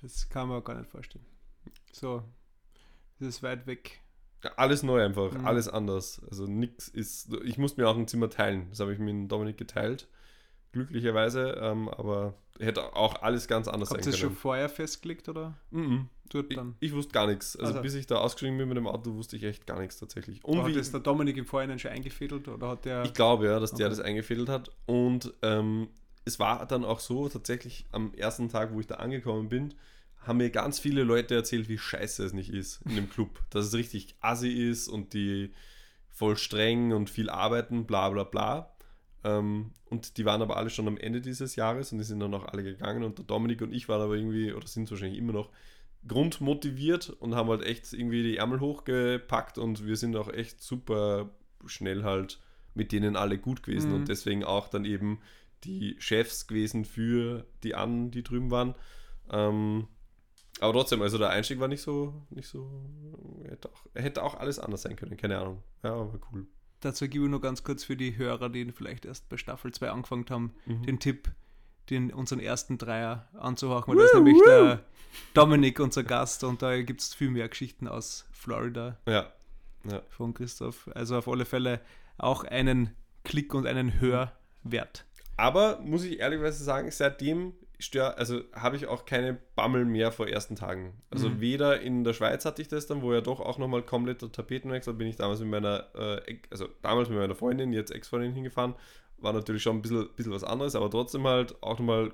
Das 0.00 0.28
kann 0.28 0.48
man 0.48 0.64
gar 0.64 0.78
nicht 0.78 0.90
vorstellen. 0.90 1.24
So, 1.92 2.24
das 3.18 3.28
ist 3.28 3.42
weit 3.42 3.66
weg. 3.66 4.00
Ja, 4.42 4.52
alles 4.56 4.82
neu 4.82 5.04
einfach, 5.04 5.32
Mhm. 5.32 5.46
alles 5.46 5.68
anders. 5.68 6.20
Also 6.30 6.46
nichts 6.46 6.88
ist. 6.88 7.30
Ich 7.44 7.58
musste 7.58 7.80
mir 7.80 7.88
auch 7.88 7.96
ein 7.96 8.08
Zimmer 8.08 8.30
teilen. 8.30 8.66
Das 8.70 8.80
habe 8.80 8.92
ich 8.92 8.98
mit 8.98 9.30
Dominik 9.30 9.58
geteilt. 9.58 10.08
Glücklicherweise. 10.72 11.58
Ähm, 11.60 11.88
aber 11.88 12.34
hätte 12.58 12.94
auch 12.94 13.22
alles 13.22 13.48
ganz 13.48 13.66
anders 13.68 13.90
Habt 13.90 14.00
ihr 14.00 14.04
sein 14.04 14.12
das 14.12 14.20
schon 14.20 14.28
können. 14.30 14.38
vorher 14.38 14.68
festgelegt 14.68 15.28
oder 15.28 15.54
Mhm. 15.70 16.08
dort 16.30 16.46
Ich, 16.50 16.56
dann? 16.56 16.74
ich 16.80 16.92
wusste 16.94 17.12
gar 17.12 17.26
nichts. 17.26 17.56
Also, 17.56 17.72
Also- 17.72 17.82
bis 17.82 17.94
ich 17.94 18.06
da 18.06 18.16
ausgestiegen 18.16 18.56
bin 18.56 18.68
mit 18.68 18.76
dem 18.76 18.86
Auto, 18.86 19.14
wusste 19.14 19.36
ich 19.36 19.42
echt 19.44 19.66
gar 19.66 19.80
nichts 19.80 19.98
tatsächlich. 19.98 20.44
Und 20.44 20.58
hat 20.58 20.66
wie, 20.68 20.74
das 20.74 20.90
der 20.92 21.00
Dominik 21.00 21.36
im 21.36 21.46
Vorhinein 21.46 21.78
schon 21.78 21.90
eingefädelt 21.90 22.46
oder 22.48 22.68
hat 22.68 22.84
der. 22.84 23.04
ich 23.04 23.14
glaube 23.14 23.46
ja, 23.46 23.58
dass 23.58 23.72
der 23.72 23.86
Okay. 23.88 23.96
das 23.96 24.04
eingefädelt 24.04 24.48
hat. 24.48 24.70
Und 24.86 25.32
ähm, 25.42 25.88
es 26.24 26.38
war 26.38 26.64
dann 26.66 26.84
auch 26.84 27.00
so, 27.00 27.28
tatsächlich 27.28 27.86
am 27.92 28.14
ersten 28.14 28.48
Tag, 28.48 28.72
wo 28.72 28.80
ich 28.80 28.86
da 28.86 28.96
angekommen 28.96 29.48
bin, 29.48 29.74
haben 30.20 30.38
mir 30.38 30.50
ganz 30.50 30.78
viele 30.78 31.02
Leute 31.02 31.34
erzählt, 31.34 31.68
wie 31.68 31.78
scheiße 31.78 32.24
es 32.24 32.32
nicht 32.32 32.50
ist 32.50 32.80
in 32.86 32.96
dem 32.96 33.08
Club. 33.10 33.40
Dass 33.50 33.66
es 33.66 33.74
richtig 33.74 34.14
assi 34.20 34.50
ist 34.50 34.88
und 34.88 35.14
die 35.14 35.52
voll 36.10 36.36
streng 36.36 36.92
und 36.92 37.08
viel 37.10 37.30
arbeiten, 37.30 37.86
bla 37.86 38.08
bla 38.10 38.24
bla. 38.24 38.72
Ähm, 39.24 39.72
und 39.86 40.16
die 40.18 40.24
waren 40.24 40.42
aber 40.42 40.56
alle 40.56 40.70
schon 40.70 40.88
am 40.88 40.98
Ende 40.98 41.20
dieses 41.20 41.56
Jahres 41.56 41.92
und 41.92 41.98
die 41.98 42.04
sind 42.04 42.20
dann 42.20 42.34
auch 42.34 42.44
alle 42.44 42.62
gegangen. 42.62 43.02
Und 43.04 43.18
der 43.18 43.24
Dominik 43.24 43.62
und 43.62 43.72
ich 43.72 43.88
waren 43.88 44.02
aber 44.02 44.14
irgendwie, 44.14 44.52
oder 44.52 44.66
sind 44.66 44.90
wahrscheinlich 44.90 45.18
immer 45.18 45.32
noch, 45.32 45.50
grundmotiviert 46.06 47.10
und 47.10 47.34
haben 47.34 47.48
halt 47.50 47.62
echt 47.62 47.92
irgendwie 47.92 48.22
die 48.22 48.36
Ärmel 48.38 48.60
hochgepackt 48.60 49.58
und 49.58 49.86
wir 49.86 49.96
sind 49.96 50.16
auch 50.16 50.32
echt 50.32 50.62
super 50.62 51.30
schnell 51.66 52.04
halt 52.04 52.40
mit 52.74 52.92
denen 52.92 53.16
alle 53.16 53.36
gut 53.36 53.62
gewesen 53.62 53.90
Mhm. 53.90 53.96
und 53.96 54.08
deswegen 54.08 54.44
auch 54.44 54.68
dann 54.68 54.84
eben 54.84 55.20
die 55.64 55.96
Chefs 55.98 56.46
gewesen 56.46 56.84
für 56.86 57.44
die 57.62 57.74
anderen, 57.74 58.10
die 58.10 58.22
drüben 58.22 58.50
waren. 58.50 58.74
Ähm, 59.30 59.88
aber 60.60 60.72
trotzdem, 60.72 61.02
also 61.02 61.18
der 61.18 61.30
Einstieg 61.30 61.58
war 61.60 61.68
nicht 61.68 61.82
so, 61.82 62.14
nicht 62.30 62.48
so, 62.48 62.70
hätte 63.44 63.68
auch, 63.70 63.84
hätte 63.94 64.22
auch 64.22 64.34
alles 64.36 64.58
anders 64.58 64.82
sein 64.82 64.96
können, 64.96 65.16
keine 65.16 65.38
Ahnung. 65.38 65.62
Ja, 65.82 65.92
aber 65.94 66.18
cool. 66.32 66.46
Dazu 66.80 67.08
gebe 67.08 67.24
ich 67.24 67.30
nur 67.30 67.40
ganz 67.40 67.62
kurz 67.64 67.84
für 67.84 67.96
die 67.96 68.16
Hörer, 68.16 68.48
die 68.48 68.70
vielleicht 68.72 69.04
erst 69.04 69.28
bei 69.28 69.36
Staffel 69.36 69.72
2 69.72 69.90
angefangen 69.90 70.24
haben, 70.30 70.54
Mhm. 70.66 70.82
den 70.84 70.98
Tipp, 70.98 71.30
den 71.90 72.12
unseren 72.12 72.40
ersten 72.40 72.78
Dreier 72.78 73.28
anzuhauchen, 73.38 73.90
weil 73.92 73.98
da 73.98 74.04
ist 74.04 74.14
nämlich 74.14 74.40
der 74.46 74.80
Dominik 75.34 75.80
unser 75.80 76.04
Gast 76.04 76.44
und 76.44 76.62
da 76.62 76.80
gibt 76.82 77.00
es 77.00 77.12
viel 77.14 77.30
mehr 77.30 77.48
Geschichten 77.48 77.88
aus 77.88 78.26
Florida 78.32 78.96
Ja, 79.06 79.32
von 80.10 80.32
Christoph. 80.34 80.88
Also 80.94 81.16
auf 81.18 81.26
alle 81.28 81.44
Fälle 81.44 81.80
auch 82.16 82.44
einen 82.44 82.94
Klick 83.24 83.52
und 83.54 83.66
einen 83.66 84.00
Hörwert. 84.00 85.04
Aber 85.36 85.80
muss 85.80 86.04
ich 86.04 86.20
ehrlicherweise 86.20 86.62
sagen, 86.62 86.90
seitdem 86.90 87.54
stör, 87.80 88.18
also 88.18 88.42
habe 88.52 88.76
ich 88.76 88.86
auch 88.86 89.04
keine 89.04 89.38
Bammel 89.56 89.84
mehr 89.84 90.12
vor 90.12 90.28
ersten 90.28 90.56
Tagen. 90.56 91.02
Also 91.10 91.28
Mhm. 91.30 91.40
weder 91.40 91.80
in 91.80 92.04
der 92.04 92.12
Schweiz 92.12 92.44
hatte 92.44 92.62
ich 92.62 92.68
das 92.68 92.86
dann, 92.86 93.02
wo 93.02 93.12
ja 93.12 93.20
doch 93.20 93.40
auch 93.40 93.58
nochmal 93.58 93.82
kompletter 93.82 94.30
Tapetenwechsel 94.30 94.94
bin 94.94 95.06
ich 95.08 95.16
damals 95.16 95.40
mit 95.40 95.48
meiner, 95.50 95.86
äh, 95.94 96.38
also 96.50 96.68
damals 96.82 97.08
mit 97.08 97.18
meiner 97.18 97.34
Freundin, 97.34 97.72
jetzt 97.72 97.90
Ex-Freundin 97.90 98.32
hingefahren. 98.32 98.74
War 99.18 99.32
natürlich 99.32 99.62
schon 99.62 99.76
ein 99.76 99.82
bisschen, 99.82 100.08
bisschen 100.16 100.32
was 100.32 100.44
anderes, 100.44 100.74
aber 100.74 100.90
trotzdem 100.90 101.26
halt 101.26 101.62
auch 101.62 101.78
nochmal 101.78 102.12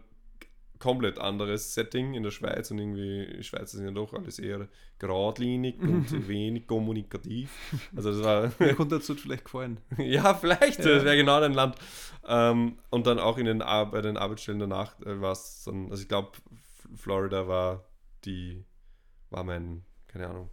komplett 0.78 1.18
anderes 1.18 1.74
Setting 1.74 2.14
in 2.14 2.22
der 2.22 2.30
Schweiz 2.30 2.70
und 2.70 2.78
irgendwie, 2.78 3.42
Schweizer 3.42 3.78
sind 3.78 3.86
ja 3.86 3.92
doch 3.92 4.12
alles 4.12 4.38
eher 4.38 4.68
geradlinig 4.98 5.78
und 5.80 6.06
wenig 6.28 6.66
kommunikativ. 6.66 7.50
Also 7.94 8.10
das 8.12 8.22
war 8.22 8.52
Mir 8.58 8.74
konnte 8.76 8.96
dazu 8.96 9.14
vielleicht 9.14 9.44
gefallen. 9.44 9.80
ja, 9.98 10.34
vielleicht. 10.34 10.78
Ja. 10.80 10.94
Das 10.96 11.04
wäre 11.04 11.16
genau 11.16 11.40
dein 11.40 11.52
Land. 11.54 11.76
Ähm, 12.28 12.78
und 12.90 13.06
dann 13.06 13.18
auch 13.18 13.38
in 13.38 13.46
den, 13.46 13.62
Ar- 13.62 13.90
bei 13.90 14.00
den 14.02 14.16
Arbeitsstellen 14.16 14.60
danach 14.60 14.98
äh, 15.00 15.20
war 15.20 15.32
es 15.32 15.62
dann, 15.64 15.90
also 15.90 16.02
ich 16.02 16.08
glaube, 16.08 16.32
Florida 16.94 17.46
war 17.48 17.84
die, 18.24 18.64
war 19.30 19.44
mein, 19.44 19.84
keine 20.08 20.28
Ahnung, 20.28 20.50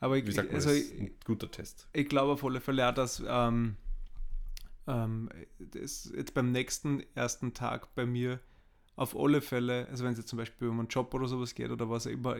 Aber 0.00 0.16
wie 0.16 0.20
ich, 0.28 0.34
sagt 0.34 0.48
man 0.48 0.56
also 0.56 0.70
das? 0.70 0.90
Ein 0.92 1.10
guter 1.24 1.50
Test. 1.50 1.88
ich 1.92 2.08
glaube 2.08 2.32
auf 2.32 2.44
alle 2.44 2.60
Fälle 2.60 2.92
dass 2.92 3.22
ähm, 3.26 3.76
ähm, 4.88 5.28
das 5.58 6.12
jetzt 6.16 6.34
beim 6.34 6.52
nächsten 6.52 7.02
ersten 7.14 7.54
Tag 7.54 7.94
bei 7.94 8.06
mir 8.06 8.40
auf 8.96 9.14
alle 9.16 9.40
Fälle, 9.42 9.86
also 9.90 10.04
wenn 10.04 10.12
es 10.12 10.18
jetzt 10.18 10.28
zum 10.28 10.38
Beispiel 10.38 10.68
um 10.68 10.78
einen 10.80 10.88
Job 10.88 11.12
oder 11.14 11.28
sowas 11.28 11.54
geht 11.54 11.70
oder 11.70 11.88
was 11.90 12.06
immer, 12.06 12.36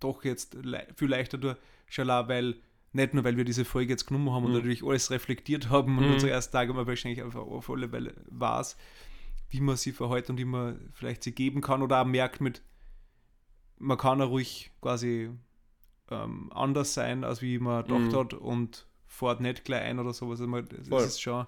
doch 0.00 0.24
jetzt 0.24 0.54
le 0.54 0.86
viel 0.96 1.08
leichter 1.08 1.38
durch, 1.38 1.56
auch, 1.98 2.28
weil 2.28 2.56
nicht 2.92 3.14
nur, 3.14 3.22
weil 3.22 3.36
wir 3.36 3.44
diese 3.44 3.64
Folge 3.64 3.92
jetzt 3.92 4.06
genommen 4.06 4.30
haben 4.32 4.44
und 4.44 4.50
Mhm. 4.50 4.56
natürlich 4.58 4.82
alles 4.84 5.10
reflektiert 5.12 5.70
haben 5.70 5.96
und 5.98 6.04
Mhm. 6.06 6.10
unsere 6.12 6.32
ersten 6.32 6.52
Tage 6.52 6.74
mal 6.74 6.86
wahrscheinlich 6.88 7.22
einfach 7.22 7.40
auf 7.40 7.70
alle 7.70 7.88
Fälle 7.88 8.14
war 8.28 8.60
es, 8.60 8.76
wie 9.50 9.60
man 9.60 9.76
sie 9.76 9.92
verhält 9.92 10.28
und 10.30 10.38
wie 10.38 10.44
man 10.44 10.90
vielleicht 10.92 11.22
sie 11.22 11.32
geben 11.32 11.60
kann 11.60 11.82
oder 11.82 12.00
auch 12.02 12.06
merkt 12.06 12.40
mit, 12.40 12.62
man 13.78 13.96
kann 13.96 14.20
auch 14.20 14.30
ruhig 14.30 14.72
quasi 14.80 15.30
ähm, 16.10 16.50
anders 16.52 16.92
sein, 16.94 17.22
als 17.22 17.40
wie 17.40 17.60
man 17.60 17.84
gedacht 17.84 18.12
Mhm. 18.12 18.16
hat 18.16 18.34
und 18.34 18.86
fährt 19.06 19.40
nicht 19.40 19.64
gleich 19.64 19.82
ein 19.82 20.00
oder 20.00 20.12
sowas. 20.12 20.40
Also 20.40 20.48
man, 20.50 20.66
das 20.68 20.88
Voll. 20.88 21.04
ist 21.04 21.20
schon, 21.22 21.46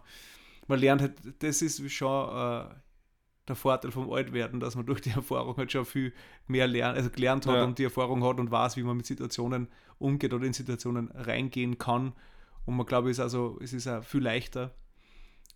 man 0.68 0.78
lernt 0.78 1.02
halt, 1.02 1.42
das 1.42 1.62
ist 1.62 1.90
schon 1.90 2.28
äh, 2.36 2.74
der 3.48 3.56
Vorteil 3.56 3.90
vom 3.90 4.10
Altwerden, 4.12 4.60
dass 4.60 4.76
man 4.76 4.86
durch 4.86 5.00
die 5.00 5.10
Erfahrung 5.10 5.56
halt 5.56 5.72
schon 5.72 5.84
viel 5.84 6.12
mehr 6.46 6.66
lernt, 6.66 6.96
also 6.96 7.10
gelernt 7.10 7.46
hat 7.46 7.54
Ja. 7.56 7.64
und 7.64 7.78
die 7.78 7.84
Erfahrung 7.84 8.22
hat 8.24 8.38
und 8.38 8.50
weiß, 8.50 8.76
wie 8.76 8.82
man 8.84 8.96
mit 8.96 9.06
Situationen 9.06 9.68
umgeht 9.98 10.32
oder 10.32 10.44
in 10.46 10.52
Situationen 10.52 11.10
reingehen 11.12 11.78
kann. 11.78 12.12
Und 12.66 12.76
man 12.76 12.86
glaube, 12.86 13.10
es 13.10 13.18
ist 13.18 13.20
also, 13.22 13.58
es 13.60 13.72
ist 13.72 13.88
auch 13.88 14.04
viel 14.04 14.22
leichter, 14.22 14.72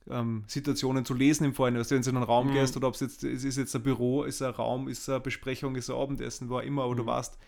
ähm, 0.09 0.45
Situationen 0.49 1.05
zu 1.05 1.14
lesen 1.14 1.45
im 1.45 1.55
Vorhinein. 1.55 1.78
Also 1.78 1.95
wenn 1.95 2.03
du 2.03 2.11
in 2.11 2.16
einen 2.16 2.24
Raum 2.24 2.49
Mhm. 2.49 2.53
gehst 2.53 2.76
oder 2.76 2.89
ob 2.89 2.95
es 2.95 3.01
jetzt, 3.01 3.22
es 3.24 3.45
ist 3.45 3.57
jetzt 3.57 3.74
ein 3.76 3.82
Büro, 3.82 4.24
ist 4.24 4.43
ein 4.43 4.51
Raum, 4.51 4.89
ist 4.89 5.09
eine 5.09 5.20
Besprechung, 5.20 5.76
ist 5.76 5.89
ein 5.91 5.97
Abendessen, 5.97 6.49
war 6.51 6.62
immer, 6.64 6.82
aber 6.84 6.95
du 6.97 7.03
Mhm. 7.05 7.09
weißt 7.09 7.39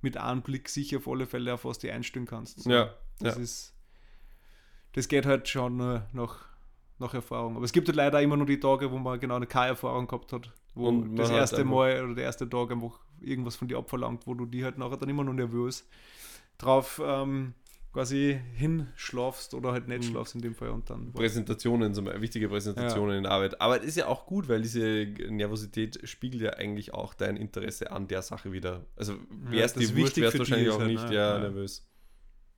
mit 0.00 0.16
einem 0.16 0.42
Blick 0.42 0.68
sicher 0.68 0.98
auf 0.98 1.08
alle 1.08 1.26
Fälle, 1.26 1.54
auf 1.54 1.64
was 1.64 1.78
du 1.80 1.92
einstellen 1.92 2.26
kannst. 2.26 2.60
So, 2.60 2.70
Ja, 2.70 2.94
Das 3.18 3.36
ja. 3.36 3.42
ist, 3.42 3.74
das 4.92 5.08
geht 5.08 5.26
halt 5.26 5.48
schon 5.48 5.76
nur 5.76 6.06
nach, 6.12 6.47
nach 6.98 7.14
Erfahrung. 7.14 7.56
Aber 7.56 7.64
es 7.64 7.72
gibt 7.72 7.88
halt 7.88 7.96
leider 7.96 8.20
immer 8.22 8.36
nur 8.36 8.46
die 8.46 8.60
Tage, 8.60 8.90
wo 8.90 8.98
man 8.98 9.18
genau 9.20 9.38
keine 9.40 9.68
Erfahrung 9.68 10.06
gehabt 10.06 10.32
hat, 10.32 10.52
wo 10.74 10.88
Und 10.88 11.16
das 11.16 11.30
erste 11.30 11.64
Mal 11.64 12.04
oder 12.04 12.14
der 12.14 12.24
erste 12.24 12.48
Tag 12.48 12.70
einfach 12.70 12.98
irgendwas 13.20 13.56
von 13.56 13.68
dir 13.68 13.78
abverlangt, 13.78 14.26
wo 14.26 14.34
du 14.34 14.46
die 14.46 14.64
halt 14.64 14.78
nachher 14.78 14.96
dann 14.96 15.08
immer 15.08 15.24
noch 15.24 15.32
nervös 15.32 15.86
drauf 16.58 17.00
ähm, 17.04 17.54
quasi 17.92 18.38
hinschlafst 18.54 19.54
oder 19.54 19.72
halt 19.72 19.88
nicht 19.88 20.04
Mhm. 20.04 20.10
schlafst 20.10 20.34
in 20.34 20.40
dem 20.40 20.54
Fall 20.54 20.70
und 20.70 20.90
dann 20.90 21.12
Präsentationen, 21.12 21.92
Beispiel, 21.92 22.20
wichtige 22.20 22.48
Präsentationen 22.48 23.16
in 23.18 23.22
der 23.24 23.32
Arbeit. 23.32 23.60
Aber 23.60 23.78
das 23.78 23.86
ist 23.86 23.96
ja 23.96 24.06
auch 24.06 24.26
gut, 24.26 24.48
weil 24.48 24.62
diese 24.62 25.06
Nervosität 25.30 26.00
spiegelt 26.04 26.42
ja 26.42 26.50
eigentlich 26.54 26.92
auch 26.94 27.14
dein 27.14 27.36
Interesse 27.36 27.90
an 27.90 28.06
der 28.08 28.22
Sache 28.22 28.52
wieder. 28.52 28.84
Also 28.96 29.14
wär's 29.30 29.72
das 29.72 29.82
dir 29.82 29.88
wurscht, 29.96 30.16
wichtig 30.16 30.22
wärst 30.24 30.34
die 30.34 30.38
wahrscheinlich 30.40 30.70
auch 30.70 30.80
halt, 30.80 30.92
nicht 30.92 31.08
ne? 31.08 31.14
ja, 31.14 31.34
Ja. 31.34 31.38
nervös. 31.40 31.88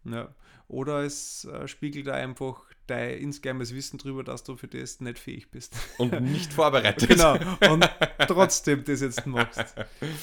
Ja. 0.04 0.34
Oder 0.70 1.02
es 1.04 1.44
äh, 1.46 1.66
spiegelt 1.66 2.08
einfach 2.08 2.62
dein 2.86 3.18
insgeheimes 3.18 3.74
Wissen 3.74 3.98
darüber, 3.98 4.22
dass 4.24 4.44
du 4.44 4.56
für 4.56 4.68
das 4.68 5.00
nicht 5.00 5.18
fähig 5.18 5.50
bist. 5.50 5.74
Und 5.98 6.20
nicht 6.22 6.52
vorbereitet. 6.52 7.08
genau. 7.08 7.36
Und 7.70 7.88
trotzdem 8.26 8.84
das 8.84 9.00
jetzt 9.00 9.26
machst. 9.26 9.74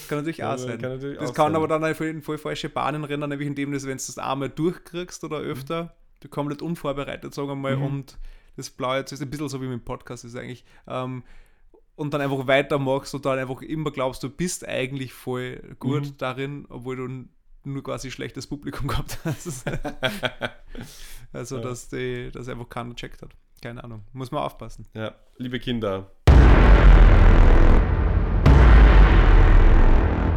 Kann 0.08 0.20
natürlich 0.20 0.43
auch 0.43 0.58
sein. 0.58 0.80
kann 0.82 0.91
natürlich 0.93 1.20
das 1.20 1.30
auch 1.32 1.34
kann 1.34 1.48
sein. 1.52 1.56
aber 1.58 1.68
dann 1.68 1.84
einfach 1.84 2.06
in 2.06 2.22
voll 2.22 2.38
falsche 2.38 2.70
Bahnen 2.70 3.04
rennen, 3.04 3.30
nämlich 3.30 3.48
indem 3.48 3.72
du, 3.72 3.78
wenn 3.84 3.98
du 3.98 4.04
das 4.06 4.18
einmal 4.18 4.50
durchkriegst 4.50 5.24
oder 5.24 5.38
öfter, 5.39 5.95
du 6.22 6.30
komplett 6.30 6.62
unvorbereitet, 6.62 7.34
sagen 7.34 7.50
wir 7.50 7.56
mal, 7.56 7.76
Mhm. 7.78 7.84
und 7.84 8.18
das 8.56 8.70
Blaue 8.70 8.98
jetzt 8.98 9.12
ist 9.12 9.22
ein 9.22 9.30
bisschen 9.30 9.50
so 9.50 9.62
wie 9.62 9.68
mit 9.68 9.80
dem 9.82 9.86
Podcast 9.86 10.24
ist 10.26 10.36
eigentlich. 10.36 10.64
Ähm, 10.88 11.24
und 11.95 12.14
dann 12.14 12.22
einfach 12.22 12.48
weitermachst 12.48 13.14
und 13.16 13.26
dann 13.26 13.38
einfach 13.39 13.62
immer 13.62 13.91
glaubst, 13.91 14.24
du 14.24 14.30
bist 14.30 14.68
eigentlich 14.68 15.14
voll 15.14 15.76
gut 15.80 16.04
Mhm. 16.06 16.18
darin, 16.18 16.66
obwohl 16.70 16.95
du 16.95 17.26
nur 17.74 17.84
quasi 17.84 18.11
schlechtes 18.11 18.47
Publikum 18.47 18.88
gehabt 18.89 19.20
hast. 19.24 19.63
also, 21.34 21.57
Ja. 21.57 21.61
dass 21.61 21.89
die 21.89 22.30
das 22.32 22.47
einfach 22.49 22.70
keiner 22.70 22.95
checkt 22.95 23.22
hat. 23.22 23.32
Keine 23.61 23.84
Ahnung. 23.84 24.03
Muss 24.13 24.32
man 24.32 24.43
aufpassen. 24.43 24.86
Ja, 24.93 25.15
liebe 25.38 25.59
Kinder, 25.59 26.11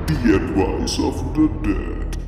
The 0.08 0.34
Advice 0.34 0.98
of 0.98 1.16
the 1.34 1.48
Dead. 1.62 2.18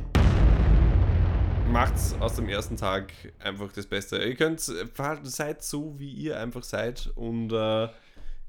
macht's 1.71 2.15
aus 2.19 2.35
dem 2.35 2.47
ersten 2.47 2.77
Tag 2.77 3.11
einfach 3.39 3.71
das 3.73 3.85
Beste. 3.87 4.17
Ihr 4.17 4.35
könnt, 4.35 4.61
verhalten- 4.93 5.25
seid 5.25 5.63
so, 5.63 5.99
wie 5.99 6.11
ihr 6.11 6.39
einfach 6.39 6.63
seid 6.63 7.11
und 7.15 7.51
äh, 7.51 7.89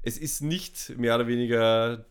es 0.03 0.17
ist 0.17 0.41
nicht 0.41 0.93
mehr 0.97 1.15
oder 1.15 1.27
weniger 1.27 2.05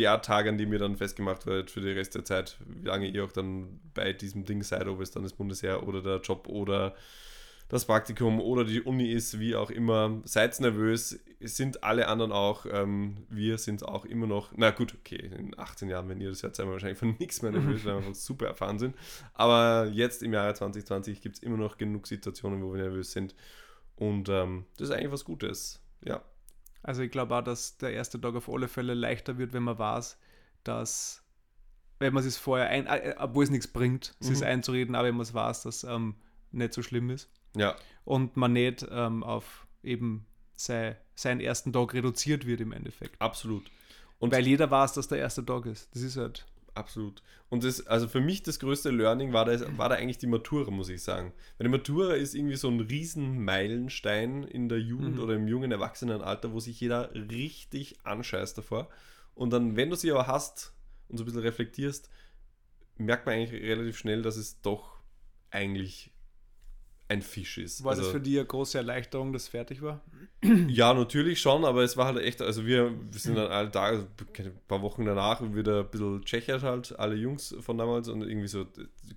der 0.00 0.22
Tag, 0.22 0.46
an 0.46 0.58
dem 0.58 0.72
ihr 0.72 0.78
dann 0.78 0.96
festgemacht 0.96 1.46
werdet 1.46 1.70
für 1.70 1.80
die 1.80 1.90
Rest 1.90 2.14
der 2.14 2.24
Zeit, 2.24 2.58
wie 2.66 2.86
lange 2.86 3.06
ihr 3.06 3.24
auch 3.24 3.32
dann 3.32 3.80
bei 3.94 4.12
diesem 4.12 4.44
Ding 4.44 4.62
seid, 4.62 4.86
ob 4.86 5.00
es 5.00 5.10
dann 5.10 5.22
das 5.22 5.32
Bundesheer 5.32 5.86
oder 5.86 6.02
der 6.02 6.20
Job 6.20 6.48
oder 6.48 6.94
das 7.68 7.84
Praktikum 7.84 8.40
oder 8.40 8.64
die 8.64 8.82
Uni 8.82 9.12
ist, 9.12 9.38
wie 9.38 9.54
auch 9.54 9.70
immer. 9.70 10.20
Seid 10.24 10.58
nervös, 10.58 11.20
sind 11.38 11.84
alle 11.84 12.08
anderen 12.08 12.32
auch. 12.32 12.66
Ähm, 12.68 13.26
wir 13.28 13.58
sind 13.58 13.84
auch 13.84 14.04
immer 14.04 14.26
noch, 14.26 14.50
na 14.56 14.70
gut, 14.70 14.96
okay, 14.98 15.30
in 15.38 15.56
18 15.56 15.88
Jahren, 15.88 16.08
wenn 16.08 16.20
ihr 16.20 16.30
das 16.30 16.42
hört, 16.42 16.56
seid 16.56 16.66
wir 16.66 16.72
wahrscheinlich 16.72 16.98
von 16.98 17.14
nichts 17.20 17.42
mehr 17.42 17.52
nervös, 17.52 17.84
weil 17.84 17.94
wir 17.94 17.98
einfach 17.98 18.14
super 18.14 18.46
erfahren 18.46 18.80
sind. 18.80 18.96
Aber 19.34 19.88
jetzt 19.92 20.24
im 20.24 20.32
Jahre 20.32 20.52
2020 20.52 21.20
gibt 21.20 21.36
es 21.36 21.42
immer 21.42 21.56
noch 21.56 21.78
genug 21.78 22.08
Situationen, 22.08 22.62
wo 22.62 22.72
wir 22.74 22.82
nervös 22.82 23.12
sind. 23.12 23.36
Und 23.94 24.28
ähm, 24.28 24.64
das 24.76 24.88
ist 24.88 24.94
eigentlich 24.94 25.12
was 25.12 25.24
Gutes. 25.24 25.80
Ja. 26.04 26.22
Also 26.82 27.02
ich 27.02 27.10
glaube 27.10 27.36
auch, 27.36 27.42
dass 27.44 27.76
der 27.78 27.92
erste 27.92 28.20
Tag 28.20 28.34
auf 28.34 28.48
alle 28.48 28.68
Fälle 28.68 28.94
leichter 28.94 29.38
wird, 29.38 29.52
wenn 29.52 29.62
man 29.62 29.78
weiß, 29.78 30.18
dass, 30.64 31.22
wenn 31.98 32.14
man 32.14 32.24
es 32.24 32.38
vorher 32.38 32.68
ein, 32.68 32.86
äh, 32.86 33.14
obwohl 33.18 33.44
es 33.44 33.50
nichts 33.50 33.68
bringt, 33.68 34.14
es 34.20 34.40
Mhm. 34.40 34.42
einzureden, 34.46 34.94
aber 34.94 35.08
wenn 35.08 35.16
man 35.16 35.22
es 35.22 35.34
weiß, 35.34 35.62
dass 35.62 35.84
ähm, 35.84 36.16
nicht 36.52 36.72
so 36.72 36.82
schlimm 36.82 37.10
ist 37.10 37.30
Ja, 37.56 37.76
und 38.04 38.36
man 38.36 38.52
nicht 38.54 38.86
ähm, 38.90 39.22
auf 39.22 39.66
eben 39.82 40.26
sei, 40.56 40.96
seinen 41.14 41.40
ersten 41.40 41.72
Tag 41.72 41.92
reduziert 41.94 42.46
wird 42.46 42.60
im 42.60 42.72
Endeffekt. 42.72 43.20
absolut. 43.20 43.70
Und 44.18 44.32
Weil 44.32 44.46
jeder 44.46 44.70
weiß, 44.70 44.92
dass 44.94 45.08
der 45.08 45.18
erste 45.18 45.44
Tag 45.44 45.64
ist. 45.66 45.88
Das 45.94 46.02
ist 46.02 46.16
halt, 46.18 46.46
Absolut. 46.80 47.22
Und 47.50 47.62
das, 47.62 47.86
also 47.86 48.08
für 48.08 48.22
mich 48.22 48.42
das 48.42 48.58
größte 48.58 48.88
Learning 48.90 49.34
war 49.34 49.44
da, 49.44 49.76
war 49.76 49.90
da 49.90 49.96
eigentlich 49.96 50.16
die 50.16 50.26
Matura, 50.26 50.70
muss 50.70 50.88
ich 50.88 51.02
sagen. 51.02 51.34
Weil 51.58 51.66
die 51.66 51.70
Matura 51.70 52.14
ist 52.14 52.34
irgendwie 52.34 52.56
so 52.56 52.68
ein 52.68 52.80
riesen 52.80 53.44
Meilenstein 53.44 54.44
in 54.44 54.70
der 54.70 54.80
Jugend 54.80 55.16
Mhm. 55.16 55.22
oder 55.22 55.34
im 55.34 55.46
jungen 55.46 55.70
Erwachsenenalter, 55.72 56.52
wo 56.52 56.58
sich 56.60 56.80
jeder 56.80 57.14
richtig 57.14 57.98
anscheißt 58.04 58.56
davor. 58.56 58.88
Und 59.34 59.52
dann, 59.52 59.76
wenn 59.76 59.90
du 59.90 59.96
sie 59.96 60.10
aber 60.10 60.26
hast 60.26 60.72
und 61.08 61.18
so 61.18 61.24
ein 61.24 61.26
bisschen 61.26 61.42
reflektierst, 61.42 62.08
merkt 62.96 63.26
man 63.26 63.34
eigentlich 63.34 63.62
relativ 63.62 63.98
schnell, 63.98 64.22
dass 64.22 64.38
es 64.38 64.62
doch 64.62 64.98
eigentlich 65.50 66.12
ein 67.10 67.22
Fisch 67.22 67.58
ist. 67.58 67.82
War 67.82 67.90
also, 67.90 68.02
das 68.02 68.12
für 68.12 68.20
dich 68.20 68.36
eine 68.38 68.46
große 68.46 68.78
Erleichterung, 68.78 69.32
dass 69.32 69.42
es 69.42 69.48
fertig 69.48 69.82
war? 69.82 70.00
ja, 70.68 70.94
natürlich 70.94 71.40
schon, 71.40 71.64
aber 71.64 71.82
es 71.82 71.96
war 71.96 72.06
halt 72.06 72.18
echt, 72.18 72.40
also 72.40 72.64
wir, 72.64 72.92
wir 73.10 73.18
sind 73.18 73.34
dann 73.34 73.50
alle 73.50 73.70
Tage, 73.70 74.06
ein 74.38 74.52
paar 74.68 74.80
Wochen 74.80 75.04
danach 75.04 75.42
wieder 75.54 75.80
ein 75.80 75.90
bisschen 75.90 76.24
tschechisch 76.24 76.62
halt, 76.62 76.98
alle 76.98 77.16
Jungs 77.16 77.54
von 77.60 77.76
damals 77.76 78.08
und 78.08 78.22
irgendwie 78.22 78.46
so 78.46 78.64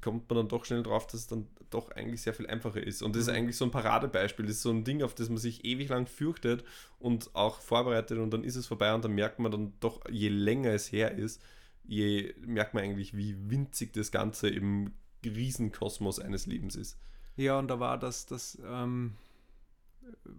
kommt 0.02 0.28
man 0.30 0.38
dann 0.38 0.48
doch 0.48 0.66
schnell 0.66 0.82
drauf, 0.82 1.06
dass 1.06 1.22
es 1.22 1.28
dann 1.28 1.48
doch 1.70 1.92
eigentlich 1.92 2.22
sehr 2.24 2.34
viel 2.34 2.48
einfacher 2.48 2.82
ist. 2.82 3.04
Und 3.04 3.16
das 3.16 3.24
ist 3.24 3.28
Mhm. 3.30 3.36
eigentlich 3.36 3.58
so 3.58 3.66
ein 3.66 3.72
Paradebeispiel, 3.72 4.46
das 4.46 4.56
ist 4.56 4.64
so 4.64 4.72
ein 4.72 4.84
Ding, 4.84 5.04
auf 5.04 5.14
das 5.14 5.30
man 5.30 5.38
sich 5.38 5.64
ewig 5.64 5.90
lang 5.90 6.08
fürchtet 6.08 6.64
und 6.98 7.36
auch 7.36 7.62
vorbereitet 7.62 8.18
und 8.18 8.32
dann 8.32 8.44
ist 8.44 8.56
es 8.56 8.66
vorbei 8.66 8.94
und 8.94 9.06
dann 9.06 9.14
merkt 9.14 9.38
man 9.40 9.52
dann 9.52 9.74
doch, 9.80 10.02
je 10.10 10.30
länger 10.30 10.72
es 10.72 10.92
her 10.92 11.16
ist, 11.16 11.42
je 11.84 12.34
merkt 12.46 12.74
man 12.74 12.84
eigentlich, 12.84 13.16
wie 13.16 13.36
winzig 13.50 13.94
das 13.94 14.12
Ganze 14.12 14.50
im 14.50 14.94
Riesenkosmos 15.24 16.20
eines 16.20 16.48
Lebens 16.48 16.76
ist. 16.76 16.98
Ja, 17.36 17.58
und 17.60 17.68
da 17.68 17.80
war 17.80 17.98
das, 17.98 18.26
das 18.26 18.58
ähm, 18.66 19.14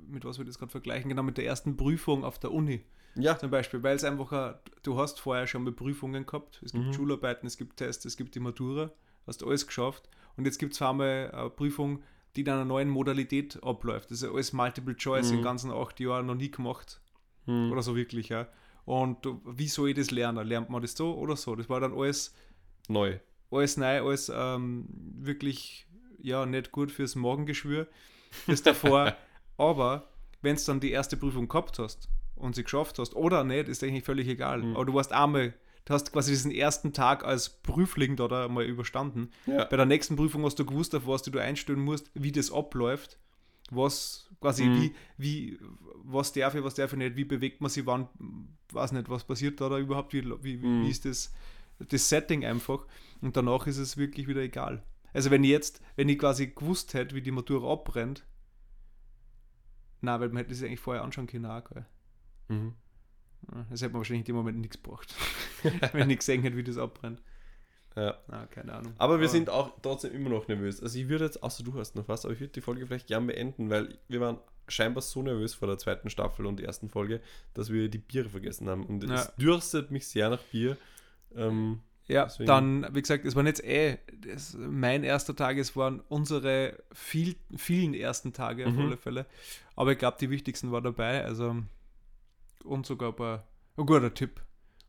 mit 0.09 0.25
was 0.25 0.39
wir 0.39 0.45
das 0.45 0.59
gerade 0.59 0.71
vergleichen, 0.73 1.09
genau 1.09 1.23
mit 1.23 1.39
der 1.39 1.47
ersten 1.47 1.77
Prüfung 1.77 2.25
auf 2.25 2.39
der 2.39 2.53
Uni 2.53 2.85
Ja, 3.17 3.39
zum 3.39 3.51
Beispiel, 3.51 3.83
weil 3.83 3.97
es 3.97 4.05
einfach, 4.05 4.33
ein- 4.33 4.55
du 4.83 4.99
hast 4.99 5.21
vorher 5.21 5.47
schon 5.47 5.65
mal 5.65 5.73
Prüfungen 5.73 6.27
gehabt, 6.27 6.61
es 6.65 6.73
gibt 6.73 6.87
Mhm. 6.87 6.93
Schularbeiten, 6.93 7.47
es 7.47 7.57
gibt 7.57 7.77
Tests, 7.79 8.05
es 8.05 8.17
gibt 8.17 8.35
die 8.35 8.41
Matura, 8.41 8.93
hast 9.27 9.43
alles 9.45 9.67
geschafft 9.67 10.09
und 10.37 10.45
jetzt 10.45 10.59
gibt 10.59 10.75
es 10.75 10.83
einmal 10.83 11.31
eine 11.33 11.51
Prüfung, 11.51 12.03
die 12.37 12.41
in 12.43 12.49
einer 12.49 12.65
neuen 12.65 12.89
Modalität 12.91 13.63
abläuft. 13.63 14.11
Das 14.11 14.19
ist 14.19 14.25
ja 14.29 14.33
alles 14.33 14.53
Multiple 14.53 14.97
Choice 14.97 15.31
in 15.31 15.37
Mhm. 15.37 15.41
den 15.41 15.45
ganzen 15.45 15.71
acht 15.71 16.01
Jahren 16.01 16.27
noch 16.27 16.35
nie 16.35 16.51
gemacht 16.51 17.01
Hm. 17.47 17.71
oder 17.73 17.83
so 17.83 17.95
wirklich, 17.97 18.29
ja. 18.29 18.49
Und 18.85 19.19
wie 19.45 19.69
soll 19.69 19.91
ich 19.91 19.95
das 19.97 20.11
lernen? 20.11 20.47
Lernt 20.47 20.69
man 20.69 20.83
das 20.83 20.95
so 20.97 21.15
oder 21.17 21.37
so? 21.37 21.55
Das 21.57 21.69
war 21.69 21.81
dann 21.81 21.95
alles 21.95 22.35
neu. 22.89 23.19
alles 23.51 23.77
neu, 23.77 24.03
alles 24.03 24.31
ähm, 24.35 24.87
wirklich, 25.21 25.87
ja, 26.25 26.47
nicht 26.47 26.73
gut 26.73 26.91
fürs 26.91 27.15
Magengeschwür, 27.15 27.87
das 28.47 28.63
davor. 28.63 29.15
Aber 29.57 30.09
wenn 30.43 30.57
du 30.57 30.63
dann 30.67 30.81
die 30.81 30.91
erste 30.91 31.17
Prüfung 31.17 31.49
gehabt 31.49 31.79
hast 31.79 32.09
und 32.35 32.55
sie 32.57 32.65
geschafft 32.65 32.99
hast 32.99 33.15
oder 33.15 33.45
nicht, 33.45 33.69
ist 33.69 33.85
eigentlich 33.85 34.05
völlig 34.05 34.27
egal. 34.29 34.63
Mhm. 34.63 34.75
Aber 34.75 34.85
du 34.87 34.95
warst 34.95 35.13
einmal, 35.13 35.55
du 35.85 35.95
hast 35.95 36.13
quasi 36.13 36.33
diesen 36.33 36.51
ersten 36.51 36.93
Tag 36.93 37.25
als 37.25 37.49
Prüfling 37.49 38.17
da, 38.17 38.27
da 38.27 38.49
mal 38.49 38.65
überstanden. 38.65 39.31
Ja. 39.47 39.65
Bei 39.65 39.77
der 39.77 39.87
nächsten 39.87 40.17
Prüfung 40.17 40.45
hast 40.45 40.59
du 40.59 40.65
gewusst, 40.67 40.95
auf 40.95 41.07
was 41.07 41.23
du 41.23 41.39
einstellen 41.39 41.81
musst, 41.81 42.11
wie 42.15 42.33
das 42.33 42.51
abläuft, 42.53 43.19
was 43.71 44.29
quasi, 44.41 44.65
Mhm. 44.65 44.83
wie, 44.83 44.95
wie, 45.19 45.59
was 46.05 46.33
darf 46.33 46.55
ich, 46.55 46.65
was 46.65 46.75
darf 46.75 46.93
ich 46.93 46.99
nicht, 46.99 47.17
wie 47.17 47.25
bewegt 47.25 47.61
man 47.61 47.71
sich, 47.71 47.87
wann, 47.87 48.09
weiß 48.73 48.93
nicht, 48.93 49.09
was 49.09 49.25
passiert 49.25 49.61
da, 49.61 49.69
da 49.69 49.79
überhaupt, 49.79 50.13
wie, 50.13 50.25
wie, 50.25 50.63
wie, 50.63 50.67
Mhm. 50.67 50.85
wie 50.85 50.91
ist 50.91 51.05
das, 51.05 51.33
das 51.79 52.09
Setting 52.09 52.45
einfach 52.45 52.87
und 53.21 53.37
danach 53.37 53.67
ist 53.67 53.79
es 53.79 53.97
wirklich 53.97 54.27
wieder 54.29 54.43
egal. 54.43 54.83
Also 55.15 55.31
wenn 55.31 55.43
ich 55.45 55.51
jetzt, 55.51 55.81
wenn 55.97 56.09
ich 56.11 56.19
quasi 56.19 56.49
gewusst 56.49 56.93
hätte, 56.93 57.15
wie 57.15 57.23
die 57.23 57.31
Matura 57.31 57.73
abbrennt, 57.73 58.27
na, 60.03 60.21
weil 60.21 60.29
man 60.29 60.39
hätte 60.39 60.51
das 60.51 60.63
eigentlich 60.63 60.81
vorher 60.81 61.03
anschauen 61.03 61.27
können, 61.27 61.47
auch, 61.47 61.65
gell. 61.65 61.87
Mhm. 62.49 62.75
Das 63.71 63.81
hätte 63.81 63.93
man 63.93 64.01
wahrscheinlich 64.01 64.23
in 64.23 64.27
dem 64.27 64.37
Moment 64.37 64.59
nichts 64.59 64.83
gebracht, 64.83 65.15
wenn 65.93 66.11
ich 66.11 66.19
gesehen 66.19 66.43
hätte, 66.43 66.57
wie 66.57 66.65
das 66.65 66.77
abbrennt. 66.79 67.23
Ja. 67.97 68.19
Na, 68.27 68.47
keine 68.47 68.73
Ahnung. 68.75 68.93
Aber 68.99 69.21
wir 69.21 69.29
sind 69.29 69.49
auch 69.49 69.73
trotzdem 69.81 70.13
immer 70.15 70.31
noch 70.31 70.49
nervös. 70.49 70.83
Also 70.83 70.99
ich 70.99 71.09
würde 71.09 71.27
jetzt, 71.27 71.43
außer 71.43 71.63
du 71.63 71.75
hast 71.79 71.95
noch 71.95 72.09
was, 72.09 72.25
aber 72.25 72.35
ich 72.35 72.41
würde 72.41 72.53
die 72.53 72.61
Folge 72.61 72.87
vielleicht 72.87 73.07
gern 73.07 73.27
beenden, 73.27 73.71
weil 73.71 73.99
wir 74.09 74.21
waren 74.21 74.39
scheinbar 74.67 75.03
so 75.03 75.23
nervös 75.23 75.55
vor 75.55 75.69
der 75.69 75.79
zweiten 75.79 76.11
Staffel 76.11 76.47
und 76.47 76.61
ersten 76.61 76.89
Folge, 76.89 77.21
dass 77.53 77.71
wir 77.71 77.89
die 77.89 77.99
Biere 77.99 78.29
vergessen 78.31 78.69
haben. 78.69 78.85
Und 78.87 79.05
Ja. 79.05 79.15
es 79.15 79.35
dürstet 79.37 79.91
mich 79.93 80.09
sehr 80.09 80.29
nach 80.31 80.43
Bier. 80.43 80.77
Ähm, 81.37 81.83
Ja, 82.07 82.25
Deswegen- 82.25 82.47
dann, 82.47 82.87
wie 82.95 83.01
gesagt, 83.01 83.25
es 83.25 83.35
waren 83.35 83.47
jetzt 83.47 83.65
eh 83.65 83.99
das, 84.21 84.55
mein 84.59 85.05
erster 85.05 85.35
Tag, 85.35 85.57
es 85.57 85.75
waren 85.75 86.01
unsere 86.09 86.77
viel, 86.93 87.35
vielen 87.57 87.95
ersten 87.95 88.33
Tage 88.35 88.67
auf 88.67 88.73
Mhm. 88.75 88.81
alle 88.81 88.97
Fälle. 88.99 89.27
Aber 89.75 89.93
ich 89.93 89.99
glaube, 89.99 90.19
die 90.21 90.29
wichtigsten 90.31 90.71
waren 90.71 90.85
dabei. 90.85 91.25
Also, 91.25 91.57
und 92.65 92.85
sogar 92.87 93.11
ein 93.11 93.17
paar, 93.17 93.47
ein 93.79 93.87
guter 93.87 94.13
Tipp, 94.13 94.41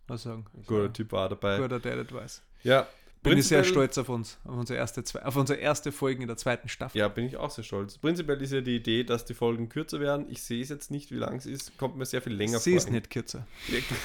muss 0.08 0.20
ich 0.20 0.24
sagen. 0.24 0.46
guter 0.68 0.92
Typ 0.92 1.12
war 1.14 1.30
dabei. 1.30 1.58
Guter 1.58 1.80
Dad 1.80 1.98
Advice. 2.00 2.42
Ja, 2.64 2.88
Bin 3.24 3.40
ich 3.40 3.48
sehr 3.48 3.64
stolz 3.64 3.98
auf 3.98 4.10
uns, 4.10 4.38
auf 4.44 4.56
unsere 4.56 4.78
erste, 4.78 5.04
zwei, 5.04 5.24
auf 5.24 5.36
unsere 5.36 5.58
erste 5.58 5.92
Folge 5.92 6.22
in 6.22 6.28
der 6.28 6.38
zweiten 6.38 6.68
Staffel. 6.70 7.00
Ja, 7.00 7.08
bin 7.08 7.26
ich 7.26 7.38
auch 7.38 7.50
sehr 7.50 7.64
stolz. 7.64 7.98
Prinzipiell 7.98 8.40
ist 8.42 8.52
ja 8.54 8.62
die 8.62 8.76
Idee, 8.76 9.04
dass 9.04 9.26
die 9.26 9.34
Folgen 9.34 9.68
kürzer 9.68 10.00
werden. 10.00 10.28
Ich 10.30 10.44
sehe 10.44 10.62
es 10.62 10.70
jetzt 10.70 10.92
nicht, 10.92 11.10
wie 11.12 11.16
lang 11.16 11.38
es 11.38 11.48
ist. 11.48 11.76
Kommt 11.80 11.96
mir 11.98 12.06
sehr 12.06 12.22
viel 12.22 12.34
länger 12.34 12.60
Sie 12.60 12.72
vor. 12.72 12.78
ist 12.78 12.92
nicht 12.92 13.10
kürzer. 13.10 13.48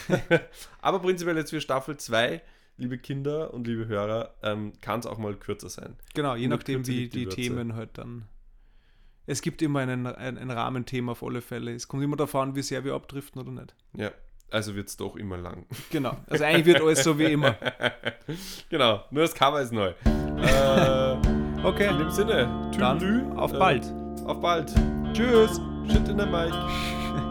Aber 0.80 1.00
prinzipiell 1.00 1.36
jetzt 1.36 1.50
für 1.50 1.60
Staffel 1.60 1.96
2, 1.98 2.40
liebe 2.80 2.98
Kinder 2.98 3.52
und 3.54 3.66
liebe 3.66 3.86
Hörer, 3.86 4.34
ähm, 4.42 4.72
kann 4.80 5.00
es 5.00 5.06
auch 5.06 5.18
mal 5.18 5.34
kürzer 5.34 5.68
sein. 5.68 5.96
Genau, 6.14 6.34
je 6.34 6.48
der 6.48 6.56
nachdem, 6.56 6.86
wie 6.86 7.08
die 7.08 7.26
die. 7.26 7.26
Themen 7.26 7.74
halt 7.74 7.90
dann. 7.94 8.24
Es 9.26 9.42
gibt 9.42 9.62
immer 9.62 9.80
einen, 9.80 10.06
ein, 10.06 10.38
ein 10.38 10.50
Rahmenthema 10.50 11.12
auf 11.12 11.22
alle 11.22 11.40
Fälle. 11.40 11.72
Es 11.74 11.86
kommt 11.86 12.02
immer 12.02 12.16
davon 12.16 12.50
an, 12.50 12.56
wie 12.56 12.62
sehr 12.62 12.84
wir 12.84 12.94
abdriften 12.94 13.40
oder 13.40 13.52
nicht. 13.52 13.74
Ja, 13.92 14.10
also 14.50 14.74
wird 14.74 14.88
es 14.88 14.96
doch 14.96 15.14
immer 15.16 15.36
lang. 15.36 15.66
Genau. 15.90 16.16
Also 16.26 16.42
eigentlich 16.44 16.66
wird 16.66 16.80
alles 16.80 17.04
so 17.04 17.18
wie 17.18 17.32
immer. 17.32 17.56
genau, 18.70 19.04
nur 19.10 19.22
das 19.22 19.34
Cover 19.34 19.60
ist 19.60 19.72
neu. 19.72 19.92
äh, 20.42 21.40
Okay. 21.62 21.90
in 21.90 21.98
dem 21.98 22.10
Sinne, 22.10 22.70
Dann 22.78 22.98
Tüdelü, 22.98 23.32
auf 23.36 23.52
äh, 23.52 23.58
bald. 23.58 23.92
Auf 24.24 24.40
bald. 24.40 24.74
Tschüss. 25.12 25.60
Shit 25.92 26.08
in 26.08 26.16
der 26.16 26.26
Mike. 26.26 26.56